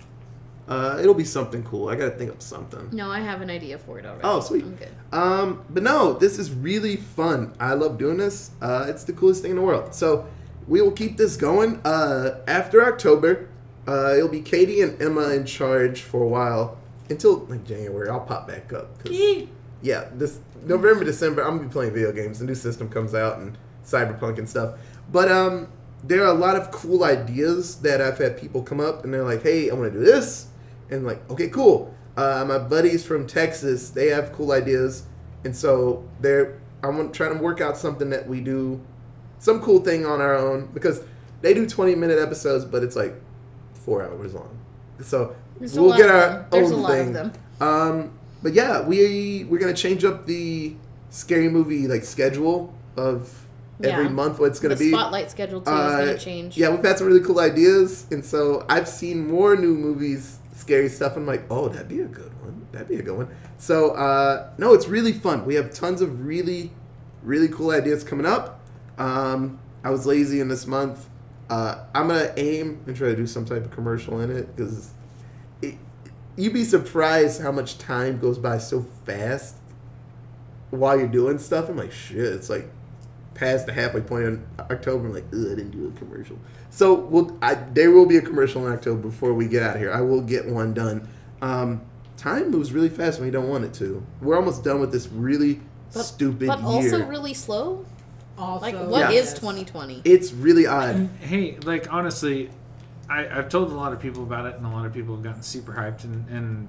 Uh, 0.68 0.96
it'll 1.00 1.14
be 1.14 1.24
something 1.24 1.62
cool. 1.62 1.88
I 1.88 1.94
gotta 1.96 2.12
think 2.12 2.30
of 2.32 2.40
something. 2.40 2.88
No, 2.92 3.10
I 3.10 3.20
have 3.20 3.42
an 3.42 3.50
idea 3.50 3.78
for 3.78 3.98
it 3.98 4.06
already. 4.06 4.22
Oh, 4.24 4.40
sweet. 4.40 4.64
I'm 4.64 4.76
good. 4.76 4.94
Um, 5.12 5.62
but 5.68 5.82
no, 5.82 6.14
this 6.14 6.38
is 6.38 6.50
really 6.52 6.96
fun. 6.96 7.52
I 7.60 7.74
love 7.74 7.98
doing 7.98 8.16
this. 8.16 8.50
Uh, 8.62 8.86
it's 8.88 9.04
the 9.04 9.12
coolest 9.12 9.42
thing 9.42 9.50
in 9.50 9.56
the 9.58 9.62
world. 9.62 9.94
So 9.94 10.26
we 10.66 10.80
will 10.80 10.92
keep 10.92 11.16
this 11.18 11.36
going. 11.36 11.80
Uh, 11.84 12.40
after 12.48 12.82
October, 12.86 13.48
uh, 13.86 14.14
it'll 14.16 14.28
be 14.30 14.40
Katie 14.40 14.80
and 14.80 15.00
Emma 15.02 15.28
in 15.30 15.44
charge 15.44 16.00
for 16.00 16.22
a 16.22 16.26
while 16.28 16.78
until 17.10 17.40
like 17.50 17.64
January. 17.64 18.08
I'll 18.08 18.20
pop 18.20 18.48
back 18.48 18.72
up. 18.72 18.98
'cause- 19.02 19.12
Yeet. 19.12 19.48
yeah, 19.82 20.06
this 20.14 20.38
November, 20.64 21.04
December, 21.04 21.42
I'm 21.42 21.56
gonna 21.58 21.68
be 21.68 21.72
playing 21.72 21.92
video 21.92 22.10
games. 22.12 22.38
The 22.38 22.46
new 22.46 22.54
system 22.54 22.88
comes 22.88 23.14
out 23.14 23.38
and 23.38 23.58
Cyberpunk 23.86 24.38
and 24.38 24.48
stuff. 24.48 24.78
But 25.12 25.30
um, 25.30 25.68
there 26.02 26.22
are 26.22 26.28
a 26.34 26.38
lot 26.38 26.56
of 26.56 26.70
cool 26.70 27.04
ideas 27.04 27.76
that 27.82 28.00
I've 28.00 28.16
had 28.16 28.38
people 28.38 28.62
come 28.62 28.80
up 28.80 29.04
and 29.04 29.12
they're 29.12 29.22
like, 29.24 29.42
"Hey, 29.42 29.68
I 29.68 29.74
want 29.74 29.92
to 29.92 29.98
do 29.98 30.02
this," 30.04 30.46
and 30.90 31.04
like, 31.06 31.28
"Okay, 31.30 31.48
cool." 31.48 31.94
Uh, 32.16 32.44
my 32.46 32.58
buddies 32.58 33.04
from 33.04 33.26
Texas, 33.26 33.90
they 33.90 34.08
have 34.08 34.32
cool 34.32 34.52
ideas, 34.52 35.04
and 35.44 35.54
so 35.54 36.04
they're 36.20 36.58
I'm 36.82 37.10
trying 37.12 37.34
to 37.36 37.42
work 37.42 37.60
out 37.60 37.76
something 37.76 38.10
that 38.10 38.28
we 38.28 38.40
do, 38.40 38.80
some 39.38 39.60
cool 39.60 39.80
thing 39.80 40.04
on 40.04 40.20
our 40.20 40.34
own 40.36 40.68
because 40.74 41.00
they 41.40 41.54
do 41.54 41.66
20 41.66 41.94
minute 41.94 42.18
episodes, 42.18 42.64
but 42.64 42.82
it's 42.82 42.94
like 42.96 43.14
four 43.72 44.02
hours 44.02 44.34
long. 44.34 44.56
So 45.02 45.34
There's 45.58 45.78
we'll 45.78 45.96
get 45.96 46.10
our 46.10 46.46
own 46.52 46.86
thing. 46.86 47.32
Um, 47.60 48.10
but 48.42 48.52
yeah, 48.54 48.82
we 48.86 49.44
we're 49.48 49.58
gonna 49.58 49.72
change 49.74 50.04
up 50.04 50.26
the 50.26 50.74
scary 51.10 51.48
movie 51.48 51.86
like 51.88 52.04
schedule 52.04 52.72
of 52.96 53.46
every 53.82 54.04
Yeah. 54.04 54.10
month. 54.10 54.38
What 54.38 54.46
it's 54.50 54.60
gonna 54.60 54.76
be. 54.76 54.90
spotlight 54.90 55.30
schedule 55.30 55.60
too 55.62 55.70
Uh, 55.70 55.88
is 55.88 55.94
going 56.04 56.18
to 56.18 56.24
change. 56.24 56.56
Yeah, 56.58 56.70
we've 56.70 56.84
had 56.84 56.98
some 56.98 57.06
really 57.06 57.20
cool 57.20 57.40
ideas, 57.40 58.06
and 58.10 58.24
so 58.24 58.64
I've 58.68 58.88
seen 58.88 59.26
more 59.30 59.56
new 59.56 59.74
movies, 59.74 60.38
scary 60.54 60.88
stuff. 60.88 61.16
I'm 61.16 61.26
like, 61.26 61.44
oh, 61.50 61.68
that'd 61.68 61.88
be 61.88 62.00
a 62.00 62.06
good 62.06 62.32
one. 62.42 62.66
That'd 62.72 62.88
be 62.88 62.96
a 62.96 63.02
good 63.02 63.16
one. 63.16 63.28
So 63.58 63.90
uh, 63.90 64.50
no, 64.56 64.72
it's 64.72 64.88
really 64.88 65.12
fun. 65.12 65.44
We 65.44 65.56
have 65.56 65.72
tons 65.72 66.00
of 66.00 66.24
really, 66.24 66.72
really 67.22 67.48
cool 67.48 67.70
ideas 67.70 68.04
coming 68.04 68.26
up. 68.26 68.60
Um, 68.96 69.58
I 69.82 69.90
was 69.90 70.06
lazy 70.06 70.40
in 70.40 70.48
this 70.48 70.66
month. 70.66 71.08
Uh, 71.50 71.84
I'm 71.94 72.08
gonna 72.08 72.32
aim 72.36 72.82
and 72.86 72.96
try 72.96 73.08
to 73.08 73.16
do 73.16 73.26
some 73.26 73.44
type 73.44 73.64
of 73.64 73.70
commercial 73.70 74.20
in 74.20 74.30
it 74.30 74.56
because 74.56 74.90
it, 75.60 75.74
you'd 76.36 76.54
be 76.54 76.64
surprised 76.64 77.42
how 77.42 77.52
much 77.52 77.76
time 77.76 78.18
goes 78.18 78.38
by 78.38 78.58
so 78.58 78.86
fast 79.04 79.56
while 80.70 80.98
you're 80.98 81.06
doing 81.06 81.38
stuff. 81.38 81.68
I'm 81.68 81.76
like, 81.76 81.92
shit, 81.92 82.32
it's 82.32 82.48
like 82.48 82.70
past 83.34 83.66
the 83.66 83.72
halfway 83.72 84.00
point 84.00 84.24
in 84.24 84.46
October. 84.58 85.06
I'm 85.06 85.12
like, 85.12 85.24
ugh, 85.32 85.38
I 85.52 85.54
didn't 85.56 85.70
do 85.70 85.88
a 85.88 85.98
commercial. 85.98 86.38
So 86.70 86.94
we'll, 86.94 87.36
I, 87.42 87.54
there 87.54 87.90
will 87.90 88.06
be 88.06 88.16
a 88.16 88.22
commercial 88.22 88.66
in 88.66 88.72
October 88.72 89.00
before 89.00 89.34
we 89.34 89.46
get 89.48 89.62
out 89.62 89.76
of 89.76 89.80
here. 89.82 89.92
I 89.92 90.00
will 90.00 90.20
get 90.20 90.46
one 90.46 90.74
done. 90.74 91.08
Um, 91.42 91.82
time 92.16 92.50
moves 92.50 92.72
really 92.72 92.88
fast 92.88 93.18
when 93.18 93.26
you 93.26 93.32
don't 93.32 93.48
want 93.48 93.64
it 93.64 93.74
to. 93.74 94.04
We're 94.20 94.36
almost 94.36 94.64
done 94.64 94.80
with 94.80 94.92
this 94.92 95.08
really 95.08 95.60
But- 95.92 96.02
stupid 96.04 96.46
but 96.48 96.58
year. 96.60 96.66
also 96.68 97.04
really 97.06 97.34
slow. 97.34 97.84
Also, 98.36 98.62
Like, 98.64 98.74
what 98.88 99.12
is 99.12 99.28
Yeah. 99.30 99.34
2020? 99.38 100.02
it's 100.04 100.32
really 100.32 100.66
odd. 100.66 101.08
Hey, 101.20 101.56
like 101.64 101.92
honestly, 101.92 102.50
I, 103.08 103.28
I've 103.28 103.48
told 103.48 103.70
a 103.70 103.74
lot 103.74 103.92
of 103.92 104.00
people 104.00 104.22
about 104.24 104.46
it, 104.46 104.56
and 104.56 104.66
a 104.66 104.70
lot 104.70 104.86
of 104.86 104.92
people 104.92 105.14
have 105.14 105.22
gotten 105.22 105.42
super 105.42 105.72
hyped 105.72 106.02
and, 106.04 106.28
and 106.30 106.68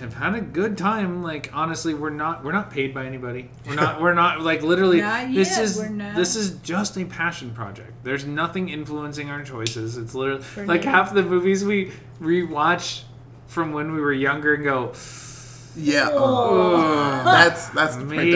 have 0.00 0.14
had 0.14 0.34
a 0.34 0.40
good 0.40 0.76
time. 0.78 1.22
Like 1.22 1.50
honestly, 1.52 1.94
we're 1.94 2.10
not 2.10 2.44
we're 2.44 2.52
not 2.52 2.70
paid 2.70 2.92
by 2.94 3.06
anybody. 3.06 3.50
We're 3.66 3.74
not 3.74 4.00
we're 4.02 4.14
not 4.14 4.40
like 4.40 4.62
literally. 4.62 5.00
Not 5.00 5.32
this 5.32 5.50
yet, 5.56 5.64
is 5.64 5.76
we're 5.78 5.88
not. 5.88 6.14
this 6.16 6.36
is 6.36 6.56
just 6.58 6.96
a 6.96 7.04
passion 7.04 7.52
project. 7.52 7.92
There's 8.04 8.24
nothing 8.24 8.68
influencing 8.68 9.30
our 9.30 9.42
choices. 9.42 9.96
It's 9.96 10.14
literally 10.14 10.42
For 10.42 10.64
like 10.66 10.84
now. 10.84 10.90
half 10.92 11.14
the 11.14 11.22
movies 11.22 11.64
we 11.64 11.92
rewatch 12.20 13.02
from 13.46 13.72
when 13.72 13.92
we 13.92 14.00
were 14.00 14.12
younger 14.12 14.54
and 14.54 14.64
go, 14.64 14.92
Yeah. 15.76 16.08
oh, 16.12 17.22
That's 17.24 17.68
that's 17.70 17.96
the 17.96 18.04
part 18.04 18.16
that 18.16 18.22
hurts. 18.24 18.32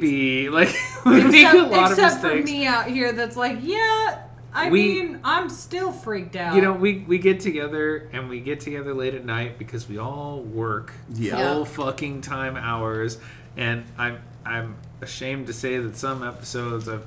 maybe 0.00 0.48
like 0.50 0.74
we 1.04 1.22
make 1.24 1.46
Except, 1.46 1.54
a 1.54 1.62
lot 1.64 1.92
of 1.92 1.98
except 1.98 2.20
for 2.22 2.34
me 2.34 2.66
out 2.66 2.86
here, 2.86 3.12
that's 3.12 3.36
like, 3.36 3.58
yeah. 3.62 4.23
I 4.56 4.70
We- 4.70 5.02
mean, 5.02 5.18
I'm 5.24 5.48
still 5.50 5.90
freaked 5.92 6.36
out. 6.36 6.54
You 6.54 6.62
know, 6.62 6.72
we, 6.72 6.98
we 7.08 7.18
get 7.18 7.40
together 7.40 8.08
and 8.12 8.28
we 8.28 8.38
get 8.40 8.60
together 8.60 8.94
late 8.94 9.14
at 9.14 9.24
night 9.24 9.58
because 9.58 9.88
we 9.88 9.98
all 9.98 10.40
work 10.42 10.92
Yeah. 11.12 11.36
Yeah. 11.38 11.52
full 11.54 11.64
fucking 11.64 12.20
time 12.20 12.56
hours, 12.56 13.18
and 13.56 13.84
I'm 13.98 14.18
I'm 14.46 14.76
ashamed 15.00 15.46
to 15.48 15.52
say 15.52 15.78
that 15.78 15.96
some 15.96 16.22
episodes 16.22 16.88
I've 16.88 17.04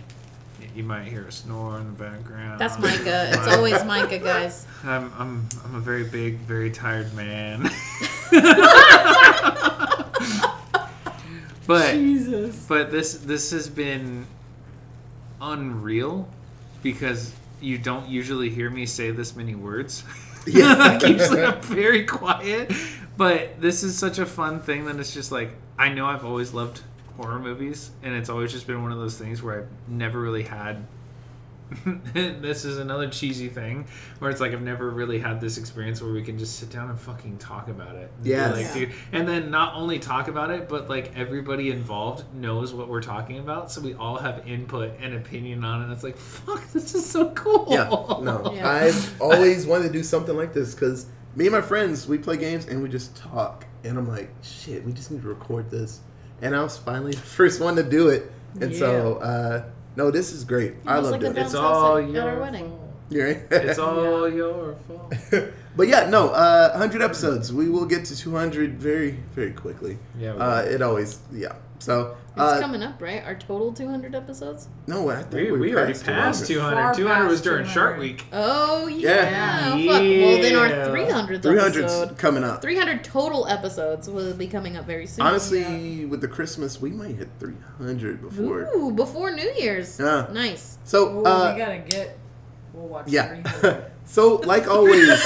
you 0.76 0.84
might 0.84 1.06
hear 1.06 1.22
a 1.24 1.32
snore 1.32 1.78
in 1.80 1.86
the 1.86 1.92
background. 2.04 2.60
That's 2.60 2.78
Micah. 2.80 3.30
It's 3.34 3.48
always 3.48 3.84
Micah, 3.86 4.18
guys. 4.20 4.66
I'm 4.84 5.12
I'm 5.18 5.48
I'm 5.64 5.76
a 5.76 5.80
very 5.80 6.04
big, 6.04 6.40
very 6.40 6.70
tired 6.72 7.14
man. 7.14 7.70
but 11.68 11.94
Jesus. 11.94 12.66
but 12.68 12.92
this 12.92 13.14
this 13.20 13.52
has 13.52 13.70
been 13.70 14.26
unreal 15.42 16.28
because 16.84 17.34
you 17.62 17.78
don't 17.78 18.08
usually 18.08 18.50
hear 18.50 18.70
me 18.70 18.86
say 18.86 19.12
this 19.12 19.36
many 19.36 19.56
words. 19.56 20.04
Yeah. 20.50 20.76
I 20.80 20.98
keep 20.98 21.18
it 21.20 21.66
very 21.66 22.06
quiet. 22.06 22.72
But 23.18 23.60
this 23.60 23.84
is 23.84 23.98
such 23.98 24.18
a 24.18 24.26
fun 24.26 24.62
thing 24.62 24.86
that 24.86 24.96
it's 24.96 25.14
just 25.14 25.30
like 25.30 25.52
I 25.78 25.90
know 25.90 26.06
I've 26.06 26.24
always 26.24 26.54
loved 26.54 26.84
horror 27.18 27.38
movies 27.38 27.92
and 28.02 28.14
it's 28.16 28.30
always 28.30 28.54
just 28.54 28.66
been 28.66 28.82
one 28.82 28.94
of 28.94 28.98
those 28.98 29.18
things 29.18 29.44
where 29.44 29.60
I've 29.60 29.90
never 29.90 30.22
really 30.22 30.44
had 30.44 30.86
this 32.14 32.66
is 32.66 32.78
another 32.78 33.10
cheesy 33.10 33.50
thing 33.50 33.88
where 34.20 34.32
it's 34.32 34.40
like 34.42 34.54
I've 34.54 34.62
never 34.62 34.90
really 34.90 35.20
had 35.20 35.42
this 35.42 35.58
experience 35.58 36.02
where 36.02 36.12
we 36.12 36.24
can 36.24 36.38
just 36.38 36.58
sit 36.60 36.70
down 36.70 36.90
and 36.90 37.00
fucking 37.00 37.38
talk 37.38 37.68
about 37.68 37.96
it. 37.96 38.12
And 38.18 38.26
Yes. 38.26 38.52
like, 38.56 38.66
Yeah. 38.66 38.74
dude, 38.74 38.94
and 39.12 39.28
then 39.28 39.52
not 39.52 39.76
only 39.76 40.00
talk 40.00 40.28
about 40.28 40.50
it, 40.52 40.70
but 40.70 40.90
like 40.90 41.12
everybody 41.16 41.70
involved 41.72 42.24
knows 42.34 42.74
what 42.74 42.88
we're 42.88 43.02
talking 43.02 43.40
about, 43.40 43.72
so 43.72 43.82
we 43.82 43.94
all 43.96 44.18
have 44.18 44.48
input 44.48 44.92
and 45.02 45.14
opinion 45.14 45.64
on 45.64 45.90
it. 45.90 45.94
It's 45.94 46.04
like, 46.04 46.18
fuck, 46.18 46.66
this 46.74 46.96
is 46.96 47.06
so 47.06 47.32
cool. 47.32 47.68
Yeah, 47.70 47.90
no. 47.90 48.52
Yeah. 48.54 48.70
I've 48.70 49.22
always 49.22 49.66
wanted 49.66 49.88
to 49.88 49.94
do 49.94 50.04
something 50.04 50.36
like 50.38 50.54
this 50.54 50.74
because 50.74 51.08
me 51.36 51.46
and 51.48 51.54
my 51.54 51.62
friends, 51.62 52.08
we 52.08 52.18
play 52.18 52.38
games 52.38 52.66
and 52.68 52.82
we 52.82 52.90
just 52.90 53.16
talk. 53.16 53.66
And 53.84 53.98
I'm 53.98 54.08
like, 54.08 54.30
shit, 54.42 54.84
we 54.86 54.92
just 54.94 55.12
need 55.12 55.22
to 55.22 55.28
record 55.28 55.70
this. 55.70 56.00
And 56.42 56.56
I 56.56 56.64
was 56.64 56.78
finally 56.78 57.12
the 57.14 57.18
first 57.18 57.62
one 57.62 57.76
to 57.76 57.84
do 57.84 58.10
it. 58.10 58.32
And 58.60 58.74
so, 58.76 59.16
uh, 59.18 59.64
no, 59.98 60.12
this 60.12 60.32
is 60.32 60.44
great. 60.46 60.74
I 60.86 60.96
Almost 60.98 61.04
love 61.04 61.12
like 61.12 61.22
the 61.22 61.28
doing 61.34 61.46
It's 61.46 61.54
it. 61.54 61.58
Bounce 61.58 61.66
all 61.66 61.96
house 61.96 61.98
at- 62.00 62.04
at 62.08 62.14
your 62.16 62.30
our 62.30 62.40
wedding. 62.40 62.70
fault. 62.70 62.82
You're 63.10 63.28
right. 63.28 63.42
It's 63.52 63.80
all 63.80 64.30
your 64.30 64.76
fault. 64.88 65.14
but 65.78 65.88
yeah, 65.88 66.10
no, 66.10 66.30
uh, 66.30 66.70
100 66.72 67.02
episodes. 67.02 67.52
We 67.54 67.70
will 67.70 67.86
get 67.86 68.06
to 68.06 68.16
200 68.16 68.78
very, 68.80 69.12
very 69.34 69.52
quickly. 69.54 69.98
Yeah, 70.20 70.34
Uh, 70.36 70.62
it 70.74 70.82
always, 70.82 71.20
yeah. 71.34 71.54
So, 71.80 72.18
It's 72.32 72.40
uh, 72.42 72.60
coming 72.60 72.82
up, 72.82 73.00
right? 73.02 73.24
Our 73.24 73.36
total 73.36 73.72
200 73.72 74.16
episodes? 74.16 74.68
no, 74.88 75.10
I 75.12 75.22
think 75.22 75.34
We, 75.34 75.52
we, 75.52 75.60
we 75.60 75.74
already 75.76 75.94
passed 75.94 76.06
passed 76.06 76.48
200. 76.48 76.76
200. 76.76 76.94
200 76.96 77.28
was 77.28 77.34
past 77.40 77.44
during 77.44 77.68
Shark 77.68 78.00
Week. 78.00 78.26
Oh, 78.34 78.88
yeah. 78.88 79.10
Yeah. 79.10 79.70
Fuck. 79.70 80.02
Well, 80.02 80.42
then 80.42 80.56
our 80.56 80.68
Yeah. 80.68 80.88
300th 80.88 81.42
300's 81.42 81.78
episode. 81.78 82.18
coming 82.18 82.44
up. 82.44 82.62
300 82.64 83.04
total 83.04 83.48
episodes 83.48 84.10
will 84.10 84.34
be 84.34 84.48
coming 84.48 84.76
up 84.76 84.86
very 84.86 85.06
soon. 85.06 85.26
Honestly, 85.26 86.06
with 86.06 86.22
the 86.22 86.28
Christmas, 86.28 86.82
we 86.82 86.90
might 86.90 87.16
hit 87.16 87.30
300 87.40 88.22
before. 88.22 88.70
Ooh, 88.76 88.92
before 88.92 89.32
New 89.32 89.52
Year's. 89.58 90.00
Yeah. 90.00 90.28
Nice. 90.32 90.80
So, 90.84 91.20
Ooh, 91.20 91.26
uh, 91.26 91.54
we 91.54 91.60
gotta 91.60 91.78
get. 91.88 92.18
We'll 92.74 92.88
watch. 92.88 93.08
yeah. 93.08 93.28
300. 93.42 93.92
so, 94.06 94.36
like 94.38 94.68
always, 94.68 95.10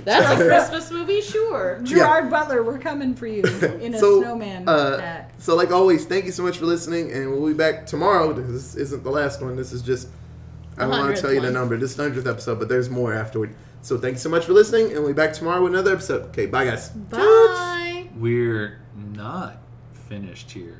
That's 0.04 0.40
a 0.40 0.44
Christmas 0.44 0.90
movie, 0.90 1.20
sure. 1.20 1.80
Gerard 1.82 2.30
Butler, 2.30 2.62
we're 2.62 2.78
coming 2.78 3.14
for 3.14 3.26
you 3.26 3.42
in 3.80 3.94
a 3.94 3.98
So, 3.98 4.20
snowman 4.22 4.68
uh, 4.68 4.98
hat. 4.98 5.32
so 5.38 5.54
like 5.56 5.70
always, 5.70 6.04
thank 6.06 6.24
you 6.24 6.32
so 6.32 6.42
much 6.42 6.58
for 6.58 6.66
listening, 6.66 7.12
and 7.12 7.30
we'll 7.30 7.46
be 7.46 7.54
back 7.54 7.86
tomorrow. 7.86 8.32
This 8.32 8.74
isn't 8.76 9.02
the 9.04 9.10
last 9.10 9.42
one. 9.42 9.56
This 9.56 9.72
is 9.72 9.82
just 9.82 10.08
I 10.78 10.82
don't 10.82 10.90
want 10.90 11.14
to 11.16 11.20
tell 11.20 11.32
you 11.32 11.40
the 11.40 11.50
number. 11.50 11.76
This 11.76 11.90
is 11.90 11.96
the 11.96 12.04
hundredth 12.04 12.26
episode, 12.26 12.58
but 12.58 12.68
there's 12.68 12.88
more 12.88 13.12
afterward. 13.12 13.54
So 13.82 13.98
thank 13.98 14.14
you 14.14 14.18
so 14.20 14.28
much 14.30 14.46
for 14.46 14.52
listening, 14.52 14.86
and 14.92 15.00
we'll 15.00 15.08
be 15.08 15.12
back 15.14 15.32
tomorrow 15.34 15.62
with 15.62 15.72
another 15.72 15.92
episode. 15.92 16.22
Okay, 16.30 16.46
bye 16.46 16.64
guys. 16.64 16.88
Bye. 16.90 18.08
We're 18.16 18.80
not 18.96 19.58
finished 20.08 20.50
here. 20.50 20.79